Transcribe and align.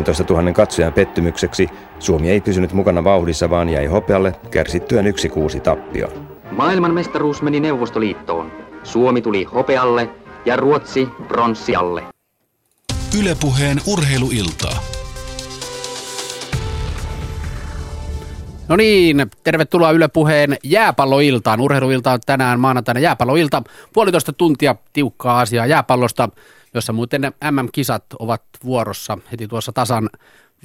15 0.00 0.34
000 0.34 0.52
katsojan 0.52 0.92
pettymykseksi 0.92 1.68
Suomi 1.98 2.30
ei 2.30 2.40
pysynyt 2.40 2.72
mukana 2.72 3.04
vauhdissa, 3.04 3.50
vaan 3.50 3.68
jäi 3.68 3.86
hopealle 3.86 4.32
kärsittyään 4.50 5.06
yksi 5.06 5.28
kuusi 5.28 5.60
tappio. 5.60 6.12
Maailmanmestaruus 6.50 7.42
meni 7.42 7.60
Neuvostoliittoon. 7.60 8.52
Suomi 8.82 9.22
tuli 9.22 9.44
hopealle 9.44 10.08
ja 10.44 10.56
Ruotsi 10.56 11.08
pronssialle. 11.28 12.02
Ylepuheen 13.20 13.78
urheiluiltaa. 13.86 14.82
No 18.68 18.76
niin, 18.76 19.30
tervetuloa 19.44 19.90
Yle 19.90 20.08
Puheen 20.08 20.56
jääpalloiltaan. 20.64 21.60
Urheiluilta 21.60 22.12
on 22.12 22.20
tänään 22.26 22.60
maanantaina 22.60 23.00
jääpalloilta. 23.00 23.62
Puolitoista 23.92 24.32
tuntia 24.32 24.74
tiukkaa 24.92 25.40
asiaa 25.40 25.66
jääpallosta, 25.66 26.28
jossa 26.74 26.92
muuten 26.92 27.22
MM-kisat 27.50 28.04
ovat 28.18 28.42
vuorossa 28.64 29.18
heti 29.32 29.48
tuossa 29.48 29.72
tasan 29.72 30.10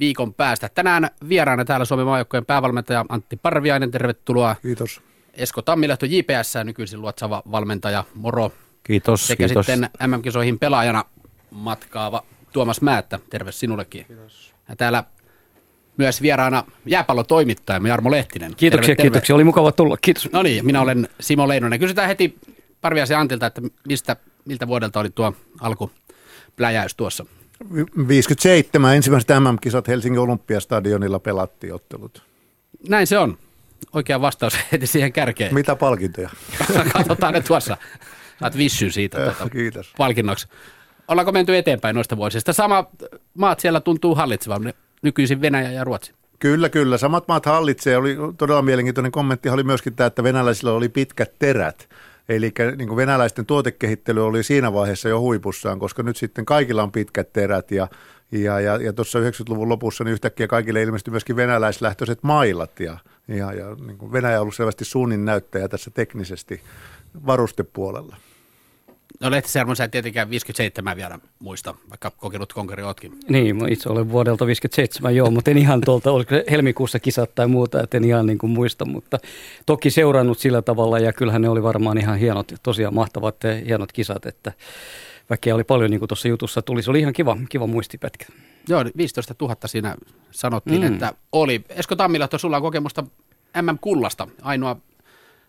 viikon 0.00 0.34
päästä. 0.34 0.68
Tänään 0.68 1.10
vieraana 1.28 1.64
täällä 1.64 1.84
Suomen 1.84 2.06
maajoukkojen 2.06 2.46
päävalmentaja 2.46 3.04
Antti 3.08 3.36
Parviainen, 3.36 3.90
tervetuloa. 3.90 4.56
Kiitos. 4.62 5.00
Esko 5.34 5.62
Tammilehto 5.62 6.06
JPS, 6.06 6.54
nykyisin 6.64 7.00
luotsava 7.00 7.42
valmentaja, 7.50 8.04
moro. 8.14 8.52
Kiitos, 8.82 9.26
Sekä 9.26 9.46
kiitos. 9.46 9.66
sitten 9.66 9.90
MM-kisoihin 10.06 10.58
pelaajana 10.58 11.04
matkaava 11.50 12.22
Tuomas 12.52 12.80
Määttä, 12.80 13.18
terve 13.30 13.52
sinullekin. 13.52 14.04
Kiitos. 14.06 14.54
Ja 14.68 14.76
täällä 14.76 15.04
myös 15.96 16.22
vieraana 16.22 16.64
jääpallotoimittaja 16.86 17.88
Jarmo 17.88 18.10
Lehtinen. 18.10 18.54
Kiitoksia, 18.56 18.86
terve, 18.86 18.96
terve. 18.96 19.10
kiitoksia. 19.10 19.34
Oli 19.34 19.44
mukava 19.44 19.72
tulla. 19.72 19.96
Kiitos. 20.00 20.28
No 20.32 20.42
niin, 20.42 20.66
minä 20.66 20.80
olen 20.80 21.08
Simo 21.20 21.48
Leinonen. 21.48 21.80
Kysytään 21.80 22.08
heti 22.08 22.38
Parviaisen 22.80 23.18
Antilta, 23.18 23.46
että 23.46 23.62
mistä, 23.88 24.16
miltä 24.46 24.68
vuodelta 24.68 25.00
oli 25.00 25.10
tuo 25.10 25.32
alkupläjäys 25.60 26.94
tuossa? 26.94 27.26
57 28.08 28.96
ensimmäiset 28.96 29.28
MM-kisat 29.40 29.88
Helsingin 29.88 30.20
Olympiastadionilla 30.20 31.18
pelattiin 31.18 31.74
ottelut. 31.74 32.22
Näin 32.88 33.06
se 33.06 33.18
on. 33.18 33.38
Oikea 33.92 34.20
vastaus 34.20 34.58
heti 34.72 34.86
siihen 34.86 35.12
kärkeen. 35.12 35.54
Mitä 35.54 35.76
palkintoja? 35.76 36.30
Katsotaan 36.92 37.34
ne 37.34 37.40
tuossa. 37.40 37.76
Saat 38.40 38.56
vissyn 38.56 38.92
siitä 38.92 39.18
tuota, 39.24 39.50
Kiitos. 39.50 39.92
palkinnoksi. 39.98 40.48
Ollaanko 41.08 41.32
menty 41.32 41.56
eteenpäin 41.56 41.94
noista 41.94 42.16
vuosista? 42.16 42.52
Sama 42.52 42.86
maat 43.34 43.60
siellä 43.60 43.80
tuntuu 43.80 44.14
hallitsevan, 44.14 44.72
nykyisin 45.02 45.40
Venäjä 45.40 45.72
ja 45.72 45.84
Ruotsi. 45.84 46.12
Kyllä, 46.38 46.68
kyllä. 46.68 46.98
Samat 46.98 47.28
maat 47.28 47.46
hallitsee. 47.46 47.96
Oli 47.96 48.16
todella 48.38 48.62
mielenkiintoinen 48.62 49.12
kommentti 49.12 49.48
oli 49.48 49.62
myöskin 49.62 49.94
tämä, 49.94 50.06
että 50.06 50.22
venäläisillä 50.22 50.72
oli 50.72 50.88
pitkät 50.88 51.32
terät. 51.38 51.88
Eli 52.28 52.52
niin 52.76 52.88
kuin 52.88 52.96
venäläisten 52.96 53.46
tuotekehittely 53.46 54.26
oli 54.26 54.42
siinä 54.42 54.72
vaiheessa 54.72 55.08
jo 55.08 55.20
huipussaan, 55.20 55.78
koska 55.78 56.02
nyt 56.02 56.16
sitten 56.16 56.44
kaikilla 56.44 56.82
on 56.82 56.92
pitkät 56.92 57.32
terät 57.32 57.70
ja, 57.70 57.88
ja, 58.32 58.60
ja, 58.60 58.76
ja 58.76 58.92
tuossa 58.92 59.18
90-luvun 59.18 59.68
lopussa 59.68 60.04
niin 60.04 60.12
yhtäkkiä 60.12 60.46
kaikille 60.46 60.82
ilmestyi 60.82 61.10
myöskin 61.10 61.36
venäläislähtöiset 61.36 62.22
mailat 62.22 62.80
ja, 62.80 62.98
ja, 63.28 63.52
ja 63.52 63.74
niin 63.86 63.98
kuin 63.98 64.12
Venäjä 64.12 64.36
on 64.36 64.42
ollut 64.42 64.54
selvästi 64.54 64.84
suunnin 64.84 65.24
näyttäjä 65.24 65.68
tässä 65.68 65.90
teknisesti 65.90 66.60
varustepuolella. 67.26 68.16
No 69.20 69.30
Lehtisärmo, 69.30 69.74
sä 69.74 69.84
et 69.84 69.90
tietenkään 69.90 70.30
57 70.30 70.96
vielä 70.96 71.18
muista, 71.38 71.74
vaikka 71.90 72.10
kokenut 72.10 72.52
konkari 72.52 72.82
ootkin. 72.82 73.12
Niin, 73.28 73.56
mä 73.56 73.68
itse 73.68 73.88
olen 73.88 74.10
vuodelta 74.10 74.46
57 74.46 75.16
joo, 75.16 75.30
mutta 75.30 75.50
en 75.50 75.58
ihan 75.58 75.80
tuolta, 75.80 76.10
oliko 76.10 76.34
helmikuussa 76.50 76.98
kisat 76.98 77.34
tai 77.34 77.46
muuta, 77.46 77.82
että 77.82 77.96
en 77.96 78.04
ihan 78.04 78.26
niin 78.26 78.38
kuin 78.38 78.50
muista, 78.50 78.84
mutta 78.84 79.18
toki 79.66 79.90
seurannut 79.90 80.38
sillä 80.38 80.62
tavalla 80.62 80.98
ja 80.98 81.12
kyllähän 81.12 81.42
ne 81.42 81.48
oli 81.48 81.62
varmaan 81.62 81.98
ihan 81.98 82.18
hienot, 82.18 82.52
tosiaan 82.62 82.94
mahtavat 82.94 83.44
ja 83.44 83.54
hienot 83.54 83.92
kisat, 83.92 84.26
että 84.26 84.52
väkeä 85.30 85.54
oli 85.54 85.64
paljon 85.64 85.90
niin 85.90 85.98
kuin 85.98 86.08
tuossa 86.08 86.28
jutussa 86.28 86.62
tuli. 86.62 86.82
Se 86.82 86.90
oli 86.90 87.00
ihan 87.00 87.12
kiva, 87.12 87.36
kiva 87.48 87.66
muistipätkä. 87.66 88.26
Joo, 88.68 88.84
15 88.96 89.34
000 89.40 89.56
siinä 89.66 89.96
sanottiin, 90.30 90.80
mm. 90.80 90.92
että 90.92 91.12
oli. 91.32 91.64
Esko 91.68 91.96
Tammilahto, 91.96 92.38
sulla 92.38 92.56
on 92.56 92.62
kokemusta 92.62 93.04
MM-kullasta. 93.62 94.28
Ainoa 94.42 94.76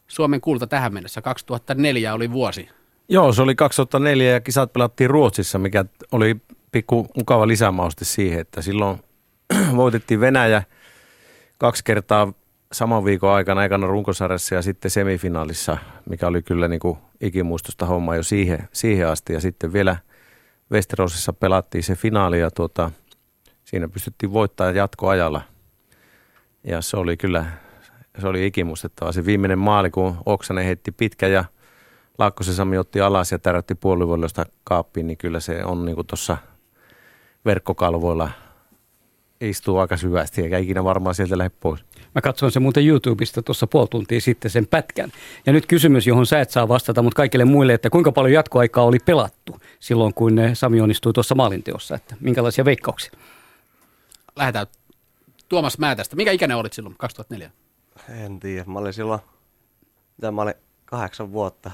Suomen 0.07 0.41
kulta 0.41 0.67
tähän 0.67 0.93
mennessä. 0.93 1.21
2004 1.21 2.13
oli 2.13 2.31
vuosi. 2.31 2.69
Joo, 3.09 3.33
se 3.33 3.41
oli 3.41 3.55
2004 3.55 4.31
ja 4.31 4.41
kisat 4.41 4.73
pelattiin 4.73 5.09
Ruotsissa, 5.09 5.59
mikä 5.59 5.85
oli 6.11 6.35
pikku 6.71 7.07
mukava 7.15 7.47
lisämauste 7.47 8.05
siihen, 8.05 8.39
että 8.39 8.61
silloin 8.61 8.99
voitettiin 9.75 10.19
Venäjä 10.19 10.63
kaksi 11.57 11.83
kertaa 11.83 12.33
saman 12.71 13.05
viikon 13.05 13.31
aikana, 13.31 13.61
aikana 13.61 13.87
runkosarjassa 13.87 14.55
ja 14.55 14.61
sitten 14.61 14.91
semifinaalissa, 14.91 15.77
mikä 16.09 16.27
oli 16.27 16.41
kyllä 16.41 16.67
niin 16.67 16.79
kuin 16.79 16.97
ikimuistosta 17.21 17.85
homma 17.85 18.15
jo 18.15 18.23
siihen, 18.23 18.69
siihen 18.71 19.07
asti. 19.07 19.33
Ja 19.33 19.39
sitten 19.39 19.73
vielä 19.73 19.97
Westerosissa 20.71 21.33
pelattiin 21.33 21.83
se 21.83 21.95
finaali 21.95 22.39
ja 22.39 22.51
tuota, 22.51 22.91
siinä 23.63 23.87
pystyttiin 23.87 24.33
voittamaan 24.33 24.75
jatkoajalla. 24.75 25.41
Ja 26.63 26.81
se 26.81 26.97
oli 26.97 27.17
kyllä, 27.17 27.45
se 28.19 28.27
oli 28.27 28.45
ikimuistettava. 28.45 29.11
Se 29.11 29.25
viimeinen 29.25 29.59
maali, 29.59 29.89
kun 29.89 30.17
Oksanen 30.25 30.65
heitti 30.65 30.91
pitkä 30.91 31.27
ja 31.27 31.45
Laakkosen 32.17 32.53
Sami 32.53 32.77
otti 32.77 33.01
alas 33.01 33.31
ja 33.31 33.39
tärätti 33.39 33.75
puolivoillosta 33.75 34.45
kaappiin, 34.63 35.07
niin 35.07 35.17
kyllä 35.17 35.39
se 35.39 35.65
on 35.65 35.85
niin 35.85 36.07
tuossa 36.07 36.37
verkkokalvoilla 37.45 38.29
istuu 39.41 39.77
aika 39.77 39.97
syvästi, 39.97 40.41
eikä 40.41 40.57
ikinä 40.57 40.83
varmaan 40.83 41.15
sieltä 41.15 41.37
lähde 41.37 41.51
pois. 41.59 41.85
Mä 42.15 42.21
katsoin 42.21 42.51
sen 42.51 42.61
muuten 42.61 42.87
YouTubesta 42.87 43.41
tuossa 43.41 43.67
puoli 43.67 43.87
tuntia 43.87 44.21
sitten 44.21 44.51
sen 44.51 44.67
pätkän. 44.67 45.11
Ja 45.45 45.53
nyt 45.53 45.65
kysymys, 45.65 46.07
johon 46.07 46.25
sä 46.25 46.41
et 46.41 46.49
saa 46.49 46.67
vastata, 46.67 47.01
mutta 47.01 47.15
kaikille 47.17 47.45
muille, 47.45 47.73
että 47.73 47.89
kuinka 47.89 48.11
paljon 48.11 48.33
jatkoaikaa 48.33 48.83
oli 48.83 48.97
pelattu 49.05 49.59
silloin, 49.79 50.13
kun 50.13 50.37
Sami 50.53 50.81
onnistui 50.81 51.13
tuossa 51.13 51.35
maalinteossa, 51.35 51.95
että 51.95 52.15
minkälaisia 52.19 52.65
veikkauksia? 52.65 53.11
Lähdetään 54.35 54.67
Tuomas 55.49 55.77
Määtästä. 55.77 56.15
Mikä 56.15 56.31
ikäinen 56.31 56.57
olit 56.57 56.73
silloin 56.73 56.95
2004? 56.97 57.51
En 58.09 58.39
tiedä. 58.39 58.63
Mä 58.67 58.79
olin 58.79 58.93
silloin, 58.93 59.19
mitä 60.17 60.31
mä 60.31 60.41
olin 60.41 60.53
kahdeksan 60.85 61.31
vuotta. 61.31 61.71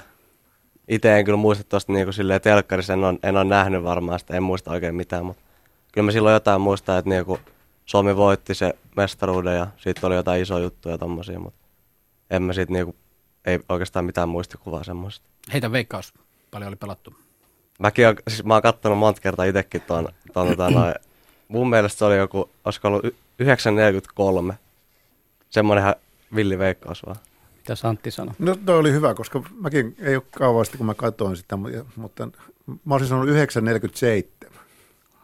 Itse 0.88 1.20
en 1.20 1.26
kyllä 1.26 1.38
muista 1.38 1.64
tuosta 1.64 1.94
niinku 1.94 2.12
silleen 2.12 2.42
telkkarissa, 2.42 2.94
en 2.94 3.04
ole, 3.04 3.20
en 3.24 3.38
ole 3.38 3.44
nähnyt 3.44 3.84
varmaan 3.84 4.20
sitä, 4.20 4.36
en 4.38 4.44
muista 4.44 4.72
oikein 4.72 4.96
mitään, 4.96 5.26
mutta 5.26 5.44
kyllä 5.92 6.06
mä 6.06 6.12
silloin 6.12 6.34
jotain 6.34 6.62
muistaa, 6.62 6.98
että 6.98 7.10
niinku 7.10 7.40
Suomi 7.86 8.16
voitti 8.16 8.56
se 8.56 8.74
mestaruuden 8.98 9.58
ja 9.58 9.68
siitä 9.78 10.08
oli 10.08 10.16
jotain 10.16 10.42
isoja 10.42 10.64
juttuja 10.64 10.98
tommosia, 10.98 11.40
mutta 11.40 11.60
en 12.30 12.44
mä 12.44 12.54
siitä 12.54 12.74
niinku, 12.74 12.96
ei 13.46 13.60
oikeastaan 13.70 14.06
mitään 14.06 14.30
muistikuvaa 14.30 14.84
semmoista. 14.84 15.26
Heitä 15.54 15.72
veikkaus. 15.72 16.14
Paljon 16.52 16.68
oli 16.68 16.76
pelattu. 16.76 17.14
Mäkin 17.80 18.08
on, 18.08 18.16
siis 18.28 18.44
mä 18.44 18.54
oon 18.54 18.62
kattonut 18.62 18.98
monta 18.98 19.22
kertaa 19.22 19.46
itsekin 19.46 19.82
tuon, 19.82 20.08
tuon 20.34 20.48
tota, 20.48 20.70
noin, 20.70 20.94
mun 21.48 21.70
mielestä 21.70 21.98
se 21.98 22.06
oli 22.06 22.18
joku, 22.18 22.50
olisiko 22.66 22.88
ollut 22.88 23.06
y- 23.06 23.16
943. 23.40 24.54
Semmoinen 25.50 25.82
ihan 25.82 25.96
villi 26.36 26.60
veikkaus 26.60 27.06
vaan. 27.06 27.16
Mitä 27.70 27.88
Antti 27.88 28.12
sanoi? 28.12 28.34
No 28.40 28.56
toi 28.66 28.78
oli 28.80 28.92
hyvä, 28.92 29.14
koska 29.14 29.44
mäkin 29.60 29.96
ei 30.00 30.16
ole 30.16 30.24
kauasti, 30.38 30.78
kun 30.78 30.86
mä 30.86 30.94
katsoin 30.94 31.38
sitä, 31.38 31.58
mutta 31.96 32.30
mä 32.86 32.94
olisin 32.94 33.10
sanonut 33.10 33.30
947. 33.30 34.54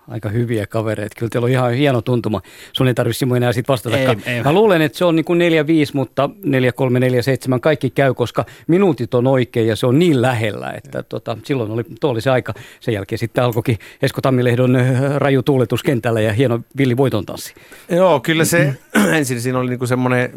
Aika 0.08 0.30
hyviä 0.30 0.68
kavereita. 0.68 1.16
Kyllä 1.20 1.30
teillä 1.30 1.46
on 1.46 1.52
ihan 1.52 1.74
hieno 1.74 2.02
tuntuma. 2.02 2.42
Sun 2.74 2.88
ei 2.88 2.94
tarvitse 2.94 3.20
Simo 3.20 3.36
enää 3.36 3.54
siitä 3.54 3.68
vastata. 3.68 3.98
Ei, 3.98 4.08
ei. 4.26 4.44
Mä 4.44 4.54
luulen, 4.54 4.82
että 4.82 4.98
se 4.98 5.06
on 5.06 5.16
niin 5.16 5.26
kuin 5.26 5.40
4-5, 5.40 5.44
mutta 5.94 6.30
4-3-4-7 7.56 7.60
kaikki 7.62 7.90
käy, 7.90 8.14
koska 8.14 8.46
minuutit 8.68 9.14
on 9.14 9.28
oikein 9.28 9.68
ja 9.68 9.76
se 9.76 9.88
on 9.88 10.00
niin 10.00 10.22
lähellä, 10.22 10.72
että 10.72 11.04
tota, 11.04 11.38
silloin 11.44 11.72
oli, 11.72 11.84
tuo 12.00 12.12
oli 12.12 12.22
se 12.22 12.30
aika. 12.30 12.54
Sen 12.80 12.94
jälkeen 12.94 13.20
sitten 13.20 13.44
alkoikin 13.44 13.78
Esko 14.02 14.22
Tammilehdon 14.22 14.76
äh, 14.76 15.16
raju 15.16 15.44
tuuletus 15.44 15.84
kentällä 15.84 16.22
ja 16.22 16.34
hieno 16.34 16.60
villi 16.78 16.98
voiton 16.98 17.26
tanssi. 17.26 17.54
Joo, 17.90 18.20
kyllä 18.20 18.46
se 18.46 18.76
ensin 19.18 19.42
siinä 19.42 19.60
oli 19.60 19.70
niinku 19.70 19.88
semmoinen 19.88 20.34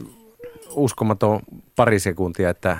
uskomaton 0.74 1.40
pari 1.76 2.00
sekuntia, 2.00 2.50
että, 2.50 2.78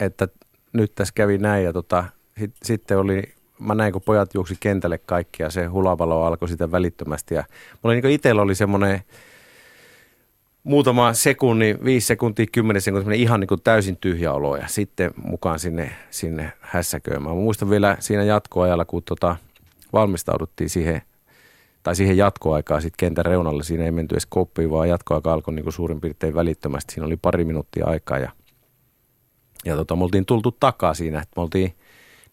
että 0.00 0.28
nyt 0.72 0.94
tässä 0.94 1.14
kävi 1.14 1.38
näin 1.38 1.64
ja 1.64 1.72
tota, 1.72 2.04
sit, 2.38 2.54
sitten 2.62 2.98
oli, 2.98 3.22
mä 3.58 3.74
näin 3.74 3.92
kun 3.92 4.02
pojat 4.02 4.34
juoksi 4.34 4.56
kentälle 4.60 4.98
kaikki 4.98 5.42
ja 5.42 5.50
se 5.50 5.64
hulapalo 5.64 6.24
alkoi 6.24 6.48
sitä 6.48 6.70
välittömästi 6.70 7.34
ja 7.34 7.44
mulla 7.82 7.94
niinku 7.94 8.08
itsellä 8.08 8.42
oli 8.42 8.54
semmoinen 8.54 9.00
muutama 10.64 11.12
sekunni, 11.12 11.78
viisi 11.84 12.06
sekuntia, 12.06 12.46
kymmenen 12.52 12.82
sekuntia, 12.82 13.14
ihan 13.14 13.40
niin 13.40 13.48
kuin 13.48 13.62
täysin 13.62 13.96
tyhjä 13.96 14.32
olo 14.32 14.56
ja 14.56 14.68
sitten 14.68 15.10
mukaan 15.16 15.58
sinne, 15.58 15.92
sinne 16.10 16.52
hässäköimään. 16.60 17.36
Mä 17.36 17.42
muistan 17.42 17.70
vielä 17.70 17.96
siinä 18.00 18.22
jatkoajalla, 18.22 18.84
kun 18.84 19.02
tota, 19.02 19.36
valmistauduttiin 19.92 20.70
siihen, 20.70 21.02
tai 21.82 21.96
siihen 21.96 22.16
jatkoaikaan 22.16 22.82
sitten 22.82 22.96
kentän 22.96 23.24
reunalle. 23.24 23.62
Siinä 23.62 23.84
ei 23.84 23.90
menty 23.90 24.14
edes 24.14 24.26
koppiin, 24.26 24.70
vaan 24.70 24.88
jatkoaika 24.88 25.32
alkoi 25.32 25.54
niin 25.54 25.62
kuin 25.62 25.72
suurin 25.72 26.00
piirtein 26.00 26.34
välittömästi. 26.34 26.94
Siinä 26.94 27.06
oli 27.06 27.16
pari 27.16 27.44
minuuttia 27.44 27.86
aikaa 27.86 28.18
ja, 28.18 28.32
ja 29.64 29.76
tota, 29.76 29.96
me 29.96 30.04
oltiin 30.04 30.26
tultu 30.26 30.56
takaa 30.60 30.94
siinä, 30.94 31.24
me 31.36 31.42
oltiin, 31.42 31.74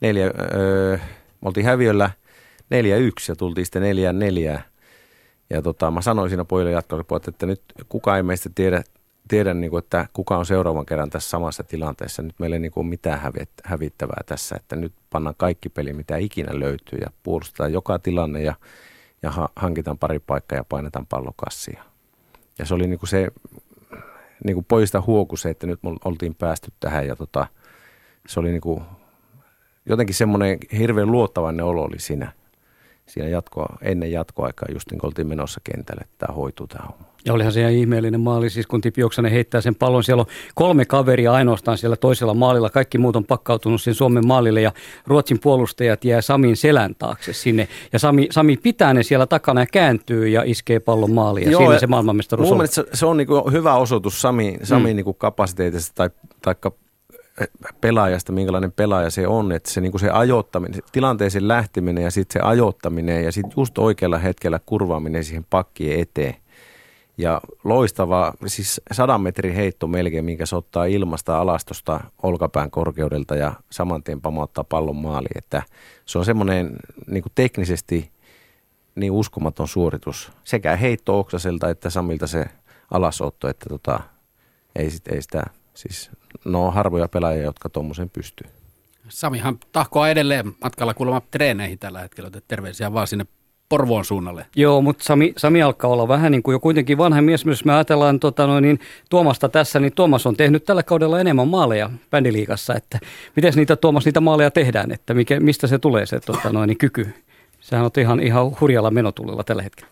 neljä, 0.01 0.25
öö, 0.53 0.97
me 1.41 1.47
oltiin 1.47 1.65
häviöllä 1.65 2.11
4-1 2.59 2.69
ja 3.27 3.35
tultiin 3.35 3.65
sitten 3.65 3.83
4-4. 4.57 4.61
Ja 5.49 5.61
tota, 5.61 5.91
mä 5.91 6.01
sanoin 6.01 6.29
siinä 6.29 6.45
pojille 6.45 6.71
jatkoilla, 6.71 7.21
että 7.27 7.45
nyt 7.45 7.61
kukaan 7.89 8.17
ei 8.17 8.23
meistä 8.23 8.49
tiedä, 8.55 8.83
tiedä 9.27 9.53
niin 9.53 9.69
kuin, 9.69 9.83
että 9.83 10.07
kuka 10.13 10.37
on 10.37 10.45
seuraavan 10.45 10.85
kerran 10.85 11.09
tässä 11.09 11.29
samassa 11.29 11.63
tilanteessa. 11.63 12.21
Nyt 12.21 12.39
meillä 12.39 12.55
ei 12.55 12.59
niin 12.59 12.71
kuin 12.71 12.83
ole 12.85 12.89
mitään 12.89 13.19
hävit- 13.19 13.61
hävittävää 13.63 14.21
tässä, 14.25 14.55
että 14.55 14.75
nyt 14.75 14.93
pannaan 15.09 15.35
kaikki 15.37 15.69
peli, 15.69 15.93
mitä 15.93 16.17
ikinä 16.17 16.59
löytyy 16.59 16.99
ja 17.01 17.07
puolustetaan 17.23 17.73
joka 17.73 17.99
tilanne 17.99 18.41
ja 18.41 18.55
ja 19.23 19.31
ha- 19.31 19.49
hankitaan 19.55 19.97
pari 19.97 20.19
paikkaa 20.19 20.57
ja 20.57 20.63
painetaan 20.63 21.05
pallokassia. 21.05 21.83
Ja 22.59 22.65
se 22.65 22.73
oli 22.73 22.87
niin 22.87 22.99
kuin 22.99 23.09
se 23.09 23.27
niin 24.43 24.53
kuin 24.53 24.65
poista 24.65 25.03
huoku 25.07 25.37
se, 25.37 25.49
että 25.49 25.67
nyt 25.67 25.83
me 25.83 25.89
oltiin 26.05 26.35
päästy 26.35 26.71
tähän 26.79 27.07
ja 27.07 27.15
tota, 27.15 27.47
se 28.27 28.39
oli 28.39 28.49
niin 28.49 28.61
kuin, 28.61 28.83
jotenkin 29.85 30.15
semmoinen 30.15 30.57
hirveän 30.77 31.11
luottavainen 31.11 31.65
olo 31.65 31.83
oli 31.83 31.99
siinä, 31.99 32.31
siinä 33.09 33.29
jatkoa, 33.29 33.77
ennen 33.81 34.11
jatkoaikaa, 34.11 34.69
just 34.73 34.91
niin 34.91 34.99
kuin 34.99 35.07
oltiin 35.07 35.27
menossa 35.27 35.61
kentälle, 35.63 36.01
että 36.01 36.15
tämä 36.25 36.35
hoituu 36.35 36.67
tämä 36.67 36.85
homma. 36.87 37.09
Ja 37.25 37.33
olihan 37.33 37.51
se 37.51 37.59
ihan 37.59 37.73
ihmeellinen 37.73 38.21
maali, 38.21 38.49
siis 38.49 38.67
kun 38.67 38.81
Tipi 38.81 39.03
Oksanen 39.03 39.31
heittää 39.31 39.61
sen 39.61 39.75
pallon. 39.75 40.03
Siellä 40.03 40.21
on 40.21 40.27
kolme 40.55 40.85
kaveria 40.85 41.33
ainoastaan 41.33 41.77
siellä 41.77 41.95
toisella 41.95 42.33
maalilla. 42.33 42.69
Kaikki 42.69 42.97
muut 42.97 43.15
on 43.15 43.25
pakkautunut 43.25 43.81
sen 43.81 43.93
Suomen 43.93 44.27
maalille 44.27 44.61
ja 44.61 44.71
Ruotsin 45.07 45.39
puolustajat 45.39 46.05
jää 46.05 46.21
Samin 46.21 46.57
selän 46.57 46.95
taakse 46.95 47.33
sinne. 47.33 47.67
Ja 47.93 47.99
Sami, 47.99 48.27
Sami 48.31 48.57
pitää 48.57 48.93
ne 48.93 49.03
siellä 49.03 49.25
takana 49.25 49.61
ja 49.61 49.67
kääntyy 49.71 50.27
ja 50.27 50.43
iskee 50.45 50.79
pallon 50.79 51.11
maaliin. 51.11 51.45
Ja 51.45 51.51
Joo, 51.51 51.61
siinä 51.61 51.79
se 51.79 51.87
maailmanmestaruus 51.87 52.51
on. 52.51 52.67
Se, 52.67 52.85
se 52.93 53.05
on 53.05 53.17
niin 53.17 53.27
hyvä 53.51 53.75
osoitus 53.75 54.21
Sami, 54.21 54.57
Sami 54.63 54.93
mm. 54.93 54.95
niin 54.95 55.15
kapasiteetista 55.17 55.95
tai, 55.95 56.09
tai 56.41 56.55
pelaajasta, 57.81 58.31
minkälainen 58.31 58.71
pelaaja 58.71 59.09
se 59.09 59.27
on, 59.27 59.51
että 59.51 59.71
se, 59.71 59.81
niin 59.81 59.91
kuin 59.91 60.01
se 60.01 60.09
ajoittaminen, 60.09 60.73
se 60.73 60.81
tilanteeseen 60.91 61.47
lähteminen 61.47 62.03
ja 62.03 62.11
sitten 62.11 62.41
se 62.41 62.47
ajoittaminen 62.47 63.23
ja 63.23 63.31
sitten 63.31 63.53
just 63.57 63.77
oikealla 63.77 64.17
hetkellä 64.17 64.59
kurvaaminen 64.65 65.23
siihen 65.23 65.45
pakkien 65.49 65.99
eteen. 65.99 66.35
Ja 67.17 67.41
loistava, 67.63 68.33
siis 68.45 68.81
sadan 68.91 69.21
metrin 69.21 69.55
heitto 69.55 69.87
melkein, 69.87 70.25
minkä 70.25 70.45
se 70.45 70.55
ottaa 70.55 70.85
ilmasta 70.85 71.39
alastosta 71.39 71.99
olkapään 72.23 72.71
korkeudelta 72.71 73.35
ja 73.35 73.53
saman 73.69 74.03
tien 74.03 74.21
pamauttaa 74.21 74.63
pallon 74.63 74.95
maaliin. 74.95 75.37
Että 75.37 75.63
se 76.05 76.17
on 76.17 76.25
semmoinen 76.25 76.75
niin 77.07 77.23
kuin 77.23 77.33
teknisesti 77.35 78.11
niin 78.95 79.11
uskomaton 79.11 79.67
suoritus. 79.67 80.31
Sekä 80.43 80.75
heitto 80.75 81.19
Oksaselta 81.19 81.69
että 81.69 81.89
Samilta 81.89 82.27
se 82.27 82.45
alasotto, 82.91 83.47
että 83.47 83.69
tota, 83.69 83.99
ei, 84.75 84.89
sit, 84.89 85.07
ei 85.07 85.21
sitä, 85.21 85.43
siis 85.73 86.11
no 86.45 86.67
on 86.67 86.73
harvoja 86.73 87.07
pelaajia, 87.07 87.43
jotka 87.43 87.69
tuommoisen 87.69 88.09
pystyy. 88.09 88.47
Samihan 89.09 89.59
tahkoa 89.71 90.09
edelleen 90.09 90.55
matkalla 90.63 90.93
kuulemma 90.93 91.21
treeneihin 91.31 91.79
tällä 91.79 91.99
hetkellä, 91.99 92.27
että 92.27 92.41
terveisiä 92.47 92.93
vaan 92.93 93.07
sinne 93.07 93.25
Porvoon 93.69 94.05
suunnalle. 94.05 94.45
Joo, 94.55 94.81
mutta 94.81 95.03
Sami, 95.03 95.33
Sami 95.37 95.61
alkaa 95.61 95.89
olla 95.91 96.07
vähän 96.07 96.31
niin 96.31 96.43
kuin 96.43 96.53
jo 96.53 96.59
kuitenkin 96.59 96.97
vanha 96.97 97.21
mies. 97.21 97.45
Jos 97.45 97.65
me 97.65 97.73
ajatellaan 97.73 98.19
tota 98.19 98.47
noin, 98.47 98.61
niin 98.61 98.79
Tuomasta 99.09 99.49
tässä, 99.49 99.79
niin 99.79 99.93
Tuomas 99.93 100.25
on 100.25 100.37
tehnyt 100.37 100.65
tällä 100.65 100.83
kaudella 100.83 101.19
enemmän 101.19 101.47
maaleja 101.47 101.89
bändiliikassa. 102.11 102.75
Että 102.75 102.99
miten 103.35 103.53
niitä 103.55 103.75
Tuomas 103.75 104.05
niitä 104.05 104.19
maaleja 104.19 104.51
tehdään, 104.51 104.91
että 104.91 105.13
mikä, 105.13 105.39
mistä 105.39 105.67
se 105.67 105.79
tulee 105.79 106.05
se 106.05 106.19
tota 106.19 106.49
noin, 106.49 106.67
niin 106.67 106.77
kyky? 106.77 107.13
Sehän 107.59 107.85
on 107.85 107.91
ihan, 107.97 108.19
ihan 108.19 108.51
hurjalla 108.61 108.91
menotulilla 108.91 109.43
tällä 109.43 109.63
hetkellä. 109.63 109.91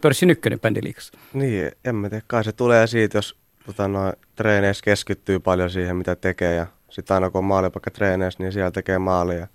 pörssi 0.00 0.26
ykkönen 0.26 0.60
bändiliikassa. 0.60 1.18
Niin, 1.32 1.70
en 1.84 1.94
mä 1.94 2.08
tiedä. 2.08 2.24
Kai 2.26 2.44
se 2.44 2.52
tulee 2.52 2.86
siitä, 2.86 3.18
jos 3.18 3.36
tota, 3.66 3.88
noin, 3.88 4.12
treeneissä 4.36 4.84
keskittyy 4.84 5.40
paljon 5.40 5.70
siihen, 5.70 5.96
mitä 5.96 6.16
tekee. 6.16 6.54
Ja 6.54 6.66
sitten 6.90 7.14
aina 7.14 7.30
kun 7.30 7.38
on 7.38 7.44
maalipaikka 7.44 7.90
treeneissä, 7.90 8.42
niin 8.42 8.52
siellä 8.52 8.70
tekee 8.70 8.98
maalia. 8.98 9.46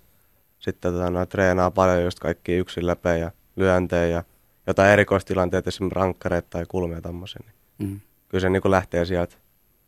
Sitten 0.58 0.92
tota, 0.92 1.10
noin, 1.10 1.28
treenaa 1.28 1.70
paljon 1.70 2.02
just 2.02 2.18
kaikki 2.18 2.52
yksin 2.52 2.86
läpi 2.86 3.08
ja 3.20 3.30
lyöntejä 3.56 4.06
ja 4.06 4.22
jotain 4.66 4.90
erikoistilanteita, 4.90 5.68
esimerkiksi 5.68 5.98
rankkareita 5.98 6.48
tai 6.50 6.64
kulmia 6.68 7.00
tämmöisiä. 7.00 7.40
Niin 7.78 7.90
mm. 7.90 8.00
Kyllä 8.28 8.42
se 8.42 8.50
niin 8.50 8.62
kuin 8.62 8.72
lähtee 8.72 9.04
sieltä 9.04 9.36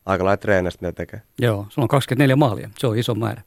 aika 0.06 0.24
lailla 0.24 0.36
treenistä, 0.36 0.86
mitä 0.86 0.96
tekee. 0.96 1.22
Joo, 1.38 1.66
sulla 1.68 1.84
on 1.84 1.88
24 1.88 2.36
maalia. 2.36 2.70
Se 2.78 2.86
on 2.86 2.98
iso 2.98 3.14
määrä. 3.14 3.42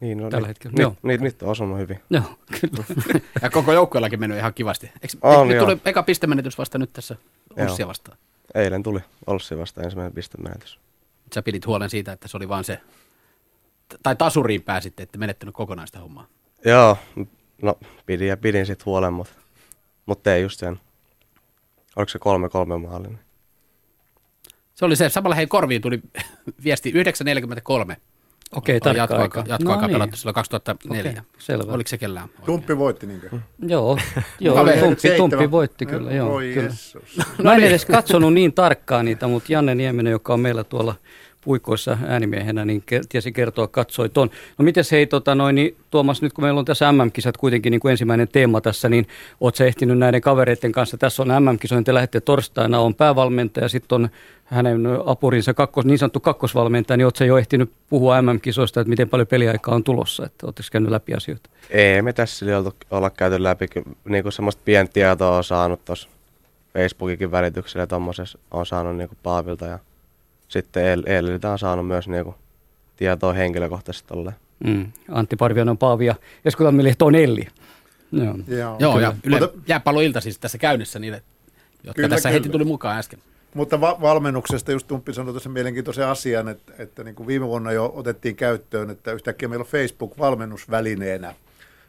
Niin, 0.00 0.18
no 0.18 0.30
tällä 0.30 0.38
niin. 0.38 0.48
hetkellä. 0.48 0.72
Nyt, 0.72 0.80
Joo. 0.80 1.18
Nyt 1.20 1.42
on 1.42 1.48
osunut 1.48 1.78
hyvin. 1.78 2.00
Joo, 2.10 2.22
kyllä. 2.60 2.84
ja 3.42 3.50
koko 3.50 3.72
joukkueellakin 3.72 4.20
mennyt 4.20 4.38
ihan 4.38 4.54
kivasti. 4.54 4.86
Eikö, 4.86 5.16
on, 5.22 5.48
nyt 5.48 5.58
tuli 5.58 5.80
eka 5.84 6.02
pistemenetys 6.02 6.58
vasta 6.58 6.78
nyt 6.78 6.92
tässä 6.92 7.16
Olssia 7.56 7.86
vastaan? 7.86 8.18
Eilen 8.54 8.82
tuli 8.82 9.00
Olssia 9.26 9.58
vastaan 9.58 9.84
ensimmäinen 9.84 10.12
pistemenetys. 10.12 10.78
Sä 11.34 11.42
pidit 11.42 11.66
huolen 11.66 11.90
siitä, 11.90 12.12
että 12.12 12.28
se 12.28 12.36
oli 12.36 12.48
vaan 12.48 12.64
se, 12.64 12.80
tai 14.02 14.16
tasuriin 14.16 14.62
pääsitte, 14.62 15.02
että 15.02 15.18
menettänyt 15.18 15.54
kokonaista 15.54 16.00
hommaa. 16.00 16.26
Joo, 16.64 16.96
no 17.62 17.78
pidin 18.06 18.28
ja 18.28 18.36
pidin 18.36 18.66
sitten 18.66 18.86
huolen, 18.86 19.12
mutta 19.12 19.32
mutta 20.08 20.34
ei 20.34 20.42
just 20.42 20.60
sen. 20.60 20.80
Oliko 21.96 22.08
se 22.08 22.18
kolme 22.18 22.48
kolme 22.48 22.78
maalin? 22.78 23.18
Se 24.74 24.84
oli 24.84 24.96
se. 24.96 25.08
Samalla 25.08 25.34
hei 25.34 25.46
korviin 25.46 25.82
tuli 25.82 26.02
viesti 26.64 26.92
9.43. 27.90 27.96
Okei, 28.56 28.80
tarkka 28.80 29.00
jatkoaika, 29.02 29.40
aika. 29.40 29.52
Jatkoaika 29.52 29.80
no 29.80 29.86
niin. 29.86 29.94
pelattu 29.94 30.16
silloin 30.16 30.34
2004. 30.34 31.10
Okay, 31.10 31.22
selvä. 31.38 31.72
Oliko 31.72 31.88
se 31.88 31.98
kellään? 31.98 32.28
Tumppi 32.44 32.78
voitti 32.78 33.06
niinkö? 33.06 33.30
Joo, 33.66 33.98
joo 34.40 34.64
tumppi, 34.80 35.10
tumppi 35.16 35.50
voitti 35.50 35.86
kyllä. 35.86 36.12
Joo, 36.12 36.38
kyllä. 36.54 36.70
Mä 37.42 37.54
en 37.54 37.64
edes 37.64 37.84
katsonut 37.84 38.34
niin 38.34 38.52
tarkkaan 38.52 39.04
niitä, 39.04 39.28
mutta 39.28 39.52
Janne 39.52 39.74
Nieminen, 39.74 40.10
joka 40.10 40.34
on 40.34 40.40
meillä 40.40 40.64
tuolla 40.64 40.94
puikoissa 41.40 41.98
äänimiehenä, 42.06 42.64
niin 42.64 42.82
tiesi 43.08 43.32
kertoa, 43.32 43.68
katsoi 43.68 44.08
ton. 44.08 44.30
No 44.58 44.64
miten 44.64 44.84
hei, 44.90 45.06
tota 45.06 45.34
noin, 45.34 45.54
niin 45.54 45.76
Tuomas, 45.90 46.22
nyt 46.22 46.32
kun 46.32 46.44
meillä 46.44 46.58
on 46.58 46.64
tässä 46.64 46.92
MM-kisat 46.92 47.36
kuitenkin 47.36 47.70
niin 47.70 47.80
kuin 47.80 47.90
ensimmäinen 47.90 48.28
teema 48.28 48.60
tässä, 48.60 48.88
niin 48.88 49.06
oot 49.40 49.56
sä 49.56 49.64
ehtinyt 49.64 49.98
näiden 49.98 50.20
kavereiden 50.20 50.72
kanssa, 50.72 50.96
tässä 50.96 51.22
on 51.22 51.44
MM-kisoin, 51.44 51.84
te 51.84 51.94
lähdette 51.94 52.20
torstaina, 52.20 52.80
on 52.80 52.94
päävalmentaja, 52.94 53.68
sitten 53.68 53.96
on 53.96 54.08
hänen 54.44 54.86
apurinsa 55.06 55.54
kakkos, 55.54 55.84
niin 55.84 55.98
sanottu 55.98 56.20
kakkosvalmentaja, 56.20 56.96
niin 56.96 57.04
ootko 57.04 57.24
jo 57.24 57.38
ehtinyt 57.38 57.70
puhua 57.90 58.22
MM-kisoista, 58.22 58.80
että 58.80 58.88
miten 58.88 59.08
paljon 59.08 59.26
peliaikaa 59.26 59.74
on 59.74 59.84
tulossa, 59.84 60.26
että 60.26 60.46
ootteko 60.46 60.68
käynyt 60.72 60.90
läpi 60.90 61.14
asioita? 61.14 61.50
Ei 61.70 62.02
me 62.02 62.12
tässä 62.12 62.46
olla 62.90 63.10
käyty 63.10 63.42
läpi, 63.42 63.66
niin 64.04 64.22
kuin 64.22 64.32
semmoista 64.32 64.62
pientä 64.64 64.92
tietoa 64.92 65.36
on 65.36 65.44
saanut 65.44 65.84
tuossa 65.84 66.08
Facebookikin 66.72 67.30
välityksellä 67.30 67.86
tuommoisessa 67.86 68.38
on 68.50 68.66
saanut 68.66 68.96
niin 68.96 69.08
kuin 69.08 69.18
Paavilta 69.22 69.66
ja 69.66 69.78
sitten 70.48 71.02
Eeliltä 71.06 71.50
on 71.50 71.58
saanut 71.58 71.86
myös 71.86 72.08
niinku 72.08 72.34
tietoa 72.96 73.32
henkilökohtaisesti 73.32 74.08
tolleen. 74.08 74.36
Mm. 74.64 74.92
Antti 75.10 75.36
Parvianen 75.36 75.78
Paavi 75.78 76.06
ja 76.06 76.14
Esko 76.44 76.64
Tammilehto 76.64 77.06
on 77.06 77.14
Elli. 77.14 77.48
Joo, 78.12 78.34
Joo, 78.48 78.76
Joo 78.78 79.00
ja 79.00 79.14
Yle, 79.24 79.40
Mutta, 79.40 79.58
jääpalloilta 79.68 80.20
siis 80.20 80.38
tässä 80.38 80.58
käynnissä 80.58 80.98
niille, 80.98 81.22
jotka 81.84 81.92
kyllä, 81.94 82.08
tässä 82.08 82.28
kyllä. 82.28 82.40
heti 82.40 82.48
tuli 82.48 82.64
mukaan 82.64 82.98
äsken. 82.98 83.18
Mutta 83.54 83.80
va- 83.80 84.00
valmennuksesta 84.00 84.72
just 84.72 84.86
Tumppi 84.86 85.14
sanoi 85.14 85.32
tuossa 85.32 85.48
mielenkiintoisen 85.48 86.06
asian, 86.06 86.48
että, 86.48 86.72
että 86.78 87.04
niin 87.04 87.14
kuin 87.14 87.26
viime 87.26 87.46
vuonna 87.46 87.72
jo 87.72 87.92
otettiin 87.94 88.36
käyttöön, 88.36 88.90
että 88.90 89.12
yhtäkkiä 89.12 89.48
meillä 89.48 89.62
on 89.62 89.70
Facebook 89.70 90.18
valmennusvälineenä– 90.18 91.34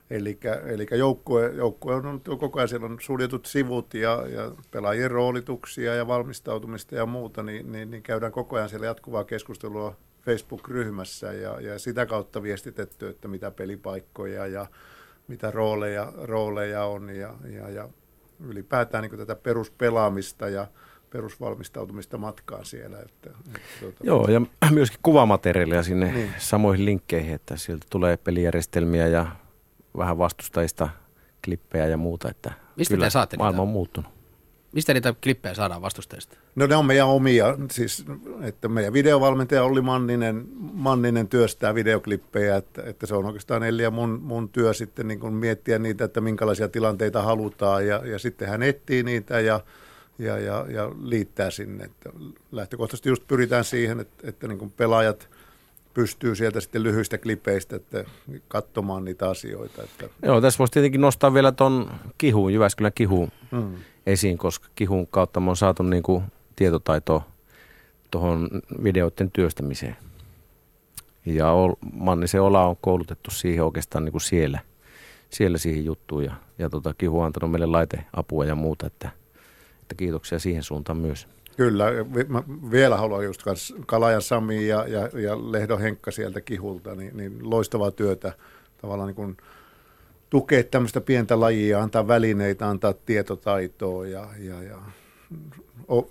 Eli, 0.10 0.40
eli 0.66 0.88
joukkue, 0.92 1.52
joukkue 1.56 1.96
on 1.96 2.06
ollut 2.06 2.24
koko 2.40 2.60
ajan, 2.60 2.70
siellä 2.70 2.86
on 2.86 2.98
suljetut 3.02 3.46
sivut 3.46 3.94
ja, 3.94 4.26
ja 4.28 4.52
pelaajien 4.72 5.12
roolituksia 5.12 5.96
ja 5.96 6.08
valmistautumista 6.08 6.96
ja 6.96 7.06
muuta, 7.06 7.44
niin, 7.44 7.72
niin, 7.72 7.92
niin 7.92 8.04
käydään 8.04 8.32
koko 8.32 8.56
ajan 8.56 8.70
siellä 8.70 8.86
jatkuvaa 8.86 9.24
keskustelua 9.24 9.96
Facebook-ryhmässä 10.25 11.34
ja, 11.34 11.62
ja 11.62 11.80
sitä 11.80 12.06
kautta 12.06 12.44
viestitetty, 12.44 13.08
että 13.08 13.28
mitä 13.28 13.51
pelipaikkoja 13.51 14.48
ja 14.48 14.68
mitä 15.28 15.51
rooleja, 15.51 16.13
rooleja 16.16 16.86
on 16.86 17.10
ja, 17.10 17.34
ja, 17.56 17.70
ja 17.70 17.89
ylipäätään 18.48 19.01
niin 19.01 19.18
tätä 19.18 19.36
peruspelaamista 19.36 20.50
ja 20.50 20.68
perusvalmistautumista 21.10 22.18
matkaan 22.18 22.66
siellä. 22.66 23.00
Että, 23.00 23.30
että 23.48 23.60
tuota... 23.80 23.98
Joo, 24.04 24.28
ja 24.28 24.42
myöskin 24.72 25.00
kuvamateriaalia 25.04 25.84
sinne 25.84 26.12
niin. 26.12 26.34
samoihin 26.38 26.86
linkkeihin, 26.86 27.34
että 27.34 27.58
sieltä 27.58 27.86
tulee 27.89 28.18
pelijärjestelmiä 28.18 29.08
ja 29.08 29.28
vähän 29.98 30.17
vastustajista 30.17 30.89
klippejä 31.46 31.88
ja 31.88 31.98
muuta, 31.98 32.29
että 32.29 32.51
Mistä 32.75 32.93
kyllä 32.93 33.05
te 33.05 33.10
saatte 33.10 33.38
maailma 33.38 33.55
niitä? 33.55 33.62
on 33.62 33.67
muuttunut. 33.67 34.12
Mistä 34.72 34.93
niitä 34.93 35.13
klippejä 35.24 35.53
saadaan 35.53 35.81
vastustajista? 35.81 36.38
No 36.55 36.67
ne 36.67 36.75
on 36.75 36.86
meidän 36.86 37.08
omia, 37.08 37.58
siis 37.72 38.05
että 38.41 38.67
meidän 38.67 38.93
videovalmentaja 38.93 39.63
Olli 39.63 39.81
Manninen, 39.81 40.48
Manninen 40.74 41.27
työstää 41.27 41.75
videoklippejä, 41.75 42.55
että, 42.55 42.84
että 42.86 43.08
se 43.08 43.15
on 43.15 43.25
oikeastaan 43.25 43.63
Elli 43.63 43.84
ja 43.84 43.91
mun, 43.91 44.19
mun 44.24 44.50
työ 44.50 44.74
sitten 44.74 45.08
niin 45.08 45.19
kuin 45.19 45.34
miettiä 45.34 45.79
niitä, 45.79 46.05
että 46.05 46.22
minkälaisia 46.22 46.69
tilanteita 46.69 47.22
halutaan 47.22 47.88
ja, 47.88 48.01
ja 48.05 48.19
sitten 48.19 48.50
hän 48.50 48.63
etsii 48.63 49.03
niitä 49.03 49.39
ja, 49.39 49.60
ja, 50.19 50.38
ja, 50.38 50.65
ja 50.69 50.91
liittää 51.03 51.51
sinne. 51.51 51.84
Että 51.84 52.10
lähtökohtaisesti 52.51 53.10
just 53.10 53.27
pyritään 53.27 53.65
siihen, 53.65 54.00
että, 54.00 54.27
että 54.27 54.48
niin 54.48 54.60
kuin 54.60 54.72
pelaajat– 54.77 55.29
pystyy 55.93 56.36
sieltä 56.36 56.60
sitten 56.60 56.84
lyhyistä 56.84 57.17
klipeistä 57.17 57.75
että 57.75 58.05
katsomaan 58.48 59.05
niitä 59.05 59.29
asioita. 59.29 59.84
Että. 59.84 60.10
Joo, 60.24 60.41
tässä 60.41 60.58
voisi 60.58 60.72
tietenkin 60.72 61.01
nostaa 61.01 61.34
vielä 61.34 61.51
tuon 61.51 61.91
kihuun, 62.17 62.53
Jyväskylän 62.53 62.91
kihuun 62.96 63.31
mm. 63.51 63.75
esiin, 64.05 64.38
koska 64.38 64.67
kihun 64.75 65.08
kautta 65.08 65.39
me 65.39 65.50
on 65.50 65.58
saatu 65.58 65.84
niin 65.84 66.03
kuin 66.03 66.24
tietotaitoa 66.55 67.24
tuohon 68.12 68.50
videoiden 68.84 69.31
työstämiseen. 69.31 69.98
Ja 71.25 71.53
Mannisen 71.93 72.41
Ola 72.41 72.65
on 72.65 72.75
koulutettu 72.81 73.31
siihen 73.31 73.63
oikeastaan 73.63 74.05
niin 74.05 74.12
kuin 74.12 74.22
siellä, 74.22 74.60
siellä 75.29 75.58
siihen 75.58 75.86
juttuun 75.86 76.25
ja, 76.25 76.36
ja 76.60 76.69
tota, 76.69 76.93
Kihu 76.93 77.19
on 77.19 77.25
antanut 77.25 77.51
meille 77.51 77.65
laiteapua 77.65 78.46
ja 78.46 78.55
muuta, 78.55 78.88
että, 78.88 79.10
että 79.81 79.96
kiitoksia 79.96 80.39
siihen 80.39 80.63
suuntaan 80.63 80.98
myös. 80.98 81.27
Kyllä, 81.60 81.86
mä 82.28 82.44
vielä 82.72 82.98
haluan 82.98 83.25
just 83.25 83.42
Kalajan 83.86 84.22
Sami 84.22 84.68
ja, 84.68 84.88
ja, 84.88 85.10
ja 85.20 85.51
Lehdo 85.51 85.78
Henkka 85.78 86.12
sieltä 86.12 86.42
Kihulta, 86.42 86.96
niin, 86.96 87.18
niin 87.18 87.50
loistavaa 87.50 87.92
työtä 87.92 88.34
tavallaan 88.82 89.08
niin 89.08 89.16
kuin 89.16 89.38
tukea 90.30 90.63
tämmöistä 90.63 91.01
pientä 91.01 91.39
lajia, 91.39 91.82
antaa 91.82 92.08
välineitä, 92.08 92.70
antaa 92.70 92.94
tietotaitoa 92.94 94.08
ja, 94.08 94.28
ja, 94.38 94.63
ja 94.63 94.78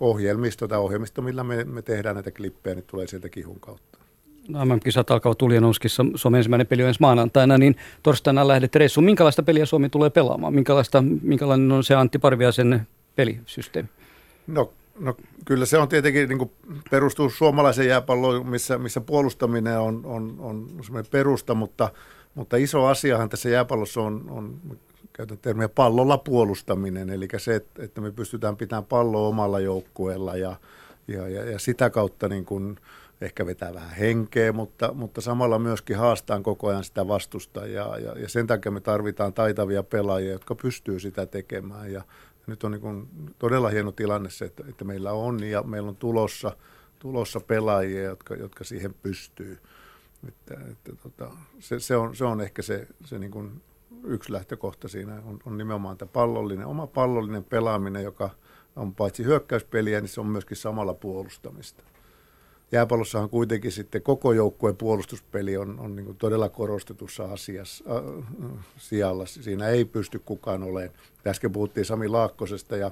ohjelmisto 0.01 0.69
tai 0.69 0.79
ohjelmisto, 0.79 1.23
millä 1.23 1.45
me, 1.45 1.65
me 1.65 1.83
tehdään 1.83 2.15
näitä 2.17 2.31
klippejä, 2.31 2.75
niin 2.75 2.85
tulee 2.87 3.07
sieltä 3.07 3.29
kihun 3.29 3.61
kautta. 3.61 3.99
No, 4.49 4.65
MM-kisat 4.65 5.11
alkavat 5.11 5.43
Uljanouskissa, 5.43 6.05
Suomen 6.15 6.39
ensimmäinen 6.39 6.67
peli 6.67 6.83
on 6.83 6.89
ensi 6.89 7.01
maanantaina, 7.01 7.59
niin 7.59 7.77
torstaina 8.03 8.49
lähdet 8.49 8.75
reissuun. 8.75 9.05
Minkälaista 9.05 9.43
peliä 9.43 9.67
Suomi 9.67 9.89
tulee 9.89 10.11
pelaamaan? 10.11 10.55
Minkälaista, 10.55 11.05
minkälainen 11.23 11.73
on 11.73 11.85
se 11.85 11.95
Antti 11.95 12.19
Parviasen 12.19 12.87
pelisysteemi? 13.17 13.89
No, 14.47 14.73
no 14.99 15.15
kyllä 15.45 15.67
se 15.67 15.79
on 15.79 15.89
tietenkin 15.89 16.29
niin 16.29 16.39
kuin 16.39 16.51
perustuu 16.91 17.31
suomalaisen 17.31 17.87
jääpalloon, 17.87 18.47
missä, 18.47 18.79
missä 18.79 19.01
puolustaminen 19.01 19.81
on, 19.81 20.01
on, 20.05 20.37
on 20.39 20.69
semmoinen 20.83 21.11
perusta, 21.11 21.55
mutta, 21.55 21.91
mutta 22.35 22.57
iso 22.57 22.87
asiahan 22.87 23.29
tässä 23.29 23.49
jääpallossa 23.49 24.01
on, 24.01 24.25
on 24.29 24.61
käytän 25.13 25.39
termiä 25.39 25.69
pallolla 25.69 26.19
puolustaminen, 26.19 27.11
eli 27.11 27.29
se, 27.37 27.55
että 27.79 28.01
me 28.01 28.11
pystytään 28.11 28.57
pitämään 28.57 28.85
palloa 28.85 29.29
omalla 29.29 29.61
joukkueella 29.61 30.37
ja, 30.37 30.57
ja, 31.09 31.29
ja, 31.29 31.51
ja 31.51 31.59
sitä 31.59 31.91
kautta 31.91 32.29
niin 32.29 32.45
kuin 32.45 32.79
ehkä 33.21 33.47
vetää 33.47 33.75
vähän 33.75 33.91
henkeä, 33.91 34.53
mutta, 34.53 34.93
mutta 34.93 35.21
samalla 35.21 35.59
myöskin 35.59 35.97
haastaan 35.97 36.43
koko 36.43 36.69
ajan 36.69 36.85
sitä 36.85 37.09
vastusta. 37.09 37.67
Ja, 37.67 37.99
ja, 37.99 38.19
ja 38.19 38.29
sen 38.29 38.47
takia 38.47 38.73
me 38.73 38.81
tarvitaan 38.81 39.33
taitavia 39.33 39.83
pelaajia, 39.83 40.33
jotka 40.33 40.55
pystyy 40.55 41.01
sitä 41.01 41.27
tekemään. 41.27 41.93
Ja 41.93 42.03
nyt 42.49 42.65
on 42.65 42.71
niin 42.73 42.81
kuin 42.81 43.09
todella 43.39 43.69
hieno 43.69 43.93
tilanne 43.93 44.31
se, 44.31 44.45
että, 44.45 44.65
että 44.69 44.85
meillä 44.85 45.13
on 45.13 45.43
ja 45.43 45.63
meillä 45.63 45.89
on 45.89 45.97
tulossa, 45.97 46.57
tulossa 46.99 47.41
pelaajia, 47.41 48.03
jotka, 48.03 48.35
jotka 48.35 48.65
siihen 48.65 48.95
pystyy. 48.95 49.59
Että, 50.29 50.55
että 50.71 50.93
tota, 51.03 51.31
se, 51.59 51.81
se, 51.81 51.97
on, 51.97 52.17
se 52.17 52.25
on 52.25 52.41
ehkä 52.41 52.63
se, 52.63 52.87
se 53.05 53.19
niin 53.19 53.31
kuin 53.31 53.63
yksi 54.05 54.33
lähtökohta 54.33 54.89
siinä 54.89 55.23
on, 55.25 55.39
on 55.45 55.59
nimenomaan 55.59 55.99
tämä 55.99 56.11
pallollinen, 56.13 56.67
oma 56.67 56.87
pallollinen 56.87 57.45
pelaaminen, 57.45 58.05
joka 58.05 58.31
on 58.77 58.95
paitsi 58.95 59.25
hyökkäyspeliä, 59.25 60.01
niin 60.01 60.09
se 60.09 60.21
on 60.21 60.27
myöskin 60.27 60.57
samalla 60.57 60.95
puolustamista. 60.95 61.83
Jääpallossahan 62.73 63.31
kuitenkin 63.31 63.73
sitten 63.73 64.03
koko 64.03 64.33
joukkueen 64.33 64.77
puolustuspeli 64.77 65.57
on, 65.57 65.81
on 65.81 65.97
niin 65.97 66.17
todella 66.17 66.49
korostetussa 66.49 67.25
asiassa, 67.25 67.85
äh, 67.91 68.65
sijalla. 68.77 69.27
Siinä 69.27 69.69
ei 69.69 69.85
pysty 69.85 70.19
kukaan 70.19 70.63
olemaan. 70.63 70.95
Äsken 71.27 71.53
puhuttiin 71.53 71.85
Sami 71.85 72.09
Laakkosesta 72.09 72.77
ja, 72.77 72.91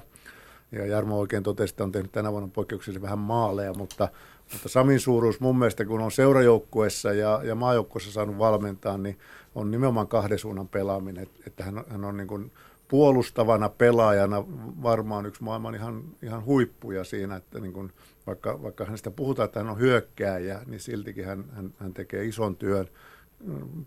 ja 0.71 0.85
Jarmo 0.85 1.19
oikein 1.19 1.43
totesi, 1.43 1.71
että 1.71 1.83
on 1.83 1.91
tehnyt 1.91 2.11
tänä 2.11 2.31
vuonna 2.31 2.49
poikkeuksellisesti 2.53 3.01
vähän 3.01 3.19
maaleja, 3.19 3.73
mutta, 3.73 4.09
mutta 4.53 4.69
Samin 4.69 4.99
suuruus 4.99 5.39
mun 5.39 5.59
mielestä, 5.59 5.85
kun 5.85 6.01
on 6.01 6.11
seurajoukkuessa 6.11 7.13
ja, 7.13 7.41
ja 7.43 7.55
maajoukkuessa 7.55 8.11
saanut 8.11 8.37
valmentaa, 8.37 8.97
niin 8.97 9.19
on 9.55 9.71
nimenomaan 9.71 10.07
kahden 10.07 10.39
suunnan 10.39 10.67
pelaaminen, 10.67 11.27
että 11.47 11.63
hän, 11.63 11.83
hän 11.89 12.05
on 12.05 12.17
niin 12.17 12.27
kuin 12.27 12.51
puolustavana 12.87 13.69
pelaajana 13.69 14.43
varmaan 14.83 15.25
yksi 15.25 15.43
maailman 15.43 15.75
ihan, 15.75 16.03
ihan 16.23 16.45
huippuja 16.45 17.03
siinä, 17.03 17.35
että 17.35 17.59
niin 17.59 17.73
kuin, 17.73 17.93
vaikka, 18.27 18.61
vaikka 18.63 18.85
hänestä 18.85 19.11
puhutaan, 19.11 19.45
että 19.45 19.59
hän 19.59 19.69
on 19.69 19.79
hyökkääjä, 19.79 20.61
niin 20.65 20.79
siltikin 20.79 21.25
hän, 21.25 21.45
hän, 21.51 21.73
hän 21.77 21.93
tekee 21.93 22.25
ison 22.25 22.55
työn 22.55 22.87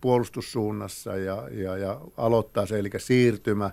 puolustussuunnassa 0.00 1.16
ja, 1.16 1.48
ja, 1.50 1.76
ja 1.76 2.00
aloittaa 2.16 2.66
se, 2.66 2.78
eli 2.78 2.90
siirtymä 2.96 3.70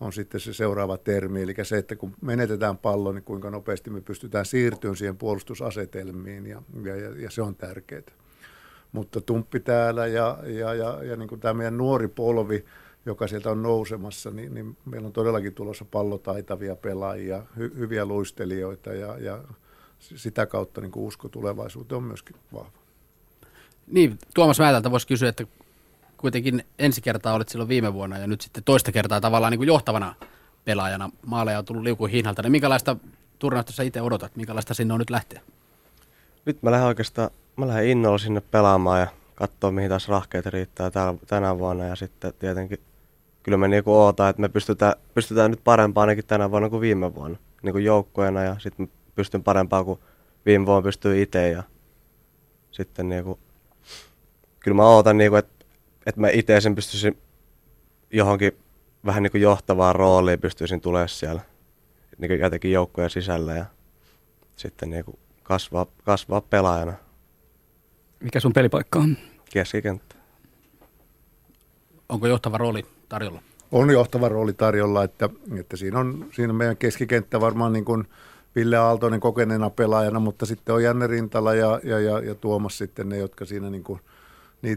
on 0.00 0.12
sitten 0.12 0.40
se 0.40 0.52
seuraava 0.52 0.98
termi, 0.98 1.42
eli 1.42 1.54
se, 1.62 1.78
että 1.78 1.96
kun 1.96 2.14
menetetään 2.20 2.78
pallo, 2.78 3.12
niin 3.12 3.24
kuinka 3.24 3.50
nopeasti 3.50 3.90
me 3.90 4.00
pystytään 4.00 4.46
siirtymään 4.46 4.96
siihen 4.96 5.16
puolustusasetelmiin, 5.16 6.46
ja, 6.46 6.62
ja, 6.84 6.96
ja, 6.96 7.30
se 7.30 7.42
on 7.42 7.56
tärkeää. 7.56 8.02
Mutta 8.92 9.20
Tumppi 9.20 9.60
täällä 9.60 10.06
ja, 10.06 10.38
ja, 10.42 10.74
ja, 10.74 11.04
ja 11.04 11.16
niin 11.16 11.28
kuin 11.28 11.40
tämä 11.40 11.54
meidän 11.54 11.76
nuori 11.76 12.08
polvi, 12.08 12.64
joka 13.06 13.26
sieltä 13.26 13.50
on 13.50 13.62
nousemassa, 13.62 14.30
niin, 14.30 14.54
niin 14.54 14.76
meillä 14.84 15.06
on 15.06 15.12
todellakin 15.12 15.54
tulossa 15.54 15.84
pallotaitavia 15.84 16.76
pelaajia, 16.76 17.42
hy, 17.56 17.72
hyviä 17.78 18.04
luistelijoita 18.04 18.92
ja, 18.92 19.18
ja 19.18 19.38
sitä 19.98 20.46
kautta 20.46 20.80
niin 20.80 20.92
kuin 20.92 21.06
usko 21.06 21.28
tulevaisuuteen 21.28 21.96
on 21.96 22.02
myöskin 22.02 22.36
vahva. 22.52 22.78
Niin, 23.86 24.18
Tuomas 24.34 24.58
Määtältä 24.58 24.90
voisi 24.90 25.06
kysyä, 25.06 25.28
että 25.28 25.44
kuitenkin 26.16 26.64
ensi 26.78 27.00
kertaa 27.00 27.34
olit 27.34 27.48
silloin 27.48 27.68
viime 27.68 27.94
vuonna 27.94 28.18
ja 28.18 28.26
nyt 28.26 28.40
sitten 28.40 28.64
toista 28.64 28.92
kertaa 28.92 29.20
tavallaan 29.20 29.50
niin 29.50 29.58
kuin 29.58 29.68
johtavana 29.68 30.14
pelaajana. 30.64 31.10
Maaleja 31.26 31.58
on 31.58 31.64
tullut 31.64 31.82
liukun 31.82 32.10
hinnalta. 32.10 32.42
Niin 32.42 32.52
minkälaista 32.52 32.96
turnausta 33.38 33.72
sä 33.72 33.82
itse 33.82 34.02
odotat? 34.02 34.36
Minkälaista 34.36 34.74
sinne 34.74 34.94
on 34.94 35.00
nyt 35.00 35.10
lähteä? 35.10 35.40
Nyt 36.44 36.62
mä 36.62 36.70
lähden 36.70 36.86
oikeastaan 36.86 37.30
mä 37.56 37.68
lähden 37.68 37.86
innolla 37.86 38.18
sinne 38.18 38.40
pelaamaan 38.40 39.00
ja 39.00 39.06
katsoa, 39.34 39.70
mihin 39.70 39.90
taas 39.90 40.08
rahkeet 40.08 40.46
riittää 40.46 40.90
täällä, 40.90 41.18
tänä 41.26 41.58
vuonna. 41.58 41.84
Ja 41.84 41.96
sitten 41.96 42.32
tietenkin 42.38 42.80
kyllä 43.46 43.58
me 43.58 43.68
niinku 43.68 43.94
ootaan, 43.94 44.30
että 44.30 44.42
me 44.42 44.48
pystytään, 44.48 44.94
pystytään 45.14 45.50
nyt 45.50 45.60
parempaan 45.64 46.08
ainakin 46.08 46.26
tänä 46.26 46.50
vuonna 46.50 46.70
kuin 46.70 46.80
viime 46.80 47.14
vuonna 47.14 47.38
niinku 47.62 47.78
joukkueena. 47.78 48.42
Ja 48.42 48.56
sitten 48.58 48.90
pystyn 49.14 49.42
parempaan 49.42 49.84
kuin 49.84 50.00
viime 50.46 50.66
vuonna 50.66 50.82
pystyy 50.82 51.22
itse. 51.22 51.48
Ja 51.50 51.62
sitten 52.70 53.08
niinku, 53.08 53.38
kyllä 54.60 54.74
mä 54.74 54.88
ootan, 54.88 55.18
niinku, 55.18 55.36
että, 55.36 55.64
että 56.06 56.20
mä 56.20 56.28
itse 56.28 56.60
sen 56.60 56.74
pystyisin 56.74 57.18
johonkin 58.10 58.52
vähän 59.04 59.22
niin 59.22 59.30
kuin 59.30 59.42
johtavaan 59.42 59.94
rooliin 59.94 60.40
pystyisin 60.40 60.80
tulemaan 60.80 61.08
siellä 61.08 61.40
niin 62.18 62.28
kuin 62.28 62.40
jotenkin 62.40 62.72
joukkojen 62.72 63.10
sisällä 63.10 63.54
ja 63.54 63.64
sitten 64.56 64.90
niin 64.90 65.04
kuin 65.04 65.18
kasvaa, 65.42 65.86
kasvaa 66.04 66.40
pelaajana. 66.40 66.92
Mikä 68.20 68.40
sun 68.40 68.52
pelipaikka 68.52 68.98
on? 68.98 69.16
Keskikenttä. 69.50 70.16
Onko 72.08 72.26
johtava 72.26 72.58
rooli 72.58 72.95
tarjolla? 73.08 73.42
On 73.72 73.90
johtava 73.90 74.28
rooli 74.28 74.52
tarjolla, 74.52 75.04
että, 75.04 75.28
että 75.60 75.76
siinä, 75.76 75.98
on, 75.98 76.26
siinä 76.32 76.50
on 76.50 76.56
meidän 76.56 76.76
keskikenttä 76.76 77.40
varmaan 77.40 77.72
niin 77.72 77.84
kuin 77.84 78.04
Ville 78.56 78.76
Aaltonen 78.76 79.20
kokeneena 79.20 79.70
pelaajana, 79.70 80.20
mutta 80.20 80.46
sitten 80.46 80.74
on 80.74 80.82
Janne 80.82 81.06
Rintala 81.06 81.54
ja, 81.54 81.80
ja, 81.84 82.00
ja, 82.00 82.20
ja 82.20 82.34
Tuomas 82.34 82.78
sitten 82.78 83.08
ne, 83.08 83.18
jotka 83.18 83.44
siinä 83.44 83.70
niin 83.70 83.84
kuin, 83.84 84.00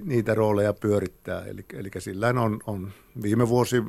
niitä 0.06 0.34
rooleja 0.34 0.74
pyörittää. 0.74 1.46
Eli, 1.46 1.66
eli 1.74 1.90
sillä 1.98 2.28
on, 2.28 2.60
on 2.68 2.92
viime 3.22 3.50
vuosi 3.50 3.84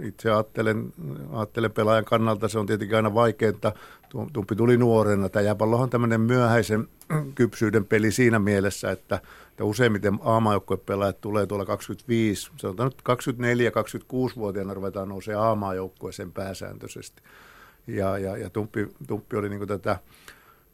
itse 0.00 0.30
ajattelen, 0.30 0.92
ajattelen 1.32 1.72
pelaajan 1.72 2.04
kannalta, 2.04 2.48
se 2.48 2.58
on 2.58 2.66
tietenkin 2.66 2.96
aina 2.96 3.14
vaikeaa. 3.14 3.72
Tumpi 4.32 4.56
tuli 4.56 4.76
nuorena. 4.76 5.28
Tämä 5.28 5.42
jääpallo 5.42 5.76
on 5.76 5.90
tämmöinen 5.90 6.20
myöhäisen 6.20 6.88
kypsyyden 7.34 7.84
peli 7.84 8.12
siinä 8.12 8.38
mielessä, 8.38 8.90
että, 8.90 9.20
että 9.50 9.64
useimmiten 9.64 10.18
aamaajoukkuepelaajat 10.22 11.20
tulee 11.20 11.46
tuolla 11.46 11.64
25, 11.64 12.50
se 12.56 12.66
on 12.66 12.76
nyt 12.78 13.02
24-26-vuotiaana 13.08 14.74
ruvetaan 14.74 15.08
nousee 15.08 15.34
aamaajoukkueeseen 15.34 16.32
pääsääntöisesti. 16.32 17.22
Ja, 17.86 18.18
ja, 18.18 18.36
ja 18.36 18.50
Tumppi, 18.50 18.88
Tumppi 19.06 19.36
oli 19.36 19.48
niin 19.48 19.68
tätä 19.68 19.98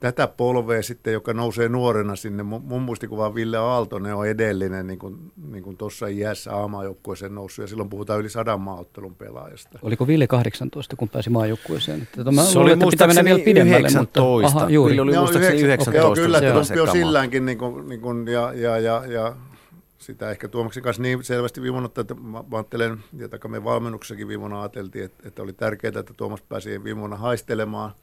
tätä 0.00 0.26
polvea 0.26 0.82
sitten, 0.82 1.12
joka 1.12 1.34
nousee 1.34 1.68
nuorena 1.68 2.16
sinne. 2.16 2.42
Mun 2.42 2.82
muistikuva 2.82 3.34
Ville 3.34 3.56
Aaltonen 3.56 4.14
on 4.14 4.26
edellinen 4.26 4.86
niin 4.86 4.98
kuin, 4.98 5.32
niin 5.50 5.64
kuin 5.64 5.76
tuossa 5.76 6.06
iässä 6.06 6.52
aamajoukkueeseen 6.52 7.34
noussut 7.34 7.62
ja 7.62 7.66
silloin 7.66 7.88
puhutaan 7.88 8.20
yli 8.20 8.30
sadan 8.30 8.60
maaottelun 8.60 9.14
pelaajasta. 9.14 9.78
Oliko 9.82 10.06
Ville 10.06 10.26
18, 10.26 10.96
kun 10.96 11.08
pääsi 11.08 11.30
maajoukkueeseen? 11.30 12.08
Mä 12.34 12.42
se 12.42 12.58
oli 12.58 12.76
muistaakseni 12.76 13.24
vielä 13.24 13.44
pidemmälle, 13.44 13.88
19. 13.88 14.40
Mutta, 14.40 14.58
aha, 14.58 14.70
juuri. 14.70 14.90
Ville 14.90 15.02
oli 15.02 15.16
muistaakseni 15.16 15.60
19. 15.60 16.06
Joo, 16.06 16.14
kyllä, 16.14 16.38
että 16.38 16.52
Tumppi 16.52 16.80
on 16.80 16.92
silläänkin 16.92 17.46
niin 17.46 17.58
kuin, 17.58 17.88
niin 17.88 18.00
kuin, 18.00 18.28
ja, 18.28 18.52
ja, 18.52 18.78
ja, 18.78 19.02
ja 19.06 19.36
sitä 19.98 20.30
ehkä 20.30 20.48
Tuomaksen 20.48 20.82
kanssa 20.82 21.02
niin 21.02 21.24
selvästi 21.24 21.62
viimonutta, 21.62 22.00
että 22.00 22.14
mä 22.14 22.44
ajattelen, 22.52 22.98
ja 23.18 23.48
me 23.48 23.64
valmennuksessakin 23.64 24.28
viimona 24.28 24.62
ajateltiin, 24.62 25.04
että, 25.04 25.28
että 25.28 25.42
oli 25.42 25.52
tärkeää, 25.52 26.00
että 26.00 26.14
Tuomas 26.16 26.42
pääsi 26.42 26.84
viimona 26.84 27.16
haistelemaan– 27.16 27.92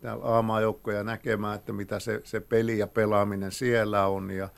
sitä 0.00 0.16
aamajoukkoja 0.22 1.04
näkemään, 1.04 1.54
että 1.54 1.72
mitä 1.72 2.00
se, 2.00 2.20
se 2.24 2.40
peli 2.40 2.78
ja 2.78 2.86
pelaaminen 2.86 3.52
siellä 3.52 4.06
on 4.06 4.30
ja, 4.30 4.48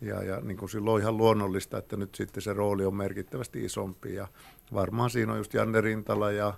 ja, 0.00 0.22
ja 0.22 0.40
niin 0.40 0.56
kuin 0.56 0.70
silloin 0.70 0.94
on 0.94 1.00
ihan 1.00 1.16
luonnollista, 1.16 1.78
että 1.78 1.96
nyt 1.96 2.14
sitten 2.14 2.42
se 2.42 2.52
rooli 2.52 2.84
on 2.84 2.94
merkittävästi 2.94 3.64
isompi 3.64 4.14
ja 4.14 4.28
varmaan 4.74 5.10
siinä 5.10 5.32
on 5.32 5.38
just 5.38 5.54
Janne 5.54 5.80
Rintala 5.80 6.30
ja, 6.30 6.54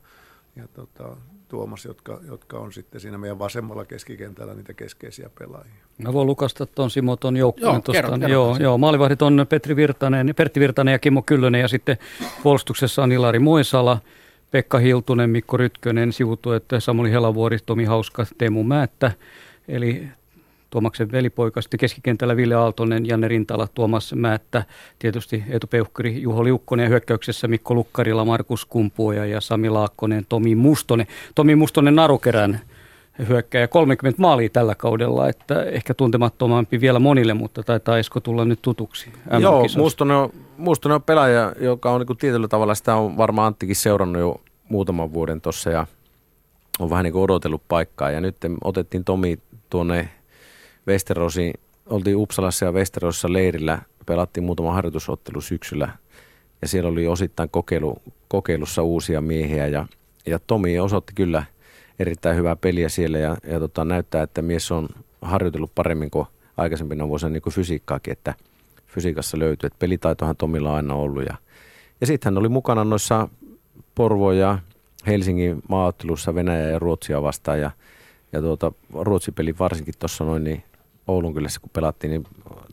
ja 0.56 0.68
tota, 0.68 1.16
Tuomas, 1.48 1.84
jotka, 1.84 2.20
jotka 2.26 2.58
on 2.58 2.72
sitten 2.72 3.00
siinä 3.00 3.18
meidän 3.18 3.38
vasemmalla 3.38 3.84
keskikentällä 3.84 4.54
niitä 4.54 4.74
keskeisiä 4.74 5.30
pelaajia. 5.38 5.84
Mä 5.98 6.12
voin 6.12 6.26
lukasta 6.26 6.66
tuon 6.66 6.90
Simo 6.90 7.16
tuon 7.16 7.36
joukkueen. 7.36 7.74
Joo, 7.74 7.92
kerro, 7.92 8.10
kerro, 8.10 8.28
joo, 8.28 8.56
joo, 8.60 8.78
maalivahdit 8.78 9.22
on 9.22 9.46
Petri 9.48 9.76
Virtanen, 9.76 10.34
Pertti 10.36 10.60
Virtanen 10.60 10.92
ja 10.92 10.98
Kimmo 10.98 11.22
Kyllönen 11.22 11.60
ja 11.60 11.68
sitten 11.68 11.96
puolustuksessa 12.42 13.02
on 13.02 13.12
Ilari 13.12 13.38
Moisala– 13.38 13.98
Pekka 14.52 14.78
Hiltunen, 14.78 15.30
Mikko 15.30 15.56
Rytkönen, 15.56 16.12
sivutuet 16.12 16.64
Samuli 16.78 17.10
Helavuori, 17.10 17.58
Tomi 17.66 17.84
Hauska, 17.84 18.26
Teemu 18.38 18.62
Määttä, 18.62 19.12
eli 19.68 20.08
Tuomaksen 20.70 21.12
velipoika, 21.12 21.62
sitten 21.62 21.80
keskikentällä 21.80 22.36
Ville 22.36 22.54
Aaltonen, 22.54 23.06
Janne 23.06 23.28
Rintala, 23.28 23.68
Tuomas 23.74 24.14
Määttä, 24.14 24.64
tietysti 24.98 25.44
Eetu 25.48 25.66
Peuhkari, 25.66 26.22
Juho 26.22 26.44
Liukkonen 26.44 26.84
ja 26.84 26.88
hyökkäyksessä 26.88 27.48
Mikko 27.48 27.74
Lukkarila, 27.74 28.24
Markus 28.24 28.64
Kumpuoja 28.64 29.26
ja 29.26 29.40
Sami 29.40 29.70
Laakkonen, 29.70 30.26
Tomi 30.28 30.54
Mustonen. 30.54 31.06
Tomi 31.34 31.54
Mustonen 31.54 31.94
narukerän 31.94 32.60
hyökkäjä 33.28 33.68
30 33.68 34.22
maalia 34.22 34.48
tällä 34.48 34.74
kaudella, 34.74 35.28
että 35.28 35.62
ehkä 35.62 35.94
tuntemattomampi 35.94 36.80
vielä 36.80 36.98
monille, 36.98 37.34
mutta 37.34 37.62
taitaa 37.62 37.98
Esko 37.98 38.20
tulla 38.20 38.44
nyt 38.44 38.62
tutuksi. 38.62 39.10
Joo, 39.40 39.66
Mustonen 39.76 40.16
on 40.16 40.32
musta 40.56 40.94
on 40.94 41.02
pelaaja, 41.02 41.52
joka 41.60 41.90
on 41.90 42.00
niin 42.00 42.18
tietyllä 42.18 42.48
tavalla, 42.48 42.74
sitä 42.74 42.94
on 42.94 43.16
varmaan 43.16 43.46
Anttikin 43.46 43.76
seurannut 43.76 44.20
jo 44.20 44.40
muutaman 44.68 45.12
vuoden 45.12 45.40
tuossa 45.40 45.70
ja 45.70 45.86
on 46.78 46.90
vähän 46.90 47.04
niin 47.04 47.12
kuin 47.12 47.22
odotellut 47.22 47.62
paikkaa. 47.68 48.10
Ja 48.10 48.20
nyt 48.20 48.36
otettiin 48.64 49.04
Tomi 49.04 49.38
tuonne 49.70 50.08
Westerosiin, 50.88 51.54
oltiin 51.86 52.16
Uppsalassa 52.16 52.64
ja 52.64 52.72
Westerosissa 52.72 53.32
leirillä, 53.32 53.78
pelattiin 54.06 54.44
muutama 54.44 54.72
harjoitusottelu 54.72 55.40
syksyllä 55.40 55.88
ja 56.62 56.68
siellä 56.68 56.90
oli 56.90 57.06
osittain 57.06 57.50
kokeilu, 57.50 58.02
kokeilussa 58.28 58.82
uusia 58.82 59.20
miehiä 59.20 59.66
ja, 59.66 59.86
ja 60.26 60.38
Tomi 60.38 60.78
osoitti 60.78 61.12
kyllä 61.14 61.44
erittäin 61.98 62.36
hyvää 62.36 62.56
peliä 62.56 62.88
siellä 62.88 63.18
ja, 63.18 63.36
ja 63.46 63.60
tota, 63.60 63.84
näyttää, 63.84 64.22
että 64.22 64.42
mies 64.42 64.72
on 64.72 64.88
harjoitellut 65.22 65.74
paremmin 65.74 66.10
kuin 66.10 66.26
aikaisempina 66.56 67.08
vuosina 67.08 67.30
niin 67.30 67.42
kuin 67.42 67.54
fysiikkaakin, 67.54 68.12
että 68.12 68.34
fysiikassa 68.94 69.38
löytyy, 69.38 69.66
että 69.66 69.78
pelitaitohan 69.78 70.36
Tomilla 70.36 70.76
aina 70.76 70.94
ollut. 70.94 71.24
Ja, 71.24 71.34
ja 72.00 72.06
sitten 72.06 72.32
hän 72.32 72.38
oli 72.38 72.48
mukana 72.48 72.84
noissa 72.84 73.28
Porvo 73.94 74.32
ja 74.32 74.58
Helsingin 75.06 75.62
maaottelussa 75.68 76.34
Venäjä 76.34 76.70
ja 76.70 76.78
Ruotsia 76.78 77.22
vastaan. 77.22 77.60
Ja, 77.60 77.70
ja 78.32 78.40
tuota, 78.40 78.72
Ruotsi-peli 78.94 79.58
varsinkin 79.58 79.94
tuossa 79.98 80.24
noin 80.24 80.44
niin 80.44 80.62
Oulun 81.06 81.34
kylässä 81.34 81.60
kun 81.60 81.70
pelattiin, 81.72 82.10
niin 82.10 82.24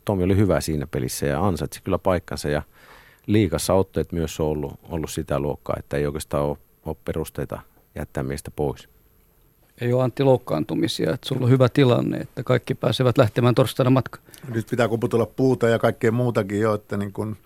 Tomi 0.04 0.24
oli 0.24 0.36
hyvä 0.36 0.60
siinä 0.60 0.86
pelissä 0.86 1.26
ja 1.26 1.46
ansaitsi 1.46 1.82
kyllä 1.82 1.98
paikkansa. 1.98 2.48
Ja 2.48 2.62
liikassa 3.26 3.74
otteet 3.74 4.12
myös 4.12 4.40
on 4.40 4.46
ollut, 4.46 4.80
ollut 4.88 5.10
sitä 5.10 5.40
luokkaa, 5.40 5.76
että 5.78 5.96
ei 5.96 6.06
oikeastaan 6.06 6.44
ole, 6.44 6.58
ole 6.84 6.96
perusteita 7.04 7.60
jättää 7.94 8.22
miestä 8.22 8.50
pois. 8.50 8.88
Ei 9.80 9.92
ole 9.92 10.02
Antti 10.02 10.22
loukkaantumisia, 10.22 11.14
että 11.14 11.28
sulla 11.28 11.44
on 11.44 11.50
hyvä 11.50 11.68
tilanne, 11.68 12.16
että 12.16 12.42
kaikki 12.42 12.74
pääsevät 12.74 13.18
lähtemään 13.18 13.54
torstaina 13.54 13.90
matkaan. 13.90 14.24
Nyt 14.54 14.66
pitää 14.70 14.88
kuputella 14.88 15.26
puuta 15.26 15.68
ja 15.68 15.78
kaikkea 15.78 16.12
muutakin 16.12 16.60
jo, 16.60 16.74
että 16.74 16.96
niin 16.96 17.12
kun 17.12 17.36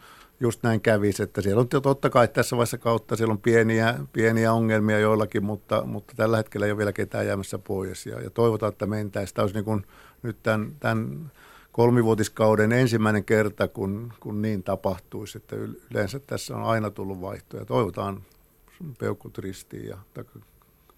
just 0.41 0.63
näin 0.63 0.81
kävisi, 0.81 1.23
että 1.23 1.43
siellä 1.43 1.61
on 1.61 1.69
totta 1.69 2.11
kai 2.11 2.29
tässä 2.29 2.57
vaiheessa 2.57 2.79
kautta, 2.79 3.17
siellä 3.17 3.33
on 3.33 3.39
pieniä, 3.39 3.95
pieniä 4.13 4.53
ongelmia 4.53 4.99
joillakin, 4.99 5.45
mutta, 5.45 5.85
mutta 5.87 6.15
tällä 6.17 6.37
hetkellä 6.37 6.67
ei 6.67 6.73
ole 6.73 6.79
vielä 6.79 6.93
ketään 6.93 7.27
jäämässä 7.27 7.59
pois 7.59 8.07
ja, 8.07 8.21
ja 8.21 8.31
toivotaan, 8.31 8.73
että 8.73 8.87
mentäisiin. 8.87 9.35
Tämä 9.35 9.43
olisi 9.45 9.57
niin 9.57 9.65
kuin 9.65 9.87
nyt 10.23 10.37
tämän, 10.43 10.73
tämän 10.81 11.33
kolmivuotiskauden 11.73 12.73
ensimmäinen 12.73 13.25
kerta, 13.25 13.69
kun, 13.69 14.13
kun 14.21 14.43
niin 14.43 14.63
tapahtuisi, 14.63 15.39
että 15.39 15.57
yleensä 15.91 16.19
tässä 16.19 16.57
on 16.57 16.63
aina 16.63 16.91
tullut 16.91 17.21
vaihtoja. 17.21 17.65
Toivotaan 17.65 18.23
peukut 18.99 19.39
ristiin 19.39 19.87
ja 19.87 19.99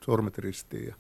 sormet 0.05 0.38
ristiin 0.38 0.87
ja 0.87 0.95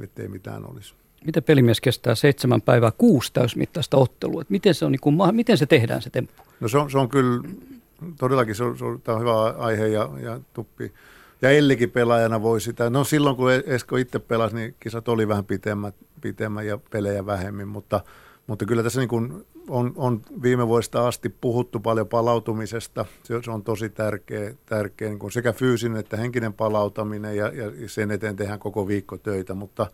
ettei 0.00 0.28
mitään 0.28 0.70
olisi. 0.70 0.94
Miten 1.24 1.42
pelimies 1.42 1.80
kestää 1.80 2.14
seitsemän 2.14 2.62
päivää 2.62 2.92
kuusi 2.98 3.32
täysmittaista 3.32 3.96
ottelua? 3.96 4.42
Miten 4.48 4.74
se, 4.74 4.84
on, 4.84 4.92
niin 4.92 5.00
kuin, 5.00 5.16
miten 5.32 5.58
se 5.58 5.66
tehdään 5.66 6.02
se 6.02 6.10
temppu? 6.10 6.42
No 6.60 6.68
se 6.68 6.78
on, 6.78 6.90
se 6.90 6.98
on 6.98 7.08
kyllä, 7.08 7.42
todellakin 8.18 8.54
se 8.54 8.64
on, 8.64 8.78
se 8.78 8.84
on, 8.84 9.00
tämä 9.02 9.16
on 9.16 9.22
hyvä 9.22 9.42
aihe 9.42 9.86
ja, 9.86 10.10
ja 10.22 10.40
Tuppi 10.52 10.92
ja 11.42 11.50
Ellikin 11.50 11.90
pelaajana 11.90 12.42
voi 12.42 12.60
sitä. 12.60 12.90
No 12.90 13.04
silloin 13.04 13.36
kun 13.36 13.50
Esko 13.66 13.96
itse 13.96 14.18
pelasi, 14.18 14.56
niin 14.56 14.74
kisat 14.80 15.08
oli 15.08 15.28
vähän 15.28 15.44
pitemmät, 15.44 15.94
pitemmät 16.20 16.64
ja 16.64 16.78
pelejä 16.90 17.26
vähemmän, 17.26 17.68
mutta, 17.68 18.00
mutta 18.46 18.64
kyllä 18.64 18.82
tässä 18.82 19.00
niin 19.00 19.08
kuin 19.08 19.46
on, 19.68 19.92
on 19.96 20.20
viime 20.42 20.68
vuodesta 20.68 21.08
asti 21.08 21.28
puhuttu 21.28 21.80
paljon 21.80 22.08
palautumisesta. 22.08 23.04
Se, 23.22 23.50
on 23.50 23.64
tosi 23.64 23.88
tärkeä, 23.88 24.54
tärkeä 24.66 25.08
niin 25.08 25.32
sekä 25.32 25.52
fyysinen 25.52 26.00
että 26.00 26.16
henkinen 26.16 26.52
palautaminen 26.52 27.36
ja, 27.36 27.46
ja 27.48 27.88
sen 27.88 28.10
eteen 28.10 28.36
tehdään 28.36 28.58
koko 28.58 28.88
viikko 28.88 29.16
töitä, 29.18 29.54
mutta 29.54 29.86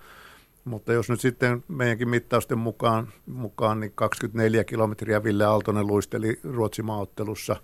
mutta 0.64 0.92
jos 0.92 1.10
nyt 1.10 1.20
sitten 1.20 1.64
meidänkin 1.68 2.08
mittausten 2.08 2.58
mukaan, 2.58 3.08
mukaan 3.26 3.80
niin 3.80 3.92
24 3.94 4.64
kilometriä 4.64 5.24
Ville 5.24 5.44
Aaltonen 5.44 5.86
luisteli 5.86 6.40
Ruotsin 6.44 6.84
maaottelussa 6.84 7.56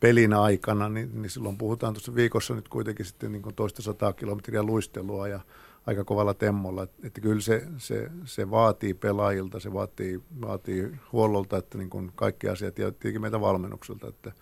pelin 0.00 0.32
aikana, 0.32 0.88
niin, 0.88 1.22
niin 1.22 1.30
silloin 1.30 1.58
puhutaan 1.58 1.94
tuossa 1.94 2.14
viikossa 2.14 2.54
nyt 2.54 2.68
kuitenkin 2.68 3.06
sitten 3.06 3.32
niin 3.32 3.42
kuin 3.42 3.54
toista 3.54 3.82
sataa 3.82 4.12
kilometriä 4.12 4.62
luistelua 4.62 5.28
ja 5.28 5.40
aika 5.86 6.04
kovalla 6.04 6.34
temmolla. 6.34 6.82
Että, 6.82 7.20
kyllä 7.20 7.40
se, 7.40 7.66
se, 7.78 8.10
se, 8.24 8.50
vaatii 8.50 8.94
pelaajilta, 8.94 9.60
se 9.60 9.72
vaatii, 9.72 10.20
vaatii 10.40 10.90
huollolta, 11.12 11.56
että 11.56 11.78
niin 11.78 11.90
kuin 11.90 12.12
kaikki 12.14 12.48
asiat 12.48 12.78
ja 12.78 12.92
tietenkin 12.92 13.20
meitä 13.20 13.40
valmennukselta, 13.40 14.08
että 14.08 14.32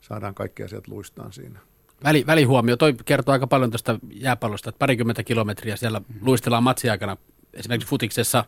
saadaan 0.00 0.34
kaikki 0.34 0.62
asiat 0.62 0.88
luistaan 0.88 1.32
siinä. 1.32 1.60
Väli, 2.04 2.24
välihuomio, 2.26 2.76
toi 2.76 2.94
kertoo 3.04 3.32
aika 3.32 3.46
paljon 3.46 3.70
tuosta 3.70 3.98
jääpallosta, 4.12 4.68
että 4.68 4.78
parikymmentä 4.78 5.22
kilometriä 5.22 5.76
siellä 5.76 6.00
luistellaan 6.20 6.62
matsiaikana 6.62 7.16
esimerkiksi 7.52 7.88
futiksessa 7.88 8.44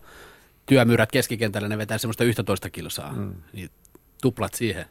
työmyyrät 0.67 1.13
keskikentällä, 1.13 1.69
ne 1.69 1.79
vetää 1.79 1.99
semmoista 1.99 2.25
11 2.25 2.71
kilsaa, 2.71 3.13
mm. 3.13 3.35
niin 3.53 3.71
tuplat 4.23 4.55
siihen. 4.55 4.87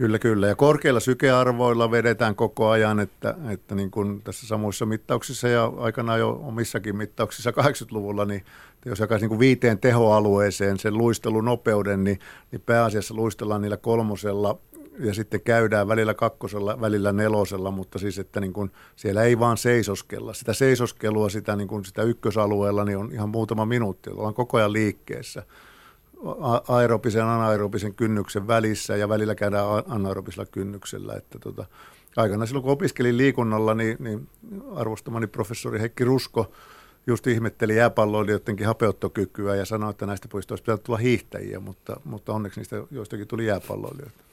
Kyllä, 0.00 0.18
kyllä. 0.18 0.46
Ja 0.46 0.54
korkeilla 0.54 1.00
sykearvoilla 1.00 1.90
vedetään 1.90 2.36
koko 2.36 2.68
ajan, 2.68 3.00
että, 3.00 3.34
että 3.50 3.74
niin 3.74 3.90
kuin 3.90 4.22
tässä 4.22 4.46
samoissa 4.46 4.86
mittauksissa 4.86 5.48
ja 5.48 5.72
aikanaan 5.76 6.20
jo 6.20 6.40
omissakin 6.44 6.96
mittauksissa 6.96 7.50
80-luvulla, 7.50 8.24
niin 8.24 8.44
jos 8.84 8.98
jakaisi 8.98 9.22
niin 9.22 9.28
kuin 9.28 9.38
viiteen 9.38 9.78
tehoalueeseen 9.78 10.78
sen 10.78 10.98
luistelunopeuden, 10.98 12.04
niin, 12.04 12.18
niin 12.52 12.62
pääasiassa 12.66 13.14
luistellaan 13.14 13.62
niillä 13.62 13.76
kolmosella 13.76 14.58
ja 14.98 15.14
sitten 15.14 15.40
käydään 15.40 15.88
välillä 15.88 16.14
kakkosella, 16.14 16.80
välillä 16.80 17.12
nelosella, 17.12 17.70
mutta 17.70 17.98
siis, 17.98 18.18
että 18.18 18.40
niin 18.40 18.52
kuin 18.52 18.70
siellä 18.96 19.22
ei 19.22 19.38
vaan 19.38 19.56
seisoskella. 19.56 20.34
Sitä 20.34 20.52
seisoskelua, 20.52 21.28
sitä, 21.28 21.56
niin 21.56 21.68
kuin 21.68 21.84
sitä 21.84 22.02
ykkösalueella, 22.02 22.84
niin 22.84 22.98
on 22.98 23.12
ihan 23.12 23.28
muutama 23.28 23.66
minuutti. 23.66 24.10
Ollaan 24.10 24.34
koko 24.34 24.58
ajan 24.58 24.72
liikkeessä 24.72 25.42
aerobisen 26.68 27.20
ja 27.20 27.34
anaerobisen 27.34 27.94
kynnyksen 27.94 28.46
välissä 28.46 28.96
ja 28.96 29.08
välillä 29.08 29.34
käydään 29.34 29.66
anaerobisella 29.88 30.46
kynnyksellä. 30.46 31.14
Että 31.14 31.38
tota, 31.38 31.64
aikana 32.16 32.46
silloin 32.46 32.62
kun 32.62 32.72
opiskelin 32.72 33.16
liikunnalla, 33.16 33.74
niin, 33.74 33.96
niin 34.00 34.28
arvostamani 34.76 35.26
professori 35.26 35.80
Heikki 35.80 36.04
Rusko 36.04 36.52
just 37.06 37.26
ihmetteli 37.26 37.76
jääpalloilijoidenkin 37.76 38.66
hapeuttokykyä 38.66 39.54
ja 39.56 39.64
sanoi, 39.64 39.90
että 39.90 40.06
näistä 40.06 40.28
poista 40.28 40.52
olisi 40.52 40.62
pitänyt 40.62 40.82
tulla 40.82 40.98
hiihtäjiä, 40.98 41.60
mutta, 41.60 42.00
mutta 42.04 42.32
onneksi 42.32 42.60
niistä 42.60 42.82
joistakin 42.90 43.26
tuli 43.26 43.46
jääpalloilijoita. 43.46 44.24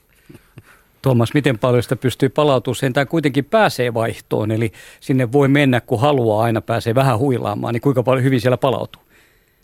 Tuomas, 1.01 1.33
miten 1.33 1.59
paljon 1.59 1.83
sitä 1.83 1.95
pystyy 1.95 2.29
palautumaan? 2.29 2.75
Sentään 2.75 3.07
kuitenkin 3.07 3.45
pääsee 3.45 3.93
vaihtoon, 3.93 4.51
eli 4.51 4.71
sinne 4.99 5.31
voi 5.31 5.47
mennä, 5.47 5.81
kun 5.81 5.99
haluaa, 5.99 6.43
aina 6.43 6.61
pääsee 6.61 6.95
vähän 6.95 7.19
huilaamaan, 7.19 7.73
niin 7.73 7.81
kuinka 7.81 8.03
paljon 8.03 8.23
hyvin 8.23 8.41
siellä 8.41 8.57
palautuu? 8.57 9.06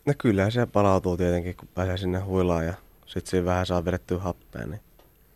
No 0.06 0.13
kyllä 0.18 0.50
se 0.50 0.66
palautuu 0.66 1.18
tietenkin, 1.18 1.56
kun 1.56 1.68
pääsee 1.76 1.98
sinne 1.98 2.20
huilaan 2.20 2.66
ja 2.66 2.74
sitten 3.06 3.30
siinä 3.30 3.46
vähän 3.46 3.66
saa 3.66 3.86
vedettyä 3.86 4.20
happea. 4.20 4.68
Niin 4.68 4.82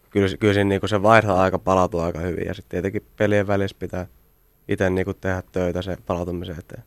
kyllä, 0.10 0.38
kyllä 0.40 0.54
siinä 0.54 0.68
niin 0.68 0.90
se 0.90 1.04
vaihto-aika 1.04 1.60
palautuu 1.60 2.00
aika 2.00 2.20
hyvin 2.20 2.46
ja 2.46 2.54
sitten 2.54 2.70
tietenkin 2.70 3.06
pelien 3.18 3.48
välissä 3.48 3.78
pitää 3.80 4.08
itse 4.68 4.90
niin 4.90 5.06
tehdä 5.22 5.44
töitä 5.52 5.82
se 5.82 5.98
palautumisen 6.06 6.60
eteen 6.60 6.84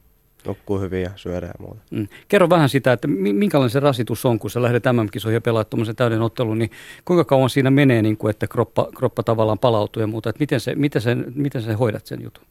nukkuu 0.47 0.81
hyvin 0.81 1.03
ja 1.03 1.11
syödä 1.17 1.47
ja 1.47 1.53
muuta. 1.59 1.81
Mm. 1.91 2.09
Kerro 2.29 2.51
vähän 2.51 2.69
sitä, 2.69 2.93
että 2.93 3.09
minkälainen 3.09 3.71
se 3.71 3.81
rasitus 3.81 4.27
on, 4.27 4.39
kun 4.39 4.51
sä 4.51 4.63
lähdet 4.63 4.85
MM-kisoihin 4.93 5.37
ja 5.37 5.41
pelaat 5.41 5.71
tuommoisen 5.71 5.97
täyden 5.97 6.23
ottelun, 6.23 6.59
niin 6.59 6.71
kuinka 7.05 7.25
kauan 7.25 7.51
siinä 7.51 7.71
menee, 7.71 8.03
niin 8.03 8.17
kuin, 8.17 8.31
että 8.31 8.47
kroppa, 8.47 8.89
kroppa 8.97 9.23
tavallaan 9.23 9.59
palautuu 9.59 10.01
ja 10.01 10.07
muuta, 10.07 10.31
että 10.31 10.41
miten, 10.41 10.61
se, 10.61 10.75
miten, 10.75 11.03
sen, 11.03 11.33
miten 11.35 11.63
sä 11.63 11.77
hoidat 11.77 12.07
sen 12.07 12.23
jutun? 12.23 12.45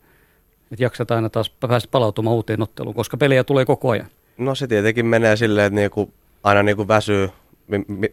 Että 0.72 0.84
jaksat 0.84 1.12
aina 1.12 1.30
taas 1.30 1.50
päästä 1.50 1.89
palautumaan 1.92 2.36
uuteen 2.36 2.62
otteluun, 2.62 2.96
koska 2.96 3.18
pelejä 3.18 3.44
tulee 3.44 3.65
koko 3.65 3.89
ajan. 3.89 4.08
No 4.39 4.56
se 4.56 4.67
tietenkin 4.67 5.06
menee 5.06 5.36
silleen, 5.36 5.65
että 5.65 5.75
niinku, 5.75 6.13
aina 6.43 6.63
niinku 6.63 6.88
väsyy, 6.88 7.30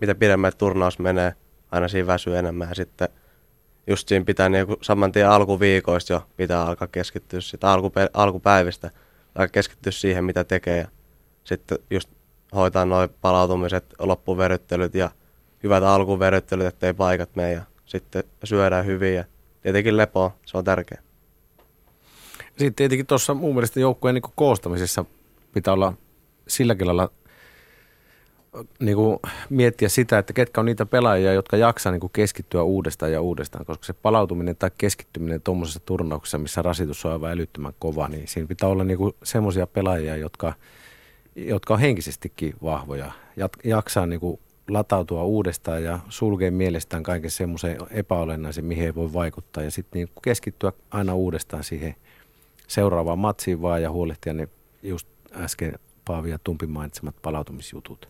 mitä 0.00 0.14
pidemmät 0.14 0.58
turnaus 0.58 0.98
menee, 0.98 1.32
aina 1.70 1.88
siinä 1.88 2.06
väsyy 2.06 2.38
enemmän 2.38 2.68
ja 2.68 2.74
sitten 2.74 3.08
just 3.86 4.08
siinä 4.08 4.24
pitää 4.24 4.48
niinku 4.48 4.76
saman 4.82 5.12
tien 5.12 5.30
alkuviikoista 5.30 6.12
jo 6.12 6.26
pitää 6.36 6.66
alkaa 6.66 6.88
keskittyä 6.88 7.40
sitä 7.40 7.66
alkupe- 7.66 8.10
alkupäivistä– 8.14 8.90
tai 9.36 9.48
keskittyä 9.48 9.92
siihen, 9.92 10.24
mitä 10.24 10.44
tekee. 10.44 10.78
Ja 10.78 10.88
sitten 11.44 11.78
just 11.90 12.08
hoitaa 12.54 12.84
noin 12.84 13.10
palautumiset, 13.20 13.84
loppuveryttelyt 13.98 14.94
ja 14.94 15.10
hyvät 15.62 15.82
alkuveryttelyt, 15.82 16.66
ettei 16.66 16.94
paikat 16.94 17.30
mene 17.36 17.52
ja 17.52 17.62
sitten 17.86 18.24
syödään 18.44 18.86
hyvin 18.86 19.14
ja 19.14 19.24
tietenkin 19.62 19.96
lepo, 19.96 20.32
se 20.46 20.58
on 20.58 20.64
tärkeä. 20.64 21.02
Sitten 22.48 22.74
tietenkin 22.74 23.06
tuossa 23.06 23.34
mun 23.34 23.54
mielestä 23.54 23.80
joukkueen 23.80 24.14
niin 24.14 24.32
koostamisessa 24.34 25.04
pitää 25.52 25.74
olla 25.74 25.92
silläkin 26.48 26.86
lailla 26.86 27.10
niin 28.80 28.96
kuin 28.96 29.18
miettiä 29.50 29.88
sitä, 29.88 30.18
että 30.18 30.32
ketkä 30.32 30.60
on 30.60 30.66
niitä 30.66 30.86
pelaajia, 30.86 31.32
jotka 31.32 31.56
jaksaa 31.56 31.92
niin 31.92 32.00
kuin 32.00 32.12
keskittyä 32.12 32.62
uudestaan 32.62 33.12
ja 33.12 33.20
uudestaan, 33.20 33.66
koska 33.66 33.86
se 33.86 33.92
palautuminen 33.92 34.56
tai 34.56 34.70
keskittyminen 34.78 35.42
tuommoisessa 35.42 35.80
turnauksessa, 35.80 36.38
missä 36.38 36.62
rasitus 36.62 37.04
on 37.04 37.12
aivan 37.12 37.32
älyttömän 37.32 37.72
kova, 37.78 38.08
niin 38.08 38.28
siinä 38.28 38.46
pitää 38.46 38.68
olla 38.68 38.84
niin 38.84 38.98
semmoisia 39.22 39.66
pelaajia, 39.66 40.16
jotka, 40.16 40.52
jotka 41.36 41.74
on 41.74 41.80
henkisestikin 41.80 42.54
vahvoja, 42.62 43.12
jaksaa 43.64 44.06
niin 44.06 44.20
kuin 44.20 44.40
latautua 44.68 45.24
uudestaan 45.24 45.84
ja 45.84 45.98
sulkea 46.08 46.50
mielestään 46.50 47.02
kaiken 47.02 47.30
semmoisen 47.30 47.76
epäolennaisen, 47.90 48.64
mihin 48.64 48.84
ei 48.84 48.94
voi 48.94 49.12
vaikuttaa. 49.12 49.62
Ja 49.62 49.70
sitten 49.70 49.98
niin 49.98 50.08
keskittyä 50.22 50.72
aina 50.90 51.14
uudestaan 51.14 51.64
siihen 51.64 51.94
seuraavaan 52.68 53.18
matsiin 53.18 53.62
vaan 53.62 53.82
ja 53.82 53.90
huolehtia 53.90 54.34
ne 54.34 54.48
just 54.82 55.08
äsken 55.32 55.78
Paavi 56.06 56.30
ja 56.30 56.38
Tumpi 56.44 56.66
mainitsemat 56.66 57.14
palautumisjutut. 57.22 58.08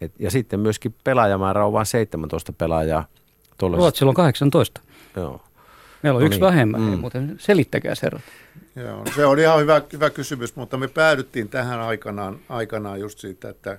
Et, 0.00 0.12
ja 0.18 0.30
sitten 0.30 0.60
myöskin 0.60 0.94
pelaajamäärä 1.04 1.66
on 1.66 1.72
vain 1.72 1.86
17 1.86 2.52
pelaajaa. 2.52 3.06
Ruotsilla 3.62 4.10
on 4.10 4.14
18. 4.14 4.80
Joo. 5.16 5.40
Meillä 6.02 6.16
on 6.16 6.22
No 6.22 6.26
yksi 6.26 6.38
niin. 6.40 6.46
vähemmän, 6.46 6.80
Mm. 6.80 6.98
mutta 6.98 7.18
selittäkää 7.38 7.94
se 7.94 8.00
herrat. 8.02 8.22
Joo, 8.76 8.98
no 9.04 9.12
se 9.16 9.26
on 9.26 9.38
ihan 9.38 9.60
hyvä, 9.60 9.82
hyvä 9.92 10.10
kysymys, 10.10 10.56
mutta 10.56 10.76
me 10.76 10.88
päädyttiin 10.88 11.48
tähän 11.48 11.80
aikanaan, 11.80 12.38
aikanaan 12.48 13.00
just 13.00 13.18
siitä, 13.18 13.48
että 13.48 13.78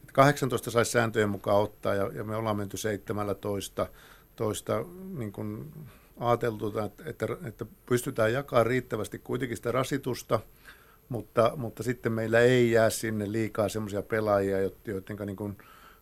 että 0.00 0.12
18 0.12 0.70
saisi 0.70 0.90
sääntöjen 0.90 1.28
mukaan 1.28 1.62
ottaa 1.62 1.94
ja, 1.94 2.10
ja 2.14 2.24
me 2.24 2.36
ollaan 2.36 2.56
menty 2.56 2.76
17 2.76 3.86
toista, 4.36 4.84
niin 5.18 5.32
kuin 5.32 5.72
ajateltu, 6.20 6.78
että, 6.78 7.02
että, 7.06 7.26
että 7.44 7.66
pystytään 7.86 8.32
jakamaan 8.32 8.66
riittävästi 8.66 9.18
kuitenkin 9.18 9.56
sitä 9.56 9.72
rasitusta, 9.72 10.40
mutta, 11.10 11.52
mutta 11.56 11.82
sitten 11.82 12.12
meillä 12.12 12.40
ei 12.40 12.70
jää 12.70 12.90
sinne 12.90 13.32
liikaa 13.32 13.68
semmoisia 13.68 14.02
pelaajia, 14.02 14.60
joiden 14.60 15.16
niin 15.26 15.36
kuin 15.36 15.56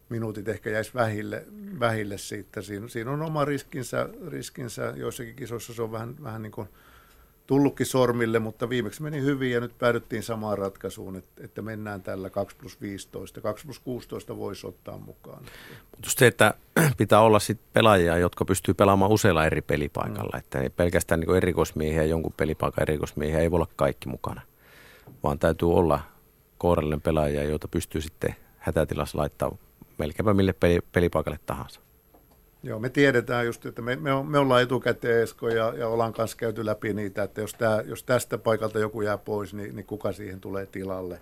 minuutit 0.09 0.49
ehkä 0.49 0.71
jäisi 0.71 0.95
vähille, 0.95 1.45
vähille 1.81 2.19
siitä. 2.19 2.63
Siinä, 2.63 2.89
siinä 2.89 3.11
on 3.11 3.23
oma 3.23 3.45
riskinsä, 3.45 4.09
riskinsä, 4.29 4.93
joissakin 4.97 5.37
kisoissa 5.37 5.75
se 5.75 5.83
on 5.83 5.93
vähän, 5.93 6.17
vähän 6.23 6.43
niin 6.43 6.53
kuin 6.53 6.69
tullutkin 7.49 7.87
sormille, 7.87 8.39
mutta 8.39 8.69
viimeksi 8.69 9.03
meni 9.03 9.21
hyvin 9.21 9.53
ja 9.53 9.61
nyt 9.61 9.79
päädyttiin 9.79 10.23
samaan 10.23 10.59
ratkaisuun, 10.59 11.17
että, 11.17 11.45
että 11.45 11.63
mennään 11.63 12.03
tällä 12.03 12.31
2 12.31 12.57
plus 12.57 12.81
15. 12.81 13.41
2 13.41 13.67
plus 13.67 13.79
16 13.79 14.37
voisi 14.37 14.67
ottaa 14.67 14.99
mukaan. 14.99 15.43
Mutta 15.91 16.11
se, 16.19 16.27
että 16.27 16.55
pitää 16.99 17.21
olla 17.21 17.39
sit 17.39 17.61
pelaajia, 17.73 18.19
jotka 18.19 18.45
pystyy 18.45 18.75
pelaamaan 18.75 19.11
useilla 19.11 19.47
eri 19.47 19.63
pelipaikalla. 19.63 20.31
Mm. 20.33 20.39
Että 20.39 20.61
ei 20.61 20.71
pelkästään 20.71 21.21
niin 21.21 21.37
erikoismiehiä, 21.37 22.05
jonkun 22.05 22.35
pelipaikan 22.37 22.83
erikoismiehiä 22.83 23.39
ei 23.39 23.51
voi 23.51 23.57
olla 23.57 23.69
kaikki 23.77 24.09
mukana, 24.09 24.41
vaan 25.23 25.39
täytyy 25.39 25.73
olla 25.73 26.01
kohdallinen 26.59 27.01
pelaajia, 27.01 27.45
joita 27.45 27.69
pystyy 27.69 28.01
sitten 28.01 28.37
hätätilassa 28.59 29.19
laittaa 29.19 29.57
melkeinpä 29.99 30.35
mille 30.35 30.53
peli, 30.53 30.79
pelipaikalle 30.93 31.39
tahansa. 31.47 31.81
Joo, 32.63 32.79
me 32.79 32.89
tiedetään 32.89 33.47
just, 33.47 33.67
että 33.67 33.83
me, 33.83 33.97
me, 33.97 34.11
me 34.23 34.39
ollaan 34.39 34.63
etukäteen 34.63 35.23
Esko 35.23 35.49
ja, 35.49 35.75
ja 35.77 35.89
ollaan 35.89 36.13
kanssa 36.13 36.37
käyty 36.37 36.67
läpi 36.67 36.95
niitä, 36.95 37.23
että 37.23 37.41
jos, 37.41 37.55
tää, 37.55 37.81
jos 37.81 38.05
tästä 38.05 38.39
paikalta 38.39 38.79
joku 38.79 39.03
jää 39.03 39.19
pois, 39.19 39.55
niin, 39.55 39.77
niin 39.77 39.87
kuka 39.87 40.13
siihen 40.13 40.41
tulee 40.41 40.67
tilalle. 40.67 41.21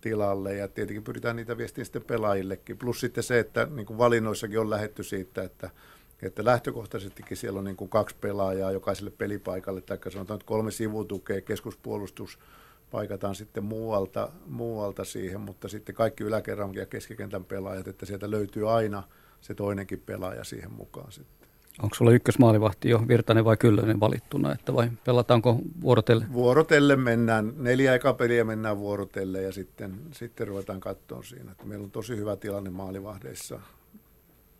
tilalle. 0.00 0.54
Ja 0.54 0.68
tietenkin 0.68 1.04
pyritään 1.04 1.36
niitä 1.36 1.56
viestiin 1.56 1.84
sitten 1.84 2.02
pelaajillekin. 2.02 2.78
Plus 2.78 3.00
sitten 3.00 3.24
se, 3.24 3.38
että 3.38 3.68
niin 3.70 3.86
kuin 3.86 3.98
valinnoissakin 3.98 4.60
on 4.60 4.70
lähetty 4.70 5.02
siitä, 5.02 5.42
että, 5.42 5.70
että 6.22 6.44
lähtökohtaisestikin 6.44 7.36
siellä 7.36 7.58
on 7.58 7.64
niin 7.64 7.76
kuin 7.76 7.90
kaksi 7.90 8.16
pelaajaa 8.20 8.72
jokaiselle 8.72 9.10
pelipaikalle, 9.10 9.80
tai 9.80 9.98
sanotaan, 10.12 10.36
että 10.36 10.46
kolme 10.46 10.70
sivutukea, 10.70 11.40
keskuspuolustus, 11.40 12.38
paikataan 12.92 13.34
sitten 13.34 13.64
muualta, 13.64 14.28
muualta 14.46 15.04
siihen, 15.04 15.40
mutta 15.40 15.68
sitten 15.68 15.94
kaikki 15.94 16.24
yläkerran 16.24 16.74
ja 16.74 16.86
keskikentän 16.86 17.44
pelaajat, 17.44 17.88
että 17.88 18.06
sieltä 18.06 18.30
löytyy 18.30 18.70
aina 18.76 19.02
se 19.40 19.54
toinenkin 19.54 20.02
pelaaja 20.06 20.44
siihen 20.44 20.72
mukaan 20.72 21.12
sitten. 21.12 21.48
Onko 21.82 21.94
sulla 21.94 22.10
ykkösmaalivahti 22.10 22.88
jo 22.88 23.02
Virtanen 23.08 23.44
vai 23.44 23.56
Kyllönen 23.56 24.00
valittuna, 24.00 24.52
että 24.52 24.74
vai 24.74 24.90
pelataanko 25.04 25.58
vuorotelle? 25.80 26.26
Vuorotelle 26.32 26.96
mennään, 26.96 27.52
neljä 27.56 27.94
eka 27.94 28.14
peliä 28.14 28.44
mennään 28.44 28.78
vuorotelle 28.78 29.42
ja 29.42 29.52
sitten, 29.52 30.00
sitten 30.12 30.48
ruvetaan 30.48 30.80
katsoa 30.80 31.22
siinä. 31.22 31.52
Että 31.52 31.64
meillä 31.64 31.84
on 31.84 31.90
tosi 31.90 32.16
hyvä 32.16 32.36
tilanne 32.36 32.70
maalivahdeissa. 32.70 33.60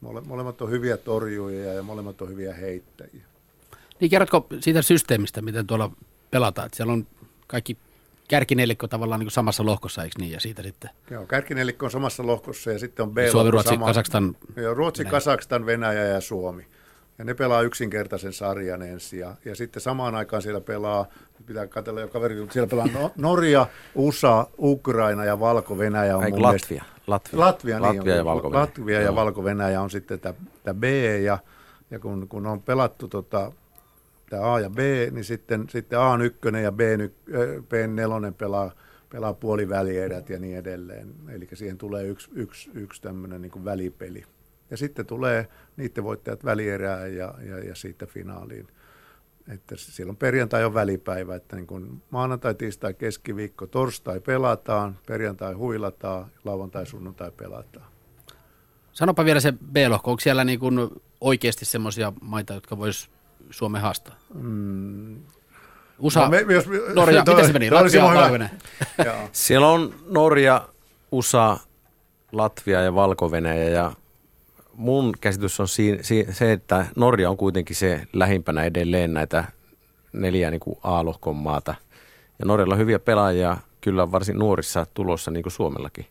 Mole, 0.00 0.20
molemmat 0.20 0.62
on 0.62 0.70
hyviä 0.70 0.96
torjuja 0.96 1.72
ja 1.72 1.82
molemmat 1.82 2.22
on 2.22 2.28
hyviä 2.28 2.54
heittäjiä. 2.54 3.24
Niin 4.00 4.10
kerrotko 4.10 4.46
siitä 4.60 4.82
systeemistä, 4.82 5.42
miten 5.42 5.66
tuolla 5.66 5.90
pelataan? 6.30 6.66
Että 6.66 6.76
siellä 6.76 6.92
on 6.92 7.06
kaikki 7.46 7.76
kärkinelikko 8.32 8.88
tavallaan 8.88 9.18
niin 9.18 9.26
kuin 9.26 9.32
samassa 9.32 9.66
lohkossa, 9.66 10.02
eikö 10.02 10.14
niin? 10.18 10.32
Ja 10.32 10.40
siitä 10.40 10.62
sitten 10.62 10.90
Joo, 11.10 11.26
kärkinelikko 11.26 11.86
on 11.86 11.90
samassa 11.90 12.26
lohkossa 12.26 12.70
ja 12.70 12.78
sitten 12.78 13.02
on 13.02 13.14
b 13.14 13.18
Suomi, 13.30 13.50
Ruotsi, 13.50 13.76
Kazakstan. 13.76 14.36
Joo, 14.56 14.74
Ruotsi, 14.74 15.00
Venäjä. 15.00 15.10
Kazakstan, 15.10 15.66
Venäjä 15.66 16.04
ja 16.04 16.20
Suomi. 16.20 16.66
Ja 17.18 17.24
ne 17.24 17.34
pelaa 17.34 17.62
yksinkertaisen 17.62 18.32
sarjan 18.32 18.82
ensin. 18.82 19.18
Ja, 19.18 19.34
ja 19.44 19.56
sitten 19.56 19.82
samaan 19.82 20.14
aikaan 20.14 20.42
siellä 20.42 20.60
pelaa, 20.60 21.06
pitää 21.46 21.66
katsella 21.66 22.00
jo 22.00 22.08
kaveri, 22.08 22.40
mutta 22.40 22.52
siellä 22.52 22.68
pelaa 22.68 22.86
no, 22.94 23.10
Norja, 23.16 23.66
USA, 23.94 24.46
Ukraina 24.58 25.24
ja 25.24 25.40
Valko-Venäjä 25.40 26.16
on 26.16 26.24
Eikö 26.24 26.36
mun 26.38 26.46
mielestä- 26.48 26.74
Latvia? 26.74 26.84
Latvia, 27.06 27.40
Latvia, 27.40 27.80
niin 27.80 27.96
Latvia 27.98 28.16
ja 28.16 28.24
valko 28.24 28.52
Latvia 28.52 29.00
ja 29.00 29.14
valko-Venäjä 29.14 29.80
on 29.82 29.90
sitten 29.90 30.20
tämä 30.20 30.34
B, 30.74 30.84
ja, 31.24 31.38
ja 31.90 31.98
kun, 31.98 32.28
kun 32.28 32.46
on 32.46 32.62
pelattu 32.62 33.08
tota, 33.08 33.52
tämä 34.32 34.52
A 34.52 34.60
ja 34.60 34.70
B, 34.70 34.78
niin 35.10 35.24
sitten, 35.24 35.68
sitten 35.68 35.98
A 35.98 36.18
ykkönen 36.22 36.62
ja 36.62 36.72
B, 36.72 36.80
B 37.68 37.72
nelonen 37.88 38.34
pelaa, 38.34 38.70
pelaa 39.08 39.34
puolivälierät 39.34 40.30
ja 40.30 40.38
niin 40.38 40.58
edelleen. 40.58 41.14
Eli 41.28 41.48
siihen 41.52 41.78
tulee 41.78 42.06
yksi, 42.06 42.30
yksi, 42.34 42.70
yksi 42.74 43.02
tämmöinen 43.02 43.42
niin 43.42 43.64
välipeli. 43.64 44.24
Ja 44.70 44.76
sitten 44.76 45.06
tulee 45.06 45.48
niiden 45.76 46.04
voittajat 46.04 46.44
välierään 46.44 47.16
ja, 47.16 47.34
ja, 47.48 47.58
ja 47.58 47.74
siitä 47.74 48.06
finaaliin. 48.06 48.66
Että 49.48 49.74
siellä 49.76 50.10
on 50.10 50.16
perjantai 50.16 50.64
on 50.64 50.74
välipäivä, 50.74 51.34
että 51.34 51.56
niin 51.56 51.66
kuin 51.66 52.02
maanantai, 52.10 52.54
tiistai, 52.54 52.94
keskiviikko, 52.94 53.66
torstai 53.66 54.20
pelataan, 54.20 54.98
perjantai 55.06 55.54
huilataan, 55.54 56.26
lauantai, 56.44 56.86
sunnuntai 56.86 57.30
pelataan. 57.30 57.86
Sanopa 58.92 59.24
vielä 59.24 59.40
se 59.40 59.52
B-lohko, 59.52 60.10
onko 60.10 60.20
siellä 60.20 60.44
niin 60.44 60.58
kuin 60.58 60.90
oikeasti 61.20 61.64
semmoisia 61.64 62.12
maita, 62.20 62.54
jotka 62.54 62.78
vois 62.78 63.10
Suomen 63.50 63.82
haastaa? 63.82 64.14
Mm. 64.34 65.16
USA, 65.98 66.20
No 66.20 66.28
me- 66.28 66.44
jos- 66.54 66.66
Norja, 66.94 67.22
toi- 67.24 67.34
miten 67.34 67.46
se 67.46 67.52
meni? 67.52 67.68
toi 67.70 67.82
Latvia, 67.82 68.08
hyvä. 68.08 68.20
valko 68.20 68.44
Joo. 69.06 69.28
Siellä 69.32 69.68
on 69.68 69.94
Norja, 70.08 70.68
USA, 71.12 71.58
Latvia 72.32 72.80
ja 72.80 72.94
valko 72.94 73.30
ja 73.72 73.92
mun 74.74 75.12
käsitys 75.20 75.60
on 75.60 75.68
si- 75.68 75.98
si- 76.02 76.26
se, 76.30 76.52
että 76.52 76.86
Norja 76.96 77.30
on 77.30 77.36
kuitenkin 77.36 77.76
se 77.76 78.06
lähimpänä 78.12 78.64
edelleen 78.64 79.14
näitä 79.14 79.44
neljää 80.12 80.50
niin 80.50 80.60
kuin 80.60 80.78
A-lohkon 80.82 81.36
maata. 81.36 81.74
Ja 82.38 82.44
Norjalla 82.44 82.74
on 82.74 82.80
hyviä 82.80 82.98
pelaajia, 82.98 83.56
kyllä 83.80 84.12
varsin 84.12 84.38
nuorissa 84.38 84.86
tulossa 84.94 85.30
niin 85.30 85.42
kuin 85.42 85.52
Suomellakin. 85.52 86.06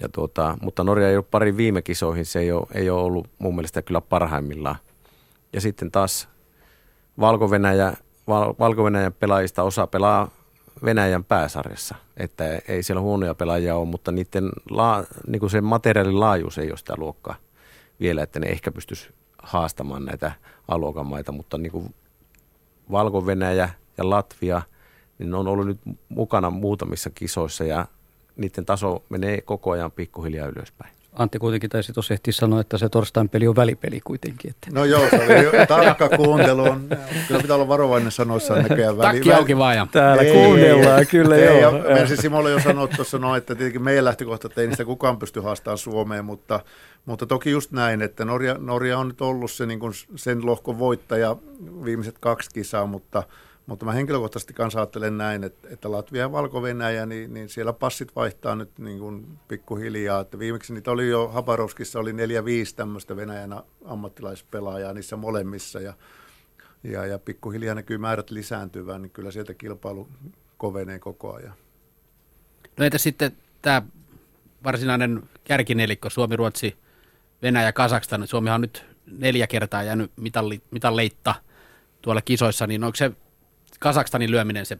Ja 0.00 0.08
tuota, 0.08 0.58
mutta 0.62 0.84
Norja 0.84 1.08
ei 1.10 1.16
ole 1.16 1.24
pari 1.30 1.56
viime 1.56 1.82
kisoihin, 1.82 2.26
se 2.26 2.38
ei 2.40 2.52
ole, 2.52 2.66
ei 2.74 2.90
ole 2.90 3.02
ollut 3.02 3.28
mun 3.38 3.54
mielestä 3.54 3.82
kyllä 3.82 4.00
parhaimmillaan. 4.00 4.76
Ja 5.52 5.60
sitten 5.60 5.90
taas 5.90 6.28
Valko-Venäjä, 7.20 7.92
Val- 8.28 8.54
Valko-Venäjän 8.58 9.12
pelaajista 9.12 9.62
osa 9.62 9.86
pelaa 9.86 10.30
Venäjän 10.84 11.24
pääsarjassa. 11.24 11.94
Että 12.16 12.44
ei 12.68 12.82
siellä 12.82 13.00
huonoja 13.00 13.34
pelaajia 13.34 13.76
ole, 13.76 13.88
mutta 13.88 14.12
niiden 14.12 14.50
la, 14.70 15.04
niin 15.26 15.40
kuin 15.40 15.50
se 15.50 15.60
materiaalin 15.60 16.20
laajuus 16.20 16.58
ei 16.58 16.70
ole 16.70 16.76
sitä 16.76 16.94
luokkaa 16.96 17.36
vielä, 18.00 18.22
että 18.22 18.40
ne 18.40 18.46
ehkä 18.46 18.70
pystyisi 18.72 19.08
haastamaan 19.42 20.04
näitä 20.04 20.32
aluokan 20.68 21.06
maita, 21.06 21.32
mutta 21.32 21.58
niin 21.58 21.72
kuin 21.72 21.94
Valko-Venäjä 22.90 23.70
ja 23.98 24.10
Latvia, 24.10 24.62
niin 25.18 25.30
ne 25.30 25.36
on 25.36 25.48
ollut 25.48 25.66
nyt 25.66 25.80
mukana 26.08 26.50
muutamissa 26.50 27.10
kisoissa 27.10 27.64
ja 27.64 27.86
niiden 28.36 28.64
taso 28.64 29.04
menee 29.08 29.40
koko 29.40 29.70
ajan 29.70 29.92
pikkuhiljaa 29.92 30.48
ylöspäin. 30.48 30.92
Antti 31.14 31.38
kuitenkin 31.38 31.70
taisi 31.70 31.92
tuossa 31.92 32.14
ehtiä 32.14 32.32
sanoa, 32.32 32.60
että 32.60 32.78
se 32.78 32.88
torstain 32.88 33.28
peli 33.28 33.48
on 33.48 33.56
välipeli 33.56 34.00
kuitenkin. 34.04 34.50
Että. 34.50 34.66
No 34.72 34.84
joo, 34.84 35.00
se 35.10 35.16
oli 35.16 35.66
tarkka 35.66 36.08
kuuntelu. 36.08 36.62
On, 36.62 36.86
kyllä 37.28 37.40
pitää 37.40 37.56
olla 37.56 37.68
varovainen 37.68 38.12
sanoissaan 38.12 38.62
näköjään. 38.62 38.98
väli- 38.98 39.12
Takki 39.14 39.32
auki 39.32 39.56
vaan 39.58 39.76
ja 39.76 39.86
Täällä 39.92 40.22
Ei, 40.22 40.32
kuunnellaan, 40.32 41.06
kyllä 41.06 41.36
ei, 41.36 41.60
joo. 41.60 41.76
ja 41.76 41.82
Mersi 41.94 42.16
Simolle 42.16 42.50
jo 42.50 42.60
sanoa 42.60 42.86
tuossa, 42.86 43.18
no, 43.18 43.36
että 43.36 43.54
tietenkin 43.54 43.82
meidän 43.82 44.04
lähtökohta, 44.04 44.46
että 44.46 44.60
ei 44.60 44.66
niistä 44.66 44.84
kukaan 44.84 45.18
pysty 45.18 45.40
haastamaan 45.40 45.78
Suomeen, 45.78 46.24
mutta, 46.24 46.60
mutta 47.06 47.26
toki 47.26 47.50
just 47.50 47.72
näin, 47.72 48.02
että 48.02 48.24
Norja, 48.24 48.54
Norja 48.58 48.98
on 48.98 49.08
nyt 49.08 49.20
ollut 49.20 49.50
se, 49.50 49.66
niin 49.66 49.80
kuin 49.80 49.92
sen 50.16 50.46
lohkon 50.46 50.78
voittaja 50.78 51.36
viimeiset 51.84 52.16
kaksi 52.20 52.50
kisaa, 52.54 52.86
mutta, 52.86 53.22
mutta 53.66 53.84
mä 53.84 53.92
henkilökohtaisesti 53.92 54.54
kanssa 54.54 54.78
ajattelen 54.78 55.18
näin, 55.18 55.44
että, 55.44 55.68
että 55.70 55.90
Latvia 55.90 56.20
ja 56.20 56.32
valko 56.32 56.62
niin, 57.06 57.34
niin 57.34 57.48
siellä 57.48 57.72
passit 57.72 58.16
vaihtaa 58.16 58.54
nyt 58.54 58.78
niin 58.78 58.98
kuin 58.98 59.38
pikkuhiljaa. 59.48 60.20
Että 60.20 60.38
viimeksi 60.38 60.74
niitä 60.74 60.90
oli 60.90 61.08
jo, 61.08 61.28
Habarovskissa 61.28 62.00
oli 62.00 62.12
neljä 62.12 62.44
viisi 62.44 62.76
tämmöistä 62.76 63.16
Venäjän 63.16 63.62
ammattilaispelaajaa 63.84 64.92
niissä 64.92 65.16
molemmissa 65.16 65.80
ja, 65.80 65.94
ja, 66.82 67.06
ja 67.06 67.18
pikkuhiljaa 67.18 67.74
näkyy 67.74 67.98
määrät 67.98 68.30
lisääntyvän, 68.30 69.02
niin 69.02 69.10
kyllä 69.10 69.30
sieltä 69.30 69.54
kilpailu 69.54 70.08
kovenee 70.56 70.98
koko 70.98 71.34
ajan. 71.34 71.54
No 72.76 72.84
entä 72.84 72.98
sitten 72.98 73.32
tämä 73.62 73.82
varsinainen 74.64 75.22
kärkinelikko, 75.44 76.10
Suomi, 76.10 76.36
Ruotsi, 76.36 76.76
Venäjä, 77.42 77.72
Kazakstan. 77.72 78.26
Suomihan 78.26 78.54
on 78.54 78.60
nyt 78.60 78.84
neljä 79.06 79.46
kertaa 79.46 79.82
jäänyt 79.82 80.12
mitalli, 80.16 80.62
mitalleitta 80.70 81.34
tuolla 82.02 82.22
kisoissa, 82.22 82.66
niin 82.66 82.84
onko 82.84 82.96
se 82.96 83.12
Kazakstanin 83.84 84.30
lyöminen 84.30 84.66
se 84.66 84.78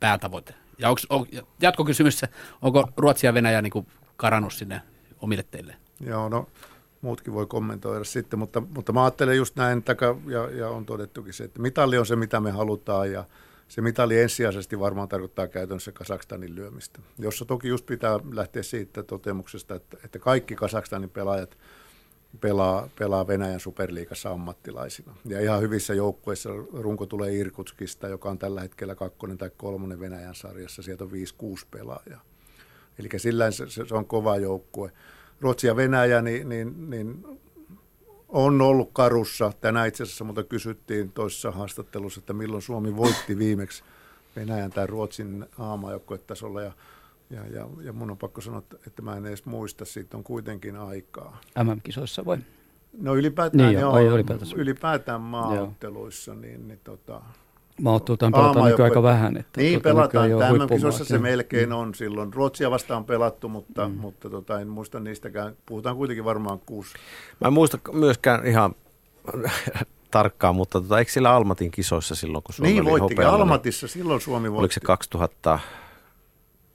päätavoite? 0.00 0.54
Ja 0.78 0.88
onko, 0.88 1.00
on, 1.10 1.26
jatkokysymys 1.62 2.22
onko 2.62 2.88
Ruotsi 2.96 3.26
ja 3.26 3.34
Venäjä 3.34 3.62
niin 3.62 3.86
karannut 4.16 4.52
sinne 4.52 4.82
omille 5.20 5.42
teille? 5.50 5.76
Joo, 6.00 6.28
no 6.28 6.48
muutkin 7.00 7.32
voi 7.32 7.46
kommentoida 7.46 8.04
sitten, 8.04 8.38
mutta, 8.38 8.60
mutta 8.60 8.92
mä 8.92 9.04
ajattelen 9.04 9.36
just 9.36 9.56
näin, 9.56 9.82
taka, 9.82 10.16
ja, 10.26 10.50
ja 10.50 10.68
on 10.68 10.86
todettukin 10.86 11.32
se, 11.32 11.44
että 11.44 11.62
mitalli 11.62 11.98
on 11.98 12.06
se, 12.06 12.16
mitä 12.16 12.40
me 12.40 12.50
halutaan, 12.50 13.12
ja 13.12 13.24
se 13.68 13.80
mitalli 13.80 14.20
ensisijaisesti 14.20 14.80
varmaan 14.80 15.08
tarkoittaa 15.08 15.48
käytännössä 15.48 15.92
Kasakstanin 15.92 16.54
lyömistä. 16.54 17.00
Jossa 17.18 17.44
toki 17.44 17.68
just 17.68 17.86
pitää 17.86 18.20
lähteä 18.32 18.62
siitä 18.62 19.02
toteamuksesta, 19.02 19.74
että, 19.74 19.96
että 20.04 20.18
kaikki 20.18 20.54
Kasakstanin 20.54 21.10
pelaajat, 21.10 21.58
pelaa, 22.40 22.88
pelaa 22.98 23.26
Venäjän 23.26 23.60
superliigassa 23.60 24.30
ammattilaisina. 24.30 25.16
Ja 25.24 25.40
ihan 25.40 25.60
hyvissä 25.60 25.94
joukkueissa 25.94 26.50
runko 26.72 27.06
tulee 27.06 27.34
Irkutskista, 27.34 28.08
joka 28.08 28.30
on 28.30 28.38
tällä 28.38 28.60
hetkellä 28.60 28.94
kakkonen 28.94 29.38
tai 29.38 29.50
kolmonen 29.56 30.00
Venäjän 30.00 30.34
sarjassa. 30.34 30.82
Sieltä 30.82 31.04
on 31.04 31.10
5-6 31.10 31.14
pelaajaa. 31.70 32.20
Eli 32.98 33.08
sillä 33.16 33.50
se, 33.50 33.64
se 33.70 33.94
on 33.94 34.06
kova 34.06 34.36
joukkue. 34.36 34.92
Ruotsi 35.40 35.66
ja 35.66 35.76
Venäjä, 35.76 36.22
niin, 36.22 36.48
niin, 36.48 36.90
niin 36.90 37.24
on 38.28 38.62
ollut 38.62 38.90
karussa. 38.92 39.52
Tänään 39.60 39.88
itse 39.88 40.02
asiassa 40.02 40.24
mutta 40.24 40.44
kysyttiin 40.44 41.12
toisessa 41.12 41.50
haastattelussa, 41.50 42.18
että 42.18 42.32
milloin 42.32 42.62
Suomi 42.62 42.96
voitti 42.96 43.38
viimeksi 43.38 43.84
Venäjän 44.36 44.70
tai 44.70 44.86
Ruotsin 44.86 45.46
aamajoukkuetasolla. 45.58 46.62
Ja, 46.62 46.72
ja, 47.30 47.46
ja, 47.46 47.66
ja 47.82 47.92
mun 47.92 48.10
on 48.10 48.18
pakko 48.18 48.40
sanoa, 48.40 48.62
että 48.86 49.02
mä 49.02 49.16
en 49.16 49.26
edes 49.26 49.44
muista, 49.46 49.84
siitä 49.84 50.16
on 50.16 50.24
kuitenkin 50.24 50.76
aikaa. 50.76 51.40
MM-kisoissa 51.64 52.24
vai? 52.24 52.38
No 53.00 53.14
ylipäätään, 53.16 53.68
Niin, 53.68 53.80
joo, 53.80 53.92
ai, 53.92 54.06
ylipäätään. 54.06 54.50
ylipäätään 54.56 55.20
maaotteluissa, 55.20 56.34
niin, 56.34 56.68
niin 56.68 56.80
tota, 56.84 57.20
Maaottelutaan 57.82 58.32
pelataan 58.32 58.70
nykyään 58.70 58.90
aika 58.90 59.02
vähän. 59.02 59.36
Että 59.36 59.60
niin 59.60 59.72
tota, 59.74 59.82
pelataan. 59.82 60.06
nykyään 60.08 60.30
jo 60.30 60.38
Tämä 60.38 60.50
huippumaat, 60.50 60.70
kisossa 60.70 61.04
se 61.04 61.14
joo. 61.14 61.22
melkein 61.22 61.72
on 61.72 61.94
silloin. 61.94 62.34
Ruotsia 62.34 62.70
vastaan 62.70 63.04
pelattu, 63.04 63.48
mutta, 63.48 63.88
mm. 63.88 63.94
mutta 63.94 64.30
tota, 64.30 64.60
en 64.60 64.68
muista 64.68 65.00
niistäkään. 65.00 65.56
Puhutaan 65.66 65.96
kuitenkin 65.96 66.24
varmaan 66.24 66.60
kuusi. 66.66 66.94
Mä 67.40 67.46
en 67.48 67.52
muista 67.52 67.78
myöskään 67.92 68.46
ihan 68.46 68.74
tarkkaan, 70.10 70.54
mutta 70.56 70.80
tota, 70.80 70.98
eikö 70.98 71.12
sillä 71.12 71.30
Almatin 71.32 71.70
kisoissa 71.70 72.14
silloin, 72.14 72.44
kun 72.44 72.54
Suomi 72.54 72.72
niin 72.72 72.82
oli 72.82 72.90
voittikin. 72.90 73.16
hopealla, 73.24 73.42
Almatissa 73.42 73.88
silloin 73.88 74.20
Suomi 74.20 74.42
Niin, 74.42 74.52
voitti. 74.52 74.60
oliko 74.62 74.72
se 74.72 74.80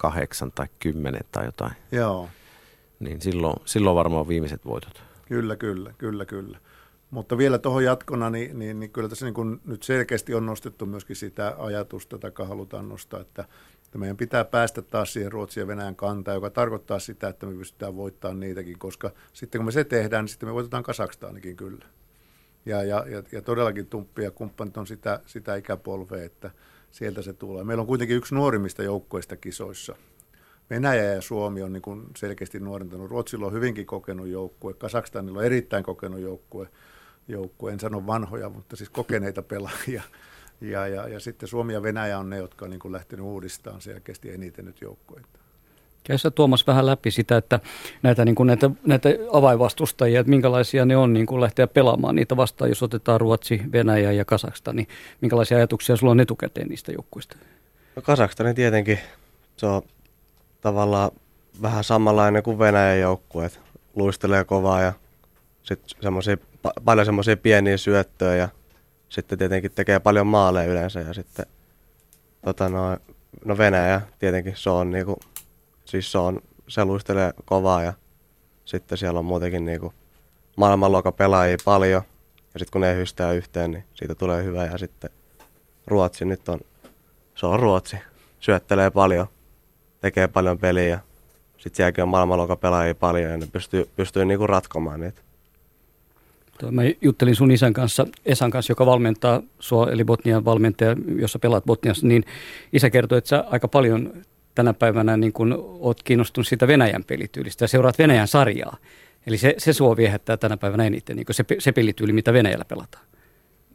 2008 0.02 0.52
tai 0.52 0.68
10 0.80 1.22
tai 1.32 1.46
jotain, 1.46 1.72
Joo, 1.92 2.30
niin 3.00 3.22
silloin, 3.22 3.56
silloin 3.66 3.96
varmaan 3.96 4.28
viimeiset 4.28 4.66
voitot. 4.66 5.04
kyllä, 5.26 5.56
kyllä, 5.56 5.94
kyllä, 5.98 6.26
kyllä. 6.26 6.60
Mutta 7.12 7.38
vielä 7.38 7.58
tuohon 7.58 7.84
jatkona, 7.84 8.30
niin, 8.30 8.60
niin, 8.60 8.80
niin 8.80 8.92
kyllä 8.92 9.10
tässä 9.10 9.26
niin 9.26 9.34
kun 9.34 9.62
nyt 9.66 9.84
selkeästi 9.84 10.34
on 10.34 10.46
nostettu 10.46 10.86
myöskin 10.86 11.16
sitä 11.16 11.56
ajatusta, 11.58 12.18
tai 12.18 12.32
halutaan 12.48 12.90
nostaa, 12.90 13.20
että, 13.20 13.46
että 13.86 13.98
meidän 13.98 14.18
pitää 14.18 14.46
päästä 14.46 14.82
taas 14.82 15.14
siihen 15.14 15.32
Ruotsin 15.32 15.62
ja 15.62 15.68
Venäjän 15.68 15.96
kantaan, 15.96 16.36
joka 16.36 16.50
tarkoittaa 16.50 17.00
sitä, 17.00 17.28
että 17.28 17.46
me 17.46 17.58
pystytään 17.58 17.96
voittamaan 17.96 18.40
niitäkin, 18.40 18.80
koska 18.80 19.12
sitten 19.34 19.60
kun 19.60 19.66
me 19.66 19.72
se 19.72 19.84
tehdään, 19.84 20.24
niin 20.24 20.30
sitten 20.30 20.50
me 20.50 20.54
voitetaan 20.54 20.84
Kasakstanikin 20.84 21.56
kyllä. 21.56 21.86
Ja, 22.66 22.84
ja, 22.84 23.06
ja, 23.08 23.24
ja 23.32 23.42
todellakin 23.42 23.88
Tumppi 23.88 24.24
ja 24.24 24.32
kumppanit 24.32 24.78
on 24.78 24.88
sitä, 24.88 25.20
sitä 25.26 25.56
ikäpolvea, 25.56 26.24
että 26.24 26.52
sieltä 26.92 27.22
se 27.22 27.34
tulee. 27.34 27.64
Meillä 27.64 27.82
on 27.82 27.88
kuitenkin 27.88 28.18
yksi 28.18 28.36
nuorimmista 28.36 28.84
joukkoista 28.84 29.36
kisoissa. 29.36 29.96
Venäjä 30.70 31.04
ja 31.04 31.22
Suomi 31.22 31.62
on 31.62 31.74
niin 31.74 31.82
kuin 31.82 32.04
selkeästi 32.18 32.60
nuorentanut. 32.60 33.10
Ruotsilla 33.10 33.46
on 33.46 33.54
hyvinkin 33.54 33.86
kokenut 33.86 34.28
joukkue, 34.28 34.74
Kasakstanilla 34.74 35.40
on 35.40 35.46
erittäin 35.46 35.84
kokenut 35.84 36.20
joukkue, 36.20 36.68
joukkue. 37.28 37.72
en 37.74 37.80
sano 37.80 38.08
vanhoja, 38.08 38.50
mutta 38.50 38.76
siis 38.76 38.90
kokeneita 38.90 39.42
pelaajia. 39.42 40.04
Ja, 40.62 40.88
ja, 40.88 41.08
ja 41.08 41.20
sitten 41.20 41.50
Suomi 41.50 41.74
ja 41.74 41.84
Venäjä 41.84 42.20
on 42.20 42.30
ne, 42.30 42.38
jotka 42.38 42.66
on 42.66 42.72
niin 42.72 42.80
kuin 42.80 42.92
lähtenyt 42.92 43.26
uudistamaan 43.26 43.82
selkeästi 43.82 44.32
eniten 44.32 44.66
nyt 44.66 44.82
joukkueita. 44.82 45.41
Käy 46.04 46.18
sä 46.18 46.32
Tuomas 46.32 46.68
vähän 46.68 46.86
läpi 46.86 47.12
sitä, 47.12 47.38
että 47.38 47.60
näitä, 48.04 48.26
niin 48.26 48.36
kuin 48.36 48.48
näitä, 48.48 48.70
näitä 48.86 49.10
avainvastustajia, 49.34 50.20
että 50.20 50.30
minkälaisia 50.30 50.86
ne 50.86 50.98
on 50.98 51.14
niin 51.14 51.26
kuin 51.26 51.42
lähteä 51.42 51.68
pelaamaan 51.68 52.16
niitä 52.16 52.38
vastaan, 52.38 52.70
jos 52.70 52.84
otetaan 52.84 53.22
Ruotsi, 53.22 53.62
Venäjä 53.72 54.12
ja 54.12 54.26
Kazakstan, 54.26 54.76
niin 54.76 54.88
minkälaisia 55.22 55.58
ajatuksia 55.58 55.96
sulla 55.96 56.12
on 56.12 56.20
etukäteen 56.20 56.68
niistä 56.68 56.92
joukkuista? 56.92 57.38
No 57.96 58.02
Kasakstani 58.02 58.54
tietenkin, 58.54 59.00
se 59.58 59.66
on 59.66 59.82
tavallaan 60.62 61.12
vähän 61.62 61.84
samanlainen 61.84 62.44
kuin 62.44 62.60
Venäjän 62.60 63.00
joukkue, 63.00 63.46
että 63.46 63.60
luistelee 63.96 64.44
kovaa 64.44 64.82
ja 64.82 64.94
sitten 65.64 65.90
semmosia, 66.02 66.36
pa- 66.68 66.82
paljon 66.86 67.06
semmoisia 67.06 67.38
pieniä 67.38 67.78
syöttöjä 67.78 68.36
ja 68.36 68.50
sitten 69.10 69.38
tietenkin 69.38 69.72
tekee 69.72 70.00
paljon 70.00 70.28
maaleja 70.28 70.72
yleensä 70.72 71.00
ja 71.00 71.14
sitten 71.14 71.46
tota 72.46 72.70
no, 72.70 72.98
no 73.46 73.58
Venäjä 73.58 74.02
tietenkin 74.20 74.54
se 74.56 74.70
on 74.70 74.92
niinku, 74.92 75.20
siis 75.92 76.12
se 76.12 76.18
on, 76.18 76.40
se 76.68 76.86
luistelee 76.86 77.34
kovaa 77.46 77.84
ja 77.84 77.94
sitten 78.66 78.98
siellä 78.98 79.20
on 79.20 79.26
muutenkin 79.26 79.66
niinku 79.66 79.94
maailmanluokan 80.58 81.14
pelaajia 81.14 81.58
paljon. 81.66 82.02
Ja 82.54 82.60
sitten 82.60 82.72
kun 82.72 82.82
ne 82.82 82.94
yhdistää 82.94 83.32
yhteen, 83.32 83.72
niin 83.72 83.84
siitä 83.94 84.16
tulee 84.16 84.44
hyvä. 84.44 84.66
Ja 84.66 84.78
sitten 84.78 85.10
Ruotsi 85.88 86.26
nyt 86.26 86.50
on, 86.50 86.60
se 87.36 87.46
on 87.46 87.60
Ruotsi, 87.60 87.98
syöttelee 88.40 88.90
paljon, 88.90 89.28
tekee 90.02 90.28
paljon 90.28 90.58
peliä 90.58 91.00
sitten 91.62 91.78
sielläkin 91.78 92.02
on 92.02 92.10
maailmanluokan 92.10 92.58
pelaajia 92.58 92.96
paljon 92.96 93.32
ja 93.32 93.38
ne 93.38 93.48
pystyy, 93.52 93.90
pystyy 93.96 94.26
niinku 94.26 94.48
ratkomaan 94.48 95.00
niitä. 95.00 95.22
Mä 96.72 96.82
juttelin 97.02 97.36
sun 97.36 97.52
isän 97.52 97.74
kanssa, 97.74 98.06
Esan 98.26 98.52
kanssa, 98.52 98.72
joka 98.72 98.86
valmentaa 98.86 99.42
sua, 99.60 99.92
eli 99.92 100.04
Botnian 100.04 100.46
valmentaja, 100.46 100.96
jossa 101.16 101.40
pelaat 101.40 101.66
Botniassa, 101.66 102.08
niin 102.08 102.24
isä 102.74 102.90
kertoi, 102.90 103.18
että 103.18 103.28
sä 103.28 103.46
aika 103.50 103.68
paljon 103.68 104.14
tänä 104.56 104.74
päivänä 104.74 105.18
niin 105.18 105.34
kun 105.34 105.78
oot 105.80 106.04
kiinnostunut 106.04 106.48
siitä 106.48 106.68
Venäjän 106.68 107.04
pelityylistä 107.04 107.64
ja 107.64 107.68
seuraat 107.68 108.00
Venäjän 108.00 108.28
sarjaa. 108.28 108.78
Eli 109.28 109.38
se, 109.38 109.56
se 109.58 109.74
sua 109.74 109.98
viehättää 109.98 110.38
tänä 110.38 110.58
päivänä 110.58 110.86
eniten, 110.86 111.16
niin 111.16 111.26
se, 111.32 111.46
se 111.60 111.72
pelityyli, 111.72 112.14
mitä 112.14 112.34
Venäjällä 112.34 112.66
pelataan. 112.66 113.06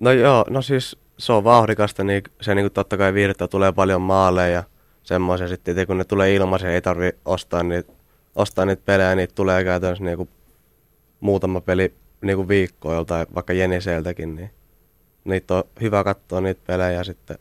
No 0.01 0.13
joo, 0.13 0.45
no 0.51 0.63
siis 0.63 0.99
se 1.19 1.33
on 1.33 1.45
vauhdikasta, 1.45 2.05
niin 2.05 2.23
se 2.41 2.55
niin 2.55 2.73
totta 2.73 2.97
kai 2.97 3.15
viihdyttää, 3.15 3.49
tulee 3.49 3.73
paljon 3.73 4.03
maaleja 4.03 4.49
ja 4.49 4.65
semmoisia. 5.03 5.49
Sitten 5.49 5.87
kun 5.87 5.99
ne 5.99 6.05
tulee 6.05 6.35
ilmaisen, 6.35 6.71
ei 6.71 6.83
tarvi 6.83 7.13
ostaa 7.25 7.63
niitä, 7.63 7.93
ostaa 8.35 8.65
niitä 8.65 8.83
pelejä, 8.85 9.15
niitä 9.15 9.35
tulee 9.35 9.65
käytännössä 9.65 10.05
niin 10.05 10.17
kuin 10.17 10.29
muutama 11.21 11.61
peli 11.61 11.95
niin 12.21 12.37
kuin 12.37 12.49
viikkoa 12.49 12.95
joltain, 12.95 13.27
vaikka 13.35 13.53
Jeniseltäkin, 13.53 14.37
niin 14.37 14.51
niitä 15.25 15.55
on 15.55 15.65
hyvä 15.81 16.05
katsoa 16.05 16.41
niitä 16.41 16.61
pelejä 16.67 16.93
ja 16.93 17.05
sitten 17.05 17.39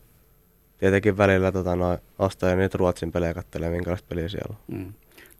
tietenkin 0.77 1.17
välillä 1.17 1.51
tota, 1.51 1.75
noin, 1.75 1.99
ostaa 2.19 2.49
ja 2.49 2.55
niitä 2.55 2.77
Ruotsin 2.77 3.11
pelejä 3.11 3.33
kattelee, 3.33 3.69
minkälaista 3.69 4.07
peliä 4.09 4.29
siellä 4.29 4.55
on. 4.69 4.77
Mm. 4.77 4.93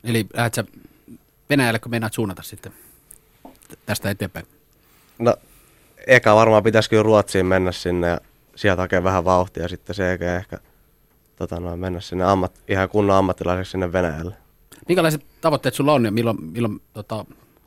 Eli 0.04 0.26
lähdet 0.34 0.54
sä 0.54 0.64
Venäjälle, 1.50 1.80
kun 1.80 1.92
meinaat 1.92 2.14
suunnata 2.14 2.44
sitten 2.44 2.72
tästä 3.86 4.10
eteenpäin? 4.10 4.46
No, 5.20 5.36
eka 6.08 6.36
varmaan 6.36 6.64
pitäisi 6.64 6.90
kyllä 6.90 7.04
Ruotsiin 7.04 7.46
mennä 7.46 7.72
sinne 7.72 8.08
ja 8.08 8.20
sieltä 8.56 8.82
hakea 8.82 9.04
vähän 9.04 9.26
vauhtia 9.26 9.64
ja 9.64 9.70
sitten 9.70 9.96
se 9.96 10.12
eikä 10.12 10.36
ehkä 10.36 10.60
tota 11.36 11.60
noin, 11.60 11.80
mennä 11.80 12.02
sinne 12.02 12.24
ammat, 12.24 12.52
ihan 12.68 12.90
kunnon 12.90 13.18
ammattilaiseksi 13.18 13.72
sinne 13.72 13.94
Venäjälle. 13.94 14.36
Minkälaiset 14.88 15.26
tavoitteet 15.42 15.76
sulla 15.76 15.94
on 15.94 16.06
ja 16.06 16.12
milloin, 16.12 16.44
milloin 16.44 16.82
tota, 16.94 17.26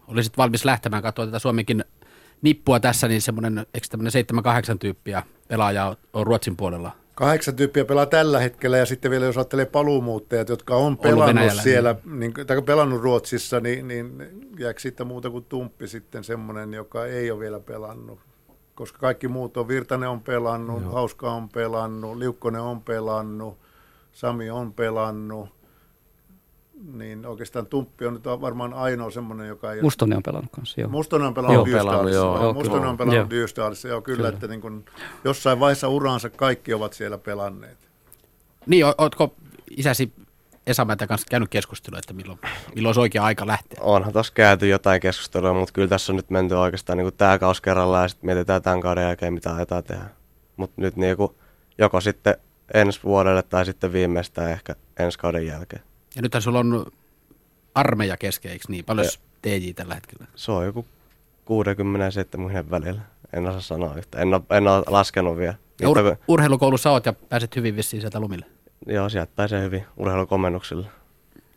olisit 0.09 0.37
valmis 0.37 0.64
lähtemään 0.64 1.02
katsoa 1.02 1.26
tätä 1.26 1.38
Suomenkin 1.38 1.85
nippua 2.42 2.81
tässä, 2.81 3.09
niin 3.09 3.22
semmoinen, 3.22 3.66
eikö 3.74 3.87
tämmöinen 3.90 4.24
7-8 4.74 4.78
tyyppiä 4.78 5.22
pelaajaa 5.48 5.96
on 6.12 6.26
Ruotsin 6.26 6.57
puolella? 6.57 6.96
Kahdeksan 7.18 7.57
tyyppiä 7.57 7.85
pelaa 7.85 8.07
tällä 8.07 8.38
hetkellä 8.38 8.78
ja 8.78 8.87
sitten 8.87 9.11
vielä 9.11 9.24
jos 9.24 9.37
ajattelee 9.37 9.64
paluumuuttajat, 9.66 10.48
jotka 10.48 10.76
on 10.76 10.98
pelannut 10.98 11.52
siellä, 11.62 11.96
niin, 12.04 12.35
tai 12.46 12.62
pelannut 12.62 13.02
Ruotsissa, 13.02 13.61
niin, 13.61 13.88
niin 13.88 14.22
jääkö 14.59 14.81
siitä 14.81 15.04
muuta 15.04 15.31
kuin 15.31 15.44
Tumppi 15.44 15.88
sitten 15.88 16.24
semmoinen, 16.24 16.74
joka 16.74 17.07
ei 17.07 17.31
ole 17.31 17.40
vielä 17.40 17.61
pelannut. 17.61 18.18
Koska 18.74 18.98
kaikki 18.98 19.28
muut 19.28 19.57
on, 19.57 19.68
Virtanen 19.68 20.09
on 20.09 20.20
pelannut, 20.20 20.83
Joo. 20.83 20.92
Hauska 20.92 21.33
on 21.33 21.48
pelannut, 21.48 22.16
Liukkonen 22.16 22.61
on 22.61 22.83
pelannut, 22.83 23.59
Sami 24.12 24.50
on 24.50 24.72
pelannut, 24.72 25.48
niin 26.93 27.27
oikeastaan 27.27 27.67
Tumppi 27.67 28.07
on 28.07 28.14
nyt 28.14 28.25
varmaan 28.25 28.75
ainoa 28.75 29.11
semmoinen, 29.11 29.49
joka 29.49 29.73
ei 29.73 29.83
Mustonen 29.83 30.17
on 30.17 30.23
pelannut 30.23 30.53
kanssa, 30.53 30.81
joo. 30.81 30.91
Mustonen 30.91 31.27
on 31.27 31.53
Joo, 31.53 31.64
pelannut 31.64 32.12
joo. 32.12 32.35
Joo, 32.35 32.43
Joo, 32.43 32.53
Mustonen 32.53 32.81
kyllä. 32.81 32.91
on 32.91 32.97
pelannut 32.97 33.33
Joo. 33.33 33.73
Joo 33.85 34.03
kyllä, 34.03 34.17
Kyllä. 34.17 34.29
että 34.29 34.47
niin 34.47 34.61
kuin 34.61 34.85
jossain 35.25 35.61
vaiheessa 35.61 35.88
uraansa 35.88 36.31
kaikki 36.31 36.75
ovat 36.75 36.93
siellä 36.93 37.19
pelanneet. 37.19 37.79
Niin, 38.67 38.85
ootko 38.99 39.35
isäsi 39.77 40.12
Esamätä 40.69 41.07
kanssa 41.07 41.27
käynyt 41.31 41.49
keskustelua, 41.49 41.99
että 41.99 42.12
milloin, 42.12 42.38
milloin 42.75 42.87
olisi 42.87 43.01
oikea 43.01 43.25
aika 43.25 43.47
lähteä? 43.47 43.79
Onhan 43.83 44.12
tuossa 44.12 44.33
käyty 44.33 44.69
jotain 44.69 45.01
keskustelua, 45.01 45.55
mutta 45.55 45.73
kyllä 45.73 45.88
tässä 45.88 46.12
on 46.12 46.17
nyt 46.17 46.31
menty 46.31 46.55
oikeastaan 46.55 46.99
niin 46.99 47.14
tämä 47.17 47.38
kausi 47.38 47.62
kerrallaan 47.62 48.05
ja 48.05 48.09
sitten 48.09 48.27
mietitään 48.27 48.62
tämän 48.62 48.81
kauden 48.81 49.05
jälkeen, 49.05 49.33
mitä 49.33 49.55
aiotaan 49.55 49.85
tehdä. 49.85 50.05
Mutta 50.57 50.81
nyt 50.83 50.97
niin 50.97 51.17
kuin, 51.17 51.33
joko 51.79 52.01
sitten 52.01 52.37
ensi 52.75 53.01
vuodelle 53.05 53.43
tai 53.43 53.64
sitten 53.64 53.93
viimeistään 53.93 54.51
ehkä 54.51 54.75
ensi 54.99 55.19
kauden 55.19 55.47
jälkeen. 55.47 55.83
Ja 56.18 56.22
nythän 56.22 56.42
sulla 56.42 56.59
on 56.59 56.87
armeija 57.74 58.16
kesken, 58.16 58.52
eikö 58.52 58.64
niin? 58.68 58.85
Paljon 58.85 59.07
TJ 59.42 59.72
tällä 59.74 59.94
hetkellä? 59.94 60.26
Se 60.35 60.52
on 60.52 60.64
joku 60.64 60.87
60 61.44 62.04
ja 62.04 62.11
70 62.11 62.70
välillä. 62.70 63.00
En 63.33 63.46
osaa 63.46 63.61
sanoa 63.61 63.94
yhtä. 63.94 64.18
En 64.18 64.35
ole, 64.35 64.42
en 64.50 64.68
ole 64.68 64.85
laskenut 64.87 65.37
vielä. 65.37 65.54
Ja 65.81 65.88
ur- 65.88 66.16
urheilukoulussa 66.28 66.90
oot 66.90 67.07
ja 67.07 67.12
pääset 67.12 67.57
hyvin 67.57 67.76
vissiin 67.76 68.00
sieltä 68.00 68.20
lumille. 68.20 68.46
Joo, 68.87 69.09
sieltä 69.09 69.33
pääsee 69.37 69.62
hyvin 69.62 69.85
urheilukomennuksilla. 69.96 70.87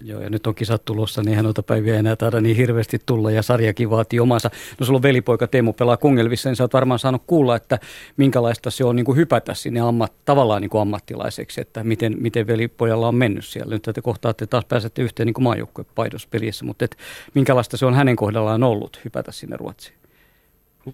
Joo, 0.04 0.22
ja 0.22 0.30
nyt 0.30 0.48
on 0.48 0.56
kisat 0.56 0.86
tulossa, 0.86 1.22
niin 1.22 1.30
eihän 1.30 1.44
noita 1.44 1.64
päiviä 1.64 2.00
enää 2.00 2.16
taida 2.16 2.42
niin 2.42 2.56
hirveästi 2.56 3.00
tulla, 3.06 3.32
ja 3.32 3.42
sarjakin 3.42 3.90
vaatii 3.90 4.20
omansa. 4.20 4.50
No 4.80 4.86
sulla 4.86 4.98
on 4.98 5.04
velipoika 5.04 5.48
Teemu 5.48 5.74
pelaa 5.74 5.98
Kungelvissa, 5.98 6.50
niin 6.50 6.56
sä 6.56 6.64
oot 6.64 6.74
varmaan 6.74 7.00
saanut 7.00 7.24
kuulla, 7.28 7.56
että 7.56 7.80
minkälaista 8.18 8.72
se 8.72 8.84
on 8.84 8.96
niin 8.96 9.06
kuin 9.06 9.18
hypätä 9.18 9.54
sinne 9.54 9.80
ammat, 9.80 10.14
tavallaan 10.26 10.62
niin 10.62 10.70
kuin 10.70 10.82
ammattilaiseksi, 10.82 11.62
että 11.62 11.84
miten, 11.84 12.16
miten 12.20 12.48
velipojalla 12.48 13.08
on 13.08 13.16
mennyt 13.16 13.46
siellä. 13.46 13.76
Nyt 13.76 13.90
te 13.94 14.02
kohtaatte 14.02 14.48
taas 14.48 14.66
pääsette 14.66 15.02
yhteen 15.02 15.26
niin 15.26 15.44
maajoukkuepaidospelissä, 15.44 16.66
mutta 16.66 16.86
et, 16.86 16.98
minkälaista 17.34 17.78
se 17.78 17.86
on 17.86 17.94
hänen 17.94 18.16
kohdallaan 18.16 18.64
ollut 18.64 19.02
hypätä 19.06 19.32
sinne 19.32 19.58
Ruotsiin? 19.58 19.96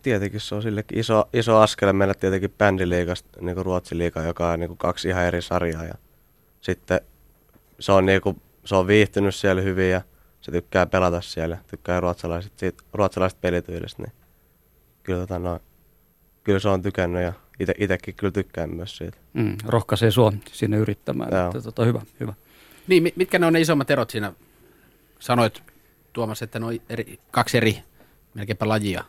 Tietenkin 0.01 0.39
se 0.39 0.55
on 0.55 0.61
sillekin 0.61 0.99
iso, 0.99 1.29
iso 1.33 1.57
askel 1.57 1.93
mennä 1.93 2.13
tietenkin 2.13 2.53
bändiliigasta 2.57 3.41
niin 3.41 3.65
Ruotsin 3.65 3.97
liiga, 3.97 4.21
joka 4.21 4.51
on 4.51 4.59
niin 4.59 4.67
kuin 4.67 4.77
kaksi 4.77 5.07
ihan 5.07 5.23
eri 5.23 5.41
sarjaa. 5.41 5.83
Ja 5.83 5.93
sitten 6.61 7.01
se 7.79 7.91
on, 7.91 8.05
niin 8.05 8.21
kuin, 8.21 8.41
se 8.67 8.75
on 8.75 8.87
viihtynyt 8.87 9.35
siellä 9.35 9.61
hyvin 9.61 9.89
ja 9.89 10.01
se 10.41 10.51
tykkää 10.51 10.85
pelata 10.85 11.21
siellä, 11.21 11.57
tykkää 11.67 11.99
ruotsalaiset, 11.99 12.53
siitä, 12.57 12.83
ruotsalaiset 12.93 13.41
pelityylistä, 13.41 14.03
niin 14.03 14.13
kyllä, 15.03 15.19
tota, 15.19 15.39
no, 15.39 15.59
kyllä 16.43 16.59
se 16.59 16.69
on 16.69 16.81
tykännyt 16.81 17.23
ja 17.23 17.33
ite, 17.59 17.73
itsekin 17.77 18.15
kyllä 18.15 18.31
tykkään 18.31 18.75
myös 18.75 18.97
siitä. 18.97 19.17
Mm, 19.33 19.57
rohkaisee 19.65 20.11
sua 20.11 20.33
sinne 20.51 20.77
yrittämään. 20.77 21.47
Että, 21.47 21.61
tota, 21.61 21.85
hyvä, 21.85 22.01
hyvä. 22.19 22.33
Niin, 22.87 23.11
mitkä 23.15 23.39
ne 23.39 23.45
on 23.45 23.53
ne 23.53 23.61
isommat 23.61 23.91
erot 23.91 24.09
siinä? 24.09 24.33
Sanoit 25.19 25.63
Tuomas, 26.13 26.41
että 26.41 26.59
ne 26.59 26.65
on 26.65 26.79
eri, 26.89 27.19
kaksi 27.31 27.57
eri 27.57 27.83
melkeinpä 28.33 28.67
lajia, 28.67 29.03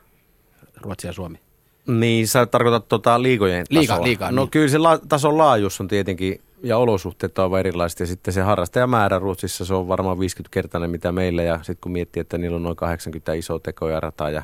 Ruotsi 0.76 1.06
ja 1.06 1.12
Suomi. 1.12 1.40
Niin, 1.86 2.28
sä 2.28 2.46
tarkoitat 2.46 2.88
tota 2.88 3.22
liigojen 3.22 3.66
tasoa. 3.66 3.80
Liiga, 3.80 4.02
liiga, 4.02 4.30
no 4.30 4.42
niin. 4.42 4.50
kyllä 4.50 4.68
se 4.68 4.78
la- 4.78 4.98
tason 4.98 5.38
laajuus 5.38 5.80
on 5.80 5.88
tietenkin, 5.88 6.40
ja 6.62 6.78
olosuhteet 6.78 7.38
on 7.38 7.58
erilaiset, 7.58 8.00
ja 8.00 8.06
sitten 8.06 8.34
se 8.34 8.40
harrastajamäärä 8.40 9.18
Ruotsissa, 9.18 9.64
se 9.64 9.74
on 9.74 9.88
varmaan 9.88 10.18
50-kertainen 10.18 10.90
mitä 10.90 11.12
meillä, 11.12 11.42
ja 11.42 11.56
sitten 11.56 11.78
kun 11.80 11.92
miettii, 11.92 12.20
että 12.20 12.38
niillä 12.38 12.56
on 12.56 12.62
noin 12.62 12.76
80 12.76 13.32
isoa 13.32 13.58
tekoja 13.58 14.00
rataa, 14.00 14.30
ja 14.30 14.42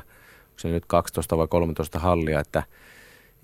se 0.57 0.67
nyt 0.67 0.85
12 0.85 1.37
vai 1.37 1.47
13 1.47 1.99
hallia, 1.99 2.39
että 2.39 2.63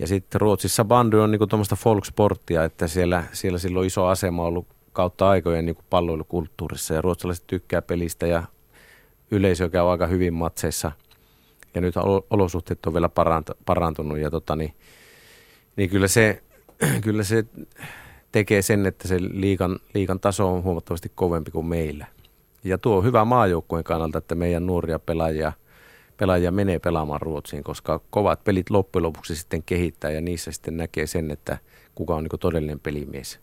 ja 0.01 0.07
sitten 0.07 0.41
Ruotsissa 0.41 0.85
bandy 0.85 1.19
on 1.19 1.31
niinku 1.31 1.47
tuommoista 1.47 1.75
folksporttia, 1.75 2.63
että 2.63 2.87
siellä, 2.87 3.23
siellä 3.31 3.59
silloin 3.59 3.87
iso 3.87 4.05
asema 4.05 4.43
ollut 4.43 4.67
kautta 4.93 5.29
aikojen 5.29 5.65
niinku 5.65 5.83
palloilukulttuurissa. 5.89 6.93
Ja 6.93 7.01
ruotsalaiset 7.01 7.47
tykkää 7.47 7.81
pelistä 7.81 8.27
ja 8.27 8.43
yleisö 9.31 9.69
käy 9.69 9.91
aika 9.91 10.07
hyvin 10.07 10.33
matseissa. 10.33 10.91
Ja 11.75 11.81
nyt 11.81 11.97
olo- 11.97 12.25
olosuhteet 12.29 12.85
on 12.85 12.93
vielä 12.93 13.07
parant- 13.07 13.57
parantunut 13.65 14.19
ja 14.19 14.31
tota, 14.31 14.55
niin, 14.55 14.73
niin 15.75 15.89
kyllä, 15.89 16.07
se, 16.07 16.43
kyllä 17.05 17.23
se 17.23 17.45
tekee 18.31 18.61
sen, 18.61 18.85
että 18.85 19.07
se 19.07 19.17
liikan, 19.21 19.79
liikan 19.93 20.19
taso 20.19 20.53
on 20.53 20.63
huomattavasti 20.63 21.11
kovempi 21.15 21.51
kuin 21.51 21.65
meillä. 21.65 22.05
Ja 22.63 22.77
tuo 22.77 22.97
on 22.97 23.03
hyvä 23.03 23.25
maajoukkueen 23.25 23.83
kannalta, 23.83 24.17
että 24.17 24.35
meidän 24.35 24.65
nuoria 24.65 24.99
pelaajia, 24.99 25.53
pelaajia 26.17 26.51
menee 26.51 26.79
pelaamaan 26.79 27.21
Ruotsiin, 27.21 27.63
koska 27.63 28.01
kovat 28.09 28.43
pelit 28.43 28.69
loppujen 28.69 29.03
lopuksi 29.03 29.35
sitten 29.35 29.63
kehittää 29.63 30.11
ja 30.11 30.21
niissä 30.21 30.51
sitten 30.51 30.77
näkee 30.77 31.07
sen, 31.07 31.31
että 31.31 31.57
kuka 31.95 32.15
on 32.15 32.23
niin 32.23 32.39
todellinen 32.39 32.79
pelimies. 32.79 33.39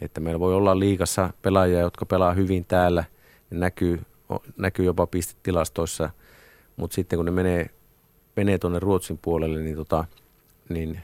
Että 0.00 0.20
meillä 0.20 0.40
voi 0.40 0.54
olla 0.54 0.78
liikassa 0.78 1.30
pelaajia, 1.42 1.80
jotka 1.80 2.06
pelaa 2.06 2.32
hyvin 2.32 2.64
täällä, 2.64 3.04
näkyy, 3.50 4.00
näkyy 4.56 4.84
jopa 4.84 5.06
pistetilastoissa, 5.06 6.10
mutta 6.76 6.94
sitten 6.94 7.16
kun 7.16 7.26
ne 7.26 7.32
menee, 7.32 7.70
menee 8.36 8.58
tuonne 8.58 8.78
Ruotsin 8.78 9.18
puolelle, 9.22 9.60
niin, 9.60 9.76
tota, 9.76 10.04
niin 10.68 11.00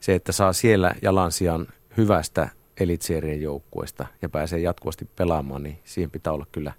se, 0.00 0.14
että 0.14 0.32
saa 0.32 0.52
siellä 0.52 0.94
jalansijan 1.02 1.66
hyvästä 1.96 2.48
elitserien 2.80 3.42
joukkueesta 3.42 4.06
ja 4.22 4.28
pääsee 4.28 4.58
jatkuvasti 4.58 5.08
pelaamaan, 5.16 5.62
niin 5.62 5.78
siihen 5.84 6.10
pitää 6.10 6.32
olla 6.32 6.46
kyllä, 6.52 6.72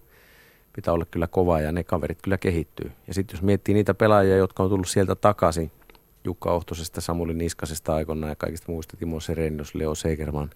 pitää 0.75 0.93
olla 0.93 1.05
kyllä 1.05 1.27
kova 1.27 1.61
ja 1.61 1.71
ne 1.71 1.83
kaverit 1.83 2.21
kyllä 2.21 2.37
kehittyy. 2.37 2.91
Ja 3.07 3.13
sitten 3.13 3.37
jos 3.37 3.41
miettii 3.43 3.73
niitä 3.73 3.93
pelaajia, 3.93 4.37
jotka 4.37 4.63
on 4.63 4.69
tullut 4.69 4.87
sieltä 4.87 5.15
takaisin, 5.15 5.71
Jukka 6.23 6.53
Ohtosesta, 6.53 7.01
Samuli 7.01 7.33
Niskasesta 7.33 7.95
aikoinaan 7.95 8.31
ja 8.31 8.35
kaikista 8.35 8.71
muista, 8.71 8.97
Timo 8.97 9.19
Serenius, 9.19 9.75
Leo 9.75 9.95
Segerman 9.95 10.49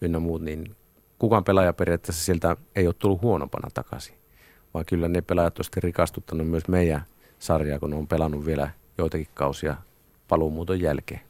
ynnä 0.00 0.18
muut, 0.18 0.42
niin 0.42 0.76
kukaan 1.18 1.44
pelaaja 1.44 1.72
periaatteessa 1.72 2.24
sieltä 2.24 2.56
ei 2.76 2.86
ole 2.86 2.94
tullut 2.98 3.22
huonompana 3.22 3.68
takaisin. 3.74 4.14
Vaan 4.74 4.84
kyllä 4.84 5.08
ne 5.08 5.22
pelaajat 5.22 5.58
on 5.58 5.64
sitten 5.64 5.82
rikastuttanut 5.82 6.48
myös 6.48 6.68
meidän 6.68 7.02
sarjaa, 7.38 7.78
kun 7.78 7.90
ne 7.90 7.96
on 7.96 8.06
pelannut 8.06 8.46
vielä 8.46 8.70
joitakin 8.98 9.28
kausia 9.34 9.76
paluumuuton 10.28 10.80
jälkeen. 10.80 11.20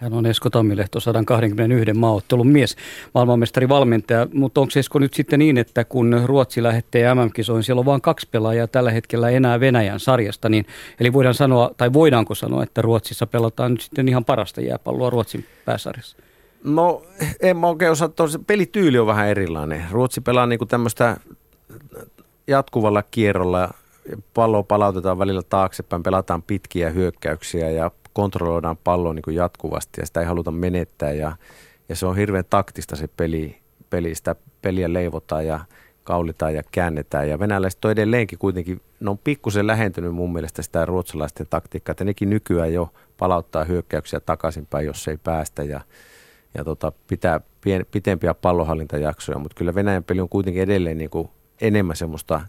Hän 0.00 0.12
on 0.12 0.26
Esko 0.26 0.50
Tammilehto, 0.50 1.00
121 1.00 1.92
maaottelun 1.92 2.48
mies, 2.48 2.76
maailmanmestari 3.14 3.68
valmentaja. 3.68 4.26
Mutta 4.34 4.60
onko 4.60 4.72
Esko 4.76 4.98
nyt 4.98 5.14
sitten 5.14 5.38
niin, 5.38 5.58
että 5.58 5.84
kun 5.84 6.20
Ruotsi 6.24 6.62
lähtee 6.62 7.14
MM-kisoihin, 7.14 7.62
siellä 7.62 7.80
on 7.80 7.86
vain 7.86 8.00
kaksi 8.00 8.28
pelaajaa 8.30 8.66
tällä 8.66 8.90
hetkellä 8.90 9.30
enää 9.30 9.60
Venäjän 9.60 10.00
sarjasta, 10.00 10.48
niin 10.48 10.66
eli 11.00 11.12
voidaan 11.12 11.34
sanoa, 11.34 11.70
tai 11.76 11.92
voidaanko 11.92 12.34
sanoa, 12.34 12.62
että 12.62 12.82
Ruotsissa 12.82 13.26
pelataan 13.26 13.70
nyt 13.70 13.80
sitten 13.80 14.08
ihan 14.08 14.24
parasta 14.24 14.60
jääpalloa 14.60 15.10
Ruotsin 15.10 15.44
pääsarjassa? 15.64 16.16
No 16.64 17.02
en 17.40 17.56
mä 17.56 17.66
oikein 17.66 17.90
osaa, 17.90 18.28
se 18.28 18.38
pelityyli 18.46 18.98
on 18.98 19.06
vähän 19.06 19.28
erilainen. 19.28 19.86
Ruotsi 19.90 20.20
pelaa 20.20 20.46
niinku 20.46 20.66
tämmöistä 20.66 21.16
jatkuvalla 22.46 23.02
kierrolla, 23.02 23.74
pallo 24.34 24.62
palautetaan 24.62 25.18
välillä 25.18 25.42
taaksepäin, 25.42 26.02
pelataan 26.02 26.42
pitkiä 26.42 26.90
hyökkäyksiä 26.90 27.70
ja 27.70 27.90
kontrolloidaan 28.12 28.76
palloa 28.76 29.14
niin 29.14 29.34
jatkuvasti 29.34 30.00
ja 30.00 30.06
sitä 30.06 30.20
ei 30.20 30.26
haluta 30.26 30.50
menettää 30.50 31.12
ja, 31.12 31.36
ja 31.88 31.96
se 31.96 32.06
on 32.06 32.16
hirveän 32.16 32.44
taktista 32.50 32.96
se 32.96 33.08
peli, 33.16 33.58
peli, 33.90 34.14
sitä 34.14 34.36
peliä 34.62 34.92
leivotaan 34.92 35.46
ja 35.46 35.60
kaulitaan 36.04 36.54
ja 36.54 36.62
käännetään. 36.72 37.28
Ja 37.28 37.38
venäläiset 37.38 37.84
on 37.84 37.90
edelleenkin 37.90 38.38
kuitenkin, 38.38 38.80
ne 39.00 39.10
on 39.10 39.18
pikkusen 39.18 39.66
lähentynyt 39.66 40.14
mun 40.14 40.32
mielestä 40.32 40.62
sitä 40.62 40.84
ruotsalaisten 40.84 41.46
taktiikkaa, 41.50 41.90
että 41.90 42.04
nekin 42.04 42.30
nykyään 42.30 42.72
jo 42.72 42.92
palauttaa 43.18 43.64
hyökkäyksiä 43.64 44.20
takaisinpäin, 44.20 44.86
jos 44.86 45.08
ei 45.08 45.16
päästä 45.16 45.62
ja, 45.62 45.80
ja 46.54 46.64
tota, 46.64 46.92
pitää 47.06 47.40
pien, 47.60 47.86
pitempiä 47.90 48.34
pallohallintajaksoja, 48.34 49.38
mutta 49.38 49.54
kyllä 49.54 49.74
Venäjän 49.74 50.04
peli 50.04 50.20
on 50.20 50.28
kuitenkin 50.28 50.62
edelleen 50.62 50.98
niin 50.98 51.10
kuin 51.10 51.28
enemmän 51.60 51.96
semmoista 51.96 52.40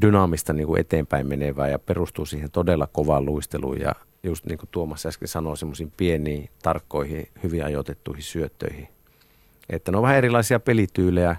dynaamista 0.00 0.52
niin 0.52 0.66
kuin 0.66 0.80
eteenpäin 0.80 1.26
menevää 1.26 1.68
ja 1.68 1.78
perustuu 1.78 2.26
siihen 2.26 2.50
todella 2.50 2.88
kovaan 2.92 3.26
luisteluun 3.26 3.80
ja 3.80 3.94
just 4.22 4.46
niin 4.46 4.58
kuin 4.58 4.68
Tuomas 4.72 5.06
äsken 5.06 5.28
sanoi, 5.28 5.56
semmoisiin 5.56 5.92
pieniin, 5.96 6.48
tarkkoihin, 6.62 7.28
hyvin 7.42 7.64
ajoitettuihin 7.64 8.22
syöttöihin. 8.22 8.88
Että 9.70 9.92
ne 9.92 9.96
on 9.96 10.02
vähän 10.02 10.16
erilaisia 10.16 10.60
pelityylejä, 10.60 11.36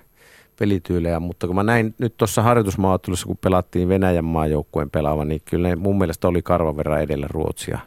pelityylejä 0.59 1.19
mutta 1.19 1.47
kun 1.47 1.55
mä 1.55 1.63
näin 1.63 1.95
nyt 1.97 2.17
tuossa 2.17 2.41
harjoitusmaaottelussa, 2.41 3.27
kun 3.27 3.37
pelattiin 3.37 3.89
Venäjän 3.89 4.25
maajoukkueen 4.25 4.89
pelaava, 4.89 5.25
niin 5.25 5.41
kyllä 5.45 5.69
ne 5.69 5.75
mun 5.75 5.97
mielestä 5.97 6.27
oli 6.27 6.41
karvan 6.41 6.77
verran 6.77 7.01
edellä 7.01 7.27
Ruotsia. 7.29 7.79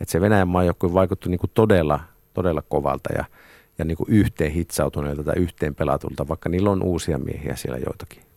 Että 0.00 0.12
se 0.12 0.20
Venäjän 0.20 0.48
maajoukkue 0.48 0.92
vaikutti 0.92 1.28
niin 1.28 1.38
kuin 1.38 1.50
todella, 1.54 2.00
todella 2.34 2.62
kovalta 2.68 3.12
ja, 3.12 3.24
ja 3.78 3.84
niin 3.84 3.96
kuin 3.96 4.10
yhteen 4.10 4.52
hitsautuneelta 4.52 5.24
tai 5.24 5.34
yhteen 5.36 5.74
pelatulta, 5.74 6.28
vaikka 6.28 6.48
niillä 6.48 6.70
on 6.70 6.82
uusia 6.82 7.18
miehiä 7.18 7.56
siellä 7.56 7.78
joitakin 7.78 8.27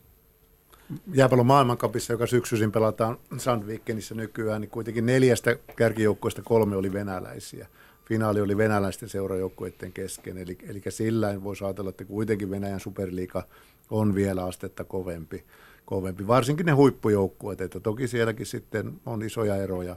jääpallon 1.14 1.46
maailmankapissa, 1.46 2.14
joka 2.14 2.28
syksyisin 2.28 2.72
pelataan 2.72 3.18
Sandvikenissä 3.38 4.16
nykyään, 4.16 4.62
niin 4.62 4.70
kuitenkin 4.72 5.06
neljästä 5.06 5.56
kärkijoukkueesta 5.76 6.42
kolme 6.42 6.76
oli 6.76 6.94
venäläisiä. 6.94 7.68
Finaali 8.06 8.42
oli 8.42 8.58
venäläisten 8.58 9.10
seurajoukkueiden 9.10 9.94
kesken, 9.94 10.38
eli, 10.38 10.58
eli 10.70 10.82
sillä 10.90 11.44
voisi 11.44 11.64
ajatella, 11.64 11.90
että 11.90 12.06
kuitenkin 12.06 12.52
Venäjän 12.52 12.80
superliiga 12.80 13.44
on 13.90 14.16
vielä 14.16 14.46
astetta 14.46 14.84
kovempi. 14.84 15.44
kovempi. 15.86 16.28
Varsinkin 16.28 16.66
ne 16.66 16.72
huippujoukkueet, 16.72 17.62
että 17.62 17.80
toki 17.80 18.08
sielläkin 18.08 18.46
sitten 18.46 19.02
on 19.06 19.24
isoja 19.24 19.56
eroja, 19.56 19.96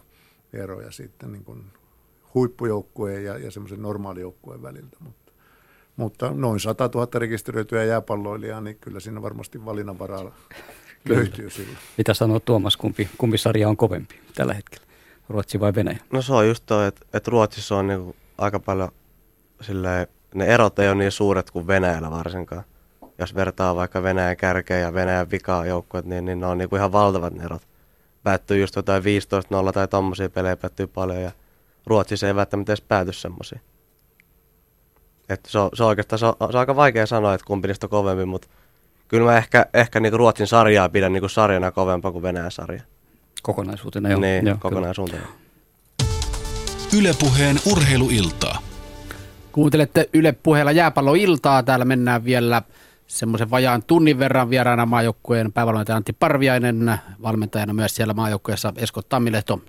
eroja 0.53 0.91
sitten 0.91 1.33
niin 1.33 1.45
kuin 1.45 1.65
huippujoukkueen 2.35 3.25
ja, 3.25 3.39
ja 3.39 3.51
semmoisen 3.51 3.83
normaalijoukkueen 3.83 4.63
väliltä, 4.63 4.97
mutta, 5.01 5.33
mutta 5.97 6.31
noin 6.31 6.61
100 6.61 6.91
000 6.95 7.09
rekisteröityä 7.15 7.85
jääpalloilijaa, 7.85 8.61
niin 8.61 8.79
kyllä 8.81 9.01
siinä 9.01 9.23
varmasti 9.23 9.65
valinnanvaraa 9.65 10.33
löytyy 11.09 11.51
silloin. 11.51 11.79
Mitä 11.99 12.14
sanoo 12.14 12.40
Tuomas, 12.40 12.77
kumpi, 12.77 13.09
kumpi 13.19 13.38
sarja 13.38 13.69
on 13.69 13.77
kovempi 13.77 14.21
tällä 14.35 14.55
hetkellä? 14.55 14.87
Ruotsi 15.29 15.61
vai 15.61 15.75
Venäjä? 15.75 15.99
No 16.12 16.23
se 16.23 16.33
on 16.33 16.49
just 16.49 16.67
toi, 16.67 16.87
että, 16.87 17.07
että 17.12 17.31
Ruotsissa 17.31 17.77
on 17.77 17.87
niinku 17.87 18.17
aika 18.38 18.61
paljon 18.61 18.88
silleen, 19.61 20.07
ne 20.35 20.47
erot 20.47 20.79
ei 20.79 20.88
ole 20.88 20.95
niin 20.95 21.12
suuret 21.12 21.51
kuin 21.51 21.67
Venäjällä 21.67 22.11
varsinkaan. 22.11 22.64
Jos 23.19 23.35
vertaa 23.35 23.77
vaikka 23.77 24.03
Venäjän 24.03 24.37
kärkeä 24.37 24.79
ja 24.79 24.95
Venäjän 24.95 25.31
vikaa 25.31 25.67
joukkueet, 25.67 26.07
niin, 26.07 26.25
niin 26.25 26.40
ne 26.40 26.47
on 26.47 26.59
niinku 26.59 26.77
ihan 26.77 26.93
valtavat 26.93 27.35
ne 27.35 27.45
erot. 27.45 27.62
Päättyy 28.23 28.61
just 28.61 28.77
jotain 28.77 29.03
15-0 29.03 29.73
tai 29.73 29.88
tommosia 29.88 30.31
pelejä 30.31 30.57
päättyy 30.57 30.87
paljon 30.87 31.23
ja 31.23 31.33
Ruotsissa 31.87 32.27
ei 32.27 32.35
välttämättä 32.35 32.73
edes 32.73 32.81
pääty 32.81 33.13
semmosia. 33.13 33.61
Että 35.29 35.50
se 35.50 35.59
on, 35.59 35.71
se 35.75 35.83
on 35.83 35.88
oikeastaan 35.88 36.19
se 36.19 36.27
on, 36.27 36.35
se 36.38 36.44
on 36.44 36.57
aika 36.57 36.77
vaikea 36.77 37.07
sanoa, 37.07 37.35
että 37.35 37.46
kumpi 37.46 37.69
niistä 37.69 37.87
on 37.87 37.90
kovempi, 37.90 38.25
mutta 38.25 38.48
kyllä 39.15 39.31
mä 39.31 39.37
ehkä, 39.38 39.67
ehkä 39.75 40.00
niinku 40.00 40.19
Ruotsin 40.19 40.46
sarjaa 40.46 40.88
pidän 40.88 41.12
niinku 41.12 41.29
sarjana 41.29 41.71
kovempaa 41.71 42.12
kuin 42.12 42.23
Venäjän 42.23 42.50
sarja. 42.50 42.83
Kokonaisuutena, 43.42 44.08
joo. 44.08 44.21
Niin, 44.21 44.46
joo, 44.46 44.56
kokonaisuutena. 44.60 45.27
Ylepuheen 46.98 47.56
urheiluiltaa. 47.73 48.58
Kuuntelette 49.52 50.08
Yle 50.12 50.33
puheella 50.33 50.73
jääpalloiltaa. 50.73 51.62
Täällä 51.62 51.85
mennään 51.85 52.25
vielä 52.25 52.62
semmoisen 53.06 53.50
vajaan 53.50 53.83
tunnin 53.83 54.19
verran 54.19 54.50
vieraana 54.50 54.87
maajoukkueen 54.87 55.52
päävalmentaja 55.52 55.96
Antti 55.96 56.12
Parviainen, 56.12 57.00
valmentajana 57.23 57.73
myös 57.73 57.96
siellä 57.96 58.15
maajoukkueessa 58.15 58.73
Esko 58.77 59.02
Tammilehto, 59.02 59.60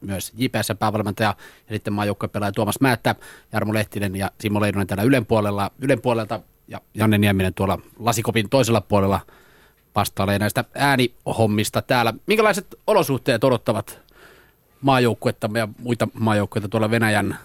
myös 0.00 0.32
JPS 0.36 0.72
päävalmentaja 0.78 1.34
ja 1.68 1.74
sitten 1.74 1.92
maajoukkueen 1.92 2.30
pelaaja 2.30 2.52
Tuomas 2.52 2.80
Määttä, 2.80 3.14
Jarmo 3.52 3.74
Lehtinen 3.74 4.16
ja 4.16 4.30
Simo 4.40 4.60
Leinonen 4.60 4.86
täällä 4.86 5.04
Ylen, 5.04 5.26
puolella, 5.26 5.70
Ylen 5.80 6.00
puolelta 6.00 6.40
ja 6.68 6.80
Janne 6.94 7.18
Nieminen 7.18 7.54
tuolla 7.54 7.78
lasikopin 7.98 8.48
toisella 8.48 8.80
puolella 8.80 9.20
vastailee 9.94 10.38
näistä 10.38 10.64
äänihommista 10.74 11.82
täällä. 11.82 12.14
Minkälaiset 12.26 12.74
olosuhteet 12.86 13.44
odottavat 13.44 14.00
maajoukkuettamme 14.80 15.58
ja 15.58 15.68
muita 15.78 16.08
maajoukkueita 16.14 16.68
tuolla 16.68 16.90
Venäjän 16.90 17.38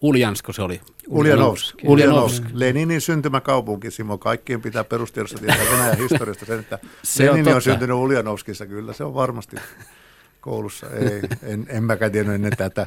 Uljansko 0.00 0.52
se 0.52 0.62
oli? 0.62 0.80
Uljanovsk. 1.08 1.76
Uljanovsk. 1.84 2.44
Leninin 2.52 3.00
syntymäkaupunki, 3.00 3.90
Simo. 3.90 4.18
Kaikkien 4.18 4.62
pitää 4.62 4.84
perustiedossa 4.84 5.38
tietää 5.38 5.66
Venäjän 5.72 5.98
historiasta 5.98 6.46
sen, 6.46 6.60
että 6.60 6.78
se 7.02 7.26
Lenin 7.26 7.48
on, 7.48 7.54
on 7.54 7.62
syntynyt 7.62 7.96
Uljanovskissa. 7.96 8.66
Kyllä 8.66 8.92
se 8.92 9.04
on 9.04 9.14
varmasti 9.14 9.56
koulussa. 10.40 10.86
Ei, 10.90 11.20
en, 11.42 11.66
en 11.68 11.84
mäkään 11.84 12.12
tiennyt 12.12 12.34
ennen 12.34 12.56
tätä, 12.56 12.86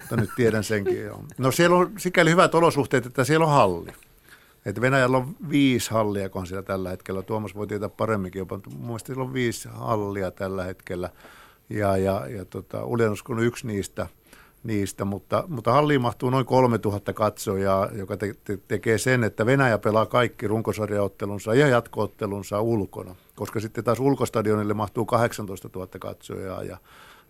mutta 0.00 0.16
nyt 0.16 0.30
tiedän 0.36 0.64
senkin. 0.64 1.10
No 1.38 1.50
siellä 1.52 1.76
on 1.76 1.92
sikäli 1.98 2.30
hyvät 2.30 2.54
olosuhteet, 2.54 3.06
että 3.06 3.24
siellä 3.24 3.46
on 3.46 3.52
halli. 3.52 3.92
Että 4.66 4.80
Venäjällä 4.80 5.16
on 5.16 5.36
viisi 5.50 5.90
hallia, 5.90 6.28
kun 6.28 6.46
siellä 6.46 6.62
tällä 6.62 6.90
hetkellä. 6.90 7.22
Tuomas 7.22 7.54
voi 7.54 7.66
tietää 7.66 7.88
paremminkin 7.88 8.40
jopa, 8.40 8.56
mutta 8.56 8.70
mun 8.70 8.86
mielestä 8.86 9.12
on 9.16 9.32
viisi 9.32 9.68
hallia 9.72 10.30
tällä 10.30 10.64
hetkellä. 10.64 11.10
Ja, 11.70 11.96
ja, 11.96 12.26
ja 12.28 12.44
tota, 12.44 12.84
Uljanovsk 12.84 13.30
on 13.30 13.40
yksi 13.40 13.66
niistä– 13.66 14.06
niistä, 14.66 15.04
mutta, 15.04 15.44
mutta 15.48 15.72
halliin 15.72 16.00
mahtuu 16.00 16.30
noin 16.30 16.46
3000 16.46 17.12
katsojaa, 17.12 17.88
joka 17.92 18.16
te, 18.16 18.34
te, 18.44 18.58
tekee 18.68 18.98
sen, 18.98 19.24
että 19.24 19.46
Venäjä 19.46 19.78
pelaa 19.78 20.06
kaikki 20.06 20.48
runkosarjaottelunsa 20.48 21.54
ja 21.54 21.68
jatkoottelunsa 21.68 22.60
ulkona, 22.60 23.14
koska 23.34 23.60
sitten 23.60 23.84
taas 23.84 24.00
ulkostadionille 24.00 24.74
mahtuu 24.74 25.04
18 25.06 25.70
000 25.74 25.88
katsojaa 25.98 26.62
ja, 26.62 26.78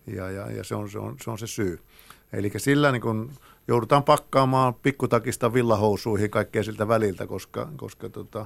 ja, 0.07 0.31
ja, 0.31 0.51
ja 0.51 0.63
se, 0.63 0.75
on, 0.75 0.89
se, 0.89 0.99
on, 0.99 1.15
se 1.23 1.31
on 1.31 1.37
se 1.37 1.47
syy. 1.47 1.79
Eli 2.33 2.51
sillä 2.57 2.91
niin 2.91 3.01
kun 3.01 3.31
joudutaan 3.67 4.03
pakkaamaan 4.03 4.73
pikkutakista 4.73 5.53
villahousuihin 5.53 6.29
kaikkea 6.29 6.63
siltä 6.63 6.87
väliltä, 6.87 7.27
koska, 7.27 7.69
koska 7.77 8.09
tota, 8.09 8.45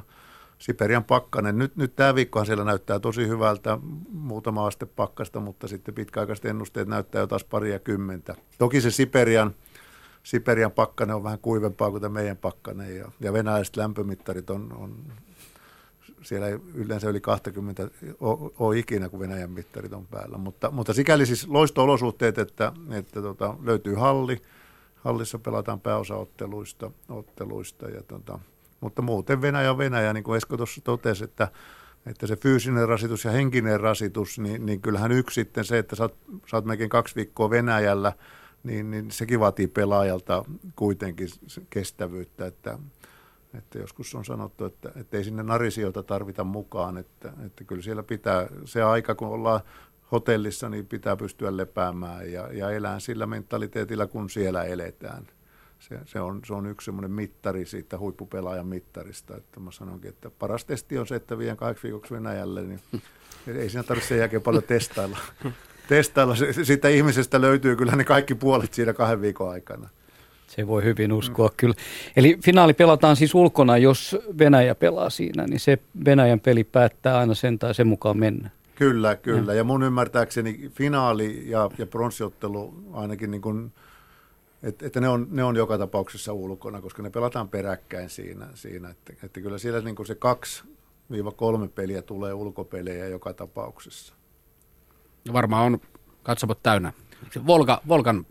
Siperian 0.58 1.04
pakkanen. 1.04 1.58
Nyt, 1.58 1.76
nyt 1.76 1.96
tämä 1.96 2.16
viikkohan 2.16 2.46
siellä 2.46 2.64
näyttää 2.64 3.00
tosi 3.00 3.28
hyvältä, 3.28 3.78
muutama 4.10 4.68
aste 4.68 4.86
pakkasta, 4.86 5.40
mutta 5.40 5.68
sitten 5.68 5.94
pitkäaikaiset 5.94 6.46
ennusteet 6.46 6.88
näyttää 6.88 7.20
jo 7.20 7.28
taas 7.28 7.44
paria 7.44 7.80
kymmentä. 7.80 8.36
Toki 8.58 8.82
se 8.82 8.92
Siperian, 8.92 9.56
Siperian 10.24 10.72
pakkanen 10.72 11.16
on 11.16 11.24
vähän 11.24 11.40
kuivempaa 11.40 11.92
kuin 11.92 12.12
meidän 12.12 12.38
pakkanen 12.38 12.98
ja, 12.98 13.12
ja 13.20 13.34
venäläiset 13.34 13.76
lämpömittarit 13.76 14.50
on, 14.50 14.74
on 14.78 14.96
siellä 16.22 16.48
ei 16.48 16.58
yleensä 16.74 17.10
yli 17.10 17.22
20 17.22 17.88
ole 18.60 18.80
ikinä, 18.80 19.10
kun 19.10 19.20
Venäjän 19.20 19.52
mittarit 19.52 19.94
on 19.94 20.08
päällä. 20.08 20.38
Mutta, 20.38 20.72
mutta 20.72 20.94
sikäli 20.94 21.26
siis 21.26 21.48
loisto-olosuhteet, 21.48 22.38
että, 22.38 22.74
että 22.92 23.22
tota, 23.22 23.56
löytyy 23.64 23.96
halli, 23.96 24.42
hallissa 25.04 25.40
pelataan 25.40 25.82
pääosaotteluista 25.82 26.92
otteluista 27.10 27.90
ja 27.90 28.04
tota, 28.04 28.40
mutta 28.82 29.02
muuten 29.02 29.42
Venäjä 29.42 29.72
on 29.72 29.78
Venäjä, 29.78 30.14
niin 30.14 30.24
kuin 30.24 30.38
Esko 30.38 30.58
tuossa 30.58 30.82
totesi, 30.82 31.24
että, 31.24 31.48
että 32.06 32.28
se 32.28 32.36
fyysinen 32.36 32.90
rasitus 32.90 33.26
ja 33.26 33.32
henkinen 33.32 33.80
rasitus, 33.80 34.40
niin, 34.40 34.66
niin 34.66 34.82
kyllähän 34.82 35.12
yksi 35.12 35.34
sitten 35.34 35.66
se, 35.66 35.78
että 35.78 35.96
sä 35.96 36.04
oot, 36.04 36.18
sä 36.50 36.58
oot 36.58 36.66
melkein 36.66 36.90
kaksi 36.90 37.16
viikkoa 37.16 37.50
Venäjällä, 37.50 38.14
niin, 38.64 38.92
niin 38.92 39.12
sekin 39.12 39.40
vaatii 39.40 39.68
pelaajalta 39.68 40.46
kuitenkin 40.76 41.30
kestävyyttä, 41.70 42.46
että, 42.46 42.80
että 43.54 43.80
joskus 43.80 44.16
on 44.16 44.26
sanottu, 44.26 44.66
että, 44.66 44.92
että 44.96 45.18
ei 45.18 45.24
sinne 45.24 45.44
narisijoita 45.44 46.04
tarvita 46.04 46.44
mukaan, 46.44 46.98
että, 46.98 47.34
että 47.46 47.64
kyllä 47.64 47.82
siellä 47.82 48.04
pitää 48.04 48.48
se 48.66 48.84
aika, 48.84 49.16
kun 49.16 49.28
ollaan 49.28 49.62
hotellissa, 50.12 50.70
niin 50.70 50.88
pitää 50.88 51.16
pystyä 51.16 51.58
lepäämään 51.58 52.32
ja, 52.32 52.54
ja 52.54 52.72
elää 52.72 53.00
sillä 53.00 53.26
mentaliteetillä, 53.26 54.08
kun 54.08 54.30
siellä 54.30 54.64
eletään 54.64 55.28
se, 55.82 56.00
se, 56.06 56.20
on, 56.20 56.42
se 56.46 56.54
on 56.54 56.66
yksi 56.66 56.86
semmoinen 56.86 57.12
mittari 57.12 57.66
siitä 57.66 57.98
huippupelaajan 57.98 58.68
mittarista, 58.68 59.38
että 59.38 59.60
mä 59.60 59.72
sanonkin, 59.72 60.10
että 60.10 60.30
paras 60.40 60.66
testi 60.66 60.98
on 60.98 61.08
se, 61.08 61.16
että 61.16 61.38
vien 61.38 61.58
kahdeksi 61.58 61.84
viikoksi 61.84 62.14
Venäjälle, 62.14 62.62
niin 62.62 62.80
ei 63.58 63.70
siinä 63.70 63.84
tarvitse 63.84 64.08
sen 64.08 64.18
jälkeen 64.18 64.42
paljon 64.42 64.64
testailla. 64.64 65.18
testailla. 65.90 66.36
Siitä 66.64 66.90
ihmisestä 66.90 67.42
löytyy 67.42 67.76
kyllä 67.76 67.96
ne 67.96 68.04
kaikki 68.04 68.36
puolet 68.36 68.74
siinä 68.74 68.94
kahden 68.94 69.22
viikon 69.22 69.52
aikana. 69.52 69.90
Se 70.48 70.68
voi 70.68 70.84
hyvin 70.84 71.14
uskoa 71.14 71.48
mm. 71.48 71.54
kyllä. 71.58 71.76
Eli 72.16 72.38
finaali 72.44 72.74
pelataan 72.74 73.16
siis 73.16 73.36
ulkona, 73.36 73.78
jos 73.78 74.18
Venäjä 74.38 74.76
pelaa 74.76 75.10
siinä, 75.10 75.46
niin 75.48 75.60
se 75.60 75.78
Venäjän 76.06 76.40
peli 76.40 76.64
päättää 76.64 77.18
aina 77.18 77.34
sen 77.34 77.60
tai 77.60 77.76
sen 77.76 77.88
mukaan 77.88 78.18
mennä. 78.18 78.50
Kyllä, 78.82 79.16
kyllä. 79.16 79.54
Ja, 79.54 79.58
ja 79.58 79.64
mun 79.64 79.84
ymmärtääkseni 79.84 80.70
finaali 80.70 81.50
ja, 81.50 81.70
ja 81.78 81.86
pronssiottelu 81.86 82.84
ainakin 82.94 83.32
niin 83.32 83.42
kuin– 83.42 83.72
et, 84.64 84.84
että 84.84 85.02
ne, 85.02 85.10
on, 85.10 85.28
ne 85.30 85.44
on 85.44 85.56
joka 85.56 85.78
tapauksessa 85.78 86.34
ulkona, 86.34 86.82
koska 86.82 87.04
ne 87.04 87.10
pelataan 87.10 87.50
peräkkäin 87.50 88.10
siinä. 88.10 88.48
siinä 88.54 88.90
että, 88.90 89.14
että 89.24 89.42
kyllä 89.42 89.58
siellä 89.58 89.82
niin 89.82 90.06
se 90.06 90.16
kaksi 90.16 90.64
viiva 91.12 91.32
kolme 91.32 91.68
peliä 91.68 92.02
tulee 92.02 92.34
ulkopelejä 92.34 93.08
joka 93.08 93.34
tapauksessa. 93.34 94.14
Varmaan 95.34 95.66
on 95.66 95.82
katsomot 96.24 96.64
täynnä. 96.64 96.94
Volga, 97.48 97.82
Volkan 97.88 98.26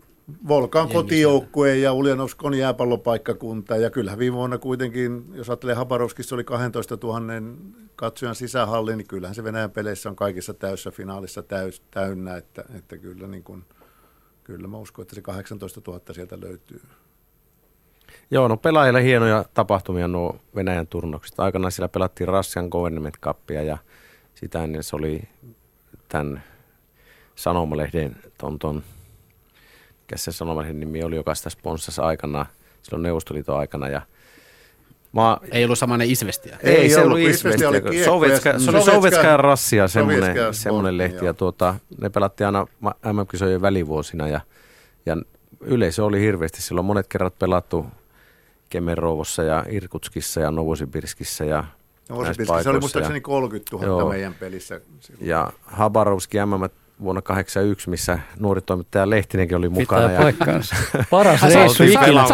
Volkan 0.47 0.89
kotijoukkue 0.89 1.77
ja 1.77 1.93
Uljanovsk 1.93 2.43
on 2.43 2.53
jääpallopaikkakunta 2.53 3.77
ja 3.77 3.89
kyllähän 3.89 4.19
viime 4.19 4.37
vuonna 4.37 4.57
kuitenkin, 4.57 5.25
jos 5.33 5.49
ajattelee 5.49 5.75
Habarovskissa 5.75 6.35
oli 6.35 6.43
12 6.43 6.97
000 7.03 7.21
katsojan 7.95 8.35
sisähalli, 8.35 8.95
niin 8.95 9.07
kyllähän 9.07 9.35
se 9.35 9.43
Venäjän 9.43 9.71
peleissä 9.71 10.09
on 10.09 10.15
kaikissa 10.15 10.53
täyssä 10.53 10.91
finaalissa 10.91 11.43
täys, 11.43 11.81
täynnä, 11.91 12.37
että, 12.37 12.63
että 12.77 12.97
kyllä 12.97 13.27
niin 13.27 13.43
kuin– 13.43 13.63
kyllä 14.43 14.67
mä 14.67 14.77
uskon, 14.77 15.03
että 15.03 15.15
se 15.15 15.21
18 15.21 15.81
000 15.87 16.01
sieltä 16.11 16.39
löytyy. 16.41 16.81
Joo, 18.31 18.47
no 18.47 18.57
pelaajille 18.57 19.03
hienoja 19.03 19.45
tapahtumia 19.53 20.07
nuo 20.07 20.39
Venäjän 20.55 20.87
turnaukset. 20.87 21.39
Aikanaan 21.39 21.71
siellä 21.71 21.89
pelattiin 21.89 22.27
Russian 22.27 22.67
Government 22.67 23.17
Cupia 23.21 23.63
ja 23.63 23.77
sitä 24.35 24.63
ennen 24.63 24.83
se 24.83 24.95
oli 24.95 25.21
tämän 26.09 26.43
sanomalehden, 27.35 28.15
ton, 28.37 28.59
ton, 28.59 28.83
mikä 30.11 30.17
se 30.17 30.31
sanomalehden 30.31 30.79
nimi 30.79 31.03
oli, 31.03 31.15
joka 31.15 31.35
sitä 31.35 31.49
sponssasi 31.49 32.01
aikana, 32.01 32.45
silloin 32.81 33.03
Neuvostoliiton 33.03 33.57
aikana 33.57 33.87
ja 33.87 34.01
Mä, 35.13 35.37
ei 35.51 35.65
ollut 35.65 35.79
samainen 35.79 36.09
Isvestiä. 36.09 36.57
Ei, 36.63 36.75
ei 36.75 36.89
se 36.89 37.01
ollut 37.01 37.19
Isvestiä. 37.19 37.69
Oli 37.69 38.03
Sovjetska, 38.05 38.59
se 38.59 38.71
oli 38.71 38.81
Sovjetska 38.81 39.37
Rassia, 39.37 39.87
semmoinen, 39.87 40.35
semmoinen 40.51 40.97
lehti. 40.97 41.25
Ja 41.25 41.33
tuota, 41.33 41.75
ne 42.01 42.09
pelattiin 42.09 42.45
aina 42.45 42.67
MM-kisojen 43.13 43.61
välivuosina 43.61 44.27
ja, 44.27 44.41
ja 45.05 45.17
yleisö 45.61 46.05
oli 46.05 46.19
hirveästi. 46.19 46.61
Silloin 46.61 46.85
monet 46.85 47.07
kerrat 47.07 47.39
pelattu 47.39 47.85
Kemerovossa 48.69 49.43
ja 49.43 49.65
Irkutskissa 49.69 50.39
ja 50.39 50.51
Novosibirskissä 50.51 51.45
ja 51.45 51.63
Novosibirskissä 52.09 52.69
oli 52.69 52.79
muistaakseni 52.79 53.21
30 53.21 53.75
000 53.75 53.85
Joo. 53.85 54.09
meidän 54.09 54.33
pelissä. 54.33 54.81
Silloin. 54.99 55.27
Ja 55.27 55.51
Habarovski 55.61 56.37
MM 56.45 56.80
vuonna 57.01 57.21
1981, 57.21 57.89
missä 57.89 58.19
nuori 58.39 58.61
toimittaja 58.61 59.09
Lehtinenkin 59.09 59.57
oli 59.57 59.69
mukana. 59.69 60.01
Pitää 60.01 60.15
ja 60.15 60.21
paikkaansa. 60.21 60.75
Paras 61.09 61.41
reissu 61.41 61.83
ikinä. 61.83 62.25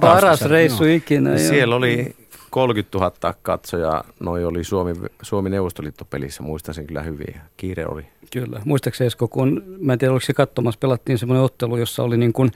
Paras 0.00 0.42
reissu 0.42 0.84
ikinä. 0.84 1.38
Siellä 1.38 1.76
oli 1.76 2.16
30 2.50 2.98
000 2.98 3.34
katsojaa, 3.42 4.04
noi 4.20 4.44
oli 4.44 4.64
Suomi, 4.64 4.92
Suomi 5.22 5.50
Neuvostoliitto-pelissä, 5.50 6.42
muistan 6.42 6.74
sen 6.74 6.86
kyllä 6.86 7.02
hyvin. 7.02 7.34
Kiire 7.56 7.86
oli. 7.86 8.06
Kyllä. 8.32 8.60
Muistaakseni 8.64 9.06
Esko, 9.06 9.28
kun, 9.28 9.62
mä 9.80 9.92
en 9.92 9.98
tiedä 9.98 10.12
oliko 10.12 10.26
se 10.26 10.32
katsomassa, 10.32 10.78
pelattiin 10.80 11.18
semmoinen 11.18 11.44
ottelu, 11.44 11.76
jossa 11.76 12.02
oli 12.02 12.16
niin 12.16 12.32
kuin 12.32 12.50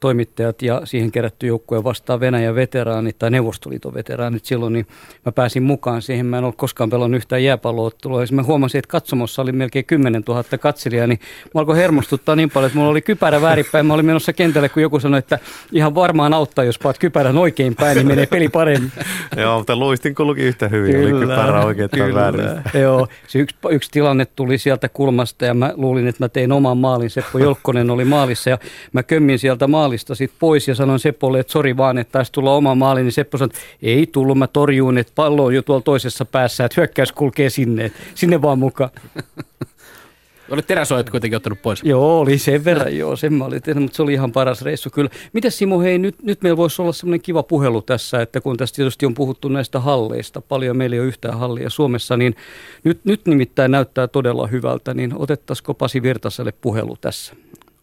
toimittajat 0.00 0.62
ja 0.62 0.80
siihen 0.84 1.12
kerätty 1.12 1.46
joukkue 1.46 1.84
vastaan 1.84 2.20
Venäjän 2.20 2.54
veteraanit 2.54 3.18
tai 3.18 3.30
Neuvostoliiton 3.30 3.94
veteraanit 3.94 4.44
silloin, 4.44 4.72
niin 4.72 4.86
mä 5.26 5.32
pääsin 5.32 5.62
mukaan 5.62 6.02
siihen. 6.02 6.26
Mä 6.26 6.38
en 6.38 6.44
ole 6.44 6.54
koskaan 6.56 6.90
pelannut 6.90 7.16
yhtään 7.16 7.44
jääpalloottelua. 7.44 8.20
Ja 8.20 8.26
mä 8.32 8.42
huomasin, 8.42 8.78
että 8.78 8.88
katsomossa 8.88 9.42
oli 9.42 9.52
melkein 9.52 9.84
10 9.84 10.22
000 10.28 10.44
katselijaa, 10.60 11.06
niin 11.06 11.20
mä 11.54 11.60
alkoi 11.60 11.76
hermostuttaa 11.76 12.36
niin 12.36 12.50
paljon, 12.50 12.66
että 12.66 12.78
mulla 12.78 12.90
oli 12.90 13.02
kypärä 13.02 13.42
väärinpäin. 13.42 13.86
Mä 13.86 13.94
olin 13.94 14.06
menossa 14.06 14.32
kentälle, 14.32 14.68
kun 14.68 14.82
joku 14.82 15.00
sanoi, 15.00 15.18
että 15.18 15.38
ihan 15.72 15.94
varmaan 15.94 16.34
auttaa, 16.34 16.64
jos 16.64 16.78
paat 16.78 16.98
kypärän 16.98 17.38
oikein 17.38 17.74
päin, 17.74 17.96
niin 17.96 18.06
menee 18.06 18.26
peli 18.26 18.48
paremmin. 18.48 18.92
Joo, 19.36 19.58
mutta 19.58 19.76
luistin 19.76 20.14
kulki 20.14 20.40
yhtä 20.40 20.68
hyvin, 20.68 20.92
kyllä, 20.92 21.16
oli 21.16 21.26
kypärä 21.26 21.64
oikein 21.64 21.90
tai 21.90 22.14
väärin. 22.14 22.46
Joo, 22.82 23.08
se 23.28 23.38
yksi, 23.38 23.56
yksi 23.70 23.90
tilanne 23.90 24.24
tuli 24.24 24.58
sieltä 24.58 24.88
kulmasta 24.88 25.44
ja 25.44 25.54
mä 25.54 25.72
luulin, 25.76 26.06
että 26.06 26.24
mä 26.24 26.28
tein 26.28 26.52
oman 26.52 26.78
maalin. 26.78 27.10
Seppo 27.10 27.38
Jolkkonen 27.38 27.90
oli 27.90 28.04
maalissa 28.04 28.50
ja 28.50 28.58
mä 28.92 29.02
kömmin 29.02 29.38
sieltä 29.38 29.66
maalista 29.88 30.14
sit 30.14 30.32
pois 30.38 30.68
ja 30.68 30.74
sanoin 30.74 30.98
Seppolle, 30.98 31.40
että 31.40 31.52
sori 31.52 31.76
vaan, 31.76 31.98
että 31.98 32.12
taisi 32.12 32.32
tulla 32.32 32.54
oma 32.54 32.74
maali, 32.74 33.02
niin 33.02 33.12
Seppo 33.12 33.38
sanoi, 33.38 33.50
että 33.54 33.60
ei 33.82 34.06
tullut, 34.06 34.38
mä 34.38 34.46
torjuun, 34.46 34.98
että 34.98 35.12
pallo 35.14 35.44
on 35.44 35.54
jo 35.54 35.62
tuolla 35.62 35.82
toisessa 35.82 36.24
päässä, 36.24 36.64
että 36.64 36.80
hyökkäys 36.80 37.12
kulkee 37.12 37.50
sinne, 37.50 37.92
sinne 38.14 38.42
vaan 38.42 38.58
mukaan. 38.58 38.90
Olet 40.50 40.66
teräsoit 40.66 41.10
kuitenkin 41.10 41.36
ottanut 41.36 41.62
pois. 41.62 41.82
Joo, 41.82 42.20
oli 42.20 42.38
sen 42.38 42.64
verran, 42.64 42.96
joo, 42.96 43.16
sen 43.16 43.32
mä 43.32 43.44
olin 43.44 43.62
tehnyt, 43.62 43.82
mutta 43.82 43.96
se 43.96 44.02
oli 44.02 44.12
ihan 44.12 44.32
paras 44.32 44.62
reissu 44.62 44.90
kyllä. 44.90 45.10
Mites 45.32 45.58
Simo, 45.58 45.80
hei, 45.80 45.98
nyt, 45.98 46.22
nyt 46.22 46.42
meillä 46.42 46.56
voisi 46.56 46.82
olla 46.82 46.92
semmoinen 46.92 47.22
kiva 47.22 47.42
puhelu 47.42 47.82
tässä, 47.82 48.22
että 48.22 48.40
kun 48.40 48.56
tästä 48.56 48.76
tietysti 48.76 49.06
on 49.06 49.14
puhuttu 49.14 49.48
näistä 49.48 49.80
halleista, 49.80 50.40
paljon 50.40 50.76
meillä 50.76 50.94
ei 50.94 51.00
ole 51.00 51.08
yhtään 51.08 51.38
hallia 51.38 51.70
Suomessa, 51.70 52.16
niin 52.16 52.36
nyt, 52.84 53.00
nyt 53.04 53.26
nimittäin 53.26 53.70
näyttää 53.70 54.08
todella 54.08 54.46
hyvältä, 54.46 54.94
niin 54.94 55.14
otettaisiko 55.16 55.74
Pasi 55.74 56.02
Virtaselle 56.02 56.52
puhelu 56.52 56.96
tässä? 57.00 57.34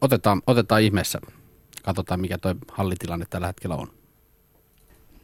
Otetaan, 0.02 0.42
otetaan 0.48 0.82
ihmeessä. 0.82 1.20
Katsotaan, 1.86 2.22
mikä 2.22 2.38
toi 2.38 2.56
hallitilanne 2.72 3.26
tällä 3.30 3.48
hetkellä 3.48 3.76
on. 3.76 3.88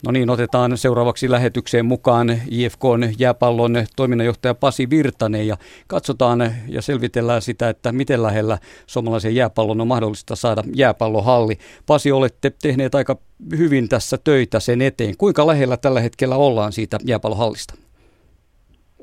No 0.05 0.11
niin, 0.11 0.29
otetaan 0.29 0.77
seuraavaksi 0.77 1.31
lähetykseen 1.31 1.85
mukaan 1.85 2.27
IFKn 2.51 3.13
jääpallon 3.19 3.73
toiminnanjohtaja 3.95 4.55
Pasi 4.55 4.89
Virtanen 4.89 5.47
ja 5.47 5.57
katsotaan 5.87 6.51
ja 6.67 6.81
selvitellään 6.81 7.41
sitä, 7.41 7.69
että 7.69 7.91
miten 7.91 8.23
lähellä 8.23 8.57
suomalaisen 8.87 9.35
jääpallon 9.35 9.81
on 9.81 9.87
mahdollista 9.87 10.35
saada 10.35 10.63
jääpallohalli. 10.75 11.57
Pasi, 11.87 12.11
olette 12.11 12.51
tehneet 12.61 12.95
aika 12.95 13.15
hyvin 13.57 13.89
tässä 13.89 14.17
töitä 14.23 14.59
sen 14.59 14.81
eteen. 14.81 15.17
Kuinka 15.17 15.47
lähellä 15.47 15.77
tällä 15.77 15.99
hetkellä 15.99 16.35
ollaan 16.35 16.71
siitä 16.71 16.97
jääpallohallista? 17.05 17.73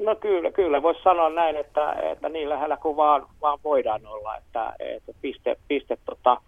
No 0.01 0.17
kyllä, 0.17 0.51
kyllä 0.53 0.83
voisi 0.83 1.03
sanoa 1.03 1.31
näin, 1.31 1.57
että, 1.57 1.93
että 1.93 2.29
niin 2.29 2.49
lähellä 2.49 2.77
kuin 2.77 2.97
vaan, 2.97 3.27
vaan 3.41 3.59
voidaan 3.65 4.07
olla, 4.07 4.37
että, 4.37 4.75
että 4.79 5.13
piste, 5.21 5.57
piste 5.69 5.99
tota, 6.05 6.41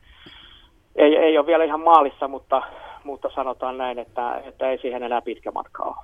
ei, 0.97 1.16
ei 1.16 1.38
ole 1.38 1.47
vielä 1.47 1.64
ihan 1.64 1.80
maalissa, 1.80 2.28
mutta, 2.28 2.62
mutta 3.05 3.30
sanotaan 3.34 3.78
näin, 3.78 3.99
että, 3.99 4.43
että 4.45 4.70
ei 4.70 4.78
siihen 4.78 5.03
enää 5.03 5.22
pitkä 5.22 5.51
matka 5.51 5.82
ole. 5.82 5.97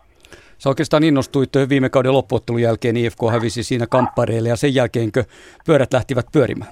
Sä 0.59 0.69
oikeastaan 0.69 1.05
innostuit 1.05 1.51
viime 1.69 1.89
kauden 1.89 2.13
loppuottelun 2.13 2.63
jälkeen, 2.63 2.97
IFK 2.97 3.19
hävisi 3.31 3.63
siinä 3.63 3.87
kamppareille 3.91 4.49
ja 4.49 4.57
sen 4.57 4.75
jälkeenkö 4.75 5.25
pyörät 5.67 5.93
lähtivät 5.93 6.27
pyörimään? 6.33 6.71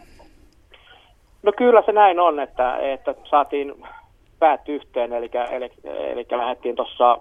No 1.42 1.52
kyllä 1.56 1.82
se 1.86 1.92
näin 1.92 2.20
on, 2.20 2.40
että, 2.40 2.76
että 2.78 3.14
saatiin 3.30 3.74
päät 4.38 4.68
yhteen, 4.68 5.12
eli, 5.12 5.30
eli, 5.50 5.70
eli 5.84 6.26
lähdettiin 6.30 6.76
tuossa 6.76 7.18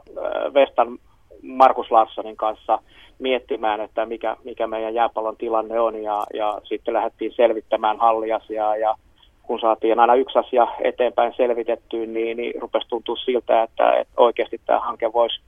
Vestan 0.53 0.97
Markus 1.41 1.91
Larssonin 1.91 2.37
kanssa 2.37 2.79
miettimään, 3.19 3.81
että 3.81 4.05
mikä, 4.05 4.37
mikä 4.43 4.67
meidän 4.67 4.93
jääpallon 4.93 5.37
tilanne 5.37 5.79
on 5.79 6.03
ja, 6.03 6.23
ja 6.33 6.61
sitten 6.63 6.93
lähdettiin 6.93 7.33
selvittämään 7.35 7.99
halliasiaa 7.99 8.77
ja 8.77 8.95
kun 9.43 9.59
saatiin 9.59 9.99
aina 9.99 10.15
yksi 10.15 10.39
asia 10.39 10.67
eteenpäin 10.83 11.33
selvitettyä, 11.37 12.05
niin, 12.05 12.37
niin 12.37 12.61
rupesi 12.61 12.87
tuntua 12.87 13.15
siltä, 13.15 13.63
että, 13.63 13.95
että 13.95 14.13
oikeasti 14.17 14.61
tämä 14.65 14.79
hanke 14.79 15.13
voisi 15.13 15.41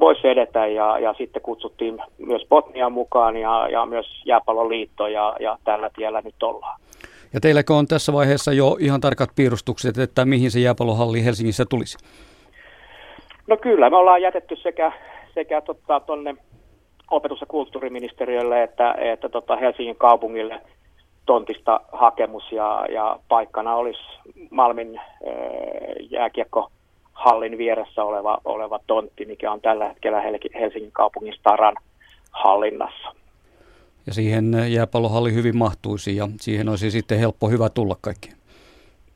vois 0.00 0.24
edetä 0.24 0.66
ja, 0.66 0.98
ja 0.98 1.14
sitten 1.18 1.42
kutsuttiin 1.42 1.98
myös 2.18 2.42
Botnia 2.48 2.90
mukaan 2.90 3.36
ja, 3.36 3.68
ja 3.68 3.86
myös 3.86 4.06
Jääpalloliitto 4.24 5.06
ja, 5.06 5.36
ja 5.40 5.58
tällä 5.64 5.90
tiellä 5.96 6.20
nyt 6.20 6.42
ollaan. 6.42 6.80
Ja 7.34 7.40
teilläkö 7.40 7.74
on 7.74 7.86
tässä 7.86 8.12
vaiheessa 8.12 8.52
jo 8.52 8.76
ihan 8.80 9.00
tarkat 9.00 9.30
piirustukset, 9.36 9.98
että 9.98 10.24
mihin 10.24 10.50
se 10.50 10.60
jääpallohalli 10.60 11.24
Helsingissä 11.24 11.64
tulisi? 11.70 11.98
No 13.46 13.56
kyllä, 13.56 13.90
me 13.90 13.96
ollaan 13.96 14.22
jätetty 14.22 14.56
sekä, 14.56 14.92
sekä 15.34 15.62
tuonne 16.06 16.34
tota, 16.34 16.44
opetus- 17.10 17.40
ja 17.40 17.46
kulttuuriministeriölle 17.46 18.62
että, 18.62 18.94
että 18.98 19.28
tota 19.28 19.56
Helsingin 19.56 19.96
kaupungille– 19.96 20.60
tontista 21.28 21.80
hakemus 21.92 22.52
ja, 22.52 22.86
ja 22.92 23.18
paikkana 23.28 23.74
olisi 23.74 24.00
Malmin 24.50 25.00
jääkiekkohallin 26.10 27.58
vieressä 27.58 28.04
oleva, 28.04 28.38
oleva 28.44 28.80
tontti, 28.86 29.24
mikä 29.24 29.52
on 29.52 29.60
tällä 29.60 29.88
hetkellä 29.88 30.22
Helsingin 30.60 30.92
kaupungin 30.92 31.34
Staran 31.34 31.74
hallinnassa. 32.30 33.08
Ja 34.06 34.14
siihen 34.14 34.44
jääpallohalli 34.68 35.34
hyvin 35.34 35.56
mahtuisi 35.56 36.16
ja 36.16 36.28
siihen 36.40 36.68
olisi 36.68 36.90
sitten 36.90 37.18
helppo 37.18 37.48
hyvä 37.48 37.68
tulla 37.68 37.96
kaikki. 38.00 38.30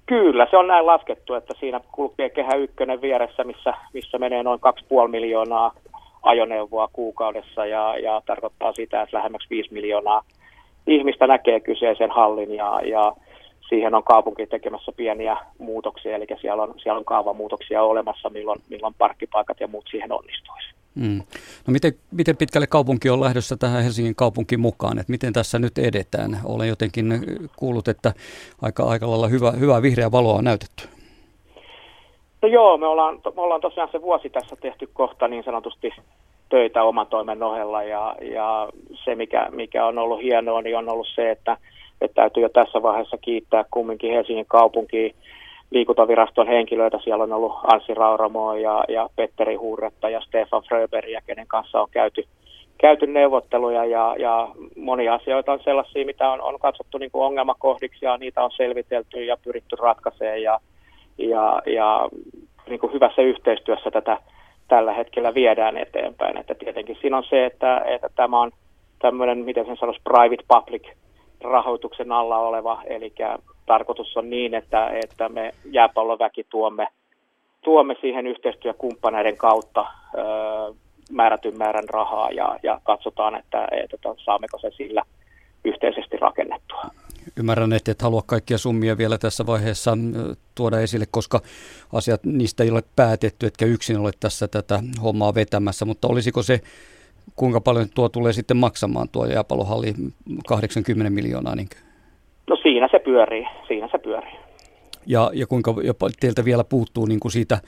Kyllä, 0.06 0.46
se 0.50 0.56
on 0.56 0.66
näin 0.66 0.86
laskettu, 0.86 1.34
että 1.34 1.54
siinä 1.60 1.80
kulkee 1.92 2.30
kehä 2.30 2.54
ykkönen 2.54 3.00
vieressä, 3.00 3.44
missä, 3.44 3.74
missä 3.94 4.18
menee 4.18 4.42
noin 4.42 4.60
2,5 5.04 5.08
miljoonaa 5.08 5.72
ajoneuvoa 6.22 6.88
kuukaudessa 6.92 7.66
ja, 7.66 7.98
ja 7.98 8.22
tarkoittaa 8.26 8.72
sitä, 8.72 9.02
että 9.02 9.16
lähemmäksi 9.16 9.50
5 9.50 9.72
miljoonaa 9.72 10.22
ihmistä 10.86 11.26
näkee 11.26 11.60
kyseisen 11.60 12.10
hallin 12.10 12.54
ja, 12.54 12.80
ja 12.80 13.12
siihen 13.68 13.94
on 13.94 14.04
kaupunki 14.04 14.46
tekemässä 14.46 14.92
pieniä 14.92 15.36
muutoksia, 15.58 16.16
eli 16.16 16.26
siellä 16.40 16.62
on, 16.62 16.74
siellä 16.82 16.98
on 16.98 17.04
kaavamuutoksia 17.04 17.82
olemassa, 17.82 18.30
milloin, 18.30 18.60
milloin 18.68 18.94
parkkipaikat 18.98 19.60
ja 19.60 19.68
muut 19.68 19.84
siihen 19.90 20.12
onnistuisi. 20.12 20.72
Mm. 20.94 21.18
No 21.66 21.72
miten, 21.72 21.92
miten 22.10 22.36
pitkälle 22.36 22.66
kaupunki 22.66 23.10
on 23.10 23.20
lähdössä 23.20 23.56
tähän 23.56 23.82
Helsingin 23.82 24.14
kaupunkiin 24.14 24.60
mukaan, 24.60 24.98
että 24.98 25.10
miten 25.10 25.32
tässä 25.32 25.58
nyt 25.58 25.78
edetään? 25.78 26.38
Olen 26.44 26.68
jotenkin 26.68 27.06
kuullut, 27.56 27.88
että 27.88 28.12
aika, 28.62 28.84
aika 28.84 29.10
lailla 29.10 29.28
hyvä, 29.28 29.50
hyvää 29.50 29.82
vihreää 29.82 30.12
valoa 30.12 30.34
on 30.34 30.44
näytetty. 30.44 30.88
No 32.42 32.48
joo, 32.48 32.76
me 32.76 32.86
ollaan, 32.86 33.20
me 33.36 33.42
ollaan 33.42 33.60
tosiaan 33.60 33.88
se 33.92 34.02
vuosi 34.02 34.30
tässä 34.30 34.56
tehty 34.56 34.88
kohta 34.92 35.28
niin 35.28 35.44
sanotusti 35.44 35.90
töitä 36.52 36.82
oman 36.82 37.06
toimen 37.06 37.42
ohella. 37.42 37.82
Ja, 37.82 38.14
ja 38.20 38.68
se 39.04 39.14
mikä, 39.14 39.48
mikä 39.50 39.86
on 39.86 39.98
ollut 39.98 40.22
hienoa 40.22 40.62
niin 40.62 40.78
on 40.78 40.88
ollut 40.88 41.08
se, 41.14 41.30
että, 41.30 41.56
että 42.00 42.14
täytyy 42.14 42.42
jo 42.42 42.48
tässä 42.48 42.82
vaiheessa 42.82 43.16
kiittää 43.18 43.64
kumminkin 43.70 44.12
Helsingin 44.12 44.46
kaupunkiin 44.48 45.14
liikuntaviraston 45.70 46.46
henkilöitä. 46.46 46.98
Siellä 47.04 47.24
on 47.24 47.32
ollut 47.32 47.52
Anssi 47.72 47.94
Rauramo 47.94 48.54
ja, 48.54 48.84
ja 48.88 49.08
Petteri 49.16 49.54
Huuretta 49.54 50.08
ja 50.08 50.20
Stefan 50.20 50.62
Fröberi, 50.68 51.16
kenen 51.26 51.46
kanssa 51.46 51.80
on 51.80 51.88
käyty, 51.90 52.24
käyty 52.78 53.06
neuvotteluja. 53.06 53.84
Ja, 53.84 54.14
ja 54.18 54.48
monia 54.76 55.14
asioita 55.14 55.52
on 55.52 55.60
sellaisia, 55.64 56.06
mitä 56.06 56.30
on, 56.30 56.40
on 56.40 56.58
katsottu 56.60 56.98
niin 56.98 57.10
kuin 57.10 57.24
ongelmakohdiksi 57.24 58.04
ja 58.04 58.16
niitä 58.16 58.44
on 58.44 58.50
selvitelty 58.56 59.24
ja 59.24 59.36
pyritty 59.44 59.76
ratkaisemaan. 59.76 60.42
Ja, 60.42 60.60
ja, 61.18 61.62
ja 61.66 62.08
niin 62.68 62.80
kuin 62.80 62.92
hyvässä 62.92 63.22
yhteistyössä 63.22 63.90
tätä 63.90 64.18
tällä 64.72 64.92
hetkellä 64.92 65.34
viedään 65.34 65.76
eteenpäin. 65.76 66.36
Että 66.36 66.54
tietenkin 66.54 66.96
siinä 67.00 67.16
on 67.16 67.24
se, 67.24 67.46
että, 67.46 67.82
että 67.86 68.08
tämä 68.16 68.40
on 68.40 68.50
tämmöinen, 68.98 69.38
miten 69.38 69.66
sen 69.66 69.76
sanoisi, 69.76 70.02
private 70.04 70.44
public 70.48 70.82
rahoituksen 71.40 72.12
alla 72.12 72.38
oleva, 72.38 72.82
eli 72.86 73.12
tarkoitus 73.66 74.16
on 74.16 74.30
niin, 74.30 74.54
että, 74.54 74.90
että 75.04 75.28
me 75.28 75.50
jääpalloväki 75.64 76.46
tuomme, 76.50 76.86
tuomme 77.64 77.96
siihen 78.00 78.26
yhteistyökumppaneiden 78.26 79.36
kautta 79.36 79.86
ö, 80.14 80.74
määrätyn 81.10 81.58
määrän 81.58 81.88
rahaa 81.88 82.30
ja, 82.30 82.58
ja 82.62 82.80
katsotaan, 82.82 83.34
että, 83.34 83.68
että 83.72 83.96
saammeko 84.16 84.58
se 84.58 84.70
sillä 84.70 85.02
yhteisesti 85.64 86.16
rakennettua. 86.16 86.82
Ymmärrän, 87.36 87.72
että 87.72 87.92
et 87.92 88.02
halua 88.02 88.22
kaikkia 88.26 88.58
summia 88.58 88.98
vielä 88.98 89.18
tässä 89.18 89.46
vaiheessa 89.46 89.98
tuoda 90.54 90.80
esille, 90.80 91.04
koska 91.10 91.40
asiat 91.92 92.24
niistä 92.24 92.64
ei 92.64 92.70
ole 92.70 92.82
päätetty, 92.96 93.46
etkä 93.46 93.64
yksin 93.64 93.98
ole 93.98 94.10
tässä 94.20 94.48
tätä 94.48 94.82
hommaa 95.02 95.34
vetämässä, 95.34 95.84
mutta 95.84 96.08
olisiko 96.08 96.42
se, 96.42 96.60
kuinka 97.36 97.60
paljon 97.60 97.86
tuo 97.94 98.08
tulee 98.08 98.32
sitten 98.32 98.56
maksamaan 98.56 99.08
tuo 99.08 99.26
jääpalohalli 99.26 99.94
80 100.46 101.10
miljoonaa? 101.10 101.54
Niin? 101.56 101.68
No 102.46 102.56
siinä 102.56 102.88
se 102.90 102.98
pyörii, 102.98 103.46
siinä 103.68 103.88
se 103.92 103.98
pyörii 103.98 104.51
ja, 105.06 105.30
ja 105.34 105.46
kuinka 105.46 105.74
jopa 105.82 106.08
teiltä 106.20 106.44
vielä 106.44 106.64
puuttuu 106.64 107.06
niin 107.06 107.20
kuin 107.20 107.32
siitä, 107.32 107.58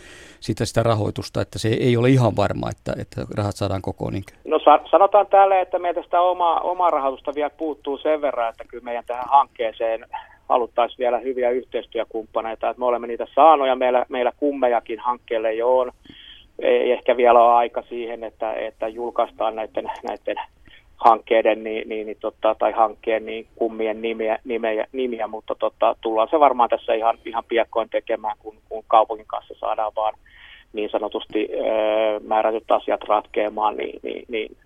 siitä 0.40 0.64
sitä 0.64 0.82
rahoitusta, 0.82 1.40
että 1.40 1.58
se 1.58 1.68
ei 1.68 1.96
ole 1.96 2.10
ihan 2.10 2.36
varma, 2.36 2.70
että, 2.70 2.92
että 3.00 3.20
rahat 3.36 3.56
saadaan 3.56 3.82
kokoon? 3.82 4.12
Niin 4.12 4.24
no 4.44 4.58
sanotaan 4.90 5.26
täällä, 5.26 5.60
että 5.60 5.78
meiltä 5.78 6.02
sitä 6.02 6.20
omaa, 6.20 6.60
omaa 6.60 6.90
rahoitusta 6.90 7.34
vielä 7.34 7.50
puuttuu 7.50 7.98
sen 7.98 8.20
verran, 8.20 8.48
että 8.48 8.64
kyllä 8.68 8.84
meidän 8.84 9.04
tähän 9.06 9.28
hankkeeseen 9.28 10.06
haluttaisiin 10.48 10.98
vielä 10.98 11.18
hyviä 11.18 11.50
yhteistyökumppaneita, 11.50 12.70
että 12.70 12.80
me 12.80 12.86
olemme 12.86 13.06
niitä 13.06 13.26
saanut 13.34 13.68
ja 13.68 13.76
meillä, 13.76 14.06
meillä 14.08 14.32
kummejakin 14.36 15.00
hankkeelle 15.00 15.54
jo 15.54 15.78
on. 15.78 15.92
Ei 16.58 16.92
ehkä 16.92 17.16
vielä 17.16 17.42
ole 17.42 17.52
aika 17.52 17.82
siihen, 17.88 18.24
että, 18.24 18.52
että 18.54 18.88
julkaistaan 18.88 19.56
näiden, 19.56 19.90
näiden 20.08 20.36
hankkeiden 21.04 21.64
niin, 21.64 21.88
niin, 21.88 22.06
niin, 22.06 22.16
tota, 22.20 22.56
tai 22.58 22.72
hankkeen 22.72 23.26
niin 23.26 23.46
kummien 23.56 24.02
nimiä, 24.02 24.38
nimiä, 24.44 24.86
nimiä 24.92 25.26
mutta 25.26 25.54
tota, 25.54 25.96
tullaan 26.00 26.28
se 26.30 26.40
varmaan 26.40 26.70
tässä 26.70 26.94
ihan, 26.94 27.18
ihan 27.24 27.44
piakkoin 27.48 27.88
tekemään, 27.90 28.36
kun, 28.38 28.56
kun 28.68 28.84
kaupungin 28.88 29.26
kanssa 29.26 29.54
saadaan 29.60 29.92
vaan 29.96 30.14
niin 30.72 30.90
sanotusti 30.90 31.48
öö, 31.52 32.20
määrätyt 32.20 32.70
asiat 32.70 33.02
ratkeamaan, 33.02 33.76
niin, 33.76 34.00
niin, 34.02 34.24
niin 34.28 34.56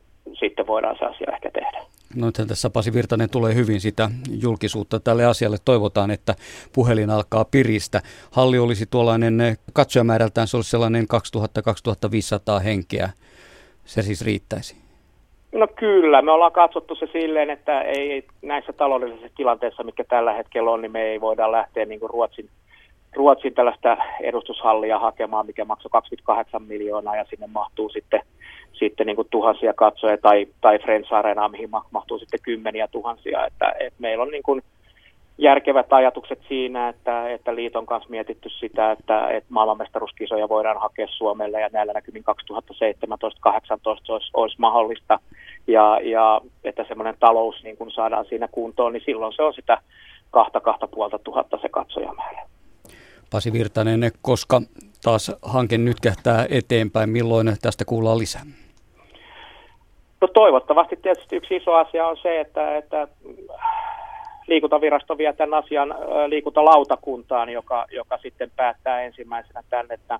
sitten 0.40 0.66
voidaan 0.66 0.96
se 0.98 1.04
asia 1.04 1.32
ehkä 1.34 1.50
tehdä. 1.50 1.82
No 2.14 2.32
tässä 2.32 2.70
Pasi 2.70 2.92
Virtanen 2.92 3.30
tulee 3.30 3.54
hyvin 3.54 3.80
sitä 3.80 4.10
julkisuutta 4.42 5.00
tälle 5.00 5.24
asialle. 5.24 5.56
Toivotaan, 5.64 6.10
että 6.10 6.34
puhelin 6.72 7.10
alkaa 7.10 7.44
piristä. 7.44 8.02
Halli 8.30 8.58
olisi 8.58 8.86
tuollainen, 8.86 9.38
katsojamäärältään 9.72 10.48
se 10.48 10.56
olisi 10.56 10.70
sellainen 10.70 11.06
2000-2500 12.58 12.62
henkeä. 12.62 13.10
Se 13.84 14.02
siis 14.02 14.22
riittäisi. 14.22 14.87
No 15.52 15.66
kyllä, 15.76 16.22
me 16.22 16.30
ollaan 16.32 16.52
katsottu 16.52 16.94
se 16.94 17.08
silleen, 17.12 17.50
että 17.50 17.82
ei 17.82 18.24
näissä 18.42 18.72
taloudellisissa 18.72 19.28
tilanteissa, 19.36 19.82
mikä 19.82 20.04
tällä 20.04 20.32
hetkellä 20.32 20.70
on, 20.70 20.82
niin 20.82 20.92
me 20.92 21.02
ei 21.02 21.20
voida 21.20 21.52
lähteä 21.52 21.84
niin 21.84 22.00
kuin 22.00 22.10
Ruotsin, 22.10 22.48
Ruotsin 23.16 23.54
tällaista 23.54 23.96
edustushallia 24.20 24.98
hakemaan, 24.98 25.46
mikä 25.46 25.64
maksoi 25.64 25.90
28 25.92 26.62
miljoonaa 26.62 27.16
ja 27.16 27.24
sinne 27.30 27.46
mahtuu 27.46 27.88
sitten, 27.88 28.20
sitten 28.72 29.06
niin 29.06 29.16
kuin 29.16 29.28
tuhansia 29.30 29.72
katsoja 29.72 30.18
tai, 30.18 30.46
tai 30.60 30.78
Friends 30.78 31.12
Arena, 31.12 31.48
mihin 31.48 31.70
mahtuu 31.90 32.18
sitten 32.18 32.40
kymmeniä 32.42 32.88
tuhansia. 32.88 33.46
Että, 33.46 33.74
että 33.80 33.98
meillä 33.98 34.22
on 34.22 34.30
niin 34.30 34.42
kuin 34.42 34.62
järkevät 35.38 35.92
ajatukset 35.92 36.38
siinä, 36.48 36.88
että, 36.88 37.30
että 37.30 37.54
liiton 37.54 37.86
kanssa 37.86 38.10
mietitty 38.10 38.48
sitä, 38.48 38.92
että, 38.92 39.28
että 39.28 39.46
maailmanmestaruuskisoja 39.48 40.48
voidaan 40.48 40.80
hakea 40.80 41.06
Suomelle 41.10 41.60
ja 41.60 41.68
näillä 41.72 41.92
näkymin 41.92 42.24
2017-2018 42.24 42.26
olisi, 44.08 44.30
olisi 44.34 44.56
mahdollista 44.58 45.18
ja, 45.66 46.00
ja 46.02 46.40
että 46.64 46.84
semmoinen 46.88 47.16
talous 47.20 47.62
niin 47.62 47.76
kun 47.76 47.90
saadaan 47.90 48.24
siinä 48.24 48.48
kuntoon, 48.48 48.92
niin 48.92 49.02
silloin 49.06 49.32
se 49.32 49.42
on 49.42 49.54
sitä 49.54 49.78
kahta, 50.30 50.60
kahta 50.60 50.88
puolta 50.88 51.18
tuhatta 51.18 51.58
se 51.62 51.68
katsojamäärä. 51.68 52.42
Pasi 53.30 53.52
Virtanen, 53.52 54.00
koska 54.22 54.62
taas 55.04 55.32
hanke 55.42 55.78
nyt 55.78 56.00
kähtää 56.00 56.46
eteenpäin, 56.50 57.10
milloin 57.10 57.56
tästä 57.62 57.84
kuullaan 57.84 58.18
lisää? 58.18 58.42
No 60.20 60.28
toivottavasti 60.28 60.96
tietysti 60.96 61.36
yksi 61.36 61.56
iso 61.56 61.74
asia 61.74 62.06
on 62.06 62.16
se, 62.22 62.40
että, 62.40 62.76
että 62.76 63.08
liikuntavirasto 64.48 65.18
vie 65.18 65.32
tämän 65.32 65.64
asian 65.64 65.94
liikuntalautakuntaan, 66.26 67.48
joka, 67.48 67.86
joka 67.92 68.18
sitten 68.18 68.50
päättää 68.56 69.02
ensimmäisenä 69.02 69.62
tämän, 69.70 69.86
että 69.90 70.18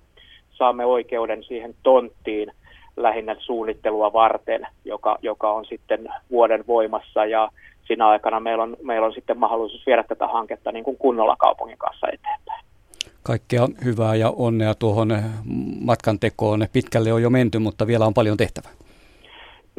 saamme 0.49 0.85
oikeuden 0.85 1.43
siihen 1.43 1.75
tonttiin 1.83 2.51
lähinnä 2.97 3.35
suunnittelua 3.39 4.13
varten, 4.13 4.67
joka, 4.85 5.17
joka 5.21 5.51
on 5.51 5.65
sitten 5.65 6.09
vuoden 6.31 6.63
voimassa 6.67 7.25
ja 7.25 7.49
siinä 7.87 8.07
aikana 8.07 8.39
meillä 8.39 8.63
on, 8.63 8.77
meillä 8.83 9.07
on 9.07 9.13
sitten 9.13 9.37
mahdollisuus 9.37 9.85
viedä 9.85 10.03
tätä 10.03 10.27
hanketta 10.27 10.71
niin 10.71 10.83
kuin 10.83 10.97
kunnolla 10.97 11.35
kaupungin 11.35 11.77
kanssa 11.77 12.07
eteenpäin. 12.07 12.65
Kaikkea 13.23 13.67
hyvää 13.85 14.15
ja 14.15 14.33
onnea 14.35 14.75
tuohon 14.75 15.21
matkan 15.81 16.19
tekoon. 16.19 16.67
Pitkälle 16.73 17.13
on 17.13 17.21
jo 17.21 17.29
menty, 17.29 17.59
mutta 17.59 17.87
vielä 17.87 18.05
on 18.05 18.13
paljon 18.13 18.37
tehtävää. 18.37 18.71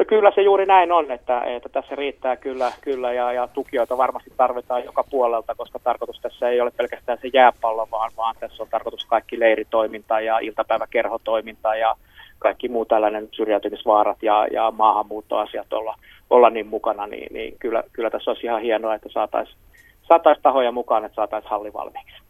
No 0.00 0.04
kyllä 0.08 0.32
se 0.34 0.42
juuri 0.42 0.66
näin 0.66 0.92
on, 0.92 1.10
että, 1.10 1.42
että 1.44 1.68
tässä 1.68 1.94
riittää 1.94 2.36
kyllä, 2.36 2.72
kyllä 2.80 3.12
ja, 3.12 3.32
ja 3.32 3.48
tukijoita 3.48 3.96
varmasti 3.96 4.32
tarvitaan 4.36 4.84
joka 4.84 5.04
puolelta, 5.10 5.54
koska 5.54 5.78
tarkoitus 5.78 6.20
tässä 6.20 6.48
ei 6.48 6.60
ole 6.60 6.70
pelkästään 6.70 7.18
se 7.22 7.28
jääpallo, 7.32 7.88
vaan, 7.90 8.10
vaan 8.16 8.34
tässä 8.40 8.62
on 8.62 8.68
tarkoitus 8.70 9.04
kaikki 9.04 9.40
leiritoiminta 9.40 10.20
ja 10.20 10.38
iltapäiväkerhotoiminta 10.38 11.74
ja 11.74 11.96
kaikki 12.38 12.68
muu 12.68 12.84
tällainen 12.84 13.28
syrjäytymisvaarat 13.32 14.22
ja, 14.22 14.46
ja 14.52 14.70
maahanmuuttoasiat 14.70 15.72
olla, 15.72 15.94
olla 16.30 16.50
niin 16.50 16.66
mukana, 16.66 17.06
niin, 17.06 17.34
niin 17.34 17.56
kyllä, 17.58 17.82
kyllä 17.92 18.10
tässä 18.10 18.30
olisi 18.30 18.46
ihan 18.46 18.62
hienoa, 18.62 18.94
että 18.94 19.08
saataisiin 19.12 19.58
saatais 20.02 20.38
tahoja 20.42 20.72
mukaan, 20.72 21.04
että 21.04 21.16
saataisiin 21.16 21.50
halli 21.50 21.72
valmiiksi. 21.72 22.22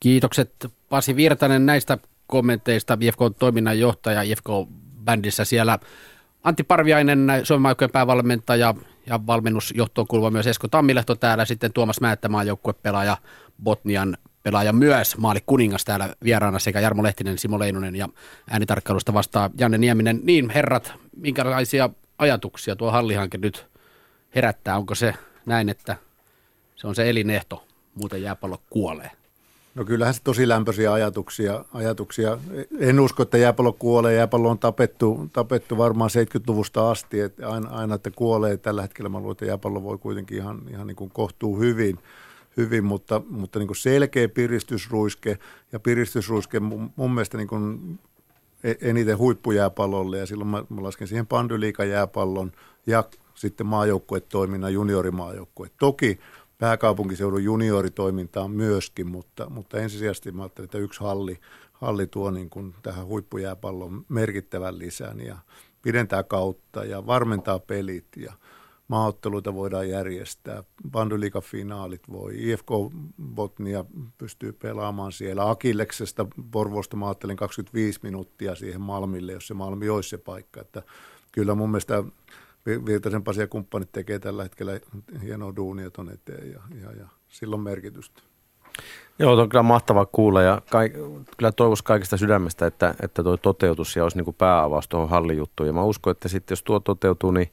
Kiitokset 0.00 0.50
Pasi 0.88 1.16
Virtanen 1.16 1.66
näistä 1.66 1.98
kommenteista, 2.26 2.98
IFK-toiminnanjohtaja 3.00 4.22
IFK-bändissä 4.22 5.44
siellä. 5.44 5.78
Antti 6.44 6.64
Parviainen, 6.64 7.28
Suomen 7.42 7.76
päävalmentaja 7.92 8.74
ja 9.06 9.26
valmennusjohtoon 9.26 10.06
kuuluva 10.06 10.30
myös 10.30 10.46
Esko 10.46 10.68
Tammilehto 10.68 11.14
täällä, 11.14 11.44
sitten 11.44 11.72
Tuomas 11.72 12.00
Määttä, 12.00 12.28
maajoukkuepelaaja 12.28 13.16
Botnian 13.62 14.16
pelaaja 14.42 14.72
myös, 14.72 15.18
maali 15.18 15.40
kuningas 15.46 15.84
täällä 15.84 16.14
vieraana 16.24 16.58
sekä 16.58 16.80
Jarmo 16.80 17.02
Lehtinen, 17.02 17.38
Simo 17.38 17.58
Leinonen 17.58 17.96
ja 17.96 18.08
äänitarkkailusta 18.50 19.14
vastaa 19.14 19.50
Janne 19.58 19.78
Nieminen. 19.78 20.20
Niin 20.22 20.50
herrat, 20.50 20.92
minkälaisia 21.16 21.90
ajatuksia 22.18 22.76
tuo 22.76 22.90
hallihanke 22.90 23.38
nyt 23.38 23.66
herättää? 24.34 24.76
Onko 24.76 24.94
se 24.94 25.14
näin, 25.46 25.68
että 25.68 25.96
se 26.76 26.86
on 26.86 26.94
se 26.94 27.10
elinehto, 27.10 27.66
muuten 27.94 28.22
jääpallo 28.22 28.62
kuolee? 28.70 29.10
No 29.74 29.84
kyllähän 29.84 30.14
se 30.14 30.20
tosi 30.24 30.48
lämpöisiä 30.48 30.92
ajatuksia. 30.92 31.64
ajatuksia. 31.72 32.38
En 32.78 33.00
usko, 33.00 33.22
että 33.22 33.38
jääpallo 33.38 33.72
kuolee. 33.72 34.14
Jääpallo 34.14 34.50
on 34.50 34.58
tapettu, 34.58 35.28
tapettu 35.32 35.78
varmaan 35.78 36.10
70-luvusta 36.10 36.90
asti. 36.90 37.20
Että 37.20 37.48
aina, 37.48 37.70
aina, 37.70 37.94
että 37.94 38.10
kuolee. 38.10 38.56
Tällä 38.56 38.82
hetkellä 38.82 39.08
mä 39.08 39.18
luulen, 39.18 39.32
että 39.32 39.44
jääpallo 39.44 39.82
voi 39.82 39.98
kuitenkin 39.98 40.38
ihan, 40.38 40.62
ihan 40.70 40.86
niin 40.86 40.96
kuin 40.96 41.10
kohtuu 41.10 41.58
hyvin 41.60 41.98
hyvin, 42.56 42.84
mutta, 42.84 43.22
mutta 43.28 43.58
niin 43.58 43.66
kuin 43.66 43.76
selkeä 43.76 44.28
piristysruiske 44.28 45.38
ja 45.72 45.80
piristysruiske 45.80 46.60
mun, 46.60 46.90
mun 46.96 47.14
mielestä 47.14 47.36
niin 47.36 47.48
kuin 47.48 47.98
e, 48.64 48.74
eniten 48.80 49.18
huippujääpallolle 49.18 50.18
ja 50.18 50.26
silloin 50.26 50.48
mä, 50.48 50.64
mä 50.68 50.82
lasken 50.82 51.08
siihen 51.08 51.26
pandyliikajääpallon 51.26 52.52
ja 52.86 53.04
sitten 53.34 53.66
maajoukkuetoiminnan 53.66 54.72
juniorimaajoukkuet. 54.72 55.72
Toki 55.78 56.18
pääkaupunkiseudun 56.58 57.44
junioritoimintaan 57.44 58.50
myöskin, 58.50 59.06
mutta, 59.06 59.50
mutta 59.50 59.78
ensisijaisesti 59.78 60.32
mä 60.32 60.42
ajattelin, 60.42 60.66
että 60.66 60.78
yksi 60.78 61.00
halli, 61.00 61.40
halli 61.72 62.06
tuo 62.06 62.30
niin 62.30 62.50
kuin 62.50 62.74
tähän 62.82 63.06
huippujääpallon 63.06 64.04
merkittävän 64.08 64.78
lisän 64.78 65.20
ja 65.20 65.38
pidentää 65.82 66.22
kautta 66.22 66.84
ja 66.84 67.06
varmentaa 67.06 67.58
pelit 67.58 68.06
ja– 68.16 68.32
maaotteluita 68.88 69.54
voidaan 69.54 69.88
järjestää, 69.88 70.64
bandyliikafinaalit 70.90 72.02
voi, 72.12 72.32
IFK 72.36 72.68
Botnia 73.34 73.84
pystyy 74.18 74.52
pelaamaan 74.52 75.12
siellä, 75.12 75.50
Akilleksesta 75.50 76.26
Porvosta 76.50 76.96
mä 76.96 77.06
ajattelin 77.06 77.36
25 77.36 78.00
minuuttia 78.02 78.54
siihen 78.54 78.80
Malmille, 78.80 79.32
jos 79.32 79.46
se 79.46 79.54
Malmi 79.54 79.88
olisi 79.88 80.08
se 80.08 80.18
paikka, 80.18 80.60
että 80.60 80.82
kyllä 81.32 81.54
mun 81.54 81.70
mielestä 81.70 82.04
Virtasen 82.66 83.24
Pasi 83.24 83.40
ja 83.40 83.46
kumppanit 83.46 83.92
tekee 83.92 84.18
tällä 84.18 84.42
hetkellä 84.42 84.80
hienoa 85.22 85.56
duunia 85.56 85.90
ton 85.90 86.10
eteen 86.10 86.50
ja, 86.50 86.60
ja, 86.82 86.92
ja 86.92 87.08
sillä 87.28 87.54
on 87.56 87.60
merkitystä. 87.60 88.22
Joo, 89.18 89.40
on 89.40 89.48
kyllä 89.48 89.62
mahtava 89.62 90.06
kuulla 90.06 90.42
ja 90.42 90.62
kaik, 90.70 90.92
kyllä 91.36 91.52
toivoisi 91.52 91.84
kaikista 91.84 92.16
sydämestä, 92.16 92.66
että, 92.66 92.94
että 93.02 93.22
tuo 93.22 93.36
toteutus 93.36 93.96
ja 93.96 94.02
olisi 94.02 94.16
niin 94.16 94.24
kuin 94.24 94.34
pääavaus 94.34 94.88
tuohon 94.88 95.08
hallijuttuun. 95.08 95.66
Ja 95.66 95.72
mä 95.72 95.84
uskon, 95.84 96.10
että 96.10 96.28
sitten 96.28 96.52
jos 96.52 96.62
tuo 96.62 96.80
toteutuu, 96.80 97.30
niin 97.30 97.50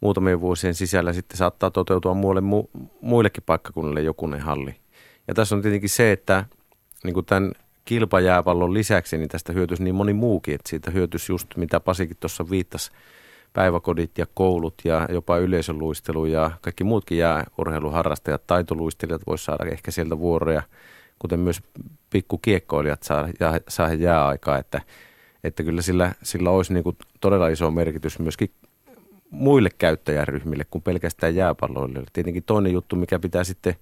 muutamien 0.00 0.40
vuosien 0.40 0.74
sisällä 0.74 1.12
sitten 1.12 1.36
saattaa 1.36 1.70
toteutua 1.70 2.14
muille, 2.14 2.40
mu, 2.40 2.64
muillekin 3.00 3.42
paikkakunnille 3.46 4.02
jokunen 4.02 4.40
halli. 4.40 4.74
Ja 5.28 5.34
tässä 5.34 5.56
on 5.56 5.62
tietenkin 5.62 5.90
se, 5.90 6.12
että 6.12 6.44
niin 7.04 7.14
kuin 7.14 7.26
tämän 7.26 7.52
kilpajääpallon 7.84 8.74
lisäksi, 8.74 9.18
niin 9.18 9.28
tästä 9.28 9.52
hyötyisi 9.52 9.82
niin 9.82 9.94
moni 9.94 10.12
muukin, 10.12 10.54
että 10.54 10.70
siitä 10.70 10.90
hyötyisi 10.90 11.32
just 11.32 11.56
mitä 11.56 11.80
Pasikin 11.80 12.16
tuossa 12.20 12.50
viittasi, 12.50 12.90
päiväkodit 13.58 14.18
ja 14.18 14.26
koulut 14.34 14.74
ja 14.84 15.08
jopa 15.10 15.38
yleisöluistelu 15.38 16.26
ja 16.26 16.50
kaikki 16.60 16.84
muutkin 16.84 17.18
jääurheiluharrastajat, 17.18 18.46
taitoluistelijat 18.46 19.22
voisi 19.26 19.44
saada 19.44 19.64
ehkä 19.64 19.90
sieltä 19.90 20.18
vuoroja, 20.18 20.62
kuten 21.18 21.40
myös 21.40 21.62
pikkukiekkoilijat 22.10 23.02
saa, 23.02 23.28
ja, 23.40 23.60
saa 23.68 23.92
jääaikaa, 23.94 24.58
että, 24.58 24.80
että 25.44 25.62
kyllä 25.62 25.82
sillä, 25.82 26.12
sillä 26.22 26.50
olisi 26.50 26.74
niin 26.74 26.96
todella 27.20 27.48
iso 27.48 27.70
merkitys 27.70 28.18
myöskin 28.18 28.50
muille 29.30 29.70
käyttäjäryhmille 29.78 30.64
kuin 30.70 30.82
pelkästään 30.82 31.34
jääpalloille. 31.34 32.02
Tietenkin 32.12 32.42
toinen 32.42 32.72
juttu, 32.72 32.96
mikä 32.96 33.18
pitää 33.18 33.44
sitten 33.44 33.74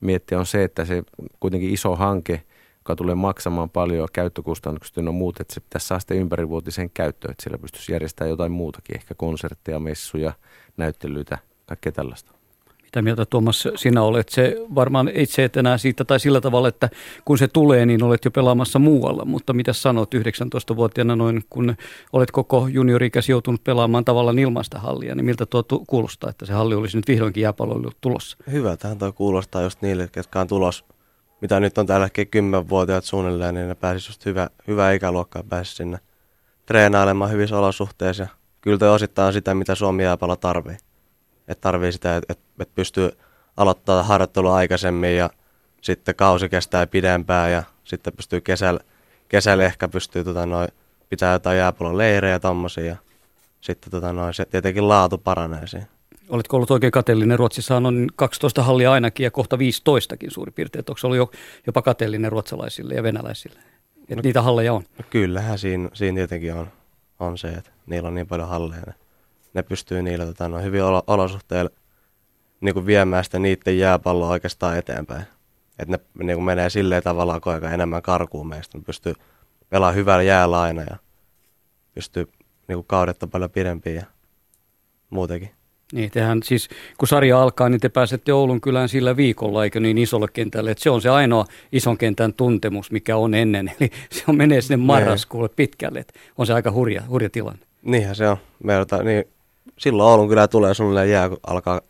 miettiä 0.00 0.38
on 0.38 0.46
se, 0.46 0.64
että 0.64 0.84
se 0.84 1.02
kuitenkin 1.40 1.70
iso 1.70 1.96
hanke, 1.96 2.42
joka 2.84 2.96
tulee 2.96 3.14
maksamaan 3.14 3.70
paljon 3.70 4.08
käyttökustannukset 4.12 4.96
ja 4.96 5.02
muut, 5.02 5.40
että 5.40 5.54
se 5.54 5.60
pitäisi 5.60 5.86
saada 5.86 6.00
sitten 6.00 6.16
ympärivuotiseen 6.16 6.90
käyttöön, 6.90 7.32
että 7.32 7.42
siellä 7.42 7.58
pystyisi 7.58 7.92
järjestämään 7.92 8.30
jotain 8.30 8.52
muutakin, 8.52 8.96
ehkä 8.96 9.14
konsertteja, 9.14 9.80
messuja, 9.80 10.32
näyttelyitä, 10.76 11.38
kaikkea 11.66 11.92
tällaista. 11.92 12.32
Mitä 12.82 13.02
mieltä 13.02 13.26
Tuomas 13.26 13.68
sinä 13.76 14.02
olet? 14.02 14.28
Se 14.28 14.56
varmaan 14.74 15.10
itse 15.14 15.44
et 15.44 15.56
enää 15.56 15.78
siitä 15.78 16.04
tai 16.04 16.20
sillä 16.20 16.40
tavalla, 16.40 16.68
että 16.68 16.90
kun 17.24 17.38
se 17.38 17.48
tulee, 17.48 17.86
niin 17.86 18.02
olet 18.02 18.24
jo 18.24 18.30
pelaamassa 18.30 18.78
muualla. 18.78 19.24
Mutta 19.24 19.52
mitä 19.52 19.72
sanot 19.72 20.14
19-vuotiaana 20.14 21.16
noin, 21.16 21.42
kun 21.50 21.74
olet 22.12 22.30
koko 22.30 22.68
juniorikäsi 22.68 23.32
joutunut 23.32 23.64
pelaamaan 23.64 24.04
tavallaan 24.04 24.38
ilmaista 24.38 24.78
hallia, 24.78 25.14
niin 25.14 25.24
miltä 25.24 25.46
tuo 25.46 25.64
kuulostaa, 25.86 26.30
että 26.30 26.46
se 26.46 26.52
halli 26.52 26.74
olisi 26.74 26.96
nyt 26.96 27.08
vihdoinkin 27.08 27.42
jääpalloilu 27.42 27.90
tulossa? 28.00 28.36
Hyvä, 28.50 28.76
tähän 28.76 28.98
tuo 28.98 29.12
kuulostaa 29.12 29.62
just 29.62 29.82
niille, 29.82 30.08
ketkä 30.12 30.40
on 30.40 30.48
tulos, 30.48 30.84
mitä 31.44 31.60
nyt 31.60 31.78
on 31.78 31.86
tällä 31.86 32.06
hetkellä 32.06 32.60
10-vuotiaat 32.60 33.04
suunnilleen, 33.04 33.54
niin 33.54 33.68
ne 33.68 33.74
pääsisi 33.74 34.10
just 34.10 34.26
hyvä, 34.26 34.48
hyvä 34.68 34.92
ikäluokkaa 34.92 35.42
pääsisi 35.42 35.76
sinne 35.76 35.98
treenailemaan 36.66 37.30
hyvissä 37.30 37.58
olosuhteissa. 37.58 38.22
Ja 38.22 38.28
kyllä 38.60 38.78
toi 38.78 38.90
osittain 38.90 39.32
sitä, 39.32 39.54
mitä 39.54 39.74
Suomi 39.74 40.02
jääpallo 40.02 40.36
tarvii 40.36 40.76
että 41.48 41.60
tarvii 41.60 41.92
sitä, 41.92 42.16
että, 42.16 42.32
että 42.60 42.74
pystyy 42.74 43.10
aloittaa 43.56 44.02
harjoittelua 44.02 44.56
aikaisemmin 44.56 45.16
ja 45.16 45.30
sitten 45.80 46.14
kausi 46.14 46.48
kestää 46.48 46.86
pidempään 46.86 47.52
ja 47.52 47.62
sitten 47.84 48.12
pystyy 48.12 48.40
kesällä, 48.40 48.80
kesällä 49.28 49.64
ehkä 49.64 49.88
pystyy 49.88 50.24
tota 50.24 50.46
noin, 50.46 50.68
pitää 51.08 51.32
jotain 51.32 51.58
jääpallon 51.58 51.98
leirejä 51.98 52.40
tommosia 52.40 52.84
ja 52.84 52.96
sitten 53.60 53.90
tota 53.90 54.12
noin, 54.12 54.34
se 54.34 54.44
tietenkin 54.44 54.88
laatu 54.88 55.18
paranee 55.18 55.66
siinä. 55.66 55.86
Oletko 56.28 56.56
ollut 56.56 56.70
oikein 56.70 56.90
kateellinen? 56.90 57.38
Ruotsissa 57.38 57.76
on 57.76 58.06
12 58.16 58.62
hallia 58.62 58.92
ainakin 58.92 59.24
ja 59.24 59.30
kohta 59.30 59.56
15kin 59.56 60.30
suurin 60.30 60.54
piirtein. 60.54 60.84
Onko 60.88 61.00
ollut 61.04 61.34
jopa 61.66 61.82
kateellinen 61.82 62.32
ruotsalaisille 62.32 62.94
ja 62.94 63.02
venäläisille? 63.02 63.58
Että 64.02 64.16
no, 64.16 64.22
niitä 64.24 64.42
halleja 64.42 64.72
on. 64.72 64.82
No 64.98 65.04
kyllähän 65.10 65.58
siinä, 65.58 65.88
siinä 65.92 66.16
tietenkin 66.16 66.54
on, 66.54 66.68
on 67.20 67.38
se, 67.38 67.48
että 67.48 67.70
niillä 67.86 68.08
on 68.08 68.14
niin 68.14 68.26
paljon 68.26 68.48
halleja 68.48 68.82
ne 69.54 69.62
pystyy 69.62 70.02
niillä 70.02 70.26
tota, 70.26 70.48
no, 70.48 70.58
hyvin 70.58 70.82
olo- 70.82 71.04
olosuhteilla 71.06 71.70
niin 72.60 72.74
kuin 72.74 72.86
viemään 72.86 73.24
sitä 73.24 73.38
niiden 73.38 73.78
jääpalloa 73.78 74.28
oikeastaan 74.28 74.78
eteenpäin. 74.78 75.24
Että 75.78 75.96
ne 75.96 76.24
niin 76.24 76.36
kuin 76.36 76.44
menee 76.44 76.70
silleen 76.70 77.02
tavallaan 77.02 77.40
koko 77.40 77.56
ajan 77.56 77.74
enemmän 77.74 78.02
karkuun 78.02 78.46
meistä. 78.46 78.78
Ne 78.78 78.84
pystyy 78.84 79.14
pelaamaan 79.68 79.94
hyvällä 79.96 80.22
jäällä 80.22 80.60
aina 80.60 80.82
ja 80.82 80.96
pystyy 81.94 82.28
niin 82.68 82.76
kuin 82.76 82.86
kaudetta 82.86 83.26
paljon 83.26 83.50
pidempiin 83.50 83.96
ja 83.96 84.06
muutenkin. 85.10 85.50
Niin, 85.94 86.10
tehän 86.10 86.42
siis, 86.42 86.68
kun 86.98 87.08
sarja 87.08 87.42
alkaa, 87.42 87.68
niin 87.68 87.80
te 87.80 87.88
pääsette 87.88 88.32
Oulun 88.32 88.60
kylään 88.60 88.88
sillä 88.88 89.16
viikolla, 89.16 89.64
eikö 89.64 89.80
niin 89.80 89.98
isolle 89.98 90.26
kentälle, 90.32 90.70
että 90.70 90.82
se 90.82 90.90
on 90.90 91.02
se 91.02 91.08
ainoa 91.08 91.44
ison 91.72 91.98
kentän 91.98 92.32
tuntemus, 92.32 92.90
mikä 92.90 93.16
on 93.16 93.34
ennen, 93.34 93.68
eli 93.80 93.90
se 94.10 94.24
on 94.28 94.36
menee 94.36 94.60
sinne 94.60 94.76
Niin. 94.76 94.86
marraskuulle 94.86 95.48
pitkälle, 95.48 95.98
että 95.98 96.20
on 96.38 96.46
se 96.46 96.52
aika 96.52 96.72
hurja, 96.72 97.02
hurja 97.08 97.30
tilanne. 97.30 97.66
Niinhän 97.82 98.14
se 98.16 98.28
on. 98.28 98.36
Me 98.62 98.74
niin, 99.04 99.24
silloin 99.78 100.10
Oulun 100.10 100.28
kyllä 100.28 100.48
tulee 100.48 100.74
suunnilleen 100.74 101.10
jää, 101.10 101.28
kun 101.28 101.38
alkaa 101.46 101.80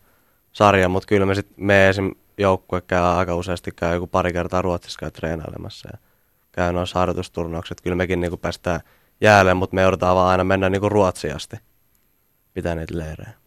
sarja, 0.52 0.88
mutta 0.88 1.07
kyllä 1.07 1.26
me 1.26 1.34
sitten 1.34 1.64
me 1.64 1.88
esim. 1.88 2.11
joukkue 2.38 2.80
käy 2.80 3.02
aika 3.02 3.36
useasti 3.36 3.70
käy 3.76 3.94
joku 3.94 4.07
pari 4.07 4.32
kertaa 4.32 4.62
Ruotsissa 4.62 5.00
käy 5.00 5.11
treenailemassa 5.11 5.88
ja 5.92 5.98
käy 6.52 6.72
noissa 6.72 6.98
harjoitusturnauksissa. 6.98 7.82
Kyllä 7.82 7.96
mekin 7.96 8.20
niinku 8.20 8.36
päästään 8.36 8.80
jäälle, 9.20 9.55
mutta 9.55 9.74
me 9.74 9.82
joudutaan 9.82 10.16
vaan 10.16 10.28
aina 10.28 10.44
mennä 10.44 10.70
niinku 10.70 10.88
Ruotsiin 10.88 11.36
asti 11.36 11.57
pitää 12.55 12.74
niitä 12.74 12.98
leirejä. 12.98 13.43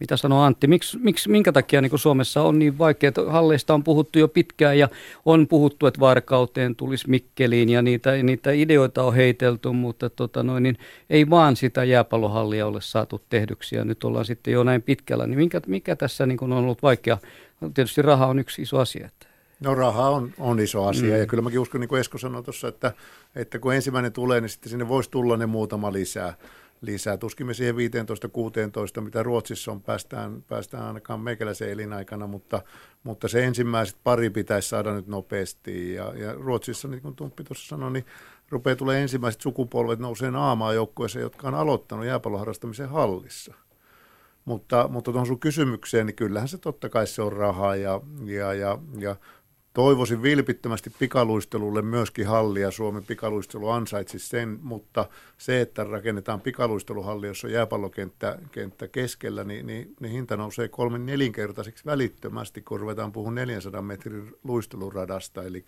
Mitä 0.00 0.16
sanoo 0.16 0.42
Antti, 0.42 0.66
miksi, 0.66 0.98
miksi, 0.98 1.30
minkä 1.30 1.52
takia 1.52 1.80
niin 1.80 1.98
Suomessa 1.98 2.42
on 2.42 2.58
niin 2.58 2.78
vaikea, 2.78 3.08
että 3.08 3.22
halleista 3.28 3.74
on 3.74 3.84
puhuttu 3.84 4.18
jo 4.18 4.28
pitkään 4.28 4.78
ja 4.78 4.88
on 5.24 5.48
puhuttu, 5.48 5.86
että 5.86 6.00
Varkauteen 6.00 6.76
tulisi 6.76 7.10
Mikkeliin 7.10 7.68
ja 7.68 7.82
niitä, 7.82 8.12
niitä 8.22 8.52
ideoita 8.52 9.02
on 9.02 9.14
heitelty, 9.14 9.68
mutta 9.68 10.10
tota 10.10 10.42
noin, 10.42 10.62
niin 10.62 10.78
ei 11.10 11.30
vaan 11.30 11.56
sitä 11.56 11.84
jääpallohallia 11.84 12.66
ole 12.66 12.80
saatu 12.80 13.22
tehdyksi 13.28 13.76
ja 13.76 13.84
nyt 13.84 14.04
ollaan 14.04 14.24
sitten 14.24 14.52
jo 14.52 14.64
näin 14.64 14.82
pitkällä. 14.82 15.26
Niin 15.26 15.38
minkä, 15.38 15.60
mikä 15.66 15.96
tässä 15.96 16.26
niin 16.26 16.44
on 16.44 16.52
ollut 16.52 16.82
vaikea? 16.82 17.18
Tietysti 17.74 18.02
raha 18.02 18.26
on 18.26 18.38
yksi 18.38 18.62
iso 18.62 18.78
asia. 18.78 19.06
Että. 19.06 19.26
No 19.60 19.74
raha 19.74 20.08
on, 20.08 20.32
on 20.38 20.60
iso 20.60 20.86
asia 20.86 21.14
mm. 21.14 21.20
ja 21.20 21.26
kyllä 21.26 21.42
mäkin 21.42 21.60
uskon, 21.60 21.80
niin 21.80 21.88
kuin 21.88 22.00
Esko 22.00 22.18
sanoi 22.18 22.42
tuossa, 22.42 22.68
että, 22.68 22.92
että 23.36 23.58
kun 23.58 23.74
ensimmäinen 23.74 24.12
tulee, 24.12 24.40
niin 24.40 24.48
sitten 24.48 24.70
sinne 24.70 24.88
voisi 24.88 25.10
tulla 25.10 25.36
ne 25.36 25.46
muutama 25.46 25.92
lisää. 25.92 26.34
Lisää. 26.84 27.16
Tuskin 27.16 27.46
me 27.46 27.54
siihen 27.54 27.74
15-16, 28.98 29.00
mitä 29.00 29.22
Ruotsissa 29.22 29.72
on, 29.72 29.82
päästään, 29.82 30.42
päästään 30.42 30.84
ainakaan 30.84 31.20
meikäläisen 31.20 31.70
elinaikana, 31.70 32.26
mutta, 32.26 32.62
mutta 33.02 33.28
se 33.28 33.44
ensimmäiset 33.44 33.96
pari 34.04 34.30
pitäisi 34.30 34.68
saada 34.68 34.94
nyt 34.94 35.06
nopeasti. 35.06 35.94
Ja, 35.94 36.12
ja 36.16 36.32
Ruotsissa, 36.32 36.88
niin 36.88 37.02
kuin 37.02 37.16
Tumppi 37.16 37.44
tuossa 37.44 37.68
sanoi, 37.68 37.92
niin 37.92 38.04
rupeaa 38.50 38.76
tulee 38.76 39.02
ensimmäiset 39.02 39.40
sukupolvet 39.40 39.98
nousee 39.98 40.32
aamaan 40.36 40.74
joukkueeseen, 40.74 41.22
jotka 41.22 41.48
on 41.48 41.54
aloittanut 41.54 42.06
jääpalloharrastamisen 42.06 42.88
hallissa. 42.88 43.54
Mutta, 44.44 44.88
mutta 44.88 45.12
tuohon 45.12 45.26
sun 45.26 45.40
kysymykseen, 45.40 46.06
niin 46.06 46.16
kyllähän 46.16 46.48
se 46.48 46.58
totta 46.58 46.88
kai 46.88 47.06
se 47.06 47.22
on 47.22 47.32
rahaa 47.32 47.76
ja, 47.76 48.00
ja, 48.24 48.54
ja, 48.54 48.78
ja 48.98 49.16
toivoisin 49.74 50.22
vilpittömästi 50.22 50.90
pikaluistelulle 50.98 51.82
myöskin 51.82 52.26
hallia. 52.26 52.70
Suomen 52.70 53.04
pikaluistelu 53.04 53.68
ansaitsisi 53.68 54.28
sen, 54.28 54.58
mutta 54.62 55.08
se, 55.38 55.60
että 55.60 55.84
rakennetaan 55.84 56.40
pikaluisteluhalli, 56.40 57.26
jossa 57.26 57.46
on 57.46 57.52
jääpallokenttä 57.52 58.38
kenttä 58.52 58.88
keskellä, 58.88 59.44
niin, 59.44 59.66
niin, 59.66 59.94
niin 60.00 60.12
hinta 60.12 60.36
nousee 60.36 60.68
kolmen 60.68 61.06
nelinkertaiseksi 61.06 61.84
välittömästi, 61.84 62.62
kun 62.62 62.80
ruvetaan 62.80 63.12
puhumaan 63.12 63.34
400 63.34 63.82
metrin 63.82 64.32
luisteluradasta. 64.44 65.42
Eli, 65.42 65.64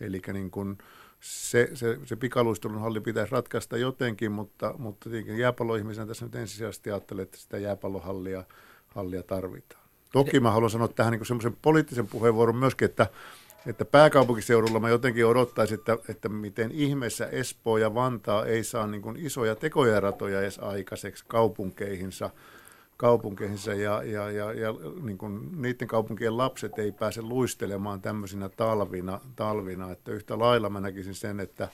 eli 0.00 0.22
niin 0.32 0.50
kuin 0.50 0.78
se, 1.20 1.70
se, 1.74 1.98
se 2.04 2.16
pikaluistelun 2.16 2.80
halli 2.80 3.00
pitäisi 3.00 3.32
ratkaista 3.32 3.76
jotenkin, 3.76 4.32
mutta, 4.32 4.74
mutta 4.78 5.10
tietenkin 5.10 5.38
jääpalloihmisenä 5.38 6.06
tässä 6.06 6.24
nyt 6.24 6.34
ensisijaisesti 6.34 6.90
ajattelen, 6.90 7.22
että 7.22 7.38
sitä 7.38 7.58
jääpallohallia 7.58 8.44
hallia 8.86 9.22
tarvitaan. 9.22 9.85
Toki 10.16 10.40
mä 10.40 10.50
haluan 10.50 10.70
sanoa 10.70 10.88
tähän 10.88 11.12
niin 11.12 11.26
semmoisen 11.26 11.56
poliittisen 11.62 12.06
puheenvuoron 12.06 12.56
myöskin, 12.56 12.86
että, 12.86 13.06
että 13.66 13.84
pääkaupunkiseudulla 13.84 14.80
mä 14.80 14.88
jotenkin 14.88 15.26
odottaisin, 15.26 15.78
että, 15.78 15.98
että 16.08 16.28
miten 16.28 16.70
ihmeessä 16.72 17.26
Espoo 17.26 17.78
ja 17.78 17.94
Vantaa 17.94 18.44
ei 18.44 18.64
saa 18.64 18.86
niin 18.86 19.02
kuin 19.02 19.16
isoja 19.16 19.54
tekojäratoja 19.54 20.40
edes 20.40 20.58
aikaiseksi 20.58 21.24
kaupunkeihinsa, 21.28 22.30
kaupunkeihinsa 22.96 23.74
ja, 23.74 24.02
ja, 24.02 24.30
ja, 24.30 24.52
ja 24.52 24.74
niin 25.02 25.18
kuin 25.18 25.62
niiden 25.62 25.88
kaupunkien 25.88 26.36
lapset 26.36 26.78
ei 26.78 26.92
pääse 26.92 27.22
luistelemaan 27.22 28.00
tämmöisinä 28.00 28.48
talvina, 28.48 29.20
talvina, 29.36 29.90
että 29.90 30.12
yhtä 30.12 30.38
lailla 30.38 30.70
mä 30.70 30.80
näkisin 30.80 31.14
sen, 31.14 31.40
että 31.40 31.68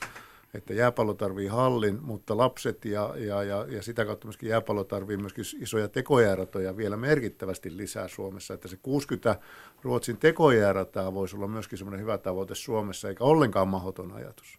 että 0.54 0.74
jääpallo 0.74 1.14
tarvii 1.14 1.46
hallin, 1.46 1.98
mutta 2.02 2.36
lapset 2.36 2.84
ja, 2.84 3.14
ja, 3.16 3.42
ja, 3.42 3.66
ja 3.68 3.82
sitä 3.82 4.04
kautta 4.04 4.26
myöskin 4.26 4.48
jääpallo 4.48 4.84
tarvii 4.84 5.16
myöskin 5.16 5.44
isoja 5.60 5.88
tekojääratoja 5.88 6.76
vielä 6.76 6.96
merkittävästi 6.96 7.76
lisää 7.76 8.08
Suomessa, 8.08 8.54
että 8.54 8.68
se 8.68 8.76
60 8.82 9.36
Ruotsin 9.82 10.16
tekojäärataa 10.16 11.14
voisi 11.14 11.36
olla 11.36 11.48
myöskin 11.48 11.78
semmoinen 11.78 12.00
hyvä 12.00 12.18
tavoite 12.18 12.54
Suomessa, 12.54 13.08
eikä 13.08 13.24
ollenkaan 13.24 13.68
mahdoton 13.68 14.12
ajatus. 14.12 14.58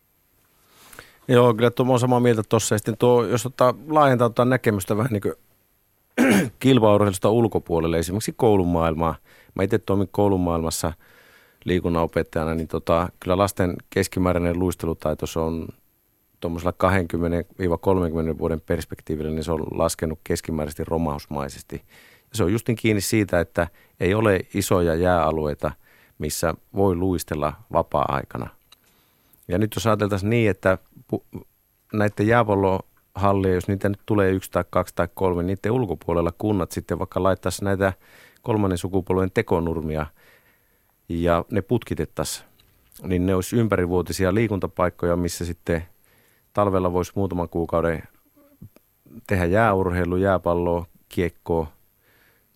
Joo, 1.27 1.53
kyllä 1.53 1.71
tuo 1.71 1.93
on 1.93 1.99
samaa 1.99 2.19
mieltä 2.19 2.43
tuossa. 2.49 2.77
Sitten 2.77 2.97
tuo, 2.97 3.25
jos 3.25 3.45
ottaa, 3.45 3.73
laajentaa 3.87 4.29
tuota 4.29 4.45
näkemystä 4.45 4.97
vähän 4.97 5.11
niin 5.11 5.21
kuin 5.21 5.33
kilpaurheilusta 6.59 7.29
ulkopuolelle, 7.29 7.99
esimerkiksi 7.99 8.33
koulumaailmaa. 8.37 9.15
Mä 9.55 9.63
itse 9.63 9.77
toimin 9.77 10.09
koulumaailmassa 10.11 10.93
liikunnanopettajana, 11.65 12.55
niin 12.55 12.67
tota, 12.67 13.09
kyllä 13.19 13.37
lasten 13.37 13.75
keskimääräinen 13.89 14.59
luistelutaito 14.59 15.27
se 15.27 15.39
on 15.39 15.67
tuommoisella 16.43 16.73
20-30 18.33 18.37
vuoden 18.37 18.61
perspektiivillä, 18.61 19.31
niin 19.31 19.43
se 19.43 19.51
on 19.51 19.63
laskenut 19.71 20.19
keskimääräisesti 20.23 20.83
romausmaisesti. 20.83 21.83
Se 22.33 22.43
on 22.43 22.51
justin 22.51 22.75
kiinni 22.75 23.01
siitä, 23.01 23.39
että 23.39 23.67
ei 23.99 24.13
ole 24.13 24.39
isoja 24.53 24.95
jääalueita, 24.95 25.71
missä 26.19 26.53
voi 26.75 26.95
luistella 26.95 27.53
vapaa-aikana. 27.73 28.49
Ja 29.47 29.57
nyt 29.57 29.71
jos 29.75 29.87
ajateltaisiin 29.87 30.29
niin, 30.29 30.49
että 30.49 30.77
näiden 31.93 32.27
jääpallohallia, 32.27 33.53
jos 33.53 33.67
niitä 33.67 33.89
nyt 33.89 34.01
tulee 34.05 34.31
yksi 34.31 34.51
tai 34.51 34.63
kaksi 34.69 34.95
tai 34.95 35.07
kolme, 35.13 35.43
niiden 35.43 35.71
ulkopuolella 35.71 36.31
kunnat 36.37 36.71
sitten 36.71 36.99
vaikka 36.99 37.23
laittaisi 37.23 37.63
näitä 37.63 37.93
kolmannen 38.41 38.77
sukupolven 38.77 39.31
tekonurmia 39.31 40.05
ja 41.09 41.45
ne 41.51 41.61
putkitettaisiin, 41.61 42.45
niin 43.03 43.25
ne 43.25 43.35
olisi 43.35 43.55
ympärivuotisia 43.55 44.33
liikuntapaikkoja, 44.33 45.15
missä 45.15 45.45
sitten 45.45 45.92
talvella 46.53 46.93
voisi 46.93 47.11
muutaman 47.15 47.49
kuukauden 47.49 48.03
tehdä 49.27 49.45
jääurheilu, 49.45 50.17
jääpalloa, 50.17 50.85
kiekkoa, 51.09 51.67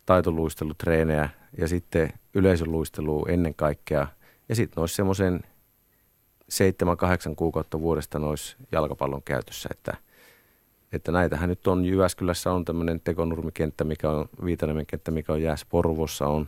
taitoluistelutreenejä 0.05 1.29
ja 1.57 1.67
sitten 1.67 2.13
yleisöluistelua 2.33 3.25
ennen 3.29 3.55
kaikkea. 3.55 4.07
Ja 4.49 4.55
sitten 4.55 4.81
olisi 4.81 4.95
semmoisen 4.95 5.39
seitsemän, 6.49 6.97
kahdeksan 6.97 7.35
kuukautta 7.35 7.79
vuodesta 7.79 8.19
nois 8.19 8.57
jalkapallon 8.71 9.23
käytössä, 9.23 9.69
että, 9.71 9.97
että 10.91 11.11
näitähän 11.11 11.49
nyt 11.49 11.67
on, 11.67 11.85
Jyväskylässä 11.85 12.51
on 12.51 12.65
tämmöinen 12.65 13.01
tekonurmikenttä, 13.03 13.83
mikä 13.83 14.09
on 14.09 14.29
Viitaniemen 14.45 14.85
kenttä, 14.85 15.11
mikä 15.11 15.33
on 15.33 15.41
jäässä 15.41 15.65
Porvossa 15.69 16.27
on 16.27 16.47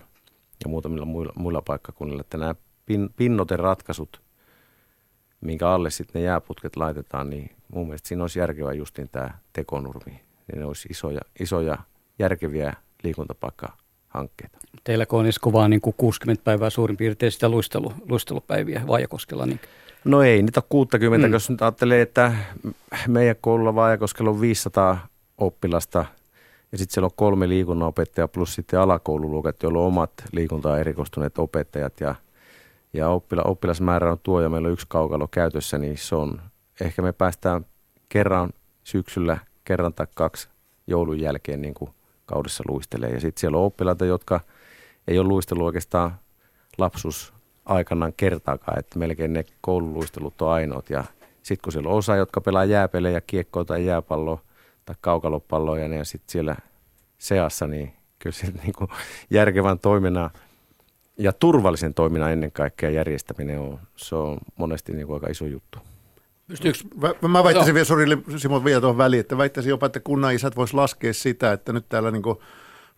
ja 0.63 0.69
muutamilla 0.69 1.05
muilla, 1.05 1.33
muilla 1.35 1.61
paikkakunnilla, 1.61 2.21
että 2.21 2.37
nämä 2.37 2.55
pin, 2.85 3.09
pinnoteratkaisut, 3.15 4.21
minkä 5.41 5.69
alle 5.69 5.89
sitten 5.89 6.21
ne 6.21 6.25
jääputket 6.25 6.75
laitetaan, 6.75 7.29
niin 7.29 7.51
mun 7.73 7.87
mielestä 7.87 8.07
siinä 8.07 8.23
olisi 8.23 8.39
järkevä 8.39 8.73
justin 8.73 9.09
tämä 9.11 9.29
tekonurmi. 9.53 10.11
Niin 10.11 10.59
ne 10.59 10.65
olisi 10.65 10.87
isoja, 10.91 11.21
isoja 11.39 11.77
järkeviä 12.19 12.73
liikuntapaikkahankkeita. 13.03 14.57
Teillä 14.83 15.05
kun 15.05 15.19
on 15.19 15.25
Esko 15.25 15.53
vaan 15.53 15.69
niin 15.69 15.81
kuin 15.81 15.93
60 15.97 16.43
päivää 16.43 16.69
suurin 16.69 16.97
piirtein 16.97 17.31
sitä 17.31 17.49
luistelu, 17.49 17.93
luistelupäiviä 18.09 18.81
Vaajakoskella, 18.87 19.45
niin 19.45 19.59
No 20.05 20.21
ei 20.21 20.41
niitä 20.41 20.59
ole 20.59 20.65
60, 20.69 21.27
Mm. 21.27 21.29
mm. 21.31 21.33
jos 21.33 21.49
nyt 21.49 21.61
ajattelee, 21.61 22.01
että 22.01 22.33
meidän 23.07 23.35
koululla 23.41 23.75
Vaajakoskella 23.75 24.29
on 24.31 24.41
500 24.41 25.07
oppilasta 25.37 26.05
ja 26.71 26.77
sitten 26.77 26.93
siellä 26.93 27.05
on 27.05 27.11
kolme 27.15 27.49
liikunnanopettajaa 27.49 28.27
plus 28.27 28.55
sitten 28.55 28.79
alakoululuokat, 28.79 29.63
joilla 29.63 29.79
on 29.79 29.85
omat 29.85 30.11
liikuntaan 30.31 30.79
erikoistuneet 30.79 31.37
opettajat 31.37 32.01
ja, 32.01 32.15
ja 32.93 33.09
oppila, 33.09 33.41
oppilasmäärä 33.43 34.11
on 34.11 34.19
tuo 34.23 34.41
ja 34.41 34.49
meillä 34.49 34.67
on 34.67 34.73
yksi 34.73 34.85
kaukalo 34.89 35.27
käytössä, 35.27 35.77
niin 35.77 35.97
se 35.97 36.15
on, 36.15 36.41
ehkä 36.81 37.01
me 37.01 37.11
päästään 37.11 37.65
kerran 38.09 38.49
syksyllä, 38.83 39.37
kerran 39.63 39.93
tai 39.93 40.07
kaksi 40.15 40.49
joulun 40.87 41.19
jälkeen 41.19 41.61
niin 41.61 41.73
kuin 41.73 41.91
kaudessa 42.25 42.63
luistelee. 42.67 43.09
Ja 43.09 43.19
sitten 43.19 43.39
siellä 43.39 43.57
on 43.57 43.65
oppilaita, 43.65 44.05
jotka 44.05 44.39
ei 45.07 45.19
ole 45.19 45.27
luistellut 45.27 45.65
oikeastaan 45.65 46.11
lapsuus 46.77 47.33
aikanaan 47.65 48.13
kertaakaan, 48.17 48.79
että 48.79 48.99
melkein 48.99 49.33
ne 49.33 49.45
koululuistelut 49.61 50.41
on 50.41 50.51
ainoat. 50.51 50.89
Ja 50.89 51.03
sitten 51.43 51.63
kun 51.63 51.73
siellä 51.73 51.89
on 51.89 51.95
osa, 51.95 52.15
jotka 52.15 52.41
pelaa 52.41 52.65
jääpelejä, 52.65 53.21
kiekkoa 53.21 53.65
tai 53.65 53.85
jääpalloa 53.85 54.41
tai 54.85 54.95
kaukalopalloa 55.01 55.79
ja 55.79 55.87
ne 55.87 56.05
sitten 56.05 56.31
siellä 56.31 56.55
seassa, 57.17 57.67
niin 57.67 57.93
kyllä 58.19 58.33
se 58.33 58.47
niin 58.63 58.73
järkevän 59.29 59.79
toiminnan 59.79 60.29
ja 61.19 61.33
turvallisen 61.33 61.93
toiminnan 61.93 62.31
ennen 62.31 62.51
kaikkea 62.51 62.89
järjestäminen 62.89 63.59
on, 63.59 63.79
se 63.95 64.15
on 64.15 64.37
monesti 64.55 64.93
niin 64.93 65.07
kuin 65.07 65.15
aika 65.15 65.27
iso 65.27 65.45
juttu. 65.45 65.79
Pystyykö, 66.47 66.79
Mä, 67.21 67.27
mä 67.27 67.43
väittäisin 67.43 67.73
vielä, 67.73 67.85
sori 67.85 68.05
Simo 68.37 68.65
vielä 68.65 68.81
tuohon 68.81 68.97
väliin, 68.97 69.19
että 69.19 69.37
väittäisin 69.37 69.69
jopa, 69.69 69.85
että 69.85 69.99
kunnan 69.99 70.33
isät 70.33 70.55
vois 70.55 70.73
laskea 70.73 71.13
sitä, 71.13 71.51
että 71.51 71.73
nyt 71.73 71.85
täällä 71.89 72.11
niin 72.11 72.23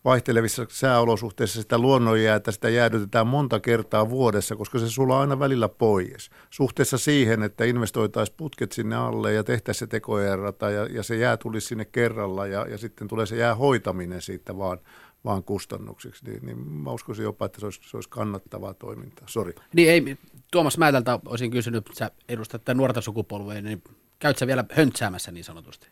vaihtelevissa 0.04 0.66
sääolosuhteissa 0.68 1.62
sitä 1.62 1.78
luonnonjäätä, 1.78 2.52
sitä 2.52 2.68
jäädytetään 2.68 3.26
monta 3.26 3.60
kertaa 3.60 4.10
vuodessa, 4.10 4.56
koska 4.56 4.78
se 4.78 4.90
sulaa 4.90 5.20
aina 5.20 5.38
välillä 5.38 5.68
pois. 5.68 6.30
Suhteessa 6.50 6.98
siihen, 6.98 7.42
että 7.42 7.64
investoitaisiin 7.64 8.36
putket 8.36 8.72
sinne 8.72 8.96
alle 8.96 9.32
ja 9.32 9.44
tehtäisiin 9.44 9.78
se 9.78 9.86
tekojerrata 9.86 10.70
ja, 10.70 10.86
ja 10.86 11.02
se 11.02 11.16
jää 11.16 11.36
tulisi 11.36 11.66
sinne 11.66 11.84
kerralla 11.84 12.46
ja, 12.46 12.66
ja 12.70 12.78
sitten 12.78 13.08
tulee 13.08 13.26
se 13.26 13.36
jää 13.36 13.54
hoitaminen 13.54 14.22
siitä 14.22 14.58
vaan, 14.58 14.78
vaan 15.24 15.44
kustannuksiksi, 15.44 16.24
niin, 16.24 16.46
niin 16.46 16.58
mä 16.58 16.90
uskoisin 16.90 17.22
jopa, 17.22 17.46
että 17.46 17.60
se 17.60 17.66
olisi, 17.66 17.80
se 17.84 17.96
olisi 17.96 18.08
kannattavaa 18.08 18.74
toimintaa. 18.74 19.28
Sori. 19.28 19.54
Niin 19.74 19.90
ei, 19.90 20.16
Tuomas 20.52 20.78
Määtältä 20.78 21.18
olisin 21.26 21.50
kysynyt, 21.50 21.90
sä 21.92 22.10
edustat 22.28 22.64
tätä 22.64 22.74
nuorta 22.74 23.00
sukupolvea, 23.00 23.62
niin 23.62 23.82
käyt 24.18 24.38
sä 24.38 24.46
vielä 24.46 24.64
höntsäämässä 24.72 25.32
niin 25.32 25.44
sanotusti? 25.44 25.88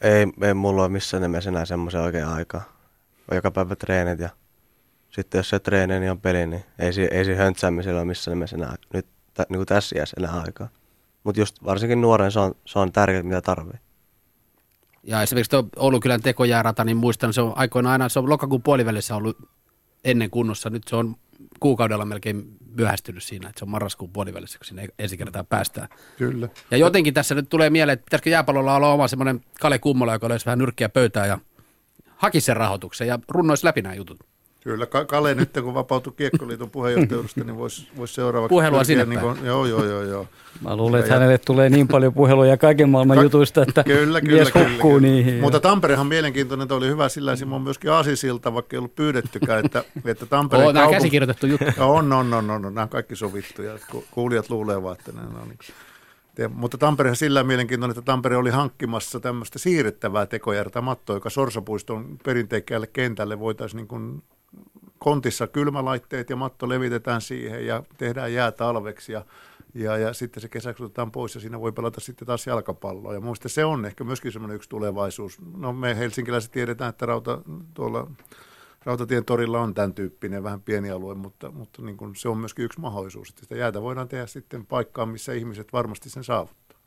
Ei, 0.00 0.46
ei 0.48 0.54
mulla 0.54 0.82
ole 0.82 0.88
missään 0.88 1.22
nimessä 1.22 1.50
enää 1.50 1.64
semmoisen 1.64 2.00
oikein 2.00 2.26
aikaa. 2.26 2.62
On 3.30 3.36
joka 3.36 3.50
päivä 3.50 3.76
treenit 3.76 4.18
ja 4.18 4.30
sitten 5.10 5.38
jos 5.38 5.48
se 5.48 5.58
treeni, 5.58 6.00
niin 6.00 6.10
on 6.10 6.20
peli, 6.20 6.46
niin 6.46 6.64
ei, 6.78 6.92
si- 6.92 7.08
ei 7.10 7.24
siinä 7.24 7.42
höntsäämisellä 7.42 8.00
ole 8.00 8.06
missään 8.06 8.34
nimessä 8.34 8.56
enää 8.56 8.76
nyt 8.92 9.06
tä, 9.34 9.46
niin 9.48 9.58
kuin 9.58 9.66
tässä 9.66 9.98
iässä 9.98 10.16
enää 10.18 10.40
aikaa. 10.40 10.68
Mutta 11.24 11.40
just 11.40 11.64
varsinkin 11.64 12.00
nuoren 12.00 12.32
se 12.32 12.40
on, 12.40 12.54
se 12.64 12.78
on 12.78 12.92
tärkeää, 12.92 13.22
mitä 13.22 13.40
tarvii. 13.40 13.80
Ja 15.02 15.22
esimerkiksi 15.22 15.50
tuo 15.50 15.64
Oulukylän 15.76 16.22
tekojäärata, 16.22 16.84
niin 16.84 16.96
muistan, 16.96 17.32
se 17.32 17.40
on 17.40 17.52
aikoinaan 17.56 17.92
aina, 17.92 18.08
se 18.08 18.18
on 18.18 18.28
lokakuun 18.28 18.62
puolivälissä 18.62 19.16
ollut 19.16 19.38
ennen 20.04 20.30
kunnossa. 20.30 20.70
Nyt 20.70 20.82
se 20.88 20.96
on 20.96 21.16
kuukaudella 21.60 22.04
melkein 22.04 22.56
myöhästynyt 22.76 23.22
siinä, 23.22 23.48
että 23.48 23.58
se 23.58 23.64
on 23.64 23.70
marraskuun 23.70 24.12
puolivälissä, 24.12 24.58
kun 24.58 24.66
sinne 24.66 24.88
ensi 24.98 25.16
kertaa 25.16 25.44
päästään. 25.44 25.88
Kyllä. 26.16 26.48
Ja 26.70 26.76
jotenkin 26.76 27.14
tässä 27.14 27.34
nyt 27.34 27.48
tulee 27.48 27.70
mieleen, 27.70 27.94
että 27.94 28.04
pitäisikö 28.04 28.30
jääpallolla 28.30 28.76
olla 28.76 28.92
oma 28.92 29.08
semmoinen 29.08 29.40
Kale 29.60 29.78
Kummola, 29.78 30.12
joka 30.12 30.26
olisi 30.26 30.46
vähän 30.46 30.58
nyrkkiä 30.58 30.88
pöytää 30.88 31.26
ja 31.26 31.38
hakisi 32.16 32.44
sen 32.44 32.56
rahoituksen 32.56 33.08
ja 33.08 33.18
runnoisi 33.28 33.66
läpi 33.66 33.82
nämä 33.82 33.94
jutut. 33.94 34.31
Kyllä, 34.64 34.86
Ka- 34.86 35.04
Kale 35.04 35.34
nyt 35.34 35.50
kun 35.62 35.74
vapautui 35.74 36.12
Kiekkoliiton 36.16 36.70
puheenjohtajuudesta, 36.70 37.44
niin 37.44 37.56
voisi 37.56 37.88
vois 37.96 38.14
seuraavaksi... 38.14 38.52
Puhelua 38.52 38.84
sinne 38.84 39.04
niin 39.04 39.20
kuin, 39.20 39.38
Joo, 39.44 39.66
joo, 39.66 39.84
joo, 39.84 40.02
joo. 40.02 40.26
Mä 40.60 40.76
luulen, 40.76 41.00
että 41.00 41.12
Ja- 41.12 41.18
hänelle 41.18 41.38
tulee 41.38 41.70
niin 41.70 41.88
paljon 41.88 42.14
puheluja 42.14 42.56
kaiken 42.56 42.88
maailman 42.88 43.16
Ka- 43.16 43.22
jutuista, 43.22 43.62
että 43.62 43.84
Kyllä, 43.84 44.20
kyllä, 44.20 44.34
mies 44.34 44.52
kyllä, 44.52 44.68
hukkuu 44.68 44.90
kyllä. 44.94 45.08
niihin. 45.08 45.40
Mutta 45.40 45.60
Tamperehan 45.60 46.06
mielenkiintoinen, 46.06 46.62
että 46.62 46.74
oli 46.74 46.88
hyvä 46.88 47.08
sillä 47.08 47.36
Simon 47.36 47.62
myöskin 47.62 47.90
Aasisilta, 47.90 48.54
vaikka 48.54 48.76
ei 48.76 48.78
ollut 48.78 48.94
pyydettykään, 48.94 49.64
että, 49.64 49.84
että 50.04 50.26
Tampereen 50.26 50.66
Oo, 50.66 50.72
nämä 50.72 50.86
kaupung- 50.86 50.92
käsikirjoitettu 50.96 51.46
juttu. 51.46 51.66
On, 51.82 52.12
on, 52.12 52.34
on, 52.34 52.50
on, 52.50 52.66
on, 52.66 52.74
nämä 52.74 52.82
on 52.82 52.88
kaikki 52.88 53.16
sovittu 53.16 53.62
ja 53.62 53.78
ku- 53.90 54.04
kuulijat 54.10 54.50
luulee 54.50 54.82
vaan, 54.82 54.96
että 54.98 55.12
ne 55.12 55.20
on 55.42 55.48
niin. 55.48 55.58
Te, 56.34 56.48
mutta 56.48 56.78
Tamperehan 56.78 57.16
sillä 57.16 57.44
mielenkiintoinen, 57.44 57.98
että 57.98 58.02
Tampere 58.12 58.36
oli 58.36 58.50
hankkimassa 58.50 59.20
tämmöistä 59.20 59.58
siirrettävää 59.58 60.26
tekojärtä 60.26 60.80
mattoa, 60.80 61.16
joka 61.16 61.30
Sorsapuiston 61.30 62.18
perinteikkäälle 62.24 62.86
kentälle 62.86 63.38
voitaisiin 63.40 63.76
niin 63.76 63.88
kuin 63.88 64.22
kontissa 65.02 65.46
kylmälaitteet 65.46 66.30
ja 66.30 66.36
matto 66.36 66.68
levitetään 66.68 67.20
siihen 67.20 67.66
ja 67.66 67.82
tehdään 67.98 68.32
jää 68.32 68.52
talveksi 68.52 69.12
ja, 69.12 69.24
ja, 69.74 69.96
ja 69.96 70.12
sitten 70.12 70.40
se 70.40 70.48
kesäksi 70.48 70.84
otetaan 70.84 71.12
pois 71.12 71.34
ja 71.34 71.40
siinä 71.40 71.60
voi 71.60 71.72
pelata 71.72 72.00
sitten 72.00 72.26
taas 72.26 72.46
jalkapalloa. 72.46 73.14
Ja 73.14 73.20
muista 73.20 73.48
se 73.48 73.64
on 73.64 73.84
ehkä 73.84 74.04
myöskin 74.04 74.32
semmoinen 74.32 74.56
yksi 74.56 74.68
tulevaisuus. 74.68 75.38
No 75.56 75.72
me 75.72 75.96
helsinkiläiset 75.96 76.52
tiedetään, 76.52 76.90
että 76.90 77.06
rauta, 77.06 77.38
tuolla 77.74 78.10
Rautatien 78.84 79.24
torilla 79.24 79.60
on 79.60 79.74
tämän 79.74 79.94
tyyppinen 79.94 80.42
vähän 80.42 80.60
pieni 80.60 80.90
alue, 80.90 81.14
mutta, 81.14 81.50
mutta 81.50 81.82
niin 81.82 81.96
kuin 81.96 82.16
se 82.16 82.28
on 82.28 82.38
myöskin 82.38 82.64
yksi 82.64 82.80
mahdollisuus, 82.80 83.28
että 83.28 83.40
sitä 83.40 83.56
jäätä 83.56 83.82
voidaan 83.82 84.08
tehdä 84.08 84.26
sitten 84.26 84.66
paikkaan, 84.66 85.08
missä 85.08 85.32
ihmiset 85.32 85.72
varmasti 85.72 86.10
sen 86.10 86.24
saavuttaa. 86.24 86.78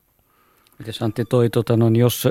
Miten 0.78 0.94
Antti 1.00 1.24
toi, 1.24 1.50
tota, 1.50 1.76
no, 1.76 1.88
jos 1.88 2.28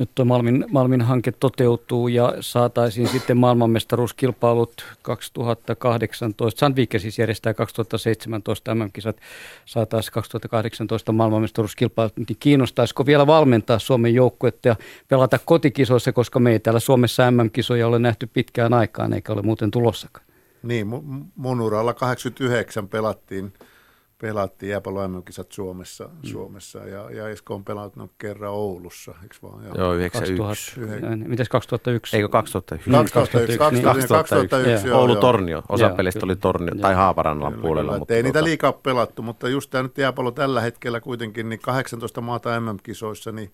nyt 0.00 0.10
tuo 0.14 0.24
Malmin, 0.24 0.64
Malmin 0.70 1.02
hanke 1.02 1.32
toteutuu 1.32 2.08
ja 2.08 2.34
saataisiin 2.40 3.08
sitten 3.08 3.36
maailmanmestaruuskilpailut 3.36 4.96
2018, 5.02 6.60
Sandvike 6.60 6.98
siis 6.98 7.18
järjestää 7.18 7.54
2017 7.54 8.74
MM-kisat, 8.74 9.16
saataisiin 9.64 10.12
2018 10.12 11.12
maailmanmestaruuskilpailut, 11.12 12.16
niin 12.16 12.36
kiinnostaisiko 12.40 13.06
vielä 13.06 13.26
valmentaa 13.26 13.78
Suomen 13.78 14.14
joukkuetta 14.14 14.68
ja 14.68 14.76
pelata 15.08 15.38
kotikisoissa, 15.44 16.12
koska 16.12 16.38
me 16.38 16.52
ei 16.52 16.60
täällä 16.60 16.80
Suomessa 16.80 17.30
MM-kisoja 17.30 17.86
ole 17.86 17.98
nähty 17.98 18.26
pitkään 18.26 18.74
aikaan, 18.74 19.12
eikä 19.12 19.32
ole 19.32 19.42
muuten 19.42 19.70
tulossakaan. 19.70 20.26
Niin, 20.62 20.86
mu- 20.86 21.24
mun 21.36 21.60
uralla 21.60 21.94
89 21.94 22.88
pelattiin, 22.88 23.52
pelattiin 24.20 24.70
jääpallo 24.70 25.08
MM-kisat 25.08 25.52
Suomessa, 25.52 26.04
mm. 26.04 26.28
Suomessa 26.30 26.78
ja, 26.78 27.10
ja 27.10 27.28
Esko 27.28 27.54
on 27.54 27.64
pelannut 27.64 28.12
kerran 28.18 28.52
Oulussa, 28.52 29.14
eikö 29.22 29.34
vaan? 29.42 29.64
Joo. 29.64 29.74
Joo, 29.74 29.94
91. 29.94 30.80
2000, 30.80 31.28
mitäs 31.28 31.48
2001? 31.48 32.16
Eikö 32.16 32.28
2001? 32.28 32.90
2001, 33.12 33.58
2001, 33.58 34.08
2001, 34.08 34.88
joo, 34.88 35.00
Oulu 35.00 35.12
joo. 35.12 35.20
Tornio. 35.20 35.62
Osa 35.68 35.84
Joo, 35.84 35.96
pelistä 35.96 36.20
oli 36.24 36.36
Tornio 36.36 36.74
Joo. 36.74 36.82
tai 36.82 36.94
Haaparannan 36.94 37.52
Kyllä, 37.52 37.62
puolella. 37.62 37.90
kyllä, 37.90 37.98
mutta 37.98 38.14
ei 38.14 38.22
niitä 38.22 38.40
tota- 38.40 38.44
liikaa 38.44 38.72
pelattu, 38.72 39.22
mutta 39.22 39.48
just 39.48 39.70
tämä 39.70 39.82
nyt 39.82 39.98
jääpallo 39.98 40.30
tällä 40.30 40.60
hetkellä 40.60 41.00
kuitenkin, 41.00 41.48
niin 41.48 41.60
18 41.60 42.20
maata 42.20 42.60
MM-kisoissa, 42.60 43.32
niin, 43.32 43.52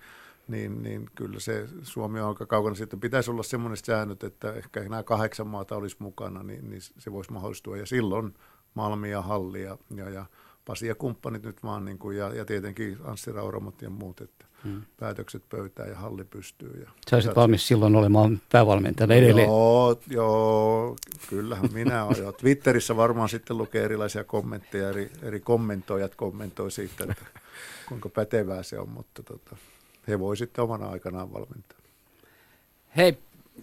niin, 0.48 0.82
niin 0.82 1.10
kyllä 1.14 1.40
se 1.40 1.66
Suomi 1.82 2.20
on 2.20 2.28
aika 2.28 2.46
kaukana. 2.46 2.74
Sitten 2.74 3.00
pitäisi 3.00 3.30
olla 3.30 3.42
semmoinen 3.42 3.76
säännöt, 3.76 4.24
että 4.24 4.52
ehkä 4.52 4.80
nämä 4.80 5.02
kahdeksan 5.02 5.46
maata 5.46 5.76
olisi 5.76 5.96
mukana, 5.98 6.42
niin, 6.42 6.70
niin 6.70 6.82
se 6.98 7.12
voisi 7.12 7.32
mahdollistua. 7.32 7.76
Ja 7.76 7.86
silloin 7.86 8.34
Malmi 8.74 9.10
ja 9.10 9.22
Halli 9.22 9.62
ja, 9.62 9.78
ja, 9.96 10.10
ja 10.10 10.26
Pasi 10.66 10.86
ja 10.86 10.94
kumppanit 10.94 11.42
nyt 11.42 11.62
vaan, 11.62 11.84
niin 11.84 11.98
kuin, 11.98 12.16
ja, 12.16 12.34
ja 12.34 12.44
tietenkin 12.44 12.98
Anssi 13.04 13.32
Rauramot 13.32 13.82
ja 13.82 13.90
muut, 13.90 14.20
että 14.20 14.44
hmm. 14.64 14.82
päätökset 15.00 15.42
pöytään 15.48 15.88
ja 15.88 15.96
halli 15.96 16.24
pystyy. 16.24 16.80
Ja 16.84 16.90
Sä 17.10 17.16
olisit 17.16 17.36
valmis 17.36 17.68
silloin 17.68 17.96
olemaan 17.96 18.40
päävalmentajana 18.52 19.14
edelleen. 19.14 19.46
Joo, 19.46 20.00
joo, 20.10 20.96
kyllähän 21.30 21.72
minä 21.72 22.04
olen. 22.04 22.18
jo. 22.18 22.32
Twitterissä 22.42 22.96
varmaan 22.96 23.28
sitten 23.28 23.58
lukee 23.58 23.84
erilaisia 23.84 24.24
kommentteja, 24.24 24.88
eri, 24.88 25.10
eri 25.22 25.40
kommentoijat 25.40 26.14
kommentoi 26.14 26.70
siitä, 26.70 27.04
että 27.08 27.26
kuinka 27.88 28.08
pätevää 28.08 28.62
se 28.62 28.78
on, 28.78 28.88
mutta 28.88 29.22
tota, 29.22 29.56
he 30.08 30.18
voi 30.18 30.36
sitten 30.36 30.64
omana 30.64 30.86
aikanaan 30.86 31.32
valmentaa. 31.32 31.78
Hei, 32.96 33.18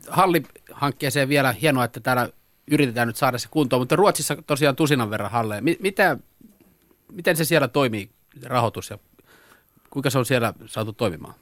Halli-hankkeeseen 0.08 1.30
vielä 1.30 1.52
hienoa, 1.52 1.84
että 1.84 2.00
täällä 2.00 2.30
yritetään 2.72 3.08
nyt 3.08 3.18
saada 3.18 3.38
se 3.38 3.48
kuntoon, 3.52 3.82
mutta 3.82 3.96
Ruotsissa 3.96 4.38
tosiaan 4.48 4.76
tusinan 4.76 5.10
verran 5.10 5.32
halleja. 5.32 5.62
Mi- 5.62 5.78
mitä, 5.80 6.18
miten 7.14 7.38
se 7.38 7.46
siellä 7.46 7.68
toimii, 7.68 8.10
rahoitus 8.44 8.90
ja 8.90 8.98
kuinka 9.90 10.10
se 10.10 10.18
on 10.18 10.26
siellä 10.26 10.54
saatu 10.66 10.94
toimimaan? 10.94 11.34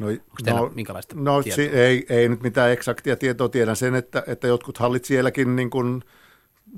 No, 0.00 0.06
teillä 0.44 0.70
minkälaista 0.74 1.14
no 1.18 1.42
tietoa? 1.42 1.56
si- 1.56 1.70
ei, 1.70 2.06
ei 2.08 2.28
nyt 2.28 2.42
mitään 2.42 2.72
eksaktia 2.72 3.16
tietoa. 3.16 3.48
Tiedän 3.48 3.76
sen, 3.76 3.94
että, 3.94 4.22
että 4.26 4.46
jotkut 4.46 4.78
hallit 4.78 5.04
sielläkin 5.04 5.56
niin 5.56 5.70
kuin 5.70 6.04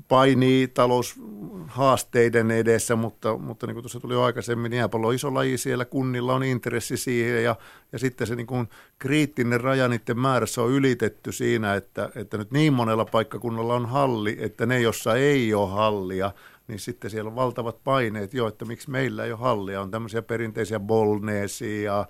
painii 0.07 0.67
taloushaasteiden 0.67 2.51
edessä, 2.51 2.95
mutta, 2.95 3.37
mutta 3.37 3.67
niin 3.67 3.75
kuin 3.75 3.83
tuossa 3.83 3.99
tuli 3.99 4.13
jo 4.13 4.23
aikaisemmin, 4.23 4.69
niin 4.69 4.77
jääpallo 4.77 5.07
on 5.07 5.15
iso 5.15 5.33
laji 5.33 5.57
siellä, 5.57 5.85
kunnilla 5.85 6.35
on 6.35 6.43
intressi 6.43 6.97
siihen 6.97 7.43
ja, 7.43 7.55
ja 7.91 7.99
sitten 7.99 8.27
se 8.27 8.35
niin 8.35 8.47
kuin 8.47 8.69
kriittinen 8.99 9.61
raja 9.61 9.87
niiden 9.87 10.19
määrässä 10.19 10.61
on 10.61 10.71
ylitetty 10.71 11.31
siinä, 11.31 11.75
että, 11.75 12.09
että 12.15 12.37
nyt 12.37 12.51
niin 12.51 12.73
monella 12.73 13.05
paikkakunnalla 13.05 13.75
on 13.75 13.85
halli, 13.85 14.37
että 14.39 14.65
ne, 14.65 14.81
jossa 14.81 15.15
ei 15.15 15.53
ole 15.53 15.69
hallia, 15.69 16.31
niin 16.67 16.79
sitten 16.79 17.11
siellä 17.11 17.29
on 17.29 17.35
valtavat 17.35 17.83
paineet 17.83 18.33
jo, 18.33 18.47
että 18.47 18.65
miksi 18.65 18.89
meillä 18.89 19.25
ei 19.25 19.31
ole 19.31 19.39
hallia. 19.39 19.81
On 19.81 19.91
tämmöisiä 19.91 20.21
perinteisiä 20.21 20.79
Bolneesia 20.79 22.05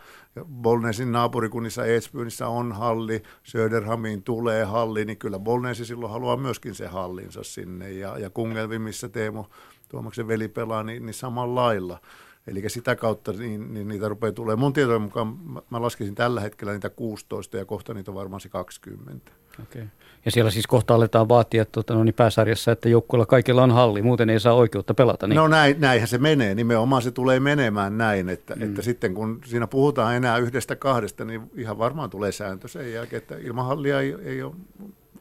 Bolneesin 0.45 1.11
naapurikunnissa 1.11 1.85
Edsbynissä 1.85 2.47
on 2.47 2.71
halli, 2.71 3.23
Söderhamiin 3.43 4.23
tulee 4.23 4.63
halli, 4.63 5.05
niin 5.05 5.17
kyllä 5.17 5.39
Bolneesi 5.39 5.85
silloin 5.85 6.11
haluaa 6.11 6.37
myöskin 6.37 6.75
se 6.75 6.87
hallinsa 6.87 7.43
sinne. 7.43 7.91
Ja, 7.91 8.19
ja 8.19 8.29
Kungelvi, 8.29 8.79
missä 8.79 9.09
Teemu 9.09 9.45
Tuomaksen 9.89 10.27
veli 10.27 10.47
pelaa, 10.47 10.83
niin, 10.83 11.05
niin 11.05 11.13
samalla 11.13 11.61
lailla. 11.61 12.01
Eli 12.47 12.69
sitä 12.69 12.95
kautta 12.95 13.31
niin, 13.31 13.73
niin 13.73 13.87
niitä 13.87 14.09
rupeaa 14.09 14.31
tulemaan. 14.31 14.59
Mun 14.59 14.73
tietojen 14.73 15.01
mukaan 15.01 15.27
mä, 15.27 15.61
mä 15.69 15.81
laskisin 15.81 16.15
tällä 16.15 16.41
hetkellä 16.41 16.73
niitä 16.73 16.89
16 16.89 17.57
ja 17.57 17.65
kohta 17.65 17.93
niitä 17.93 18.11
on 18.11 18.15
varmaan 18.15 18.39
se 18.39 18.49
20. 18.49 19.31
Okay. 19.63 19.87
Ja 20.25 20.31
siellä 20.31 20.51
siis 20.51 20.67
kohta 20.67 20.95
aletaan 20.95 21.29
vaatia 21.29 21.65
tuota, 21.65 21.93
no 21.93 22.03
niin 22.03 22.15
pääsarjassa, 22.15 22.71
että 22.71 22.89
joukkueella 22.89 23.25
kaikilla 23.25 23.63
on 23.63 23.71
halli, 23.71 24.01
muuten 24.01 24.29
ei 24.29 24.39
saa 24.39 24.53
oikeutta 24.53 24.93
pelata. 24.93 25.27
Niin. 25.27 25.35
No 25.35 25.47
näin, 25.47 25.75
näinhän 25.79 26.07
se 26.07 26.17
menee, 26.17 26.55
nimenomaan 26.55 27.01
se 27.01 27.11
tulee 27.11 27.39
menemään 27.39 27.97
näin, 27.97 28.29
että, 28.29 28.55
mm. 28.55 28.61
että 28.61 28.81
sitten 28.81 29.13
kun 29.13 29.41
siinä 29.45 29.67
puhutaan 29.67 30.15
enää 30.15 30.37
yhdestä 30.37 30.75
kahdesta, 30.75 31.25
niin 31.25 31.41
ihan 31.55 31.77
varmaan 31.77 32.09
tulee 32.09 32.31
sääntö 32.31 32.67
sen 32.67 32.93
jälkeen, 32.93 33.21
että 33.21 33.35
ilman 33.37 33.65
hallia 33.65 34.01
ei, 34.01 34.15
ei 34.23 34.43
ole 34.43 34.53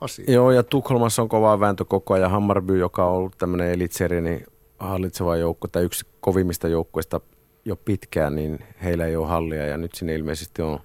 asia. 0.00 0.24
Joo, 0.28 0.50
ja 0.50 0.62
Tukholmassa 0.62 1.22
on 1.22 1.28
kova 1.28 1.60
vääntö 1.60 1.84
koko 1.84 2.14
ajan. 2.14 2.30
Hammarby, 2.30 2.78
joka 2.78 3.06
on 3.06 3.12
ollut 3.12 3.38
tämmöinen 3.38 3.72
elitseri, 3.72 4.20
niin 4.20 4.46
hallitseva 4.78 5.36
joukko 5.36 5.68
tai 5.68 5.84
yksi 5.84 6.06
kovimmista 6.20 6.68
joukkoista 6.68 7.20
jo 7.64 7.76
pitkään, 7.76 8.34
niin 8.34 8.58
heillä 8.82 9.06
ei 9.06 9.16
ole 9.16 9.26
hallia 9.26 9.66
ja 9.66 9.76
nyt 9.76 9.94
sinne 9.94 10.14
ilmeisesti 10.14 10.62
on, 10.62 10.80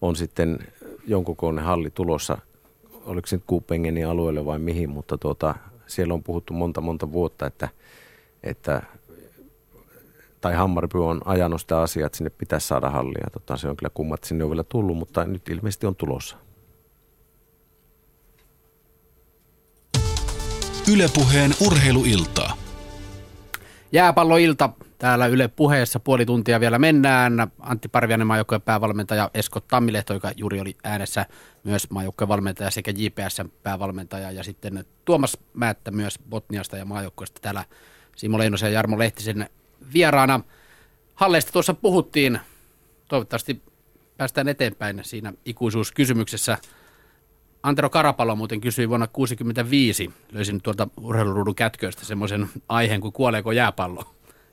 on 0.00 0.16
sitten 0.16 0.58
jonkun 1.06 1.36
kokoinen 1.36 1.64
halli 1.64 1.90
tulossa. 1.90 2.38
Oliko 3.04 3.26
se 3.26 3.36
nyt 3.36 3.44
Kuupengenin 3.46 4.06
alueelle 4.06 4.46
vai 4.46 4.58
mihin, 4.58 4.90
mutta 4.90 5.18
tuota, 5.18 5.54
siellä 5.86 6.14
on 6.14 6.22
puhuttu 6.22 6.52
monta 6.54 6.80
monta 6.80 7.12
vuotta, 7.12 7.46
että, 7.46 7.68
että 8.42 8.82
tai 10.40 10.54
Hammarby 10.54 11.06
on 11.06 11.20
ajanut 11.24 11.60
sitä 11.60 11.80
asiaa, 11.80 12.06
että 12.06 12.18
sinne 12.18 12.30
pitäisi 12.30 12.68
saada 12.68 12.90
hallia. 12.90 13.26
Tota, 13.32 13.56
se 13.56 13.68
on 13.68 13.76
kyllä 13.76 13.90
kumma, 13.94 14.14
että 14.14 14.28
sinne 14.28 14.44
on 14.44 14.50
vielä 14.50 14.64
tullut, 14.64 14.96
mutta 14.96 15.24
nyt 15.24 15.48
ilmeisesti 15.48 15.86
on 15.86 15.96
tulossa. 15.96 16.36
Ylepuheen 20.92 21.54
urheiluiltaa. 21.66 22.69
Jääpalloilta 23.92 24.70
täällä 24.98 25.26
Yle 25.26 25.48
puheessa 25.48 26.00
puoli 26.00 26.26
tuntia 26.26 26.60
vielä 26.60 26.78
mennään. 26.78 27.32
Antti 27.60 27.88
Parvianen, 27.88 28.26
maajoukkojen 28.26 28.62
päävalmentaja, 28.62 29.30
Esko 29.34 29.60
Tammilehto, 29.60 30.14
joka 30.14 30.30
juuri 30.36 30.60
oli 30.60 30.76
äänessä 30.84 31.26
myös 31.64 31.90
maajoukkojen 31.90 32.28
valmentaja 32.28 32.70
sekä 32.70 32.92
JPS 32.96 33.42
päävalmentaja 33.62 34.30
ja 34.30 34.44
sitten 34.44 34.84
Tuomas 35.04 35.38
Määttä 35.54 35.90
myös 35.90 36.18
Botniasta 36.30 36.76
ja 36.76 36.84
maajoukkoista 36.84 37.40
täällä 37.40 37.64
Simo 38.16 38.38
Leinosen 38.38 38.66
ja 38.66 38.72
Jarmo 38.72 38.98
Lehtisen 38.98 39.48
vieraana. 39.92 40.40
Halleista 41.14 41.52
tuossa 41.52 41.74
puhuttiin. 41.74 42.40
Toivottavasti 43.08 43.62
päästään 44.16 44.48
eteenpäin 44.48 45.00
siinä 45.02 45.32
ikuisuuskysymyksessä. 45.44 46.58
Antero 47.62 47.90
Karapalo 47.90 48.36
muuten 48.36 48.60
kysyi 48.60 48.88
vuonna 48.88 49.06
1965, 49.06 50.10
löysin 50.32 50.60
tuolta 50.62 50.88
urheiluruudun 51.00 51.54
kätköistä 51.54 52.04
semmoisen 52.04 52.48
aiheen 52.68 53.00
kuin 53.00 53.12
kuoleeko 53.12 53.52
jääpallo. 53.52 54.04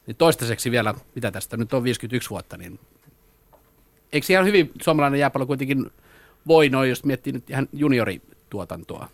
Niin 0.07 0.17
toistaiseksi 0.17 0.71
vielä, 0.71 0.93
mitä 1.15 1.31
tästä 1.31 1.57
nyt 1.57 1.73
on 1.73 1.83
51 1.83 2.29
vuotta, 2.29 2.57
niin 2.57 2.79
eikö 4.13 4.27
ihan 4.29 4.45
hyvin 4.45 4.71
suomalainen 4.81 5.19
jääpallo 5.19 5.45
kuitenkin 5.45 5.91
voi 6.47 6.69
noin, 6.69 6.89
jos 6.89 7.03
miettii 7.03 7.33
nyt 7.33 7.49
ihan 7.49 7.69
juniorituotantoa? 7.73 9.09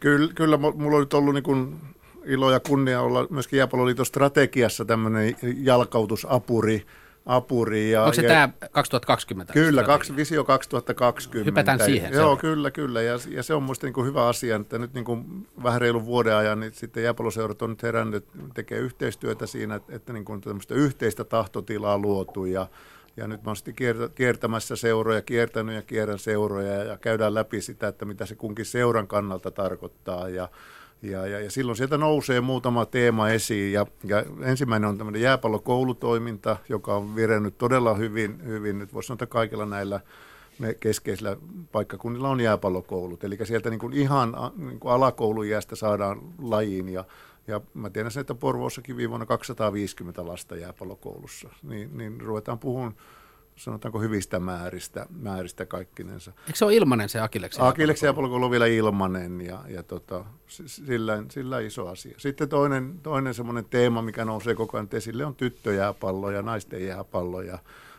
Kyllä, 0.00 0.32
kyllä 0.34 0.56
mulla 0.56 0.96
on 0.96 1.02
nyt 1.02 1.14
ollut 1.14 1.34
niin 1.34 1.44
kuin 1.44 1.76
ilo 2.24 2.50
ja 2.50 2.60
kunnia 2.60 3.00
olla 3.00 3.26
myöskin 3.30 3.56
Jääpalloliiton 3.56 4.06
strategiassa 4.06 4.84
tämmöinen 4.84 5.36
jalkautusapuri, 5.56 6.86
apuri. 7.26 7.90
Ja, 7.90 8.02
Onko 8.02 8.14
se 8.14 8.22
ja, 8.22 8.28
tämä 8.28 8.48
2020? 8.70 9.52
Kyllä, 9.52 9.82
kaksi, 9.82 10.16
visio 10.16 10.44
2020. 10.44 11.50
Hypätään 11.50 11.80
siihen. 11.80 12.12
Joo, 12.12 12.36
kyllä, 12.36 12.70
kyllä. 12.70 13.02
Ja, 13.02 13.18
ja 13.28 13.42
se 13.42 13.54
on 13.54 13.62
minusta 13.62 13.86
niin 13.86 14.06
hyvä 14.06 14.26
asia, 14.26 14.56
että 14.56 14.78
nyt 14.78 14.94
niin 14.94 15.04
kuin 15.04 15.48
vähän 15.62 15.80
reilun 15.80 16.06
vuoden 16.06 16.36
ajan 16.36 16.60
niin 16.60 16.74
sitten 16.74 17.02
jääpalloseurat 17.02 17.62
on 17.62 17.70
nyt 17.70 17.82
herännyt, 17.82 18.24
tekee 18.54 18.78
yhteistyötä 18.78 19.46
siinä, 19.46 19.74
että, 19.74 19.96
että 19.96 20.12
niin 20.12 20.24
kuin 20.24 20.40
tämmöistä 20.40 20.74
yhteistä 20.74 21.24
tahtotilaa 21.24 21.98
luotu 21.98 22.44
ja, 22.44 22.66
ja 23.16 23.28
nyt 23.28 23.42
mä 23.42 23.48
oon 23.48 23.56
sitten 23.56 23.74
kiertämässä 24.14 24.76
seuroja, 24.76 25.22
kiertänyt 25.22 25.74
ja 25.74 25.82
kierrän 25.82 26.18
seuroja 26.18 26.84
ja 26.84 26.98
käydään 26.98 27.34
läpi 27.34 27.60
sitä, 27.60 27.88
että 27.88 28.04
mitä 28.04 28.26
se 28.26 28.34
kunkin 28.34 28.64
seuran 28.66 29.08
kannalta 29.08 29.50
tarkoittaa 29.50 30.28
ja, 30.28 30.48
ja, 31.02 31.26
ja, 31.26 31.40
ja 31.40 31.50
silloin 31.50 31.76
sieltä 31.76 31.98
nousee 31.98 32.40
muutama 32.40 32.86
teema 32.86 33.28
esiin. 33.28 33.72
Ja, 33.72 33.86
ja 34.04 34.24
ensimmäinen 34.42 34.88
on 34.88 34.98
tämmöinen 34.98 35.22
jääpallokoulutoiminta, 35.22 36.56
joka 36.68 36.94
on 36.94 37.16
virennyt 37.16 37.58
todella 37.58 37.94
hyvin, 37.94 38.46
hyvin 38.46 38.78
nyt 38.78 38.94
voisi 38.94 39.06
sanoa 39.06 39.26
kaikilla 39.26 39.66
näillä 39.66 40.00
me 40.58 40.74
keskeisillä 40.74 41.36
paikkakunnilla 41.72 42.28
on 42.28 42.40
jääpallokoulut. 42.40 43.24
Eli 43.24 43.38
sieltä 43.44 43.70
niin 43.70 43.80
kuin 43.80 43.92
ihan 43.92 44.36
niin 44.56 44.80
kuin 44.80 44.92
alakoulujäästä 44.92 45.76
saadaan 45.76 46.20
lajiin. 46.38 46.88
Ja, 46.88 47.04
ja 47.46 47.60
mä 47.74 47.90
tiedän 47.90 48.10
sen, 48.10 48.20
että 48.20 48.34
Porvoossakin 48.34 48.96
viime 48.96 49.26
250 49.26 50.26
lasta 50.26 50.56
jääpallokoulussa. 50.56 51.48
Niin, 51.62 51.98
niin 51.98 52.20
ruvetaan 52.20 52.58
puhumaan 52.58 52.94
sanotaanko 53.56 54.00
hyvistä 54.00 54.40
määristä, 54.40 55.06
määristä 55.20 55.66
kaikkinensa. 55.66 56.32
Eikö 56.46 56.58
se 56.58 56.64
ole 56.64 56.74
ilmanen 56.74 57.08
se 57.08 57.20
Akileksen 57.20 57.64
Akileksen 57.64 58.06
jääpallokoulu 58.06 58.44
on 58.44 58.50
vielä 58.50 58.66
ilmanen 58.66 59.40
ja, 59.40 59.64
ja 59.68 59.82
tota, 59.82 60.24
sillä, 60.46 61.24
sillä 61.30 61.60
iso 61.60 61.88
asia. 61.88 62.14
Sitten 62.18 62.48
toinen, 62.48 62.98
toinen 63.02 63.34
semmoinen 63.34 63.64
teema, 63.64 64.02
mikä 64.02 64.24
nousee 64.24 64.54
koko 64.54 64.76
ajan 64.76 64.88
esille, 64.92 65.24
on 65.24 65.34
tyttöjääpallo 65.34 66.30
ja 66.30 66.42
naisten 66.42 66.86
jääpallo. 66.86 67.42
Ja, 67.42 67.58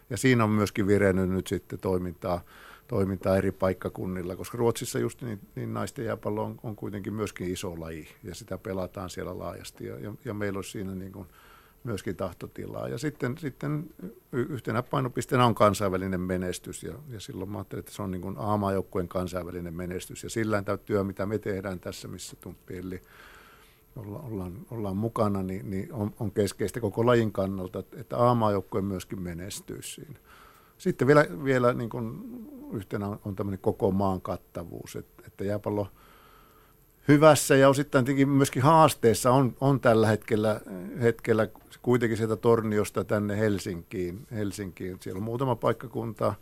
ja 0.10 0.18
siinä 0.18 0.44
on 0.44 0.50
myöskin 0.50 0.88
virennyt 0.88 1.30
nyt 1.30 1.48
sitten 1.48 1.80
toimintaa, 1.80 2.42
toimintaa 2.88 3.38
eri 3.38 3.52
paikkakunnilla, 3.52 4.36
koska 4.36 4.58
Ruotsissa 4.58 5.00
just 5.00 5.22
niin, 5.22 5.40
niin 5.56 5.74
naisten 5.74 6.06
jääpallo 6.06 6.44
on, 6.44 6.60
on 6.64 6.76
kuitenkin 6.76 7.14
myöskin 7.14 7.54
iso 7.54 7.80
laji 7.80 8.08
ja 8.24 8.36
sitä 8.36 8.58
pelataan 8.58 9.10
siellä 9.10 9.40
laajasti. 9.40 9.86
Ja, 9.86 10.00
ja, 10.00 10.14
ja 10.26 10.34
meillä 10.34 10.58
on 10.58 10.64
siinä 10.64 10.96
niin 10.96 11.12
kuin– 11.12 11.28
myöskin 11.84 12.16
tahtotilaa. 12.16 12.88
Ja 12.88 12.98
sitten, 12.98 13.38
sitten 13.38 13.90
yhtenä 14.32 14.84
painopisteenä 14.84 15.46
on 15.46 15.56
kansainvälinen 15.56 16.22
menestys, 16.22 16.84
ja, 16.84 16.94
ja 17.10 17.20
silloin 17.20 17.50
mä 17.50 17.58
ajattelin, 17.58 17.80
että 17.80 17.92
se 17.92 18.02
on 18.02 18.12
niin 18.12 18.22
kuin 18.22 18.36
aamajoukkueen 18.38 19.08
kansainvälinen 19.08 19.74
menestys, 19.74 20.24
ja 20.24 20.30
sillä 20.30 20.62
tämä 20.62 20.78
työ, 20.78 21.04
mitä 21.04 21.26
me 21.26 21.40
tehdään 21.40 21.80
tässä, 21.80 22.08
missä 22.08 22.38
Tumppielli 22.42 23.02
olla, 23.96 24.20
ollaan, 24.20 24.54
ollaan 24.72 24.98
mukana, 24.98 25.44
niin, 25.44 25.70
niin 25.70 25.94
on, 25.94 26.14
on 26.20 26.32
keskeistä 26.32 26.80
koko 26.80 27.06
lajin 27.06 27.32
kannalta, 27.32 27.84
että, 27.94 28.18
aamajoukkue 28.18 28.82
myöskin 28.82 29.22
menestyisi 29.22 29.92
siinä. 29.92 30.20
Sitten 30.78 31.08
vielä, 31.08 31.26
vielä 31.44 31.74
niin 31.74 31.90
kuin 31.90 32.24
yhtenä 32.74 33.08
on, 33.08 33.20
on 33.26 33.36
tämmöinen 33.36 33.60
koko 33.60 33.92
maan 33.92 34.22
kattavuus, 34.22 34.96
että, 34.96 35.24
että 35.28 35.44
jääpallo– 35.44 35.88
hyvässä 37.08 37.56
ja 37.56 37.70
osittain 37.70 38.30
myöskin 38.30 38.62
haasteessa 38.64 39.32
on, 39.32 39.56
on 39.62 39.80
tällä 39.80 40.08
hetkellä, 40.08 40.62
hetkellä 41.02 41.48
kuitenkin 41.82 42.18
sieltä 42.18 42.36
Torniosta 42.36 43.04
tänne 43.04 43.38
Helsinkiin. 43.38 44.28
Helsinkiin. 44.32 44.98
Siellä 45.02 45.18
on 45.18 45.24
muutama 45.24 45.56
paikkakunta, 45.56 46.34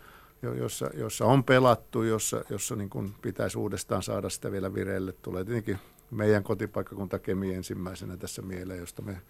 jossa, 0.42 0.90
jossa 0.94 1.26
on 1.26 1.44
pelattu, 1.44 2.04
jossa, 2.04 2.44
jossa 2.50 2.76
niin 2.76 2.90
kuin 2.90 3.14
pitäisi 3.22 3.58
uudestaan 3.58 4.04
saada 4.04 4.30
sitä 4.30 4.52
vielä 4.52 4.74
vireille. 4.74 5.12
Tulee 5.12 5.44
tietenkin 5.44 5.80
meidän 6.12 6.44
kotipaikkakunta 6.44 7.20
Kemi 7.20 7.54
ensimmäisenä 7.54 8.18
tässä 8.18 8.42
mieleen, 8.42 8.80
josta 8.80 9.02
me 9.02 9.22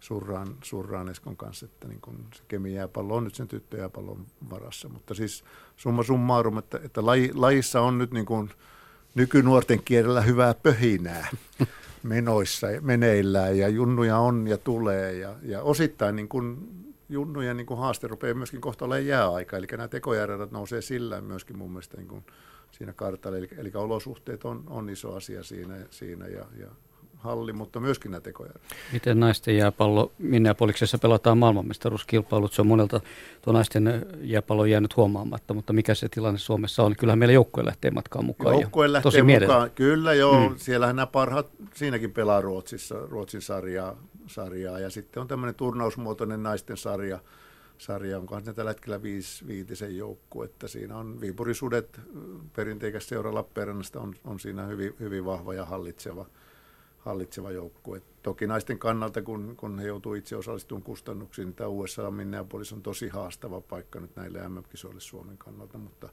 surraan, 0.00 0.56
surraan 0.62 1.08
Eskon 1.08 1.36
kanssa, 1.36 1.66
että 1.66 1.88
niin 1.88 2.00
kun 2.00 2.26
se 2.34 2.42
Kemi 2.48 2.74
jääpallo 2.74 3.16
on 3.16 3.24
nyt 3.24 3.34
sen 3.34 3.48
tyttöjääpallon 3.48 4.26
varassa. 4.50 4.88
Mutta 4.88 5.14
siis 5.14 5.44
summa 5.76 6.02
summarum, 6.02 6.58
että, 6.58 6.80
että 6.84 7.06
laji, 7.06 7.30
lajissa 7.34 7.80
on 7.80 7.98
nyt 7.98 8.10
niin 8.10 8.26
kuin– 8.26 8.50
nykynuorten 9.14 9.80
kielellä 9.84 10.20
hyvää 10.20 10.54
pöhinää 10.54 11.28
menoissa 12.02 12.66
meneillään 12.80 13.58
ja 13.58 13.68
junnuja 13.68 14.18
on 14.18 14.46
ja 14.46 14.58
tulee 14.58 15.12
ja, 15.12 15.34
ja 15.42 15.62
osittain 15.62 16.16
niin 16.16 16.28
kuin 16.28 16.68
junnujen 17.08 17.56
niin 17.56 17.66
kuin 17.66 17.80
haaste 17.80 18.08
rupeaa 18.08 18.34
myöskin 18.34 18.60
kohta 18.60 18.84
olemaan 18.84 19.06
jääaika, 19.06 19.56
eli 19.56 19.66
nämä 19.70 19.88
tekojärjestelmät 19.88 20.52
nousee 20.52 20.82
sillä 20.82 21.20
myöskin 21.20 21.58
mun 21.58 21.70
mielestä 21.70 21.96
niin 21.96 22.08
kuin 22.08 22.24
siinä 22.72 22.92
kartalla, 22.92 23.38
eli, 23.38 23.48
eli 23.58 23.70
olosuhteet 23.74 24.44
on, 24.44 24.64
on 24.66 24.90
iso 24.90 25.14
asia 25.14 25.42
siinä, 25.42 25.76
siinä 25.90 26.26
ja, 26.26 26.44
ja 26.60 26.68
halli, 27.24 27.52
mutta 27.52 27.80
myöskin 27.80 28.10
nämä 28.10 28.20
tekoja. 28.20 28.52
Miten 28.92 29.20
naisten 29.20 29.56
jääpallo 29.56 30.12
Minneapoliksessa 30.18 30.98
pelataan 30.98 31.38
maailmanmestaruuskilpailut? 31.38 32.52
Se 32.52 32.60
on 32.60 32.66
monelta 32.66 33.00
tuo 33.42 33.52
naisten 33.52 34.06
jääpallo 34.20 34.64
jäänyt 34.64 34.96
huomaamatta, 34.96 35.54
mutta 35.54 35.72
mikä 35.72 35.94
se 35.94 36.08
tilanne 36.08 36.38
Suomessa 36.38 36.82
on? 36.82 36.96
Kyllähän 36.96 37.18
meillä 37.18 37.32
joukkue 37.32 37.64
lähtee 37.64 37.90
matkaan 37.90 38.24
mukaan. 38.24 38.60
Joukkue 38.60 38.92
lähtee 38.92 39.02
tosi 39.02 39.22
mukaan, 39.22 39.70
kyllä 39.70 40.14
joo. 40.14 40.48
Mm. 40.48 40.54
Siellähän 40.56 40.96
nämä 40.96 41.06
parhaat 41.06 41.46
siinäkin 41.74 42.12
pelaa 42.12 42.40
Ruotsissa, 42.40 42.94
Ruotsin 43.08 43.42
sarjaa, 43.42 43.96
sarjaa 44.26 44.78
ja 44.78 44.90
sitten 44.90 45.20
on 45.20 45.28
tämmöinen 45.28 45.54
turnausmuotoinen 45.54 46.42
naisten 46.42 46.76
sarja, 46.76 47.18
sarja, 47.78 48.18
onko 48.18 48.40
ne 48.40 48.52
tällä 48.52 48.70
hetkellä 48.70 49.02
viisi, 49.02 49.46
viitisen 49.46 49.96
joukkue, 49.96 50.44
että 50.44 50.68
siinä 50.68 50.96
on 50.96 51.20
Viipurisudet, 51.20 52.00
perinteikäs 52.56 53.08
seura 53.08 53.34
Lappeenrannasta 53.34 54.00
on, 54.00 54.14
on 54.24 54.40
siinä 54.40 54.66
hyvin, 54.66 54.94
hyvin 55.00 55.24
vahva 55.24 55.54
ja 55.54 55.64
hallitseva– 55.64 56.26
hallitseva 57.04 57.50
joukkue. 57.50 58.02
Toki 58.22 58.46
naisten 58.46 58.78
kannalta, 58.78 59.22
kun, 59.22 59.54
kun 59.56 59.78
he 59.78 59.86
joutuu 59.86 60.14
itse 60.14 60.36
osallistumaan 60.36 60.82
kustannuksiin, 60.82 61.46
niin 61.46 61.54
tämä 61.54 61.68
USA 61.68 62.10
Minneapolis 62.10 62.72
on 62.72 62.82
tosi 62.82 63.08
haastava 63.08 63.60
paikka 63.60 64.00
nyt 64.00 64.16
näille 64.16 64.48
MM-kisoille 64.48 65.00
Suomen 65.00 65.38
kannalta, 65.38 65.78
mutta, 65.78 66.08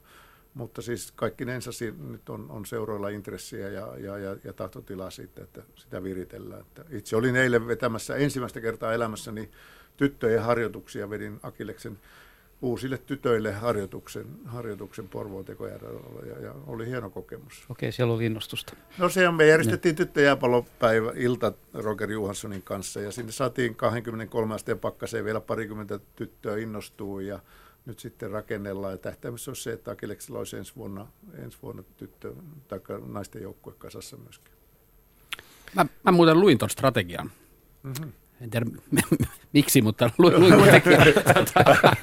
mutta 0.54 0.82
siis 0.82 1.12
kaikki 1.12 1.44
nensa 1.44 1.70
nyt 2.08 2.28
on, 2.28 2.50
on 2.50 2.66
seuroilla 2.66 3.08
intressiä 3.08 3.68
ja, 3.68 3.96
ja, 3.98 4.18
ja, 4.18 4.36
ja 4.44 4.52
tahtotilaa 4.52 5.10
siitä, 5.10 5.42
että 5.42 5.62
sitä 5.76 6.02
viritellään. 6.02 6.60
Että 6.60 6.84
itse 6.90 7.16
olin 7.16 7.36
eilen 7.36 7.66
vetämässä 7.66 8.16
ensimmäistä 8.16 8.60
kertaa 8.60 8.92
elämässäni 8.92 9.50
tyttöjen 9.96 10.42
harjoituksia, 10.42 11.10
vedin 11.10 11.40
Akileksen 11.42 11.98
uusille 12.62 12.98
tytöille 12.98 13.52
harjoituksen, 13.52 14.26
harjoituksen 14.44 15.08
Porvoon 15.08 15.44
ja, 16.26 16.38
ja 16.40 16.54
oli 16.66 16.86
hieno 16.86 17.10
kokemus. 17.10 17.64
Okei, 17.68 17.92
siellä 17.92 18.14
oli 18.14 18.26
innostusta. 18.26 18.76
No 18.98 19.08
se 19.08 19.28
on, 19.28 19.34
me 19.34 19.46
järjestettiin 19.46 19.96
tyttöjääpallopäivä 19.96 21.12
ilta 21.16 21.52
Roger 21.74 22.10
Johanssonin 22.10 22.62
kanssa 22.62 23.00
ja 23.00 23.12
sinne 23.12 23.32
saatiin 23.32 23.74
23 23.74 24.54
asteen 24.54 24.78
pakkaseen 24.78 25.24
vielä 25.24 25.40
parikymmentä 25.40 26.00
tyttöä 26.16 26.56
innostuu 26.56 27.20
ja 27.20 27.40
nyt 27.86 27.98
sitten 27.98 28.30
rakennellaan 28.30 28.92
ja 28.92 28.98
tähtäimessä 28.98 29.50
on 29.50 29.56
se, 29.56 29.72
että 29.72 29.90
Akileksilla 29.90 30.38
olisi 30.38 30.56
ensi 30.56 30.72
vuonna, 30.76 31.06
ensi 31.38 31.58
vuonna 31.62 31.82
tyttö, 31.96 32.34
tai 32.68 32.80
naisten 33.06 33.42
joukkue 33.42 33.72
kasassa 33.78 34.16
myöskin. 34.16 34.52
Mä, 35.74 35.86
mä 36.02 36.12
muuten 36.12 36.40
luin 36.40 36.58
tuon 36.58 36.70
strategian. 36.70 37.30
Mm-hmm 37.82 38.12
en 38.42 38.50
tiedä 38.50 38.66
miksi, 39.52 39.82
mutta 39.82 40.10
luin, 40.18 40.34
kuitenkin. 40.58 40.92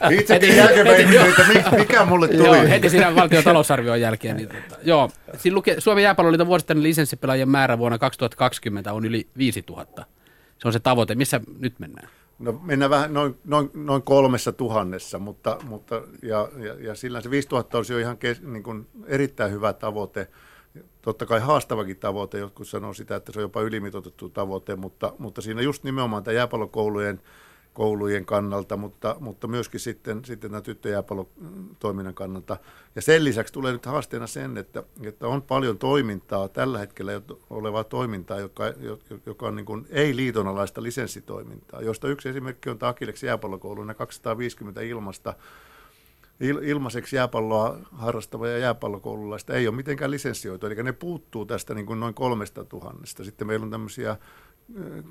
Itsekin 0.19 0.55
jälkeenpäin, 0.55 1.17
että 1.57 1.77
mikä 1.77 2.05
mulle 2.05 2.27
tuli. 2.27 2.57
Joo, 2.57 2.69
heti 2.69 2.89
siinä 2.89 3.15
valtion 3.15 3.43
talousarvion 3.43 4.01
jälkeen. 4.01 4.37
Niin, 4.37 4.49
tota, 4.49 4.81
joo, 4.83 5.09
siinä 5.37 5.55
luki, 5.55 5.75
Suomen 5.77 6.03
jääpalloliiton 6.03 6.47
vuosittainen 6.47 6.83
lisenssipelaajien 6.83 7.49
määrä 7.49 7.77
vuonna 7.77 7.97
2020 7.97 8.93
on 8.93 9.05
yli 9.05 9.27
5000. 9.37 10.05
Se 10.57 10.67
on 10.67 10.73
se 10.73 10.79
tavoite. 10.79 11.15
Missä 11.15 11.41
nyt 11.59 11.79
mennään? 11.79 12.09
No 12.39 12.61
mennään 12.63 12.89
vähän 12.89 13.13
noin, 13.13 13.35
noin, 13.45 13.69
noin 13.73 14.01
kolmessa 14.01 14.51
tuhannessa, 14.51 15.19
mutta, 15.19 15.57
mutta 15.63 16.01
ja, 16.23 16.49
ja, 16.57 16.73
ja 16.79 16.95
sillä 16.95 17.21
se 17.21 17.29
5000 17.29 17.77
olisi 17.77 17.93
jo 17.93 17.99
ihan 17.99 18.17
kes, 18.17 18.41
niin 18.41 18.63
kuin 18.63 18.87
erittäin 19.07 19.51
hyvä 19.51 19.73
tavoite. 19.73 20.27
Totta 21.01 21.26
kai 21.26 21.39
haastavakin 21.39 21.97
tavoite, 21.97 22.39
jotkut 22.39 22.67
sanoo 22.67 22.93
sitä, 22.93 23.15
että 23.15 23.32
se 23.32 23.39
on 23.39 23.43
jopa 23.43 23.61
ylimitoitettu 23.61 24.30
tavoite, 24.30 24.76
mutta, 24.76 25.13
mutta 25.17 25.41
siinä 25.41 25.61
just 25.61 25.84
nimenomaan 25.84 26.24
tämä 26.24 26.36
jääpallokoulujen 26.36 27.22
koulujen 27.74 28.26
kannalta, 28.26 28.78
mutta, 28.78 29.15
mutta 29.20 29.47
myöskin 29.47 29.80
sitten, 29.80 30.26
sitten 30.26 30.51
tämän 30.51 30.63
tyttöjääpallotoiminnan 30.63 32.13
kannalta. 32.13 32.57
Ja 32.95 33.01
sen 33.01 33.24
lisäksi 33.24 33.53
tulee 33.53 33.74
nyt 33.74 33.86
haasteena 33.86 34.28
sen, 34.28 34.57
että, 34.57 34.84
että 35.03 35.28
on 35.28 35.41
paljon 35.41 35.78
toimintaa, 35.78 36.47
tällä 36.47 36.80
hetkellä 36.80 37.22
olevaa 37.49 37.84
toimintaa, 37.84 38.39
joka, 38.39 38.63
joka 39.26 39.47
on 39.47 39.55
niin 39.55 39.65
kuin 39.65 39.88
ei-liitonalaista 39.89 40.84
lisenssitoimintaa, 40.84 41.82
josta 41.82 42.07
yksi 42.07 42.30
esimerkki 42.30 42.70
on 42.70 42.78
Akileksen 42.82 43.28
jääpallokoulu, 43.28 43.86
250 43.97 44.82
ilmasta 44.82 45.34
ilmaiseksi 46.39 47.15
jääpalloa 47.15 47.79
harrastava 47.91 48.47
ja 48.47 48.57
jääpallokoululaista 48.57 49.53
ei 49.53 49.67
ole 49.67 49.75
mitenkään 49.75 50.11
lisenssioitu, 50.11 50.65
eli 50.65 50.83
ne 50.83 50.91
puuttuu 50.91 51.45
tästä 51.45 51.73
niin 51.73 51.85
kuin 51.85 51.99
noin 51.99 52.13
kolmesta 52.13 52.65
tuhannesta. 52.65 53.23
Sitten 53.23 53.47
meillä 53.47 53.63
on 53.63 53.71
tämmöisiä 53.71 54.17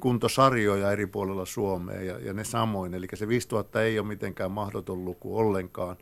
kuntosarjoja 0.00 0.92
eri 0.92 1.06
puolilla 1.06 1.44
Suomea 1.44 2.02
ja, 2.02 2.18
ja 2.18 2.32
ne 2.32 2.44
samoin. 2.44 2.94
Eli 2.94 3.06
se 3.14 3.28
5000 3.28 3.82
ei 3.82 3.98
ole 3.98 4.08
mitenkään 4.08 4.50
mahdoton 4.50 5.04
luku 5.04 5.38
ollenkaan. 5.38 5.96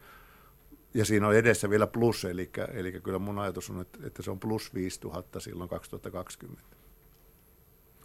Ja 0.94 1.04
siinä 1.04 1.28
on 1.28 1.34
edessä 1.34 1.70
vielä 1.70 1.86
plus, 1.86 2.24
eli, 2.24 2.50
eli 2.72 2.92
kyllä 2.92 3.18
mun 3.18 3.38
ajatus 3.38 3.70
on, 3.70 3.80
että, 3.80 3.98
että 4.06 4.22
se 4.22 4.30
on 4.30 4.40
plus 4.40 4.74
5000 4.74 5.40
silloin 5.40 5.70
2020. 5.70 6.62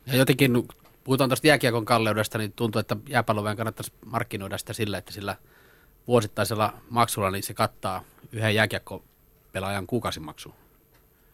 Ja 0.05 0.15
jotenkin, 0.15 0.67
puhutaan 1.03 1.29
tuosta 1.29 1.47
jääkiekon 1.47 1.85
kalleudesta, 1.85 2.37
niin 2.37 2.51
tuntuu, 2.51 2.79
että 2.79 2.97
jääpalloven 3.09 3.57
kannattaisi 3.57 3.93
markkinoida 4.05 4.57
sitä 4.57 4.73
sillä, 4.73 4.97
että 4.97 5.13
sillä 5.13 5.37
vuosittaisella 6.07 6.73
maksulla 6.89 7.31
niin 7.31 7.43
se 7.43 7.53
kattaa 7.53 8.03
yhden 8.31 8.55
jääkiekkopelaajan 8.55 9.87
kuukausimaksu. 9.87 10.53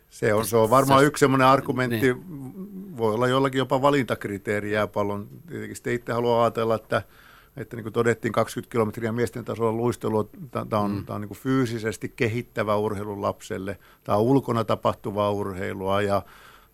Se 0.10 0.34
on, 0.34 0.46
se 0.46 0.58
on 0.58 0.70
varmaan 0.70 1.06
yksi 1.06 1.20
sellainen 1.20 1.48
argumentti, 1.48 2.14
niin. 2.14 2.98
voi 2.98 3.14
olla 3.14 3.28
jollakin 3.28 3.60
jopa 3.60 3.82
valintakriteeri 3.82 4.72
jääpallon. 4.72 5.28
Tietenkin 5.48 5.76
sitten 5.76 5.94
itse 5.94 6.14
haluaa 6.14 6.44
ajatella, 6.44 6.76
että, 6.76 7.02
että 7.58 7.76
niin 7.76 7.84
kuin 7.84 7.94
todettiin 7.94 8.32
20 8.32 8.72
kilometriä 8.72 9.12
miesten 9.12 9.46
tasolla 9.46 9.72
luistelua, 9.72 10.30
tämä 10.70 10.82
on, 10.82 10.92
mm. 10.92 11.06
on 11.10 11.22
niin 11.22 11.28
kuin 11.28 11.38
fyysisesti 11.38 12.14
kehittävä 12.16 12.76
urheilu 12.76 13.22
lapselle, 13.22 13.80
tämä 14.04 14.18
on 14.18 14.24
ulkona 14.24 14.64
tapahtuvaa 14.64 15.32
urheilua 15.32 16.02
ja, 16.02 16.22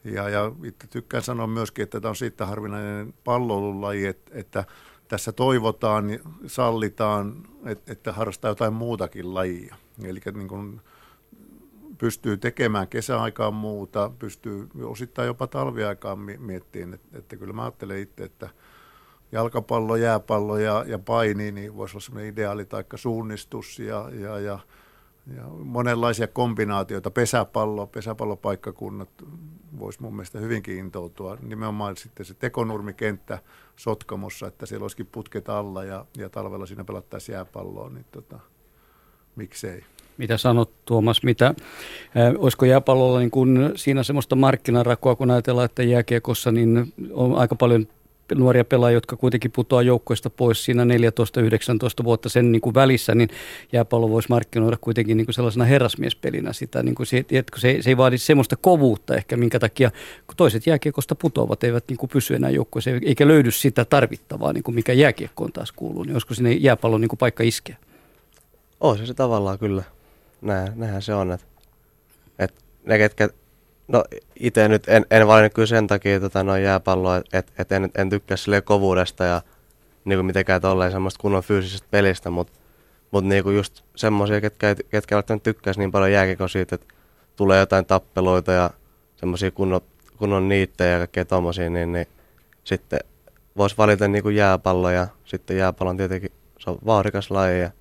ja, 0.03 0.29
ja 0.29 0.51
itse 0.63 0.87
tykkään 0.87 1.23
sanoa 1.23 1.47
myöskin, 1.47 1.83
että 1.83 2.01
tämä 2.01 2.09
on 2.09 2.15
siitä 2.15 2.45
harvinainen 2.45 3.13
palloilulaji, 3.23 4.05
että, 4.05 4.31
että 4.33 4.63
tässä 5.07 5.31
toivotaan, 5.31 6.05
sallitaan, 6.47 7.43
että, 7.65 7.91
että 7.91 8.13
harrastaa 8.13 8.51
jotain 8.51 8.73
muutakin 8.73 9.33
lajia. 9.33 9.75
Eli 10.03 10.19
niin 10.33 10.47
kuin 10.47 10.81
pystyy 11.97 12.37
tekemään 12.37 12.87
kesäaikaan 12.87 13.53
muuta, 13.53 14.11
pystyy 14.19 14.67
osittain 14.83 15.25
jopa 15.27 15.47
talviaikaan 15.47 16.19
miettimään, 16.19 16.93
että, 16.93 17.17
että 17.17 17.35
kyllä 17.35 17.53
mä 17.53 17.63
ajattelen 17.63 17.99
itse, 17.99 18.23
että 18.23 18.49
jalkapallo, 19.31 19.95
jääpallo 19.95 20.57
ja, 20.57 20.85
ja 20.87 20.99
paini, 20.99 21.51
niin 21.51 21.75
voisi 21.75 21.93
olla 21.93 22.05
sellainen 22.05 22.33
ideaali 22.33 22.65
tai 22.65 22.83
suunnistus 22.95 23.79
ja, 23.79 24.09
ja, 24.13 24.39
ja, 24.39 24.59
ja 25.27 25.43
monenlaisia 25.47 26.27
kombinaatioita. 26.27 27.11
Pesäpallo, 27.11 27.87
pesäpallopaikkakunnat 27.87 29.09
voisi 29.79 30.01
mun 30.01 30.15
mielestä 30.15 30.39
hyvinkin 30.39 30.77
intoutua. 30.77 31.37
Nimenomaan 31.41 31.97
sitten 31.97 32.25
se 32.25 32.33
tekonurmikenttä 32.33 33.39
Sotkamossa, 33.75 34.47
että 34.47 34.65
siellä 34.65 34.83
olisikin 34.83 35.05
putket 35.11 35.49
alla 35.49 35.83
ja, 35.83 36.05
ja 36.17 36.29
talvella 36.29 36.65
siinä 36.65 36.83
pelattaisiin 36.83 37.33
jääpalloa, 37.33 37.89
niin 37.89 38.05
tota, 38.11 38.39
miksei. 39.35 39.83
Mitä 40.17 40.37
sanot 40.37 40.85
Tuomas, 40.85 41.23
mitä, 41.23 41.47
äh, 41.47 41.55
olisiko 42.37 42.65
jääpallolla 42.65 43.19
niin 43.19 43.31
kun 43.31 43.71
siinä 43.75 44.03
semmoista 44.03 44.35
markkinarakoa, 44.35 45.15
kun 45.15 45.31
ajatellaan, 45.31 45.65
että 45.65 45.83
jääkiekossa 45.83 46.51
niin 46.51 46.93
on 47.13 47.35
aika 47.35 47.55
paljon 47.55 47.87
nuoria 48.35 48.65
pelaajia, 48.65 48.97
jotka 48.97 49.17
kuitenkin 49.17 49.51
putoaa 49.51 49.81
joukkoista 49.81 50.29
pois 50.29 50.65
siinä 50.65 50.83
14-19 50.83 52.03
vuotta 52.03 52.29
sen 52.29 52.51
niin 52.51 52.61
kuin 52.61 52.73
välissä, 52.73 53.15
niin 53.15 53.29
jääpallo 53.73 54.09
voisi 54.09 54.29
markkinoida 54.29 54.77
kuitenkin 54.81 55.17
niin 55.17 55.25
kuin 55.25 55.35
sellaisena 55.35 55.65
herrasmiespelinä 55.65 56.53
sitä, 56.53 56.83
niin 56.83 56.95
kuin 56.95 57.07
se, 57.07 57.17
että 57.17 57.59
se, 57.59 57.77
se 57.81 57.89
ei 57.89 57.97
vaadi 57.97 58.17
semmoista 58.17 58.55
kovuutta 58.55 59.15
ehkä, 59.15 59.37
minkä 59.37 59.59
takia 59.59 59.91
kun 60.27 60.35
toiset 60.37 60.67
jääkiekosta 60.67 61.15
putoavat, 61.15 61.63
eivät 61.63 61.83
niin 61.87 61.97
kuin 61.97 62.09
pysy 62.09 62.35
enää 62.35 62.49
joukkoissa, 62.49 62.91
eikä 63.05 63.27
löydy 63.27 63.51
sitä 63.51 63.85
tarvittavaa, 63.85 64.53
niin 64.53 64.63
kuin 64.63 64.75
mikä 64.75 64.93
jääkiekkoon 64.93 65.51
taas 65.51 65.71
kuuluu, 65.71 66.03
niin 66.03 66.13
olisiko 66.13 66.33
sinne 66.33 66.51
jääpallon 66.51 67.01
niin 67.01 67.09
kuin 67.09 67.19
paikka 67.19 67.43
iskeä? 67.43 67.77
On 68.79 68.97
se, 68.97 69.05
se 69.05 69.13
tavallaan 69.13 69.59
kyllä 69.59 69.83
näin, 70.41 70.71
näinhän 70.75 71.01
se 71.01 71.13
on. 71.13 71.31
Että, 71.31 71.47
että 72.39 72.61
ne, 72.85 72.97
ketkä, 72.97 73.29
no 73.87 74.03
itse 74.39 74.67
nyt 74.67 74.83
en, 74.87 75.05
en 75.11 75.27
valinnut 75.27 75.53
kyllä 75.53 75.65
sen 75.65 75.87
takia 75.87 76.19
tota, 76.19 76.43
noin 76.43 76.63
jääpalloa, 76.63 77.21
että 77.33 77.51
et 77.59 77.71
en, 77.71 77.89
en 77.97 78.09
tykkää 78.09 78.37
sille 78.37 78.61
kovuudesta 78.61 79.23
ja 79.23 79.41
niin 80.05 80.17
kuin 80.17 80.25
mitenkään 80.25 80.61
tolleen 80.61 80.91
semmoista 80.91 81.21
kunnon 81.21 81.43
fyysisestä 81.43 81.87
pelistä, 81.91 82.29
mutta 82.29 82.53
mut 83.11 83.25
niinku 83.25 83.49
just 83.49 83.83
semmoisia, 83.95 84.41
ketkä, 84.41 84.75
ketkä 84.89 85.15
välttämättä 85.15 85.43
tykkäisi 85.43 85.79
niin 85.79 85.91
paljon 85.91 86.11
jääkiko 86.11 86.47
siitä, 86.47 86.75
että 86.75 86.87
tulee 87.35 87.59
jotain 87.59 87.85
tappeluita 87.85 88.51
ja 88.51 88.69
semmoisia 89.15 89.51
kunnon, 89.51 89.81
kunnon 90.17 90.49
niittejä 90.49 90.91
ja 90.91 90.97
kaikkea 90.97 91.25
tommosia, 91.25 91.69
niin, 91.69 91.91
niin 91.91 92.07
sitten 92.63 92.99
voisi 93.57 93.77
valita 93.77 94.07
niinku 94.07 94.29
jääpallo 94.29 94.89
ja 94.89 95.07
sitten 95.25 95.57
jääpallon 95.57 95.97
tietenkin 95.97 96.31
se 96.59 96.69
on 96.69 96.77
vaarikas 96.85 97.31
laji 97.31 97.61
ja 97.61 97.71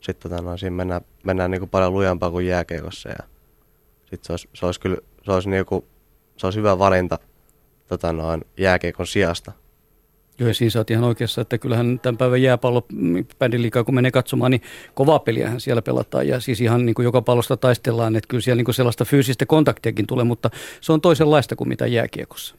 sitten 0.00 0.30
tota, 0.30 0.42
no, 0.42 0.56
siinä 0.56 0.76
mennään, 0.76 1.00
mennään 1.24 1.50
niin 1.50 1.60
kuin 1.60 1.70
paljon 1.70 1.92
lujempaa 1.92 2.30
kuin 2.30 2.46
jääkeikossa 2.46 3.08
ja 3.08 3.18
sitten 4.10 4.26
se 4.26 4.32
olisi, 4.32 4.48
se 4.54 4.66
olisi 4.66 4.80
kyllä 4.80 4.96
se 5.24 5.32
olisi, 5.32 5.50
niin 5.50 5.66
kuin, 5.66 5.84
se 6.36 6.46
olisi 6.46 6.58
hyvä 6.58 6.78
valinta 6.78 7.18
tota, 7.88 8.12
noin, 8.12 8.44
jääkeikon 8.56 9.06
sijasta. 9.06 9.52
Joo, 10.38 10.50
sä 10.68 10.78
oot 10.78 10.90
ihan 10.90 11.04
oikeassa, 11.04 11.40
että 11.40 11.58
kyllähän 11.58 12.00
tämän 12.00 12.18
päivän 12.18 12.42
jääpallo 12.42 12.86
liikaa, 13.56 13.84
kun 13.84 13.94
menee 13.94 14.10
katsomaan, 14.10 14.50
niin 14.50 14.62
kovaa 14.94 15.18
peliähän 15.18 15.60
siellä 15.60 15.82
pelataan. 15.82 16.28
Ja 16.28 16.40
siis 16.40 16.60
ihan 16.60 16.86
niin 16.86 16.94
kuin 16.94 17.04
joka 17.04 17.22
pallosta 17.22 17.56
taistellaan, 17.56 18.16
että 18.16 18.28
kyllä 18.28 18.40
siellä 18.40 18.56
niin 18.56 18.64
kuin 18.64 18.74
sellaista 18.74 19.04
fyysistä 19.04 19.46
kontaktiakin 19.46 20.06
tulee, 20.06 20.24
mutta 20.24 20.50
se 20.80 20.92
on 20.92 21.00
toisenlaista 21.00 21.56
kuin 21.56 21.68
mitä 21.68 21.86
jääkiekossa. 21.86 22.54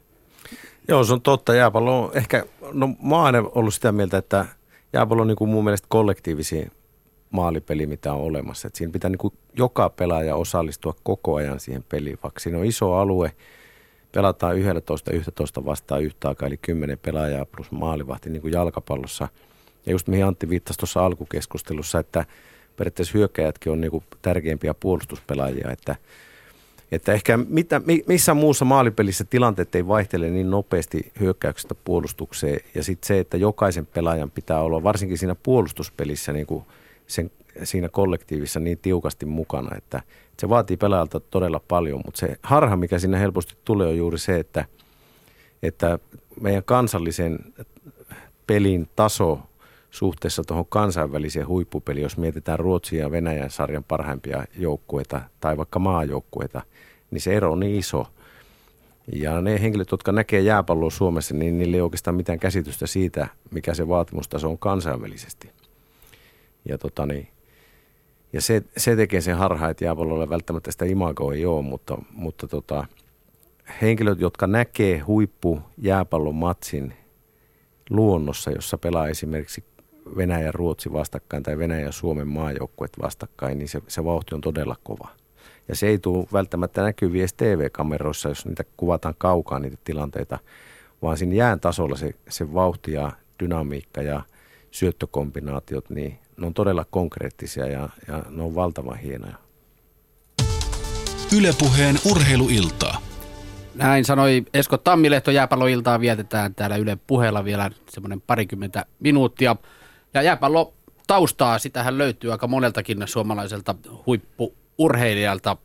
Joo, 0.87 1.03
se 1.03 1.13
on 1.13 1.21
totta. 1.21 1.55
Jääpallo 1.55 2.05
on 2.05 2.17
ehkä, 2.17 2.45
no 2.73 2.87
mä 2.87 3.15
oon 3.15 3.25
aina 3.25 3.43
ollut 3.55 3.73
sitä 3.73 3.91
mieltä, 3.91 4.17
että 4.17 4.45
jääpallo 4.93 5.21
on 5.21 5.27
niin 5.27 5.35
kuin 5.35 5.49
mun 5.49 5.63
mielestä 5.63 5.87
kollektiivisia 5.89 6.69
maalipeli, 7.31 7.85
mitä 7.85 8.13
on 8.13 8.21
olemassa. 8.21 8.67
Et 8.67 8.75
siinä 8.75 8.93
pitää 8.93 9.09
niin 9.09 9.17
kuin 9.17 9.33
joka 9.57 9.89
pelaaja 9.89 10.35
osallistua 10.35 10.95
koko 11.03 11.35
ajan 11.35 11.59
siihen 11.59 11.83
peliin, 11.89 12.19
vaikka 12.23 12.39
siinä 12.39 12.57
on 12.57 12.65
iso 12.65 12.93
alue, 12.93 13.31
pelataan 14.11 14.55
11-11 14.55 15.65
vastaan 15.65 16.03
yhtä 16.03 16.29
aikaa, 16.29 16.47
eli 16.47 16.57
10 16.57 16.99
pelaajaa 16.99 17.45
plus 17.45 17.71
maalivahti 17.71 18.29
niin 18.29 18.41
kuin 18.41 18.53
jalkapallossa. 18.53 19.27
Ja 19.85 19.91
just 19.91 20.07
mihin 20.07 20.25
Antti 20.25 20.49
viittasi 20.49 20.79
tuossa 20.79 21.05
alkukeskustelussa, 21.05 21.99
että 21.99 22.25
periaatteessa 22.77 23.17
hyökkäjätkin 23.17 23.71
on 23.71 23.81
niin 23.81 23.91
kuin 23.91 24.03
tärkeimpiä 24.21 24.73
puolustuspelaajia, 24.73 25.71
että 25.71 25.95
että 26.91 27.13
ehkä 27.13 27.37
mitä, 27.37 27.81
missä 28.07 28.33
muussa 28.33 28.65
maalipelissä 28.65 29.23
tilanteet 29.23 29.75
ei 29.75 29.87
vaihtele 29.87 30.29
niin 30.29 30.51
nopeasti 30.51 31.11
hyökkäyksestä 31.19 31.75
puolustukseen. 31.75 32.59
Ja 32.75 32.83
sitten 32.83 33.07
se, 33.07 33.19
että 33.19 33.37
jokaisen 33.37 33.85
pelaajan 33.85 34.31
pitää 34.31 34.61
olla, 34.61 34.83
varsinkin 34.83 35.17
siinä 35.17 35.35
puolustuspelissä, 35.43 36.33
niin 36.33 36.45
kuin 36.45 36.65
sen, 37.11 37.31
siinä 37.63 37.89
kollektiivissa 37.89 38.59
niin 38.59 38.77
tiukasti 38.77 39.25
mukana, 39.25 39.75
että 39.77 40.01
se 40.39 40.49
vaatii 40.49 40.77
pelaajalta 40.77 41.19
todella 41.19 41.61
paljon, 41.67 42.01
mutta 42.05 42.19
se 42.19 42.35
harha, 42.43 42.75
mikä 42.75 42.99
sinne 42.99 43.19
helposti 43.19 43.55
tulee, 43.65 43.87
on 43.87 43.97
juuri 43.97 44.17
se, 44.17 44.39
että, 44.39 44.65
että 45.63 45.99
meidän 46.41 46.63
kansallisen 46.63 47.39
pelin 48.47 48.89
taso 48.95 49.39
suhteessa 49.91 50.43
tuohon 50.43 50.65
kansainväliseen 50.65 51.47
huippupeliin, 51.47 52.03
jos 52.03 52.17
mietitään 52.17 52.59
Ruotsin 52.59 52.99
ja 52.99 53.11
Venäjän 53.11 53.49
sarjan 53.49 53.83
parhaimpia 53.83 54.45
joukkueita 54.57 55.21
tai 55.39 55.57
vaikka 55.57 55.79
maajoukkueita, 55.79 56.61
niin 57.11 57.21
se 57.21 57.33
ero 57.33 57.51
on 57.51 57.59
niin 57.59 57.79
iso. 57.79 58.07
Ja 59.13 59.41
ne 59.41 59.61
henkilöt, 59.61 59.91
jotka 59.91 60.11
näkee 60.11 60.39
jääpalloa 60.39 60.89
Suomessa, 60.89 61.35
niin 61.35 61.57
niillä 61.57 61.75
ei 61.75 61.81
oikeastaan 61.81 62.15
mitään 62.15 62.39
käsitystä 62.39 62.87
siitä, 62.87 63.27
mikä 63.51 63.73
se 63.73 63.87
vaatimustaso 63.87 64.49
on 64.49 64.57
kansainvälisesti. 64.57 65.49
Ja, 66.65 66.77
tota 66.77 67.05
niin, 67.05 67.27
ja 68.33 68.41
se, 68.41 68.61
se 68.77 68.95
tekee 68.95 69.21
sen 69.21 69.37
harha, 69.37 69.69
että 69.69 69.85
jääpallolla 69.85 70.29
välttämättä 70.29 70.71
sitä 70.71 70.85
imagoa 70.85 71.33
ei 71.33 71.45
ole, 71.45 71.61
mutta, 71.61 71.97
mutta 72.11 72.47
tota, 72.47 72.85
henkilöt, 73.81 74.19
jotka 74.19 74.47
näkee 74.47 74.99
huippu 74.99 75.61
jääpallon 75.77 76.35
matsin 76.35 76.93
luonnossa, 77.89 78.51
jossa 78.51 78.77
pelaa 78.77 79.07
esimerkiksi 79.07 79.63
Venäjä 80.17 80.45
ja 80.45 80.51
Ruotsi 80.51 80.93
vastakkain 80.93 81.43
tai 81.43 81.57
Venäjä 81.57 81.85
ja 81.85 81.91
Suomen 81.91 82.27
maajoukkueet 82.27 82.91
vastakkain, 83.01 83.57
niin 83.57 83.67
se, 83.67 83.81
se 83.87 84.03
vauhti 84.03 84.35
on 84.35 84.41
todella 84.41 84.75
kova. 84.83 85.07
Ja 85.67 85.75
se 85.75 85.87
ei 85.87 85.99
tule 85.99 86.27
välttämättä 86.33 86.81
näkyviä 86.81 87.27
TV-kameroissa, 87.37 88.29
jos 88.29 88.45
niitä 88.45 88.63
kuvataan 88.77 89.15
kaukaa 89.17 89.59
niitä 89.59 89.77
tilanteita, 89.83 90.39
vaan 91.01 91.17
siinä 91.17 91.35
jään 91.35 91.59
tasolla 91.59 91.95
se, 91.95 92.13
se 92.29 92.53
vauhti 92.53 92.91
ja 92.91 93.11
dynamiikka 93.39 94.01
ja 94.01 94.21
syöttökombinaatiot, 94.71 95.89
niin 95.89 96.19
ne 96.37 96.47
on 96.47 96.53
todella 96.53 96.85
konkreettisia 96.85 97.67
ja, 97.67 97.89
ja 98.07 98.23
ne 98.29 98.43
on 98.43 98.55
valtavan 98.55 98.97
hienoja. 98.97 99.35
Ylepuheen 101.37 101.95
urheiluiltaa. 102.11 103.01
Näin 103.75 104.05
sanoi 104.05 104.43
Esko 104.53 104.77
Tammilehto. 104.77 105.31
Jääpalloiltaa 105.31 105.99
vietetään 105.99 106.55
täällä 106.55 106.75
Yle 106.75 106.97
puheella 107.07 107.43
vielä 107.43 107.71
semmoinen 107.89 108.21
parikymmentä 108.21 108.85
minuuttia. 108.99 109.55
Ja 110.13 110.21
jääpallo 110.21 110.73
taustaa, 111.07 111.59
sitähän 111.59 111.97
löytyy 111.97 112.31
aika 112.31 112.47
moneltakin 112.47 113.03
suomalaiselta 113.05 113.75
huippuurheilijalta. 114.05 115.57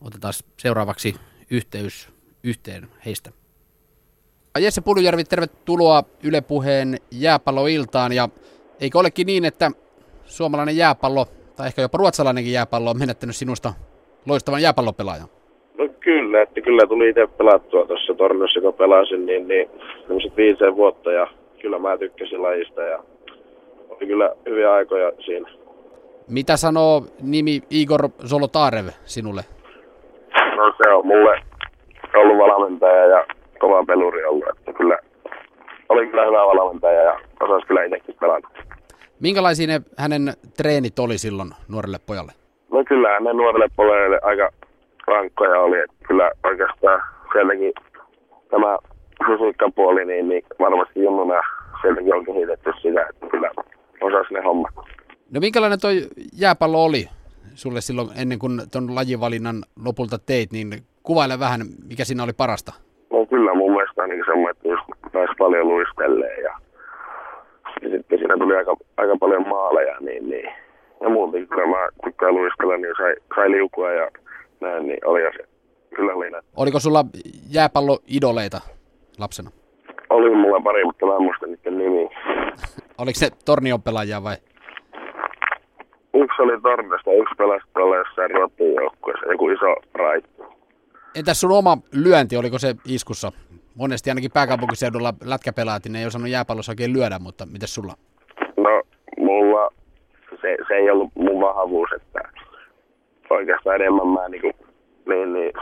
Otetaan 0.00 0.34
seuraavaksi 0.56 1.16
yhteys 1.50 2.08
yhteen 2.42 2.88
heistä. 3.04 3.32
Jesse 4.58 4.80
Pulujärvi, 4.80 5.24
tervetuloa 5.24 6.04
Yle 6.22 6.40
Puheen 6.40 7.00
jääpalloiltaan. 7.10 8.12
Ja 8.12 8.28
eikö 8.80 8.98
olekin 8.98 9.26
niin, 9.26 9.44
että 9.44 9.70
suomalainen 10.24 10.76
jääpallo, 10.76 11.26
tai 11.56 11.66
ehkä 11.66 11.82
jopa 11.82 11.98
ruotsalainenkin 11.98 12.52
jääpallo, 12.52 12.90
on 12.90 12.98
menettänyt 12.98 13.36
sinusta 13.36 13.72
loistavan 14.26 14.62
jääpallopelaajan? 14.62 15.28
No 15.78 15.88
kyllä, 16.00 16.42
että 16.42 16.60
kyllä 16.60 16.86
tuli 16.86 17.08
itse 17.08 17.26
pelattua 17.26 17.86
tuossa 17.86 18.14
torniossa, 18.14 18.60
kun 18.60 18.74
pelasin, 18.74 19.26
niin, 19.26 19.48
niin 19.48 19.70
viiseen 20.36 20.76
vuotta 20.76 21.12
ja 21.12 21.26
kyllä 21.62 21.78
mä 21.78 21.98
tykkäsin 21.98 22.42
lajista 22.42 22.82
ja 22.82 22.98
oli 23.88 24.06
kyllä 24.06 24.30
hyviä 24.46 24.72
aikoja 24.72 25.12
siinä. 25.24 25.50
Mitä 26.28 26.56
sanoo 26.56 27.02
nimi 27.22 27.62
Igor 27.70 28.08
Zolotarev 28.26 28.86
sinulle? 29.04 29.42
No 30.56 30.74
se 30.82 30.90
on 30.90 31.06
mulle 31.06 31.40
ollut 32.16 32.38
valmentaja 32.38 33.06
ja 33.06 33.26
kova 33.58 33.84
peluri 33.84 34.24
ollut, 34.24 34.48
että 34.58 34.72
kyllä 34.72 34.98
oli 35.90 36.06
kyllä 36.06 36.26
hyvä 36.26 36.38
valmentaja 36.38 37.02
ja 37.02 37.20
osasi 37.40 37.66
kyllä 37.66 37.84
itsekin 37.84 38.14
pelata. 38.20 38.48
Minkälaisia 39.20 39.66
ne 39.66 39.80
hänen 39.98 40.32
treenit 40.56 40.98
oli 40.98 41.18
silloin 41.18 41.50
nuorelle 41.68 41.98
pojalle? 42.06 42.32
No 42.72 42.84
kyllä 42.88 43.20
ne 43.20 43.32
nuorelle 43.32 43.68
pojille 43.76 44.20
aika 44.22 44.50
rankkoja 45.06 45.60
oli, 45.60 45.78
että 45.78 45.96
kyllä 46.08 46.30
oikeastaan 46.44 47.02
sieltäkin 47.32 47.72
tämä 48.50 48.78
fysiikkapuoli, 49.26 50.04
niin, 50.04 50.28
niin 50.28 50.42
varmasti 50.60 51.02
junnuna 51.02 51.40
sieltäkin 51.80 52.14
on 52.14 52.24
kehitetty 52.24 52.72
sitä, 52.82 53.06
että 53.10 53.26
kyllä 53.26 53.50
osasi 54.00 54.34
ne 54.34 54.40
hommat. 54.40 54.74
No 55.30 55.40
minkälainen 55.40 55.80
toi 55.80 56.02
jääpallo 56.40 56.84
oli 56.84 57.08
sulle 57.54 57.80
silloin 57.80 58.08
ennen 58.16 58.38
kuin 58.38 58.60
tuon 58.72 58.94
lajivalinnan 58.94 59.56
lopulta 59.84 60.18
teit, 60.18 60.52
niin 60.52 60.72
kuvaile 61.02 61.38
vähän, 61.38 61.60
mikä 61.88 62.04
siinä 62.04 62.24
oli 62.24 62.32
parasta. 62.32 62.72
No 63.12 63.26
kyllä 63.26 63.54
mun 63.54 63.72
mielestä 63.72 64.06
niin 64.06 64.24
semmoinen, 64.26 64.56
että 64.56 64.68
just 64.68 64.79
pääsi 65.20 65.34
paljon 65.38 65.68
luistelleen 65.68 66.42
ja, 66.42 66.54
ja 67.82 67.90
sitten 67.90 68.18
siinä 68.18 68.36
tuli 68.36 68.56
aika, 68.56 68.76
aika 68.96 69.16
paljon 69.20 69.48
maaleja, 69.48 69.96
niin, 70.00 70.30
niin. 70.30 70.48
ja 71.00 71.08
muutenkin 71.08 71.48
kun 71.48 71.70
mä 71.70 71.88
tykkään 72.04 72.34
luistella, 72.34 72.76
niin 72.76 72.94
sai, 72.98 73.14
sai 73.34 73.50
liukua 73.50 73.92
ja 73.92 74.10
näin, 74.60 74.86
niin 74.86 75.06
oli 75.06 75.20
se 75.20 75.44
kyllä 75.94 76.14
oli 76.14 76.30
näin. 76.30 76.44
Oliko 76.56 76.80
sulla 76.80 77.04
jääpalloidoleita 77.50 78.60
lapsena? 79.18 79.50
Oli 80.10 80.34
mulla 80.34 80.60
pari, 80.60 80.84
mutta 80.84 81.06
mä 81.06 81.16
en 81.16 81.22
muista 81.22 81.46
niiden 81.46 81.78
nimiä. 81.78 82.08
Oliko 83.02 83.18
se 83.18 83.30
tornion 83.44 83.82
pelaajia 83.82 84.22
vai? 84.22 84.36
Yksi 86.14 86.42
oli 86.42 86.60
Torniosta, 86.60 87.12
yksi 87.12 87.34
pelasi 87.38 87.66
tuolla 87.74 87.96
jossain 87.96 88.30
Ruotsin 88.30 88.74
joukkueessa, 88.74 89.32
joku 89.32 89.48
iso 89.48 89.74
raitti. 89.94 90.42
Entäs 91.14 91.40
sun 91.40 91.50
oma 91.50 91.78
lyönti, 91.92 92.36
oliko 92.36 92.58
se 92.58 92.74
iskussa? 92.86 93.32
Monesti 93.74 94.10
ainakin 94.10 94.30
pääkaupunkiseudulla 94.34 95.14
lätkäpelaat, 95.24 95.84
niin 95.84 95.96
ei 95.96 96.06
osannut 96.06 96.30
jääpallossa 96.30 96.72
oikein 96.72 96.92
lyödä, 96.92 97.18
mutta 97.18 97.46
miten 97.46 97.68
sulla? 97.68 97.94
No, 98.56 98.82
mulla 99.18 99.68
se, 100.40 100.56
se 100.68 100.74
ei 100.74 100.90
ollut 100.90 101.10
mun 101.14 101.40
vahvuus, 101.40 101.90
että 101.96 102.20
oikeastaan 103.30 103.80
enemmän 103.80 104.08
mä 104.08 104.28
niin, 104.28 104.42
kuin, 104.42 104.52
niin, 105.08 105.32
niin 105.32 105.52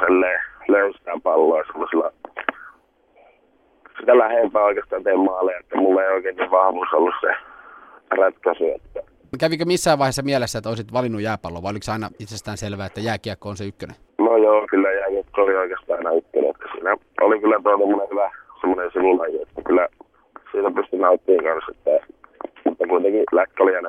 löysää 0.69 1.15
palloa 1.23 1.65
semmoisella 1.67 2.13
sitä 4.01 4.19
lähempää 4.19 4.63
oikeastaan 4.63 5.05
teen 5.05 5.21
maaleja, 5.21 5.59
että 5.59 5.77
mulla 5.77 6.03
ei 6.03 6.09
oikein 6.09 6.37
niin 6.37 6.51
vahvuus 6.51 6.89
ollut 6.93 7.15
se 7.21 7.29
ratkaisu. 8.11 8.65
Että... 8.75 9.01
Kävikö 9.41 9.65
missään 9.65 9.99
vaiheessa 9.99 10.23
mielessä, 10.23 10.59
että 10.59 10.69
olisit 10.69 10.93
valinnut 10.93 11.23
jääpallon, 11.23 11.63
vai 11.63 11.71
oliko 11.71 11.93
aina 11.93 12.11
itsestään 12.21 12.57
selvää, 12.57 12.87
että 12.87 13.01
jääkiekko 13.01 13.49
on 13.49 13.57
se 13.57 13.65
ykkönen? 13.65 13.97
No 14.19 14.37
joo, 14.37 14.67
kyllä 14.71 14.93
jääkiekko 14.93 15.43
oli 15.43 15.57
oikeastaan 15.57 15.99
aina 15.99 16.13
ykkönen. 16.13 16.48
Siinä 16.89 17.27
oli 17.27 17.41
kyllä 17.41 17.61
tuo 17.63 18.09
hyvä 18.11 18.31
semmoinen 18.61 18.91
sivulaji, 18.93 19.43
että 19.43 19.63
kyllä 19.63 19.89
siitä 20.53 20.71
pystyi 20.71 20.99
nauttimaan 20.99 21.45
kanssa, 21.45 21.73
että, 21.73 22.07
mutta 22.65 22.85
kuitenkin 22.89 23.25
läkkä 23.33 23.63
oli 23.63 23.77
aina. 23.77 23.89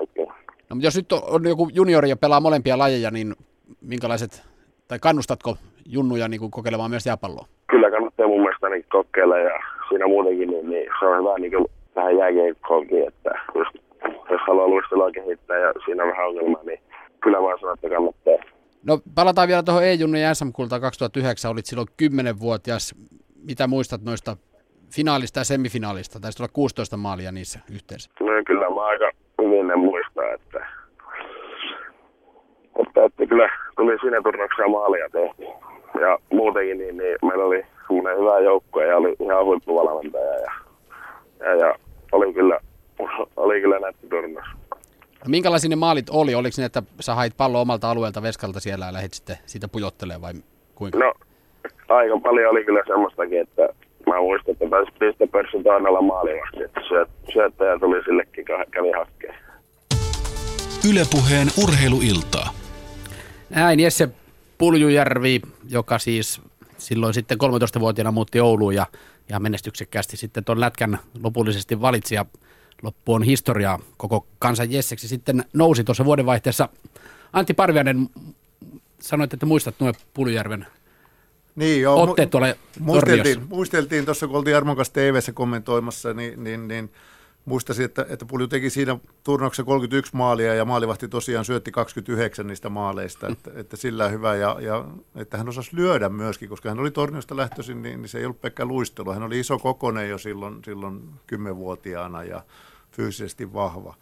No, 0.69 0.75
jos 0.79 0.95
nyt 0.95 1.11
on 1.11 1.47
joku 1.49 1.69
juniori 1.73 2.09
ja 2.09 2.15
pelaa 2.17 2.39
molempia 2.39 2.77
lajeja, 2.77 3.11
niin 3.11 3.35
minkälaiset, 3.81 4.43
tai 4.87 4.99
kannustatko 4.99 5.55
junnuja 5.85 6.27
niin 6.27 6.39
kuin 6.39 6.51
kokeilemaan 6.51 6.89
myös 6.89 7.05
jääpalloa? 7.05 7.45
Kyllä 7.69 7.91
kannattaa 7.91 8.27
mun 8.27 8.41
mielestä 8.41 8.65
ainakin 8.65 8.89
kokeilla 8.89 9.37
ja 9.37 9.59
siinä 9.89 10.07
muutenkin, 10.07 10.49
niin, 10.49 10.69
niin 10.69 10.89
se 10.99 11.05
on 11.05 11.19
hyvä 11.19 11.37
niin 11.39 11.51
kuin 11.51 11.65
tähän 11.93 12.17
jääkiekkoonkin, 12.17 13.07
että 13.07 13.31
just, 13.55 13.75
jos 14.29 14.41
haluaa 14.47 14.67
luistelua 14.67 15.11
kehittää 15.11 15.57
ja 15.57 15.73
siinä 15.85 16.03
on 16.03 16.09
vähän 16.09 16.27
ongelmaa, 16.27 16.63
niin 16.63 16.79
kyllä 17.19 17.41
mä 17.41 17.57
sanon, 17.59 17.73
että 17.73 17.89
kannattaa. 17.89 18.58
No 18.83 18.99
palataan 19.15 19.47
vielä 19.47 19.63
tuohon 19.63 19.83
E-junnin 19.83 20.35
sm 20.35 20.47
2009, 20.81 21.51
olit 21.51 21.65
silloin 21.65 21.87
10-vuotias. 22.01 22.95
Mitä 23.43 23.67
muistat 23.67 24.01
noista 24.01 24.37
finaalista 24.95 25.39
ja 25.39 25.43
semifinaalista? 25.43 26.19
Taisi 26.19 26.43
olla 26.43 26.51
16 26.53 26.97
maalia 26.97 27.31
niissä 27.31 27.59
yhteensä. 27.73 28.09
No 28.19 28.25
kyllä 28.45 28.69
mä 28.69 28.85
aika 28.85 29.11
hyvin 29.41 29.67
ne 29.67 29.75
muistaa, 29.75 30.33
että, 30.33 30.67
että, 32.79 33.03
että 33.05 33.25
kyllä 33.25 33.49
tuli 33.75 33.97
siinä 34.01 34.21
turnauksessa 34.21 34.67
maalia 34.67 35.09
tehtiin. 35.09 35.53
Ja 36.01 36.17
muutenkin 36.33 36.77
niin, 36.77 36.97
niin 36.97 37.17
meillä 37.23 37.43
oli 37.45 37.65
semmoinen 37.87 38.19
hyvä 38.19 38.39
joukkue 38.39 38.87
ja 38.87 38.97
oli 38.97 39.15
ihan 39.19 39.45
huippuvalmentaja 39.45 40.33
ja, 40.33 40.51
ja, 41.39 41.55
ja 41.55 41.75
oli 42.11 42.33
kyllä, 42.33 42.59
oli 43.37 43.61
kyllä 43.61 43.79
nätti 43.79 44.07
turnaus. 44.07 44.47
Minkälaisia 45.27 45.69
ne 45.69 45.75
maalit 45.75 46.09
oli? 46.09 46.35
Oliko 46.35 46.55
ne, 46.57 46.65
että 46.65 46.83
sä 46.99 47.15
hait 47.15 47.37
pallo 47.37 47.61
omalta 47.61 47.91
alueelta 47.91 48.21
veskalta 48.21 48.59
siellä 48.59 48.85
ja 48.85 48.93
lähdit 48.93 49.13
sitten 49.13 49.37
siitä 49.45 49.67
pujottelemaan 49.67 50.21
vai 50.21 50.33
kuinka? 50.75 50.99
No, 50.99 51.13
aika 51.89 52.19
paljon 52.19 52.51
oli 52.51 52.65
kyllä 52.65 52.83
semmoistakin, 52.87 53.41
että 53.41 53.69
mä 54.07 54.21
muistan, 54.21 54.51
että 54.51 54.65
pääsi 54.69 54.91
pistepörssin 54.99 55.63
toinella 55.63 56.01
maalivasti, 56.01 56.63
että 56.63 56.81
syöt, 56.87 57.09
syöttäjä 57.33 57.79
tuli 57.79 58.03
sillekin 58.03 58.45
kävi 58.71 58.91
hakkeen. 58.91 59.35
Ylepuheen 60.91 61.47
urheiluiltaa. 61.63 62.49
Näin 63.49 63.79
Jesse 63.79 64.09
Puljujärvi, 64.57 65.41
joka 65.69 65.99
siis 65.99 66.41
silloin 66.77 67.13
sitten 67.13 67.37
13-vuotiaana 67.43 68.11
muutti 68.11 68.39
Ouluun 68.39 68.75
ja, 68.75 68.85
ja 69.29 69.39
menestyksekkäästi 69.39 70.17
sitten 70.17 70.43
tuon 70.43 70.59
lätkän 70.59 70.99
lopullisesti 71.23 71.81
valitsi 71.81 72.15
ja 72.15 72.25
loppu 72.81 73.13
on 73.13 73.23
historiaa 73.23 73.79
koko 73.97 74.27
kansan 74.39 74.71
Jesseksi. 74.71 75.07
Sitten 75.07 75.45
nousi 75.53 75.83
tuossa 75.83 76.05
vuodenvaihteessa 76.05 76.69
Antti 77.33 77.53
Parvianen, 77.53 78.09
sanoit, 78.99 79.33
että 79.33 79.45
muistat 79.45 79.75
nuo 79.79 79.93
Puljujärven 80.13 80.65
niin, 81.55 81.81
joo, 81.81 82.03
otteet 82.03 82.29
tuolla 82.29 82.47
muisteltiin, 82.79 83.47
muisteltiin 83.49 84.05
tuossa, 84.05 84.27
kun 84.27 84.37
oltiin 84.37 84.51
Jarmon 84.51 84.75
kanssa 84.75 84.93
tv 84.93 85.33
kommentoimassa, 85.33 86.13
niin, 86.13 86.43
niin, 86.43 86.67
niin 86.67 86.91
muistasin, 87.45 87.85
että, 87.85 88.05
että 88.09 88.25
Pulju 88.25 88.47
teki 88.47 88.69
siinä 88.69 88.97
turnauksessa 89.23 89.63
31 89.63 90.15
maalia 90.15 90.53
ja 90.53 90.65
maalivahti 90.65 91.07
tosiaan 91.07 91.45
syötti 91.45 91.71
29 91.71 92.47
niistä 92.47 92.69
maaleista, 92.69 93.27
että, 93.27 93.51
että 93.55 93.77
sillä 93.77 94.07
hyvä 94.07 94.35
ja, 94.35 94.57
ja 94.61 94.85
että 95.15 95.37
hän 95.37 95.49
osasi 95.49 95.75
lyödä 95.75 96.09
myöskin, 96.09 96.49
koska 96.49 96.69
hän 96.69 96.79
oli 96.79 96.91
torniosta 96.91 97.37
lähtöisin, 97.37 97.81
niin, 97.81 98.01
niin 98.01 98.09
se 98.09 98.17
ei 98.17 98.25
ollut 98.25 98.41
pelkkä 98.41 98.65
luistelu. 98.65 99.13
Hän 99.13 99.23
oli 99.23 99.39
iso 99.39 99.59
kokonen 99.59 100.09
jo 100.09 100.17
silloin, 100.17 100.63
silloin 100.65 101.01
10-vuotiaana 101.35 102.23
ja 102.23 102.43
fyysisesti 102.99 103.53
vahva. 103.53 103.95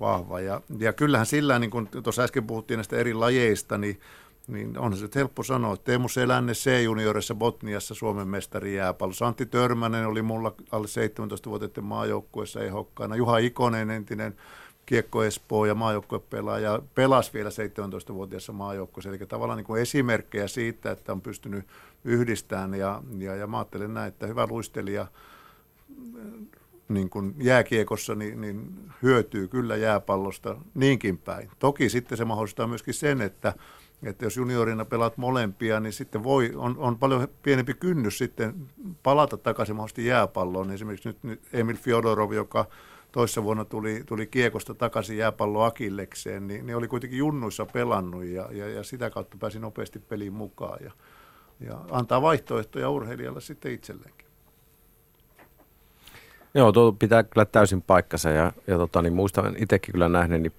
vahva. 0.00 0.40
Ja, 0.40 0.60
ja 0.78 0.92
kyllähän 0.92 1.26
sillä, 1.26 1.58
niin 1.58 1.70
kuin 1.70 1.88
tuossa 2.02 2.22
äsken 2.22 2.46
puhuttiin 2.46 2.78
näistä 2.78 2.96
eri 2.96 3.14
lajeista, 3.14 3.78
niin 3.78 4.00
niin 4.48 4.78
on 4.78 4.96
se 4.96 5.08
helppo 5.14 5.42
sanoa. 5.42 5.76
Teemu 5.76 6.08
Selänne 6.08 6.52
C-juniorissa 6.52 7.34
Botniassa 7.34 7.94
Suomen 7.94 8.28
mestari 8.28 8.76
jääpallossa. 8.76 9.26
Antti 9.26 9.46
Törmänen 9.46 10.06
oli 10.06 10.22
mulla 10.22 10.54
alle 10.72 10.86
17-vuotiaiden 10.86 11.84
maajoukkueessa 11.84 12.60
ehokkaana. 12.60 13.16
Juha 13.16 13.38
Ikonen, 13.38 13.90
entinen 13.90 14.36
Kiekko 14.86 15.24
Espoo 15.24 15.66
ja 15.66 15.74
maajoukkuepelaaja, 15.74 16.82
pelasi 16.94 17.32
vielä 17.32 17.50
17-vuotiaassa 17.50 18.52
maajoukkueessa. 18.52 19.10
Eli 19.10 19.18
tavallaan 19.18 19.56
niin 19.56 19.66
kuin 19.66 19.82
esimerkkejä 19.82 20.48
siitä, 20.48 20.90
että 20.90 21.12
on 21.12 21.20
pystynyt 21.20 21.66
yhdistämään. 22.04 22.74
Ja, 22.74 23.02
ja, 23.18 23.34
ja 23.34 23.46
mä 23.46 23.58
ajattelen 23.58 23.94
näin, 23.94 24.08
että 24.08 24.26
hyvä 24.26 24.46
luistelija 24.46 25.06
niin 26.88 27.10
kuin 27.10 27.34
jääkiekossa 27.38 28.14
niin, 28.14 28.40
niin 28.40 28.90
hyötyy 29.02 29.48
kyllä 29.48 29.76
jääpallosta 29.76 30.56
niinkin 30.74 31.18
päin. 31.18 31.50
Toki 31.58 31.88
sitten 31.88 32.18
se 32.18 32.24
mahdollistaa 32.24 32.66
myöskin 32.66 32.94
sen, 32.94 33.20
että 33.20 33.54
että 34.02 34.24
jos 34.24 34.36
juniorina 34.36 34.84
pelaat 34.84 35.16
molempia, 35.16 35.80
niin 35.80 35.92
sitten 35.92 36.24
voi, 36.24 36.52
on, 36.56 36.78
on 36.78 36.98
paljon 36.98 37.28
pienempi 37.42 37.74
kynnys 37.74 38.18
sitten 38.18 38.54
palata 39.02 39.36
takaisin 39.36 39.76
mahdollisesti 39.76 40.06
jääpalloon. 40.06 40.70
Esimerkiksi 40.70 41.08
nyt, 41.08 41.22
nyt 41.22 41.40
Emil 41.52 41.76
Fjodorov, 41.76 42.32
joka 42.32 42.66
toissa 43.12 43.42
vuonna 43.44 43.64
tuli, 43.64 44.02
tuli 44.06 44.26
kiekosta 44.26 44.74
takaisin 44.74 45.16
jääpallo 45.16 45.62
Akillekseen, 45.62 46.46
niin, 46.46 46.66
niin 46.66 46.76
oli 46.76 46.88
kuitenkin 46.88 47.18
junnuissa 47.18 47.66
pelannut 47.66 48.24
ja, 48.24 48.48
ja, 48.52 48.68
ja 48.68 48.82
sitä 48.82 49.10
kautta 49.10 49.36
pääsi 49.40 49.58
nopeasti 49.58 49.98
peliin 49.98 50.32
mukaan 50.32 50.78
ja, 50.84 50.92
ja 51.60 51.80
antaa 51.90 52.22
vaihtoehtoja 52.22 52.90
urheilijalle 52.90 53.40
sitten 53.40 53.72
itselleenkin. 53.72 54.23
Joo, 56.54 56.72
tuo 56.72 56.92
pitää 56.92 57.22
kyllä 57.22 57.44
täysin 57.44 57.82
paikkansa 57.82 58.30
ja, 58.30 58.52
ja 58.66 58.78
tota, 58.78 59.02
niin 59.02 59.14
muistan 59.14 59.56
itsekin 59.58 59.92
kyllä 59.92 60.08
nähneeni 60.08 60.52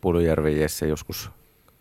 Pulujärven 0.00 0.60
Jesse 0.60 0.86
joskus 0.86 1.30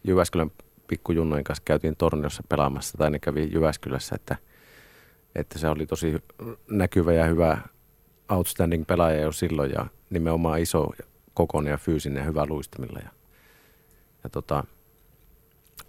Jyväskylän 0.03 0.51
pikkujunnojen 0.87 1.43
kanssa 1.43 1.63
käytiin 1.65 1.95
Torniossa 1.95 2.43
pelaamassa 2.49 2.97
tai 2.97 3.11
ne 3.11 3.19
kävi 3.19 3.49
Jyväskylässä, 3.53 4.15
että, 4.15 4.35
että 5.35 5.59
se 5.59 5.67
oli 5.67 5.85
tosi 5.85 6.23
näkyvä 6.69 7.13
ja 7.13 7.25
hyvä 7.25 7.57
outstanding 8.31 8.87
pelaaja 8.87 9.21
jo 9.21 9.31
silloin 9.31 9.71
ja 9.71 9.85
nimenomaan 10.09 10.59
iso 10.59 10.91
kokoinen 11.33 11.71
ja 11.71 11.77
fyysinen 11.77 12.17
ja 12.21 12.23
hyvä 12.23 12.45
luistimilla. 12.45 12.99
Ja, 12.99 13.09
ja 14.23 14.29
tota, 14.29 14.63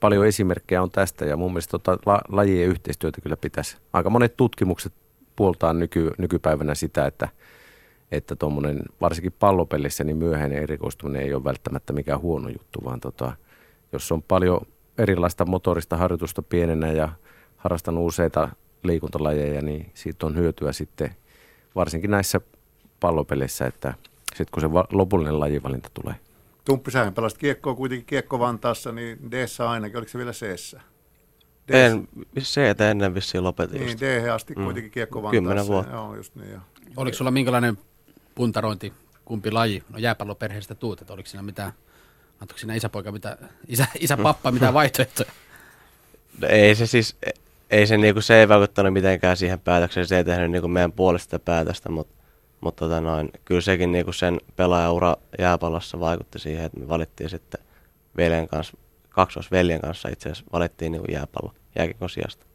paljon 0.01 0.27
esimerkkejä 0.27 0.83
on 0.83 0.91
tästä 0.91 1.25
ja 1.25 1.37
mun 1.37 1.53
mielestä 1.53 1.71
tota, 1.71 1.99
la, 2.07 2.21
lajien 2.29 2.69
yhteistyötä 2.69 3.21
kyllä 3.21 3.37
pitäisi. 3.37 3.77
Aika 3.93 4.11
monet 4.11 4.37
tutkimukset 4.37 4.93
puoltaa 5.37 5.73
nyky, 5.73 6.11
nykypäivänä 6.19 6.75
sitä, 6.75 7.07
että 7.07 7.29
että 8.13 8.37
tuommoinen 8.37 8.83
varsinkin 9.01 9.35
pallopelissä 9.39 10.05
niin 10.05 10.17
myöhäinen 10.17 10.63
erikoistuminen 10.63 11.23
ei 11.23 11.35
ole 11.35 11.45
välttämättä 11.45 11.93
mikään 11.93 12.21
huono 12.21 12.49
juttu, 12.49 12.85
vaan 12.85 13.01
tota, 13.01 13.33
jos 13.93 14.13
on 14.13 14.23
paljon 14.23 14.61
erilaista 14.99 15.45
motorista 15.45 15.97
harjoitusta 15.97 16.43
pienenä 16.43 16.93
ja 16.93 17.09
harrastanut 17.57 18.07
useita 18.07 18.49
liikuntalajeja, 18.83 19.63
niin 19.63 19.91
siitä 19.95 20.27
on 20.27 20.37
hyötyä 20.37 20.73
sitten 20.73 21.11
varsinkin 21.75 22.11
näissä 22.11 22.41
pallopeleissä, 23.01 23.67
että 23.67 23.95
sitten 24.29 24.47
kun 24.51 24.61
se 24.61 24.69
lopullinen 24.93 25.41
lajivalinta 25.41 25.91
tulee. 25.95 26.15
Tumppi, 26.65 26.91
sähän 26.91 27.15
pelasit 27.15 27.39
kiekkoa 27.39 27.75
kuitenkin 27.75 28.07
kiekko 28.07 28.39
Vantaassa, 28.39 28.93
niin 28.93 29.31
d 29.31 29.47
ainakin, 29.69 29.99
oliko 29.99 30.11
se 30.11 30.19
vielä 30.19 30.33
c 30.33 30.77
En, 31.69 32.09
c 32.39 32.59
ennen 32.91 33.15
vissiin 33.15 33.45
lopetin 33.45 33.81
Niin, 33.81 34.01
d 34.01 34.29
asti 34.29 34.55
mm. 34.55 34.65
kuitenkin 34.65 34.93
kiekko 34.93 35.23
Vantaassa. 35.23 35.41
Kymmenen 35.41 35.67
vuotta. 35.67 35.93
Joo, 35.93 36.17
just 36.17 36.35
niin, 36.37 36.53
jo. 36.53 36.59
Oliko 36.97 37.17
sulla 37.17 37.31
minkälainen 37.31 37.79
puntarointi, 38.35 38.93
kumpi 39.25 39.51
laji? 39.51 39.83
No 39.89 39.99
jääpalloperheestä 39.99 40.75
tuut, 40.75 41.01
että 41.01 41.13
oliko 41.13 41.29
siinä 41.29 41.43
mitään, 41.43 41.73
antoiko 42.41 42.59
siinä 42.59 42.75
isäpoika 42.75 43.13
mitä, 43.13 43.39
isä, 43.69 43.87
isä 44.01 44.17
pappa 44.17 44.51
mitään 44.51 44.75
vaihtoehtoja? 44.75 45.33
No 46.41 46.49
ei 46.49 46.75
se 46.75 46.87
siis, 46.87 47.17
ei 47.71 47.87
se, 47.87 47.97
niinku, 47.97 48.21
se 48.21 48.41
ei 48.41 48.49
vaikuttanut 48.49 48.93
mitenkään 48.93 49.37
siihen 49.37 49.61
päätökseen, 49.61 50.07
se 50.07 50.17
ei 50.17 50.25
tehnyt 50.25 50.51
niinku 50.51 50.69
meidän 50.69 50.93
puolesta 50.93 51.39
päätöstä, 51.39 51.89
mutta 51.89 52.25
mutta 52.65 52.85
tota 52.85 53.01
noin, 53.01 53.31
kyllä 53.45 53.61
sekin 53.61 53.93
niinku 53.93 54.13
sen 54.13 54.41
pelaajaura 54.57 55.17
jääpallossa 55.39 56.01
vaikutti 56.01 56.39
siihen, 56.39 56.65
että 56.65 56.81
me 56.81 56.89
valittiin 56.89 57.31
sitten 57.31 57.61
veljen 58.17 58.49
kanssa, 58.49 58.77
kaksosveljen 59.09 59.81
kanssa 59.81 60.09
itse 60.09 60.29
asiassa 60.29 60.51
valittiin 60.53 60.93
niinku 60.93 61.13
jääpallo 61.13 61.55
jääkikon 61.77 62.11
sijasta. 62.11 62.47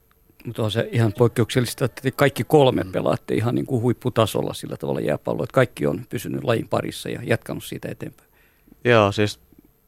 Mutta 0.45 0.63
on 0.63 0.71
se 0.71 0.89
ihan 0.91 1.13
poikkeuksellista, 1.13 1.85
että 1.85 2.11
kaikki 2.11 2.43
kolme 2.43 2.83
pelaatte 2.91 3.33
ihan 3.33 3.55
niin 3.55 3.65
kuin 3.65 3.81
huipputasolla 3.81 4.53
sillä 4.53 4.77
tavalla 4.77 4.99
jääpalloa, 4.99 5.43
että 5.43 5.53
kaikki 5.53 5.87
on 5.87 6.05
pysynyt 6.09 6.43
lajin 6.43 6.67
parissa 6.67 7.09
ja 7.09 7.19
jatkanut 7.23 7.63
siitä 7.63 7.89
eteenpäin. 7.91 8.29
Joo, 8.83 9.11
siis 9.11 9.39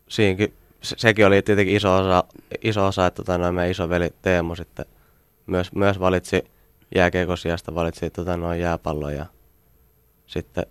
siinäkin, 0.07 0.53
se, 0.81 0.95
sekin 0.99 1.25
oli 1.25 1.41
tietenkin 1.41 1.75
iso 1.75 1.95
osa, 1.95 2.23
iso 2.61 2.85
osa 2.85 3.05
että 3.05 3.23
tota, 3.23 3.37
noin 3.37 3.55
meidän 3.55 3.89
veli 3.89 4.09
Teemu 4.21 4.55
sitten 4.55 4.85
myös, 5.47 5.71
myös 5.75 5.99
valitsi 5.99 6.43
jääkiekosijasta, 6.95 7.75
valitsi 7.75 8.09
tota, 8.09 8.37
noin 8.37 8.59
jääpallon 8.59 9.13
ja 9.13 9.25
sitten 10.25 10.65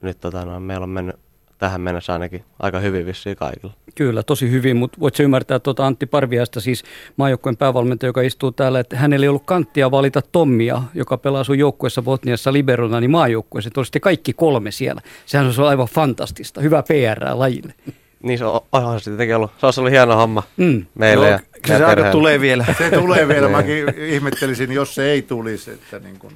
nyt 0.00 0.20
tota, 0.20 0.44
noin, 0.44 0.62
meillä 0.62 0.84
on 0.84 0.90
mennyt 0.90 1.16
tähän 1.58 1.80
mennessä 1.80 2.12
ainakin 2.12 2.44
aika 2.58 2.80
hyvin 2.80 3.06
vissiin 3.06 3.36
kaikilla. 3.36 3.72
Kyllä, 3.94 4.22
tosi 4.22 4.50
hyvin, 4.50 4.76
mutta 4.76 5.00
voitko 5.00 5.22
ymmärtää 5.22 5.58
tuota 5.58 5.86
Antti 5.86 6.06
Parviasta, 6.06 6.60
siis 6.60 6.84
maajoukkueen 7.16 7.56
päävalmentaja, 7.56 8.08
joka 8.08 8.22
istuu 8.22 8.52
täällä, 8.52 8.80
että 8.80 8.96
hänellä 8.96 9.24
ei 9.24 9.28
ollut 9.28 9.44
kanttia 9.44 9.90
valita 9.90 10.22
Tommia, 10.32 10.82
joka 10.94 11.18
pelaa 11.18 11.44
sun 11.44 11.58
joukkueessa 11.58 12.02
Botniassa 12.02 12.52
Liberona, 12.52 13.00
niin 13.00 13.10
maajoukkueessa, 13.10 13.68
että 13.68 13.80
olisitte 13.80 14.00
kaikki 14.00 14.32
kolme 14.32 14.70
siellä. 14.70 15.00
Sehän 15.26 15.46
olisi 15.46 15.62
aivan 15.62 15.88
fantastista, 15.88 16.60
hyvä 16.60 16.82
PR 16.82 17.24
lajille. 17.34 17.74
Niin 18.22 18.38
se 18.38 18.44
on, 18.44 18.60
on 18.72 19.00
se 19.00 19.10
tietenkin 19.10 19.36
ollut. 19.36 19.50
Se 19.58 19.66
olisi 19.66 19.80
ollut 19.80 19.92
hieno 19.92 20.16
homma 20.16 20.42
mm. 20.56 20.86
meille. 20.94 21.28
Joo, 21.28 21.38
ja 21.68 21.78
se 21.78 21.84
aika 21.84 22.10
tulee 22.10 22.40
vielä. 22.40 22.66
Se 22.78 22.90
tulee 22.90 23.28
vielä. 23.28 23.48
Mäkin 23.58 23.94
ihmettelisin, 23.96 24.72
jos 24.72 24.94
se 24.94 25.10
ei 25.10 25.22
tulisi, 25.22 25.70
että 25.70 25.98
niin 25.98 26.18
kun 26.18 26.32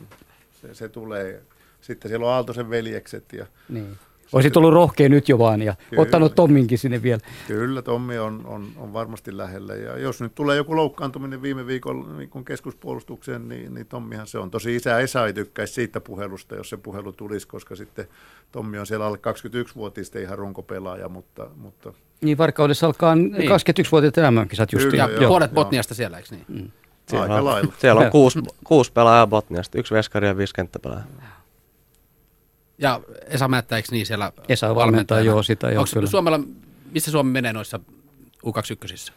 se, 0.61 0.75
se 0.75 0.89
tulee. 0.89 1.43
Sitten 1.81 2.09
siellä 2.09 2.27
on 2.27 2.33
Aaltosen 2.33 2.71
veljekset 2.71 3.33
ja 3.33 3.47
niin. 3.69 3.99
Olisit 4.33 4.57
ollut 4.57 4.73
rohkea 4.73 5.09
nyt 5.09 5.29
jo 5.29 5.39
vaan 5.39 5.63
ja 5.63 5.75
Kyllä. 5.91 6.03
ottanut 6.03 6.35
Tomminkin 6.35 6.79
sinne 6.79 7.03
vielä. 7.03 7.21
Kyllä, 7.47 7.83
Tommi 7.83 8.19
on, 8.19 8.43
on, 8.47 8.67
on 8.77 8.93
varmasti 8.93 9.37
lähellä. 9.37 9.75
Ja 9.75 9.99
jos 9.99 10.21
nyt 10.21 10.35
tulee 10.35 10.57
joku 10.57 10.77
loukkaantuminen 10.77 11.43
viime 11.43 11.67
viikon, 11.67 12.19
viikon 12.19 12.45
keskuspuolustukseen, 12.45 13.49
niin, 13.49 13.75
niin 13.75 13.87
Tommihan 13.87 14.27
se 14.27 14.39
on. 14.39 14.51
Tosi 14.51 14.77
isä 14.77 14.99
Esa 14.99 15.27
ei 15.27 15.33
tykkäisi 15.33 15.75
siitä 15.75 16.01
puhelusta, 16.01 16.55
jos 16.55 16.69
se 16.71 16.77
puhelu 16.77 17.13
tulisi, 17.13 17.49
koska 17.49 17.77
sitten 17.77 18.09
Tommi 18.53 18.79
on 18.79 18.87
siellä 18.87 19.07
alle 19.07 19.19
21-vuotiaista 19.19 20.19
ihan 20.19 20.39
runkopelaaja, 20.39 21.09
mutta, 21.09 21.47
mutta 21.57 21.93
niin, 22.21 22.39
Varkaudessa 22.39 22.87
alkaa 22.87 23.15
niin. 23.15 23.35
21-vuotiaat 23.35 24.19
elämänkisat 24.19 24.73
just. 24.73 24.93
Ja 24.93 25.09
joo, 25.09 25.29
puolet 25.29 25.55
Botniasta 25.55 25.95
siellä, 25.95 26.17
eikö 26.17 26.29
niin? 26.31 26.45
Mm. 26.49 26.71
Siellä 27.07 27.23
Aika 27.23 27.35
on, 27.35 27.45
lailla. 27.45 27.73
Siellä 27.79 28.01
on 28.01 28.11
kuusi, 28.11 28.39
kuusi 28.65 28.93
pelaajaa 28.93 29.27
Botniasta, 29.27 29.79
yksi 29.79 29.95
veskari 29.95 30.27
ja 30.27 30.37
viisi 30.37 30.55
kenttäpelaajaa. 30.55 31.07
Ja 32.79 33.01
Esa 33.27 33.49
Mättä, 33.49 33.77
eikö 33.77 33.89
niin 33.91 34.07
siellä 34.07 34.33
Esa 34.49 34.75
valmentaa, 34.75 35.21
joo 35.21 35.43
sitä. 35.43 35.71
Joo, 35.71 35.85
kyllä. 35.95 36.09
Suomella, 36.09 36.41
missä 36.93 37.11
Suomi 37.11 37.31
menee 37.31 37.53
noissa 37.53 37.81
U21? 38.47 39.13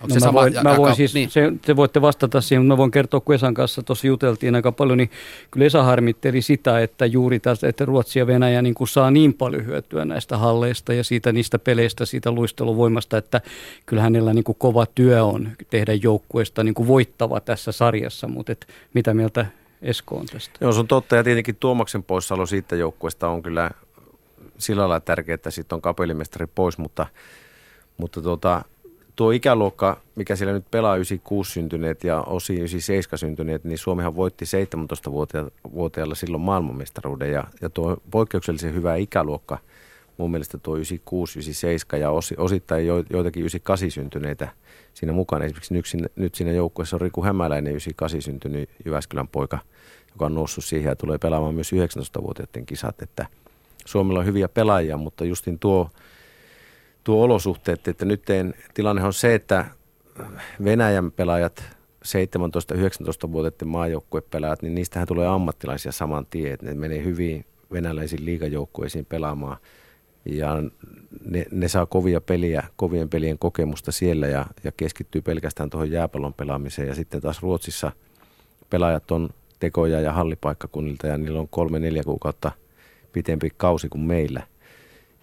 no, 0.00 0.26
mä 0.26 0.32
voin, 0.32 0.54
mä 0.62 0.76
voin 0.76 0.96
siis, 0.96 1.14
niin. 1.14 1.30
se, 1.30 1.52
te 1.62 1.76
voitte 1.76 2.00
vastata 2.00 2.40
siihen, 2.40 2.62
mutta 2.62 2.72
mä 2.74 2.76
voin 2.76 2.90
kertoa, 2.90 3.20
kun 3.20 3.34
Esan 3.34 3.54
kanssa 3.54 3.82
tuossa 3.82 4.06
juteltiin 4.06 4.54
aika 4.54 4.72
paljon, 4.72 4.98
niin 4.98 5.10
kyllä 5.50 5.66
Esa 5.66 5.82
harmitteli 5.82 6.42
sitä, 6.42 6.80
että 6.80 7.06
juuri 7.06 7.40
tästä, 7.40 7.68
että 7.68 7.84
Ruotsi 7.84 8.18
ja 8.18 8.26
Venäjä 8.26 8.62
niin 8.62 8.74
kuin 8.74 8.88
saa 8.88 9.10
niin 9.10 9.34
paljon 9.34 9.66
hyötyä 9.66 10.04
näistä 10.04 10.38
halleista 10.38 10.92
ja 10.92 11.04
siitä 11.04 11.32
niistä 11.32 11.58
peleistä, 11.58 12.06
siitä 12.06 12.30
luisteluvoimasta, 12.32 13.16
että 13.16 13.40
kyllä 13.86 14.02
hänellä 14.02 14.34
niin 14.34 14.44
kuin 14.44 14.58
kova 14.58 14.86
työ 14.94 15.24
on 15.24 15.48
tehdä 15.70 15.94
joukkueesta 15.94 16.64
niin 16.64 16.74
kuin 16.74 16.88
voittava 16.88 17.40
tässä 17.40 17.72
sarjassa, 17.72 18.28
mutta 18.28 18.52
et, 18.52 18.66
mitä 18.94 19.14
mieltä 19.14 19.46
Esko 19.84 20.16
on 20.16 20.26
tästä. 20.26 20.58
Joo, 20.60 20.72
se 20.72 20.80
on 20.80 20.88
totta 20.88 21.16
ja 21.16 21.24
tietenkin 21.24 21.56
Tuomaksen 21.56 22.02
poissaolo 22.02 22.46
siitä 22.46 22.76
joukkueesta 22.76 23.28
on 23.28 23.42
kyllä 23.42 23.70
sillä 24.58 24.80
lailla 24.80 25.00
tärkeää, 25.00 25.34
että 25.34 25.50
sitten 25.50 25.76
on 25.76 25.82
kapelimestari 25.82 26.46
pois, 26.46 26.78
mutta, 26.78 27.06
mutta 27.96 28.22
tuota, 28.22 28.64
tuo 29.16 29.30
ikäluokka, 29.30 30.00
mikä 30.14 30.36
siellä 30.36 30.54
nyt 30.54 30.70
pelaa 30.70 30.96
96 30.96 31.52
syntyneet 31.52 32.04
ja 32.04 32.20
osi 32.20 32.54
97 32.54 33.18
syntyneet, 33.18 33.64
niin 33.64 33.78
Suomihan 33.78 34.16
voitti 34.16 34.44
17-vuotiaalla 34.44 36.14
silloin 36.14 36.42
maailmanmestaruuden 36.42 37.32
ja, 37.32 37.44
ja 37.60 37.70
tuo 37.70 37.96
poikkeuksellisen 38.10 38.74
hyvä 38.74 38.96
ikäluokka, 38.96 39.58
mun 40.16 40.30
mielestä 40.30 40.58
tuo 40.58 40.76
96, 40.76 41.38
97 41.38 42.00
ja 42.00 42.10
osi, 42.10 42.34
osittain 42.38 42.86
jo, 42.86 43.04
joitakin 43.10 43.40
98 43.40 43.90
syntyneitä 43.90 44.48
siinä 44.94 45.12
mukana. 45.12 45.44
Esimerkiksi 45.44 45.96
nyt, 45.96 46.12
nyt 46.16 46.34
siinä 46.34 46.52
joukkueessa 46.52 46.96
on 46.96 47.00
Riku 47.00 47.22
Hämäläinen, 47.22 47.70
98 47.70 48.22
syntynyt 48.22 48.70
Jyväskylän 48.84 49.28
poika– 49.28 49.58
joka 50.14 50.26
on 50.26 50.34
noussut 50.34 50.64
siihen 50.64 50.90
ja 50.90 50.96
tulee 50.96 51.18
pelaamaan 51.18 51.54
myös 51.54 51.72
19-vuotiaiden 51.72 52.66
kisat. 52.66 53.02
Että 53.02 53.26
Suomella 53.84 54.20
on 54.20 54.26
hyviä 54.26 54.48
pelaajia, 54.48 54.96
mutta 54.96 55.24
justin 55.24 55.58
tuo, 55.58 55.90
tuo 57.04 57.24
olosuhteet, 57.24 57.88
että 57.88 58.04
nyt 58.04 58.22
tilanne 58.74 59.04
on 59.04 59.12
se, 59.12 59.34
että 59.34 59.64
Venäjän 60.64 61.12
pelaajat, 61.12 61.62
17-19-vuotiaiden 62.06 63.68
maajoukkuepelaajat, 63.68 64.62
niin 64.62 64.74
niistähän 64.74 65.08
tulee 65.08 65.26
ammattilaisia 65.26 65.92
saman 65.92 66.26
tien. 66.26 66.58
Ne 66.62 66.74
menee 66.74 67.04
hyvin 67.04 67.44
venäläisiin 67.72 68.24
liigajoukkueisiin 68.24 69.06
pelaamaan 69.06 69.56
ja 70.24 70.62
ne, 71.24 71.46
ne 71.50 71.68
saa 71.68 71.86
kovia 71.86 72.20
peliä, 72.20 72.62
kovien 72.76 73.08
pelien 73.08 73.38
kokemusta 73.38 73.92
siellä 73.92 74.26
ja, 74.26 74.46
ja 74.64 74.72
keskittyy 74.76 75.22
pelkästään 75.22 75.70
tuohon 75.70 75.90
jääpallon 75.90 76.34
pelaamiseen. 76.34 76.88
Ja 76.88 76.94
sitten 76.94 77.20
taas 77.20 77.42
Ruotsissa 77.42 77.92
pelaajat 78.70 79.10
on 79.10 79.30
tekoja 79.60 80.00
ja 80.00 80.12
hallipaikkakunnilta 80.12 81.06
ja 81.06 81.18
niillä 81.18 81.40
on 81.40 81.48
kolme-neljä 81.48 82.02
kuukautta 82.04 82.52
pitempi 83.12 83.50
kausi 83.56 83.88
kuin 83.88 84.02
meillä. 84.02 84.42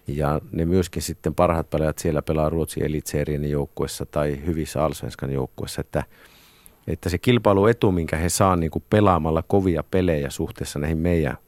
Ja 0.06 0.40
ne 0.52 0.64
myöskin 0.64 1.02
sitten 1.02 1.34
parhaat 1.34 1.70
pelaajat 1.70 1.98
siellä 1.98 2.22
pelaa 2.22 2.50
Ruotsin 2.50 2.84
elitseerien 2.84 3.50
joukkuessa 3.50 4.06
tai 4.06 4.38
hyvissä 4.46 4.84
Alsvenskan 4.84 5.32
joukkuessa, 5.32 5.80
että, 5.80 6.04
että 6.86 7.08
se 7.08 7.18
kilpailuetu, 7.18 7.92
minkä 7.92 8.16
he 8.16 8.28
saa 8.28 8.56
niin 8.56 8.70
kuin 8.70 8.84
pelaamalla 8.90 9.42
kovia 9.42 9.84
pelejä 9.90 10.30
suhteessa 10.30 10.78
näihin 10.78 10.98
meidän, 10.98 11.38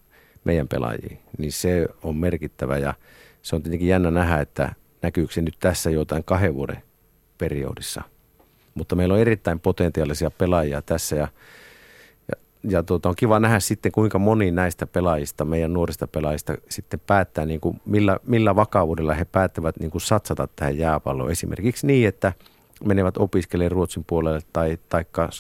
meidän 0.45 0.69
pelaajiin, 0.69 1.19
niin 1.39 1.53
se 1.53 1.89
on 2.03 2.17
merkittävä 2.17 2.79
ja 2.79 2.95
se 3.45 3.57
on 3.57 3.63
tietenkin 3.63 3.89
jännä 3.89 4.11
nähdä, 4.11 4.41
että 4.41 4.75
näkyykö 5.03 5.33
se 5.33 5.43
nyt 5.43 5.57
tässä 5.61 5.91
jotain 5.91 6.25
kahden 6.25 6.55
vuoden 6.55 6.83
periodissa. 7.39 8.03
Mutta 8.75 8.97
meillä 8.97 9.15
on 9.15 9.21
erittäin 9.21 9.61
potentiaalisia 9.61 10.31
pelaajia 10.31 10.83
tässä 10.83 11.17
ja 11.17 11.29
ja 12.69 12.83
tuota, 12.83 13.09
on 13.09 13.15
kiva 13.17 13.41
nähdä 13.41 13.61
sitten, 13.61 13.93
kuinka 13.93 14.19
moni 14.19 14.51
näistä 14.51 14.87
pelaajista, 14.87 15.45
meidän 15.45 15.73
nuorista 15.73 16.07
pelaajista 16.07 16.57
sitten 16.69 17.01
päättää, 17.01 17.47
niin 17.47 17.61
kuin 17.61 17.81
millä, 17.85 18.19
millä 18.27 18.57
vakavuudella 18.57 19.15
he 19.15 19.25
päättävät 19.25 19.77
niin 19.81 19.91
kuin 19.91 20.03
satsata 20.03 20.49
tähän 20.57 20.79
jääpalloon. 20.79 21.31
Esimerkiksi 21.31 21.87
niin, 21.87 22.09
että 22.09 22.33
menevät 22.85 23.17
opiskelemaan 23.17 23.73
Ruotsin 23.73 24.05
puolelle 24.07 24.41
tai 24.53 24.79
taikka 24.89 25.31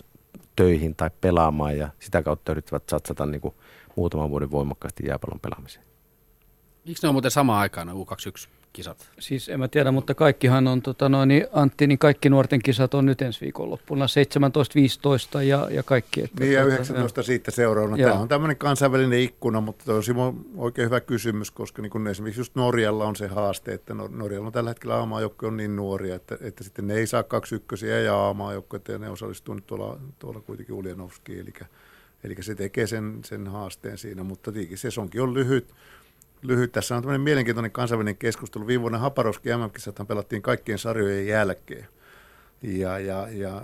töihin 0.56 0.94
tai 0.97 1.10
pelaamaan 1.20 1.78
ja 1.78 1.89
sitä 2.01 2.22
kautta 2.22 2.52
yrittävät 2.52 2.89
satsata 2.89 3.26
niin 3.26 3.40
kuin 3.40 3.55
muutaman 3.97 4.31
vuoden 4.31 4.51
voimakkaasti 4.51 5.06
jääpallon 5.06 5.40
pelaamiseen. 5.40 5.93
Miksi 6.86 7.02
ne 7.02 7.09
on 7.09 7.15
muuten 7.15 7.31
samaan 7.31 7.61
aikaan 7.61 7.89
U21 7.89 8.48
kisat? 8.73 9.11
Siis 9.19 9.48
en 9.48 9.61
mä 9.61 9.69
tiedä, 9.69 9.93
mutta 9.93 10.15
kaikkihan 10.15 10.66
on, 10.66 10.82
tota 10.82 11.09
noin, 11.09 11.28
niin 11.28 11.47
Antti, 11.52 11.86
niin 11.86 11.98
kaikki 11.98 12.31
nuorten 12.31 12.62
kisat 12.62 12.94
on 12.94 13.06
nyt 13.06 13.23
ensi 13.23 13.40
viikonloppuna, 13.40 14.06
17-15 15.39 15.43
ja, 15.43 15.69
ja 15.70 15.82
kaikki. 15.82 16.23
Että, 16.23 16.40
niin 16.40 16.52
ja 16.52 16.61
tota, 16.61 16.74
19 16.74 17.20
ja. 17.20 17.24
siitä 17.24 17.51
seuraavana. 17.51 17.97
Joo. 17.97 18.11
Tämä 18.11 18.23
on 18.23 18.28
tämmöinen 18.28 18.56
kansainvälinen 18.56 19.20
ikkuna, 19.20 19.61
mutta 19.61 19.94
on 19.94 20.02
Simo 20.02 20.35
oikein 20.56 20.86
hyvä 20.86 21.01
kysymys, 21.01 21.51
koska 21.51 21.82
niin 21.82 21.90
kun 21.90 22.09
esimerkiksi 22.09 22.40
just 22.40 22.55
Norjalla 22.55 23.05
on 23.05 23.16
se 23.16 23.27
haaste, 23.27 23.73
että 23.73 23.94
Nor- 23.94 24.16
Norjalla 24.16 24.47
on 24.47 24.52
tällä 24.52 24.70
hetkellä 24.70 24.97
aamajoukko 24.97 25.47
on 25.47 25.56
niin 25.56 25.77
nuoria, 25.77 26.15
että, 26.15 26.39
että 26.40 26.65
sitten 26.65 26.86
ne 26.86 26.94
ei 26.94 27.06
saa 27.06 27.23
kaksi 27.23 27.55
ykkösiä 27.55 28.01
ja 28.01 28.16
aamajoukkoja, 28.16 28.82
ja 28.89 28.98
ne 28.98 29.09
osallistuu 29.09 29.55
nyt 29.55 29.66
tuolla, 29.66 30.01
tuolla 30.19 30.40
kuitenkin 30.40 30.74
Uljanovskiin, 30.74 31.40
eli, 31.40 31.52
eli 32.24 32.36
se 32.40 32.55
tekee 32.55 32.86
sen, 32.86 33.20
sen 33.24 33.47
haasteen 33.47 33.98
siinä, 33.98 34.23
mutta 34.23 34.52
tietenkin 34.52 34.78
sesonkin 34.78 35.23
on 35.23 35.35
lyhyt, 35.35 35.74
lyhyt. 36.44 36.72
Tässä 36.72 36.96
on 36.96 37.02
tämmöinen 37.02 37.20
mielenkiintoinen 37.20 37.72
kansainvälinen 37.72 38.16
keskustelu. 38.16 38.66
Viime 38.66 38.82
vuonna 38.82 38.98
Haparovski 38.98 39.48
mm 39.48 40.06
pelattiin 40.06 40.42
kaikkien 40.42 40.78
sarjojen 40.78 41.26
jälkeen. 41.26 41.86
Ja, 42.62 42.98
ja, 42.98 43.28
ja 43.30 43.62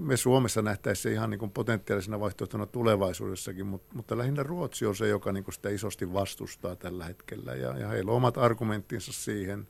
me 0.00 0.16
Suomessa 0.16 0.62
nähtäisiin 0.62 1.02
se 1.02 1.12
ihan 1.12 1.30
niin 1.30 1.38
kuin 1.38 1.50
potentiaalisena 1.50 2.20
vaihtoehtona 2.20 2.66
tulevaisuudessakin, 2.66 3.66
mutta, 3.66 3.94
mutta 3.94 4.18
lähinnä 4.18 4.42
Ruotsi 4.42 4.86
on 4.86 4.96
se, 4.96 5.08
joka 5.08 5.32
niin 5.32 5.44
kuin 5.44 5.54
sitä 5.54 5.68
isosti 5.68 6.12
vastustaa 6.12 6.76
tällä 6.76 7.04
hetkellä. 7.04 7.54
Ja, 7.54 7.78
ja 7.78 7.88
heillä 7.88 8.10
on 8.10 8.16
omat 8.16 8.38
argumenttinsa 8.38 9.12
siihen, 9.12 9.68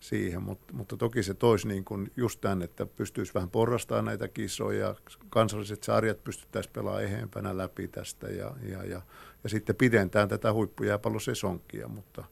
siihen 0.00 0.42
mutta, 0.42 0.74
mutta 0.74 0.96
toki 0.96 1.22
se 1.22 1.34
toisi 1.34 1.68
niin 1.68 1.84
kuin 1.84 2.12
just 2.16 2.40
tämän, 2.40 2.62
että 2.62 2.86
pystyisi 2.86 3.34
vähän 3.34 3.50
porrastamaan 3.50 4.04
näitä 4.04 4.28
kisoja, 4.28 4.94
kansalliset 5.30 5.82
sarjat 5.82 6.24
pystyttäisiin 6.24 6.72
pelaamaan 6.72 7.04
eheempänä 7.04 7.56
läpi 7.56 7.88
tästä 7.88 8.28
ja, 8.28 8.54
ja, 8.62 8.84
ja 8.84 9.02
ja 9.44 9.48
sitten 9.48 9.76
pidentää 9.76 10.26
tätä 10.26 10.52
huippujääpallosesonkia, 10.52 11.88
mutta, 11.88 12.24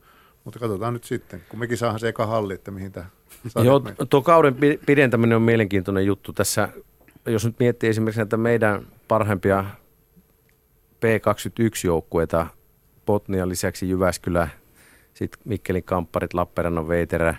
mutta 0.45 0.59
katsotaan 0.61 0.93
nyt 0.93 1.05
sitten, 1.05 1.43
kun 1.49 1.59
mekin 1.59 1.79
saadaan 1.79 2.01
se 2.01 2.09
eka 2.09 2.27
halli, 2.27 2.55
että 2.55 2.71
mihin 2.71 2.93
tämä 2.93 3.07
Joo, 3.65 3.83
tuo 4.11 4.23
kauden 4.23 4.57
pidentäminen 4.87 5.37
on 5.37 5.43
mielenkiintoinen 5.43 6.07
juttu 6.07 6.33
tässä. 6.33 6.69
Jos 7.27 7.45
nyt 7.45 7.59
miettii 7.59 7.91
esimerkiksi 7.91 8.21
näitä 8.21 8.37
meidän 8.37 8.87
parhaimpia 9.09 9.65
P21-joukkueita, 10.97 12.47
Botnia 13.07 13.49
lisäksi 13.49 13.89
Jyväskylä, 13.89 14.49
sitten 15.15 15.41
Mikkelin 15.45 15.85
kampparit, 15.85 16.35
Lappeenrannan 16.35 16.89
Veiterä, 16.89 17.35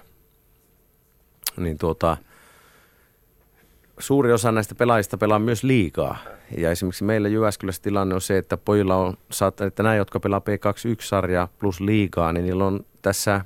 niin 1.57 1.77
tuota, 1.77 2.18
suuri 3.99 4.32
osa 4.32 4.52
näistä 4.52 4.76
pelaajista 4.76 5.18
pelaa 5.18 5.40
myös 5.40 5.64
liikaa. 5.64 6.18
Ja 6.57 6.72
esimerkiksi 6.72 7.03
meillä 7.03 7.28
Jyväskylässä 7.28 7.82
tilanne 7.82 8.15
on 8.15 8.22
se, 8.22 8.38
että 8.38 8.57
pojilla 8.57 8.95
on, 8.95 9.14
että 9.68 9.84
nämä, 9.84 9.95
jotka 9.95 10.19
pelaa 10.19 10.40
P21-sarjaa 10.40 11.48
plus 11.60 11.82
liigaa, 11.82 12.34
niin 12.34 12.45
niillä 12.45 12.65
on 12.65 12.80
tässä 13.02 13.41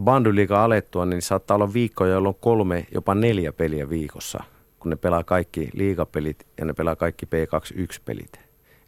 bandyliiga 0.00 0.64
alettua, 0.64 1.06
niin 1.06 1.22
saattaa 1.22 1.54
olla 1.54 1.72
viikkoja, 1.72 2.12
jolloin 2.12 2.36
kolme, 2.40 2.86
jopa 2.94 3.14
neljä 3.14 3.52
peliä 3.52 3.88
viikossa, 3.88 4.44
kun 4.78 4.90
ne 4.90 4.96
pelaa 4.96 5.24
kaikki 5.24 5.70
liigapelit 5.74 6.46
ja 6.58 6.64
ne 6.64 6.72
pelaa 6.72 6.96
kaikki 6.96 7.26
P21-pelit. 7.26 8.40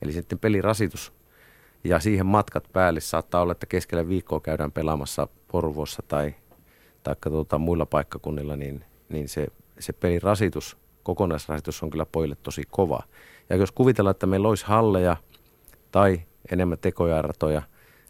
Eli 0.03 0.13
sitten 0.13 0.39
pelirasitus 0.39 1.13
ja 1.85 2.01
siihen 2.01 2.27
matkat 2.27 2.69
päälle 2.73 3.01
saattaa 3.01 3.43
olla, 3.43 3.53
että 3.53 3.67
keskellä 3.67 4.09
viikkoa 4.09 4.41
käydään 4.41 4.73
pelaamassa 4.73 5.29
Porvossa 5.53 6.03
tai, 6.09 6.35
tai 7.03 7.17
tuota, 7.23 7.59
muilla 7.59 7.87
paikkakunnilla, 7.87 8.57
niin, 8.57 8.85
niin 9.09 9.29
se, 9.29 9.47
se 9.81 9.93
pelirasitus 9.93 10.77
kokonaisrasitus 11.03 11.83
on 11.83 11.91
kyllä 11.91 12.07
pojille 12.07 12.37
tosi 12.43 12.63
kova. 12.71 13.03
Ja 13.51 13.57
jos 13.57 13.73
kuvitellaan, 13.73 14.11
että 14.11 14.27
meillä 14.27 14.49
olisi 14.49 14.67
halleja 14.67 15.17
tai 15.91 16.21
enemmän 16.53 16.79
tekoja 16.79 17.23
ratoja, 17.23 17.63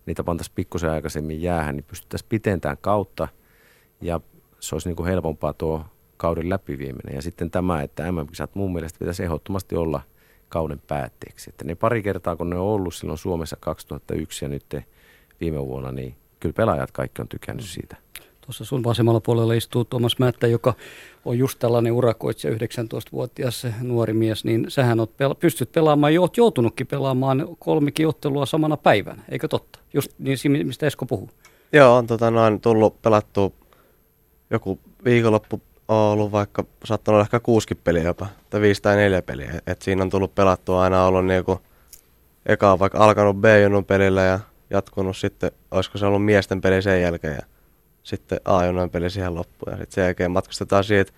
niitä 0.06 0.24
pantaisiin 0.24 0.55
pikkusen 0.55 0.90
aikaisemmin 0.90 1.42
jäähän, 1.42 1.76
niin 1.76 1.84
pystyttäisiin 1.84 2.28
pitemään 2.28 2.76
kautta 2.80 3.28
ja 4.01 4.20
se 4.60 4.74
olisi 4.74 4.88
niin 4.88 4.97
kuin 4.97 5.09
helpompaa 5.09 5.52
tuo 5.52 5.84
kauden 6.16 6.48
läpivieminen. 6.48 7.14
Ja 7.14 7.22
sitten 7.22 7.51
tämä, 7.51 7.82
että 7.82 8.12
MM-kisat 8.12 8.55
mun 8.55 8.72
mielestä 8.72 8.98
pitäisi 8.98 9.22
ehdottomasti 9.22 9.76
olla 9.76 10.01
kauden 10.48 10.82
päätteeksi. 10.86 11.51
Että 11.51 11.64
ne 11.64 11.74
pari 11.74 12.02
kertaa, 12.02 12.36
kun 12.36 12.51
ne 12.51 12.56
on 12.56 12.66
ollut 12.66 12.94
silloin 12.94 13.18
Suomessa 13.18 13.56
2001 13.60 14.44
ja 14.44 14.48
nyt 14.48 14.76
viime 15.40 15.66
vuonna, 15.66 15.92
niin 15.92 16.14
kyllä 16.40 16.52
pelaajat 16.52 16.90
kaikki 16.90 17.22
on 17.22 17.28
tykännyt 17.28 17.66
siitä. 17.66 17.97
Tuossa 18.51 18.64
sun 18.64 18.85
vasemmalla 18.85 19.20
puolella 19.20 19.55
istuu 19.55 19.85
Tuomas 19.85 20.18
Mättä, 20.18 20.47
joka 20.47 20.74
on 21.24 21.39
just 21.39 21.59
tällainen 21.59 21.93
urakoitsija, 21.93 22.55
19-vuotias 22.55 23.66
nuori 23.82 24.12
mies, 24.12 24.44
niin 24.44 24.66
sähän 24.68 25.01
oot 25.01 25.10
pela- 25.10 25.35
pystyt 25.35 25.72
pelaamaan, 25.72 26.18
oot 26.18 26.36
joutunutkin 26.36 26.86
pelaamaan 26.86 27.48
kolmikin 27.59 28.09
ottelua 28.09 28.47
samana 28.47 28.77
päivänä, 28.77 29.22
eikö 29.28 29.48
totta? 29.48 29.78
Just 29.94 30.10
niin, 30.18 30.66
mistä 30.66 30.86
Esko 30.86 31.06
puhuu. 31.06 31.31
Joo, 31.72 31.97
on 31.97 32.06
tota, 32.06 32.31
noin 32.31 32.60
tullut 32.60 33.02
pelattu 33.02 33.55
joku 34.51 34.78
viikonloppu 35.05 35.62
on 35.89 35.97
ollut 35.97 36.32
vaikka, 36.32 36.64
saattanut 36.85 37.16
olla 37.16 37.24
ehkä 37.24 37.40
kuusi 37.40 37.74
peliä 37.74 38.02
jopa, 38.02 38.27
tai 38.51 38.60
viisi 38.60 38.82
tai 38.82 38.97
neljä 38.97 39.22
peliä. 39.22 39.60
Et 39.66 39.82
siinä 39.82 40.02
on 40.02 40.10
tullut 40.10 40.35
pelattua 40.35 40.82
aina 40.82 41.05
ollut 41.05 41.27
niinku, 41.27 41.60
eka 42.47 42.72
on 42.72 42.78
vaikka 42.78 42.98
alkanut 42.98 43.36
B-junun 43.36 43.85
pelillä 43.85 44.22
ja 44.22 44.40
jatkunut 44.70 45.16
sitten, 45.16 45.52
olisiko 45.70 45.98
se 45.98 46.06
ollut 46.06 46.24
miesten 46.24 46.60
peli 46.60 46.82
sen 46.82 47.02
jälkeen. 47.02 47.35
Ja 47.35 47.49
sitten 48.11 48.41
A-junan 48.45 48.91
peli 48.91 49.11
siihen 49.11 49.35
loppuun. 49.35 49.73
Ja 49.73 49.77
sitten 49.77 49.95
sen 49.95 50.05
jälkeen 50.05 50.31
matkustetaan 50.31 50.85
siitä, 50.85 51.12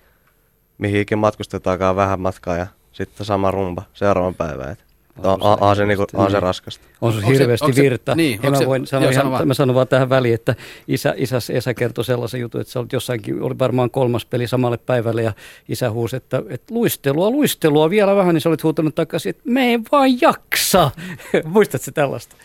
mihin 0.78 1.00
ikinä 1.00 1.20
matkustetaankaan 1.20 1.96
vähän 1.96 2.20
matkaa 2.20 2.56
ja 2.56 2.66
sitten 2.92 3.26
sama 3.26 3.50
rumba 3.50 3.82
seuraavan 3.92 4.34
päivään. 4.34 4.76
On, 5.18 5.42
on, 5.42 5.58
on, 5.62 5.76
se, 5.76 5.86
niinku, 5.86 6.06
on 6.14 6.30
se 6.30 6.40
raskasta. 6.40 6.84
On 7.00 7.12
se 7.12 7.26
hirveästi 7.26 7.64
onko 7.64 7.74
se, 7.76 7.82
virta. 7.82 8.14
Niin, 8.14 8.40
ja 8.42 8.50
mä, 8.50 8.56
se, 8.56 8.66
voin 8.66 8.86
sanoa 8.86 9.10
ihan, 9.10 9.24
sano 9.24 9.44
mä 9.44 9.54
sanon 9.54 9.74
vaan 9.74 9.88
tähän 9.88 10.08
väliin, 10.08 10.34
että 10.34 10.54
isä, 10.88 11.14
isä 11.16 11.36
Esa 11.50 11.74
kertoi 11.74 12.04
sellaisen 12.04 12.40
jutun, 12.40 12.60
että 12.60 12.72
sä 12.72 12.80
olit 12.80 12.92
jossainkin, 12.92 13.42
oli 13.42 13.58
varmaan 13.58 13.90
kolmas 13.90 14.26
peli 14.26 14.48
samalle 14.48 14.76
päivälle 14.76 15.22
ja 15.22 15.32
isä 15.68 15.90
huusi, 15.90 16.16
että, 16.16 16.42
että 16.48 16.74
luistelua, 16.74 17.30
luistelua 17.30 17.90
vielä 17.90 18.16
vähän, 18.16 18.34
niin 18.34 18.42
sä 18.42 18.48
olit 18.48 18.62
huutanut 18.62 18.94
takaisin, 18.94 19.30
että 19.30 19.42
me 19.44 19.70
ei 19.70 19.78
vaan 19.92 20.20
jaksa. 20.20 20.90
Muistatko 21.44 21.90
tällaista? 21.94 22.36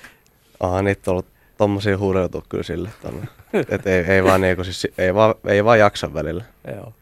Onhan 0.59 0.85
niitä 0.85 1.11
ollut 1.11 1.25
tommosia 1.57 1.97
huudeltu 1.97 2.43
kyllä 2.49 2.63
sille. 2.63 2.89
että 3.69 3.89
ei, 3.89 4.03
ei, 4.03 4.23
vaan, 4.23 4.41
niinku, 4.41 4.63
siis, 4.63 4.87
ei, 4.97 5.13
vaan, 5.13 5.35
ei 5.47 5.65
vaan 5.65 5.79
jaksa 5.79 6.13
välillä. 6.13 6.43
Joo. 6.75 6.93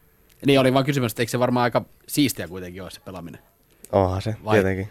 Niin 0.46 0.60
oli 0.60 0.74
vaan 0.74 0.84
kysymys, 0.84 1.12
että 1.12 1.22
eikö 1.22 1.30
se 1.30 1.38
varmaan 1.38 1.64
aika 1.64 1.84
siistiä 2.08 2.48
kuitenkin 2.48 2.82
ole 2.82 2.90
se 2.90 3.00
pelaaminen? 3.00 3.40
Onhan 3.92 4.22
se, 4.22 4.36
Vai 4.44 4.54
tietenkin. 4.56 4.88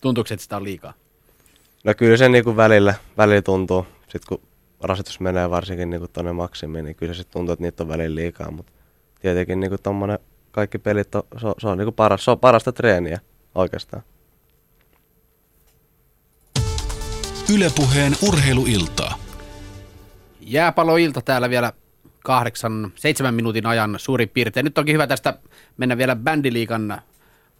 Tuntuuko 0.00 0.28
että 0.30 0.42
sitä 0.42 0.56
on 0.56 0.64
liikaa? 0.64 0.92
No 1.84 1.94
kyllä 1.96 2.16
se 2.16 2.28
niinku 2.28 2.56
välillä, 2.56 2.94
välillä 3.16 3.42
tuntuu. 3.42 3.86
Sitten 4.02 4.28
kun 4.28 4.48
rasitus 4.80 5.20
menee 5.20 5.50
varsinkin 5.50 5.90
niinku 5.90 6.08
tuonne 6.08 6.32
maksimiin, 6.32 6.84
niin 6.84 6.96
kyllä 6.96 7.14
se 7.14 7.24
tuntuu, 7.24 7.52
että 7.52 7.62
niitä 7.62 7.82
on 7.82 7.88
välillä 7.88 8.14
liikaa. 8.14 8.50
Mutta 8.50 8.72
tietenkin 9.20 9.60
niinku 9.60 9.78
tommonen 9.82 10.18
kaikki 10.50 10.78
pelit, 10.78 11.14
on, 11.14 11.22
se 11.40 11.46
on, 11.46 11.54
se 11.58 11.68
on, 11.68 11.78
niinku 11.78 11.92
paras, 11.92 12.24
se 12.24 12.30
on 12.30 12.38
parasta 12.38 12.72
treeniä 12.72 13.20
oikeastaan. 13.54 14.02
Ylepuheen 17.54 18.16
urheiluiltaa. 18.22 19.18
Jääpalloilta 20.40 21.22
täällä 21.22 21.50
vielä 21.50 21.72
kahdeksan, 22.24 22.92
seitsemän 22.94 23.34
minuutin 23.34 23.66
ajan 23.66 23.94
suurin 23.98 24.28
piirtein. 24.28 24.64
Nyt 24.64 24.78
onkin 24.78 24.92
hyvä 24.92 25.06
tästä 25.06 25.38
mennä 25.76 25.98
vielä 25.98 26.16
bändiliikan 26.16 27.02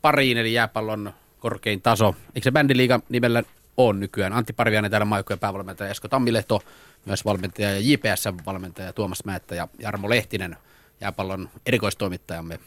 pariin, 0.03 0.39
eli 0.39 0.53
jääpallon 0.53 1.13
korkein 1.39 1.83
taso. 1.83 2.17
Eikö 2.35 2.45
se 2.45 2.51
bändiliiga 2.51 3.01
nimellä 3.09 3.43
on 3.77 4.01
nykyään? 4.01 4.33
Antti 4.33 4.53
Parviainen 4.53 4.91
täällä 4.91 5.05
maajoukkojen 5.05 5.41
päävalmentaja, 5.41 5.91
Esko 5.91 6.09
Tammilehto 6.09 6.63
myös 7.05 7.25
valmentaja 7.25 7.71
ja 7.71 7.81
JPS-valmentaja 7.81 8.93
Tuomas 8.93 9.25
Määttä 9.25 9.55
ja 9.55 9.69
Jarmo 9.79 10.11
Lehtinen 10.11 10.57
jääpallon 11.01 11.49
erikoistoimittajamme 11.67 12.59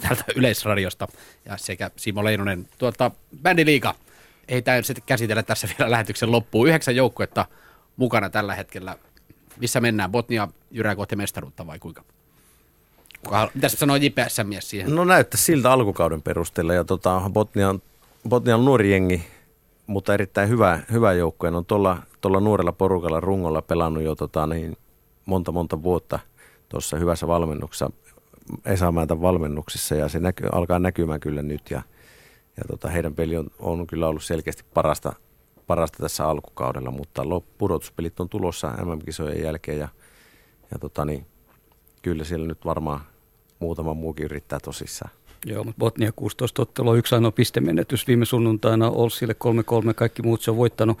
täältä 0.00 0.24
Yleisradiosta 0.36 1.08
ja 1.44 1.56
sekä 1.56 1.90
Simo 1.96 2.24
Leinonen. 2.24 2.68
Tuota, 2.78 3.10
bändiliiga, 3.42 3.94
ei 4.48 4.62
tämä 4.62 4.82
sitten 4.82 5.04
käsitellä 5.06 5.42
tässä 5.42 5.68
vielä 5.78 5.90
lähetyksen 5.90 6.32
loppuun. 6.32 6.68
Yhdeksän 6.68 6.96
joukkuetta 6.96 7.46
mukana 7.96 8.30
tällä 8.30 8.54
hetkellä 8.54 8.96
missä 9.60 9.80
mennään? 9.80 10.10
Botnia 10.10 10.48
jyrää 10.70 10.96
kohti 10.96 11.16
mestaruutta 11.16 11.66
vai 11.66 11.78
kuinka? 11.78 12.02
Kuka, 13.24 13.50
mitä 13.54 13.68
sä 13.68 13.76
sanoo 13.76 13.96
JPS-mies 13.96 14.70
siihen? 14.70 14.94
No 14.94 15.04
näyttää 15.04 15.40
siltä 15.40 15.72
alkukauden 15.72 16.22
perusteella 16.22 16.74
ja 16.74 16.84
tota, 16.84 17.30
Botnian, 17.32 17.82
Botnian 18.28 18.64
nuori 18.64 18.92
jengi, 18.92 19.26
mutta 19.86 20.14
erittäin 20.14 20.48
hyvä, 20.48 20.80
hyvä 20.92 21.12
joukkue. 21.12 21.48
On 21.48 21.64
tuolla, 21.64 22.02
tuolla 22.20 22.40
nuorella 22.40 22.72
porukalla 22.72 23.20
rungolla 23.20 23.62
pelannut 23.62 24.02
jo 24.02 24.14
tota, 24.14 24.46
niin 24.46 24.76
monta 25.26 25.52
monta 25.52 25.82
vuotta 25.82 26.18
tuossa 26.68 26.96
hyvässä 26.96 27.26
valmennuksessa, 27.28 27.90
Esamääntä 28.64 29.20
valmennuksissa 29.20 29.94
ja 29.94 30.08
se 30.08 30.20
näky, 30.20 30.46
alkaa 30.52 30.78
näkymään 30.78 31.20
kyllä 31.20 31.42
nyt 31.42 31.70
ja, 31.70 31.82
ja 32.56 32.62
tota, 32.68 32.88
heidän 32.88 33.14
peli 33.14 33.36
on, 33.36 33.46
on 33.58 33.86
kyllä 33.86 34.08
ollut 34.08 34.24
selkeästi 34.24 34.64
parasta, 34.74 35.12
parasta 35.66 35.98
tässä 36.02 36.28
alkukaudella, 36.28 36.90
mutta 36.90 37.22
pudotuspelit 37.58 38.20
on 38.20 38.28
tulossa 38.28 38.70
MM-kisojen 38.70 39.42
jälkeen 39.42 39.78
ja, 39.78 39.88
ja 40.70 40.78
tota, 40.78 41.04
niin, 41.04 41.26
kyllä 42.02 42.24
siellä 42.24 42.46
nyt 42.46 42.64
varmaan 42.64 43.00
muutama 43.58 43.94
muukin 43.94 44.24
yrittää 44.24 44.60
tosissaan. 44.60 45.10
Joo, 45.46 45.64
mutta 45.64 45.78
Botnia 45.78 46.12
16 46.16 46.62
ottelua, 46.62 46.96
yksi 46.96 47.14
ainoa 47.14 47.30
pistemenetys 47.30 48.06
viime 48.06 48.24
sunnuntaina 48.24 48.90
Olsille 48.90 49.36
3-3, 49.90 49.94
kaikki 49.94 50.22
muut 50.22 50.42
se 50.42 50.50
on 50.50 50.56
voittanut. 50.56 50.98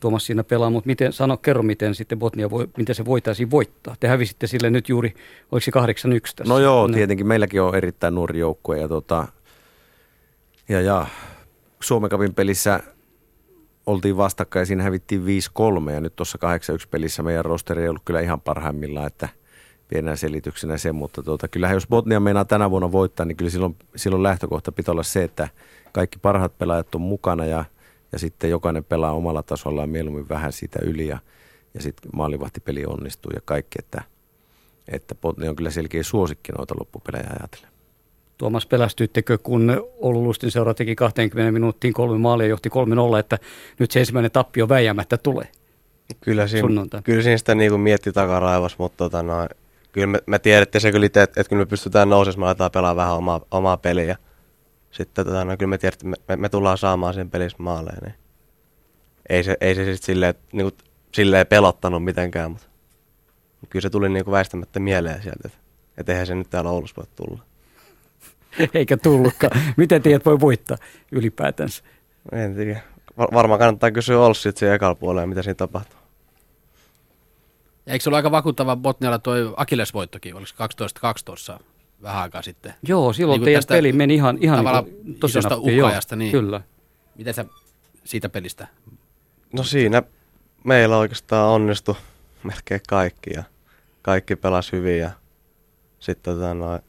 Tuomas 0.00 0.26
siinä 0.26 0.44
pelaa, 0.44 0.70
mutta 0.70 0.86
miten, 0.86 1.12
sano, 1.12 1.36
kerro 1.36 1.62
miten 1.62 1.94
sitten 1.94 2.18
Botnia, 2.18 2.50
voi, 2.50 2.68
miten 2.76 2.94
se 2.94 3.04
voitaisiin 3.04 3.50
voittaa. 3.50 3.96
Te 4.00 4.08
hävisitte 4.08 4.46
sille 4.46 4.70
nyt 4.70 4.88
juuri, 4.88 5.14
oliko 5.52 5.64
se 5.64 5.70
8-1 5.70 5.74
tässä? 6.36 6.54
No 6.54 6.58
joo, 6.58 6.86
no. 6.86 6.94
tietenkin 6.94 7.26
meilläkin 7.26 7.62
on 7.62 7.74
erittäin 7.74 8.14
nuori 8.14 8.38
joukkue 8.38 8.78
ja, 8.78 8.88
tota, 8.88 9.28
ja, 10.68 10.80
ja 10.80 11.06
Suomen 11.80 12.10
Cupin 12.10 12.34
pelissä 12.34 12.80
oltiin 13.86 14.16
vastakkain 14.16 14.66
siinä 14.66 14.82
hävittiin 14.82 15.22
5-3 15.88 15.90
ja 15.90 16.00
nyt 16.00 16.16
tuossa 16.16 16.38
8-1 16.84 16.88
pelissä 16.90 17.22
meidän 17.22 17.44
rosteri 17.44 17.82
ei 17.82 17.88
ollut 17.88 18.02
kyllä 18.04 18.20
ihan 18.20 18.40
parhaimmillaan, 18.40 19.06
että– 19.06 19.28
pienenä 19.92 20.16
selityksenä 20.16 20.78
sen, 20.78 20.94
mutta 20.94 21.22
tuota, 21.22 21.48
kyllähän 21.48 21.74
jos 21.76 21.86
Botnia 21.86 22.20
meinaa 22.20 22.44
tänä 22.44 22.70
vuonna 22.70 22.92
voittaa, 22.92 23.26
niin 23.26 23.36
kyllä 23.36 23.50
silloin, 23.50 23.76
silloin 23.96 24.22
lähtökohta 24.22 24.72
pitää 24.72 24.92
olla 24.92 25.02
se, 25.02 25.24
että 25.24 25.48
kaikki 25.92 26.18
parhaat 26.18 26.58
pelaajat 26.58 26.94
on 26.94 27.00
mukana 27.00 27.44
ja, 27.44 27.64
ja 28.12 28.18
sitten 28.18 28.50
jokainen 28.50 28.84
pelaa 28.84 29.12
omalla 29.12 29.42
tasollaan 29.42 29.88
mieluummin 29.88 30.28
vähän 30.28 30.52
siitä 30.52 30.78
yli 30.82 31.08
ja, 31.08 31.18
ja 31.74 31.82
sitten 31.82 32.10
maalivahtipeli 32.14 32.86
onnistuu 32.86 33.32
ja 33.34 33.40
kaikki, 33.44 33.76
että, 33.78 34.02
että 34.88 35.14
Botnia 35.14 35.50
on 35.50 35.56
kyllä 35.56 35.70
selkeä 35.70 36.02
suosikki 36.02 36.52
noita 36.52 36.74
loppupelejä 36.80 37.26
ajatellen. 37.40 37.71
Tuomas, 38.38 38.66
pelästyittekö, 38.66 39.38
kun 39.38 39.90
Oulu 40.00 40.24
Lustin 40.24 40.50
seura 40.50 40.74
teki 40.74 40.94
20 40.94 41.52
minuuttiin 41.52 41.94
kolme 41.94 42.18
maalia 42.18 42.46
ja 42.46 42.50
johti 42.50 42.68
3-0, 42.68 43.18
että 43.18 43.38
nyt 43.78 43.90
se 43.90 44.00
ensimmäinen 44.00 44.30
tappio 44.30 44.68
väijämättä 44.68 45.16
tulee? 45.16 45.48
Kyllä 46.20 46.46
siinä, 46.46 46.68
kyllä 47.04 47.22
siinä 47.22 47.38
sitä 47.38 47.54
niin 47.54 47.80
mietti 47.80 48.12
takaraivas, 48.12 48.78
mutta 48.78 48.96
tota, 48.96 49.22
no, 49.22 49.48
kyllä 49.92 50.06
me, 50.06 50.18
me 50.26 50.38
tiedettiin 50.38 50.82
se 50.82 50.92
kyllä 50.92 51.06
itse, 51.06 51.22
että, 51.22 51.40
että 51.40 51.48
kyllä 51.48 51.62
me 51.62 51.66
pystytään 51.66 52.08
nousemaan, 52.08 52.46
me 52.46 52.46
aletaan 52.46 52.70
pelaa 52.70 52.96
vähän 52.96 53.14
omaa, 53.14 53.40
omaa 53.50 53.76
peliä. 53.76 54.16
Sitten 54.90 55.24
tota, 55.24 55.44
no, 55.44 55.56
kyllä 55.56 55.70
me 55.70 55.78
tiedettiin, 55.78 56.14
että 56.14 56.36
me, 56.36 56.36
me, 56.36 56.48
tullaan 56.48 56.78
saamaan 56.78 57.14
sen 57.14 57.30
pelissä 57.30 57.56
maaleen. 57.60 57.98
Niin. 58.04 58.14
Ei 59.28 59.42
se, 59.42 59.56
ei 59.60 59.74
se 59.74 59.84
sitten 59.84 60.06
silleen, 60.06 60.34
niin 60.52 60.64
kuin, 60.64 60.74
silleen 61.12 61.46
pelottanut 61.46 62.04
mitenkään, 62.04 62.50
mutta 62.50 62.66
kyllä 63.70 63.82
se 63.82 63.90
tuli 63.90 64.08
niin 64.08 64.24
kuin 64.24 64.32
väistämättä 64.32 64.80
mieleen 64.80 65.22
sieltä, 65.22 65.40
että, 65.44 65.58
että 65.98 66.12
eihän 66.12 66.26
se 66.26 66.34
nyt 66.34 66.50
täällä 66.50 66.70
Oulussa 66.70 66.96
voi 66.96 67.06
tulla. 67.16 67.42
Eikä 68.74 68.96
tullutkaan. 68.96 69.60
Miten 69.76 70.02
tiedät 70.02 70.26
voi 70.26 70.40
voittaa 70.40 70.76
ylipäätänsä? 71.12 71.82
En 72.32 72.54
tiedä. 72.54 72.80
Varmaan 73.18 73.58
kannattaa 73.58 73.90
kysyä 73.90 74.20
Olssit 74.20 74.56
siihen 74.56 74.74
ekalla 74.74 74.94
puolella, 74.94 75.26
mitä 75.26 75.42
siinä 75.42 75.54
tapahtuu. 75.54 75.98
Ja 77.86 77.92
eikö 77.92 78.02
se 78.02 78.10
ole 78.10 78.16
aika 78.16 78.30
vakuuttava 78.30 78.76
Botnialla 78.76 79.18
toi 79.18 79.54
Akilesvoittokin, 79.56 80.34
oliko 80.34 80.50
12-12 81.56 81.62
vähän 82.02 82.22
aikaa 82.22 82.42
sitten? 82.42 82.74
Joo, 82.88 83.12
silloin 83.12 83.38
niin 83.38 83.44
teidän 83.44 83.62
peli 83.68 83.92
meni 83.92 84.14
ihan, 84.14 84.38
ihan 84.40 84.64
niin 85.04 85.18
tosi 85.18 85.38
isosta 85.38 85.56
uhkaajasta, 85.56 86.16
niin 86.16 86.32
kyllä. 86.32 86.60
Miten 87.16 87.34
sä 87.34 87.44
siitä 88.04 88.28
pelistä? 88.28 88.66
No 89.52 89.62
siinä 89.62 90.02
meillä 90.64 90.98
oikeastaan 90.98 91.48
onnistui 91.48 91.94
melkein 92.42 92.80
kaikki 92.88 93.30
ja 93.34 93.42
kaikki 94.02 94.36
pelasi 94.36 94.72
hyvin 94.72 94.98
ja 94.98 95.10
sitten 95.98 96.34
tota, 96.34 96.54
no, 96.54 96.80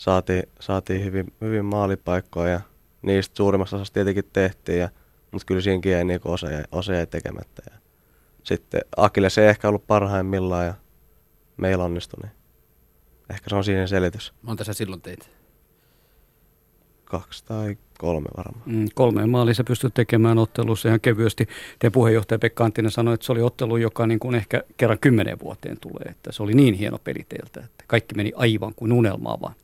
saatiin, 0.00 0.42
saatiin 0.60 1.04
hyvin, 1.04 1.32
hyvin 1.40 1.64
maalipaikkoja 1.64 2.52
ja 2.52 2.60
niistä 3.02 3.36
suurimmassa 3.36 3.76
osassa 3.76 3.94
tietenkin 3.94 4.24
tehtiin, 4.32 4.78
ja, 4.78 4.88
mutta 5.32 5.46
kyllä 5.46 5.60
siinäkin 5.60 5.92
jäi 5.92 6.04
niin 6.04 6.20
osa, 6.24 6.46
osa 6.72 6.92
jäi 6.92 7.06
tekemättä. 7.06 7.62
Ja 7.70 7.78
sitten 8.42 8.80
Akille 8.96 9.30
se 9.30 9.42
ei 9.42 9.48
ehkä 9.48 9.68
ollut 9.68 9.86
parhaimmillaan 9.86 10.66
ja 10.66 10.74
meillä 11.56 11.84
onnistui, 11.84 12.20
niin 12.22 12.32
ehkä 13.30 13.50
se 13.50 13.56
on 13.56 13.64
siinä 13.64 13.86
selitys. 13.86 14.32
Monta 14.42 14.64
sä 14.64 14.72
silloin 14.72 15.00
teit? 15.00 15.30
Kaksi 17.04 17.44
tai 17.44 17.76
kolme 17.98 18.28
varmaan. 18.36 18.62
Mm, 18.66 18.88
kolme 18.94 19.26
maalia 19.26 19.54
sä 19.54 19.64
pystyt 19.64 19.94
tekemään 19.94 20.38
ottelussa 20.38 20.88
ihan 20.88 21.00
kevyesti. 21.00 21.46
Teidän 21.78 21.92
puheenjohtaja 21.92 22.38
Pekka 22.38 22.64
Anttinen 22.64 22.90
sanoi, 22.90 23.14
että 23.14 23.26
se 23.26 23.32
oli 23.32 23.42
ottelu, 23.42 23.76
joka 23.76 24.06
niin 24.06 24.20
kuin 24.20 24.34
ehkä 24.34 24.62
kerran 24.76 24.98
kymmenen 24.98 25.40
vuoteen 25.40 25.76
tulee. 25.80 26.06
Että 26.10 26.32
se 26.32 26.42
oli 26.42 26.54
niin 26.54 26.74
hieno 26.74 26.98
peli 26.98 27.26
teiltä, 27.28 27.60
että 27.64 27.84
kaikki 27.86 28.14
meni 28.14 28.32
aivan 28.36 28.74
kuin 28.74 28.92
unelmaa 28.92 29.40
vaan. 29.40 29.54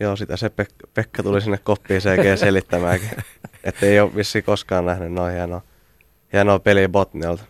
Joo, 0.00 0.16
sitä 0.16 0.36
se 0.36 0.48
Pek- 0.48 0.88
Pekka 0.94 1.22
tuli 1.22 1.40
sinne 1.40 1.58
koppiin 1.58 2.00
sekin 2.00 2.38
selittämäänkin. 2.38 3.10
että 3.64 3.86
ei 3.86 4.00
ole 4.00 4.14
vissi 4.14 4.42
koskaan 4.42 4.86
nähnyt 4.86 5.12
noin 5.12 5.34
hienoa, 5.34 5.60
hienoa 6.32 6.58
peliä 6.58 6.88
Botnialta. 6.88 7.44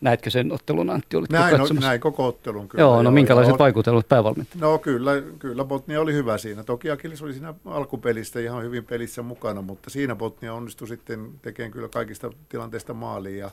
Näetkö 0.00 0.30
sen 0.30 0.52
ottelun, 0.52 0.90
Antti? 0.90 1.16
Olitko 1.16 1.36
näin, 1.36 1.58
no, 1.58 1.66
näin 1.80 2.00
koko 2.00 2.26
ottelun 2.26 2.68
kyllä. 2.68 2.82
Joo, 2.82 3.02
no 3.02 3.10
minkälaiset 3.10 3.50
joo, 3.50 3.58
vaikutelmat 3.58 4.08
päävalmentaja? 4.08 4.60
No 4.60 4.78
kyllä, 4.78 5.10
kyllä 5.38 5.64
Botnia 5.64 6.00
oli 6.00 6.12
hyvä 6.12 6.38
siinä. 6.38 6.64
Toki 6.64 6.90
Akilis 6.90 7.22
oli 7.22 7.32
siinä 7.32 7.54
alkupelistä 7.64 8.40
ihan 8.40 8.62
hyvin 8.62 8.84
pelissä 8.84 9.22
mukana, 9.22 9.62
mutta 9.62 9.90
siinä 9.90 10.14
Botnia 10.14 10.54
onnistui 10.54 10.88
sitten 10.88 11.30
tekemään 11.42 11.70
kyllä 11.72 11.88
kaikista 11.88 12.30
tilanteista 12.48 12.94
maaliin 12.94 13.38
ja, 13.38 13.50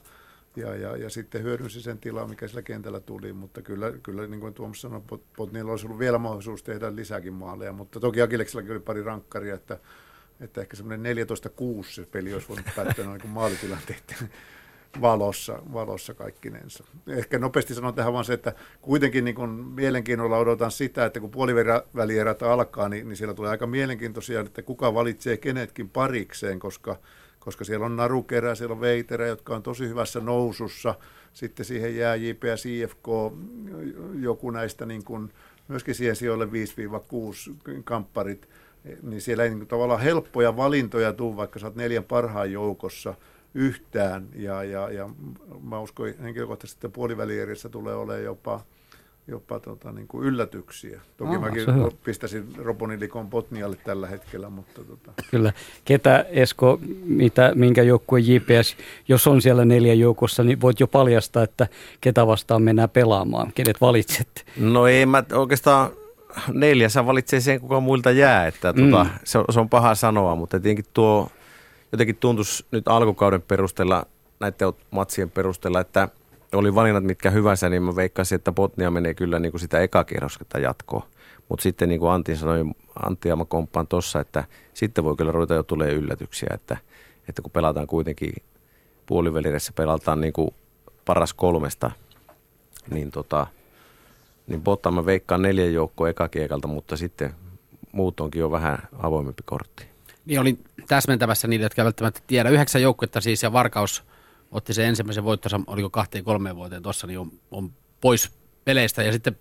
ja, 0.56 0.76
ja, 0.76 0.98
ja 0.98 1.10
sitten 1.10 1.44
hyödynsi 1.44 1.82
sen 1.82 1.98
tilaa, 1.98 2.28
mikä 2.28 2.48
sillä 2.48 2.62
kentällä 2.62 3.00
tuli, 3.00 3.34
mutta 3.34 3.62
kyllä, 3.62 3.92
kyllä 4.04 4.28
niin 4.28 4.40
kuin 4.40 4.54
Tuomas 4.54 4.82
sanoi, 4.82 5.02
Botnialla 5.38 5.72
olisi 5.72 5.86
ollut 5.86 6.00
vielä 6.00 6.18
mahdollisuus 6.18 6.64
tehdä 6.64 6.96
lisääkin 6.96 7.34
maaleja, 7.34 7.74
mutta 7.74 8.00
toki 8.00 8.22
Akileksellakin 8.22 8.72
oli 8.72 8.80
pari 8.80 9.04
rankkaria, 9.04 9.56
että, 9.56 9.80
että 10.40 10.62
ehkä 10.62 10.76
semmoinen 10.76 11.18
14-6 11.82 11.84
se 11.84 12.06
peli 12.06 12.34
olisi 12.34 12.50
voinut 12.50 12.66
päättyä 12.76 13.06
niin 13.06 13.30
maalitilanteiden 13.30 14.30
valossa, 15.02 15.60
valossa 15.74 16.14
kaikkinensa. 16.14 16.84
Ehkä 17.08 17.40
nopeasti 17.40 17.74
sanon 17.74 17.94
tähän 17.94 18.14
vaan 18.14 18.26
se, 18.26 18.34
että 18.34 18.54
kuitenkin 18.82 19.26
niin 19.26 19.36
kun 19.36 19.50
mielenkiinnolla 19.50 20.38
odotan 20.38 20.72
sitä, 20.72 21.06
että 21.06 21.20
kun 21.20 21.32
puolivälierät 21.32 22.44
alkaa, 22.44 22.90
niin, 22.90 23.10
niin 23.10 23.18
siellä 23.18 23.34
tulee 23.34 23.52
aika 23.52 23.68
mielenkiintoisia, 23.68 24.40
että 24.40 24.62
kuka 24.62 24.94
valitsee 24.94 25.38
kenetkin 25.38 25.90
parikseen, 25.90 26.60
koska, 26.60 27.00
koska 27.44 27.64
siellä 27.64 27.86
on 27.86 27.96
Narukerä, 27.96 28.56
siellä 28.56 28.74
on 28.74 28.82
Veiterä, 28.82 29.28
jotka 29.28 29.56
on 29.56 29.64
tosi 29.64 29.88
hyvässä 29.88 30.20
nousussa. 30.20 30.96
Sitten 31.34 31.66
siihen 31.66 31.98
jää 31.98 32.16
JPS 32.16 32.66
IFK, 32.66 33.08
joku 34.20 34.52
näistä 34.52 34.86
niin 34.86 35.04
kun, 35.04 35.30
myöskin 35.68 35.96
siihen 35.96 36.16
sijoille 36.16 36.46
5-6 36.46 36.50
kampparit, 37.84 38.50
niin 39.02 39.22
siellä 39.22 39.44
ei 39.44 39.50
niin 39.50 39.68
tavallaan 39.68 40.02
helppoja 40.02 40.58
valintoja 40.58 41.14
tule, 41.14 41.36
vaikka 41.36 41.60
sä 41.60 41.68
oot 41.68 41.76
neljän 41.76 42.04
parhaan 42.04 42.52
joukossa– 42.52 43.16
yhtään. 43.54 44.28
Ja, 44.36 44.64
ja, 44.64 44.90
ja 44.90 45.10
mä 45.64 45.80
uskon 45.80 46.14
henkilökohtaisesti, 46.22 46.88
että 46.88 46.96
puolivälierissä 46.96 47.70
tulee 47.70 47.96
olemaan 47.96 48.24
jopa, 48.24 48.62
jopa 49.28 49.60
tota, 49.60 49.92
niin 49.92 50.08
kuin 50.08 50.26
yllätyksiä. 50.28 51.02
Toki 51.18 51.36
Aha, 51.36 51.40
mäkin 51.40 51.66
pistäisin 52.04 52.48
Robonilikon 52.58 53.30
Botnialle 53.30 53.76
tällä 53.76 54.08
hetkellä. 54.08 54.50
Mutta 54.50 54.84
tota. 54.84 55.12
Kyllä. 55.32 55.54
Ketä, 55.86 56.26
Esko, 56.30 56.80
mitä, 57.04 57.52
minkä 57.56 57.84
joukkueen 57.84 58.28
JPS, 58.28 58.78
jos 59.08 59.28
on 59.28 59.42
siellä 59.42 59.66
neljä 59.66 59.94
joukossa, 59.94 60.44
niin 60.44 60.62
voit 60.62 60.80
jo 60.80 60.88
paljastaa, 60.88 61.44
että 61.44 61.68
ketä 62.02 62.28
vastaan 62.28 62.62
mennään 62.62 62.90
pelaamaan. 62.90 63.52
Kenet 63.56 63.82
valitset? 63.82 64.46
No 64.58 64.88
ei 64.88 65.06
mä 65.06 65.24
oikeastaan 65.34 65.92
neljässä 66.54 67.06
valitsee 67.06 67.40
sen, 67.40 67.62
kuka 67.62 67.80
muilta 67.80 68.12
jää. 68.12 68.48
Että, 68.48 68.74
mm. 68.74 68.90
tuota, 68.90 69.06
se, 69.24 69.38
on, 69.38 69.46
se 69.50 69.60
on 69.60 69.70
paha 69.70 69.96
sanoa, 69.96 70.36
mutta 70.36 70.60
tietenkin 70.60 70.86
tuo 70.94 71.30
jotenkin 71.92 72.16
tuntuisi 72.16 72.66
nyt 72.72 72.88
alkukauden 72.88 73.42
perusteella, 73.42 74.06
näiden 74.40 74.74
matsien 74.92 75.32
perusteella, 75.32 75.80
että 75.80 76.10
oli 76.54 76.76
valinnat 76.76 77.04
mitkä 77.04 77.30
hyvänsä, 77.30 77.70
niin 77.70 77.84
mä 77.84 77.96
veikkaisin, 77.96 78.36
että 78.36 78.52
Botnia 78.52 78.92
menee 78.92 79.14
kyllä 79.14 79.40
niin 79.40 79.52
kuin 79.52 79.62
sitä 79.62 79.80
ekakierrosketta 79.80 80.60
jatkoa. 80.60 81.08
Mutta 81.50 81.64
sitten 81.64 81.90
niin 81.90 82.00
kuin 82.00 82.12
Antti 82.12 82.36
sanoi, 82.36 82.66
Antti 83.06 83.36
mä 83.36 83.46
komppaan 83.46 83.88
tossa, 83.88 84.20
että 84.20 84.44
sitten 84.74 85.04
voi 85.04 85.16
kyllä 85.16 85.32
ruveta 85.32 85.54
jo 85.54 85.64
tulee 85.64 85.94
yllätyksiä, 85.94 86.50
että, 86.54 86.78
että 87.30 87.42
kun 87.42 87.52
pelataan 87.52 87.88
kuitenkin 87.88 88.34
puoliväliressä, 89.06 89.74
pelataan 89.76 90.22
niin 90.22 90.34
kuin 90.34 90.50
paras 91.06 91.34
kolmesta, 91.34 91.92
niin 92.90 93.12
tota, 93.12 93.48
niin 94.48 94.62
Botta 94.62 94.92
mä 94.92 95.06
veikkaan 95.06 95.42
neljän 95.42 95.74
joukkoa 95.74 96.10
ekakiekalta, 96.10 96.68
mutta 96.68 96.98
sitten 96.98 97.34
muut 97.92 98.20
onkin 98.20 98.40
jo 98.40 98.52
vähän 98.52 98.78
avoimempi 99.04 99.44
kortti. 99.46 99.86
Niin 100.26 100.40
olin 100.40 100.64
täsmentämässä 100.88 101.48
niille, 101.48 101.66
jotka 101.66 101.84
välttämättä 101.84 102.22
tiedä. 102.28 102.50
Yhdeksän 102.50 102.82
joukkuetta 102.82 103.22
siis 103.22 103.44
ja 103.44 103.54
Varkaus 103.54 104.04
otti 104.54 104.74
sen 104.74 104.86
ensimmäisen 104.86 105.24
voittonsa, 105.24 105.62
oliko 105.68 105.90
kahteen 105.90 106.24
kolmeen 106.24 106.56
vuoteen 106.56 106.84
tuossa, 106.84 107.08
niin 107.08 107.20
on, 107.20 107.32
on 107.52 107.72
pois 108.02 108.32
peleistä. 108.66 109.04
Ja 109.04 109.12
sitten 109.12 109.38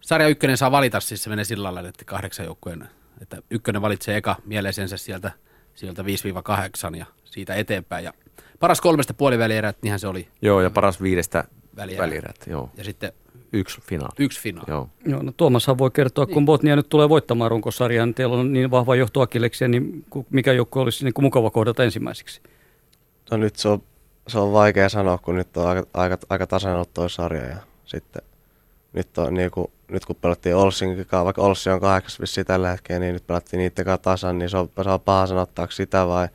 sarja 0.00 0.28
ykkönen 0.28 0.56
saa 0.56 0.70
valita, 0.70 1.00
siis 1.00 1.22
se 1.22 1.30
menee 1.30 1.44
sillä 1.44 1.74
lailla, 1.74 1.88
että 1.88 2.04
kahdeksan 2.04 2.46
joukkueen, 2.46 2.88
että 3.20 3.36
ykkönen 3.50 3.82
valitsee 3.82 4.16
eka 4.16 4.36
mieleisensä 4.44 4.96
sieltä, 4.96 5.30
sieltä 5.74 6.02
5-8 6.02 6.96
ja 6.96 7.06
siitä 7.24 7.54
eteenpäin. 7.54 8.04
Ja 8.04 8.12
paras 8.60 8.80
kolmesta 8.80 9.14
puolivälierät, 9.14 9.76
niinhän 9.82 10.00
se 10.00 10.08
oli. 10.08 10.28
Joo, 10.42 10.60
ja 10.60 10.70
paras 10.70 11.02
viidestä 11.02 11.44
välierät. 11.76 12.02
välierät 12.06 12.36
joo. 12.46 12.70
Ja 12.76 12.84
sitten 12.84 13.12
yksi 13.52 13.80
finaali. 13.80 14.12
Yksi 14.18 14.40
finaali. 14.40 14.70
Joo. 14.70 14.88
Joo, 15.06 15.22
no 15.22 15.32
Tuomashan 15.36 15.78
voi 15.78 15.90
kertoa, 15.90 16.26
kun 16.26 16.44
Botnia 16.44 16.76
nyt 16.76 16.88
tulee 16.88 17.08
voittamaan 17.08 17.50
runkosarjaa, 17.50 18.06
niin 18.06 18.14
teillä 18.14 18.36
on 18.36 18.52
niin 18.52 18.70
vahva 18.70 18.96
johto 18.96 19.20
Akillekseen, 19.20 19.70
niin 19.70 20.04
mikä 20.30 20.52
joukko 20.52 20.80
olisi 20.80 21.04
niin 21.04 21.14
kuin 21.14 21.24
mukava 21.24 21.50
kohdata 21.50 21.84
ensimmäiseksi? 21.84 22.40
No 23.30 23.36
nyt 23.36 23.56
se 23.56 23.68
on, 23.68 23.82
se 24.28 24.38
on 24.38 24.52
vaikea 24.52 24.88
sanoa, 24.88 25.18
kun 25.18 25.34
nyt 25.34 25.56
on 25.56 25.66
aika, 25.66 25.86
aika, 25.94 26.18
aika 26.28 26.46
tasainen 26.46 26.76
ollut 26.76 26.94
toi 26.94 27.10
sarja 27.10 27.44
ja 27.44 27.56
sitten 27.84 28.22
nyt, 28.92 29.18
on, 29.18 29.34
niin 29.34 29.50
kuin, 29.50 29.66
nyt 29.88 30.04
kun 30.04 30.16
pelattiin 30.16 30.56
Olssin 30.56 30.96
kanssa, 30.96 31.24
vaikka 31.24 31.42
Olssi 31.42 31.70
on 31.70 31.80
kahdeksas 31.80 32.20
vissi 32.20 32.44
tällä 32.44 32.70
hetkellä, 32.70 33.00
niin 33.00 33.12
nyt 33.12 33.26
pelattiin 33.26 33.58
niiden 33.58 33.84
kanssa 33.84 34.02
tasan, 34.02 34.38
niin 34.38 34.50
se 34.50 34.56
on, 34.56 34.70
se 34.82 34.90
on 34.90 35.00
paha 35.00 35.26
sanoa, 35.26 35.42
ottaako 35.42 35.72
sitä 35.72 36.06
vai 36.06 36.28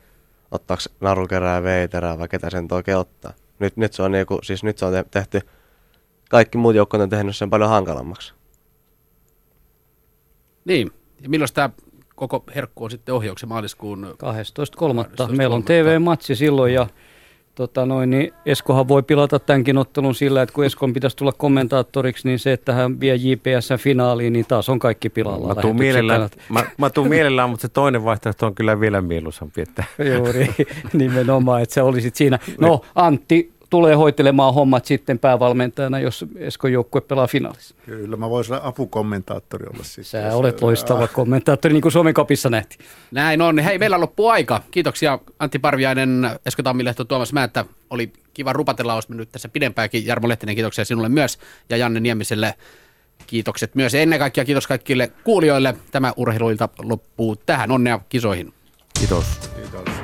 ottaako 0.50 0.82
narukerää 1.00 1.54
ja 1.54 1.62
veiterää 1.62 2.18
vai 2.18 2.28
ketä 2.28 2.50
sen 2.50 2.68
oikein 2.70 2.96
ottaa. 2.96 3.32
Nyt, 3.58 3.76
nyt 3.76 3.92
se 3.92 4.02
on, 4.02 4.12
niin 4.12 4.26
kuin, 4.26 4.44
siis 4.44 4.64
nyt 4.64 4.78
se 4.78 4.84
on 4.84 4.92
te- 4.92 5.04
tehty, 5.10 5.40
kaikki 6.30 6.58
muut 6.58 6.74
joukkueet 6.74 7.02
on 7.02 7.08
tehnyt 7.08 7.36
sen 7.36 7.50
paljon 7.50 7.70
hankalammaksi. 7.70 8.32
Niin, 10.64 10.90
ja 11.20 11.28
milloin 11.28 11.52
tämä 11.54 11.70
koko 12.14 12.44
herkku 12.54 12.84
on 12.84 12.90
sitten 12.90 13.14
ohjauksen 13.14 13.48
maaliskuun 13.48 14.16
12.3. 15.28 15.36
Meillä 15.36 15.54
on 15.54 15.64
TV-matsi 15.64 16.36
silloin 16.36 16.74
ja 16.74 16.86
tota 17.60 17.86
noin, 17.86 18.10
niin 18.10 18.32
Eskohan 18.46 18.88
voi 18.88 19.02
pilata 19.02 19.38
tämänkin 19.38 19.78
ottelun 19.78 20.14
sillä, 20.14 20.42
että 20.42 20.52
kun 20.52 20.64
Eskon 20.64 20.92
pitäisi 20.92 21.16
tulla 21.16 21.32
kommentaattoriksi, 21.32 22.28
niin 22.28 22.38
se, 22.38 22.52
että 22.52 22.72
hän 22.72 23.00
vie 23.00 23.14
JPS-finaaliin, 23.14 24.32
niin 24.32 24.46
taas 24.48 24.68
on 24.68 24.78
kaikki 24.78 25.10
pilalla. 25.10 25.54
Mä 25.54 25.60
tuun, 25.62 25.76
mielellään, 25.76 26.28
mä, 26.48 26.64
mä 26.78 26.90
tuun 26.90 27.08
mielellään, 27.08 27.50
mutta 27.50 27.62
se 27.62 27.68
toinen 27.68 28.04
vaihtoehto 28.04 28.46
on 28.46 28.54
kyllä 28.54 28.80
vielä 28.80 29.00
mieluisampi. 29.00 29.60
Että 29.60 29.84
Juuri, 30.16 30.50
nimenomaan, 30.92 31.62
että 31.62 31.74
sä 31.74 31.84
olisit 31.84 32.16
siinä. 32.16 32.38
No, 32.60 32.80
Antti 32.94 33.52
tulee 33.70 33.94
hoitelemaan 33.94 34.54
hommat 34.54 34.84
sitten 34.84 35.18
päävalmentajana, 35.18 35.98
jos 35.98 36.24
Eskon 36.36 36.72
joukkue 36.72 37.00
pelaa 37.00 37.26
finaalissa. 37.26 37.74
Kyllä, 37.86 38.16
mä 38.16 38.30
voisin 38.30 38.54
olla 38.54 38.66
apukommentaattori 38.66 39.66
olla 39.66 39.84
siis. 39.84 40.10
Sä 40.10 40.36
olet 40.36 40.62
loistava 40.62 41.08
kommentaattori, 41.08 41.72
niin 41.72 41.82
kuin 41.82 41.92
Suomen 41.92 42.14
kapissa 42.14 42.50
nähtiin. 42.50 42.80
Näin 43.10 43.42
on. 43.42 43.58
Hei, 43.58 43.78
meillä 43.78 44.00
loppuu 44.00 44.28
aika. 44.28 44.62
Kiitoksia 44.70 45.18
Antti 45.38 45.58
Parviainen, 45.58 46.30
Esko 46.46 46.62
Tammilehto, 46.62 47.04
Tuomas 47.04 47.32
Määttä. 47.32 47.64
Oli 47.90 48.12
kiva 48.34 48.52
rupatella, 48.52 48.94
olisi 48.94 49.08
mennyt 49.08 49.32
tässä 49.32 49.48
pidempäänkin. 49.48 50.06
Jarmo 50.06 50.28
Lehtinen, 50.28 50.54
kiitoksia 50.54 50.84
sinulle 50.84 51.08
myös. 51.08 51.38
Ja 51.68 51.76
Janne 51.76 52.00
Niemiselle 52.00 52.54
kiitokset 53.26 53.74
myös. 53.74 53.94
Ennen 53.94 54.18
kaikkea 54.18 54.44
kiitos 54.44 54.66
kaikille 54.66 55.12
kuulijoille. 55.24 55.74
Tämä 55.90 56.12
urheiluilta 56.16 56.68
loppuu 56.82 57.36
tähän. 57.36 57.70
Onnea 57.70 58.00
kisoihin. 58.08 58.52
kiitos. 58.98 59.24
Kiitos. 59.56 59.99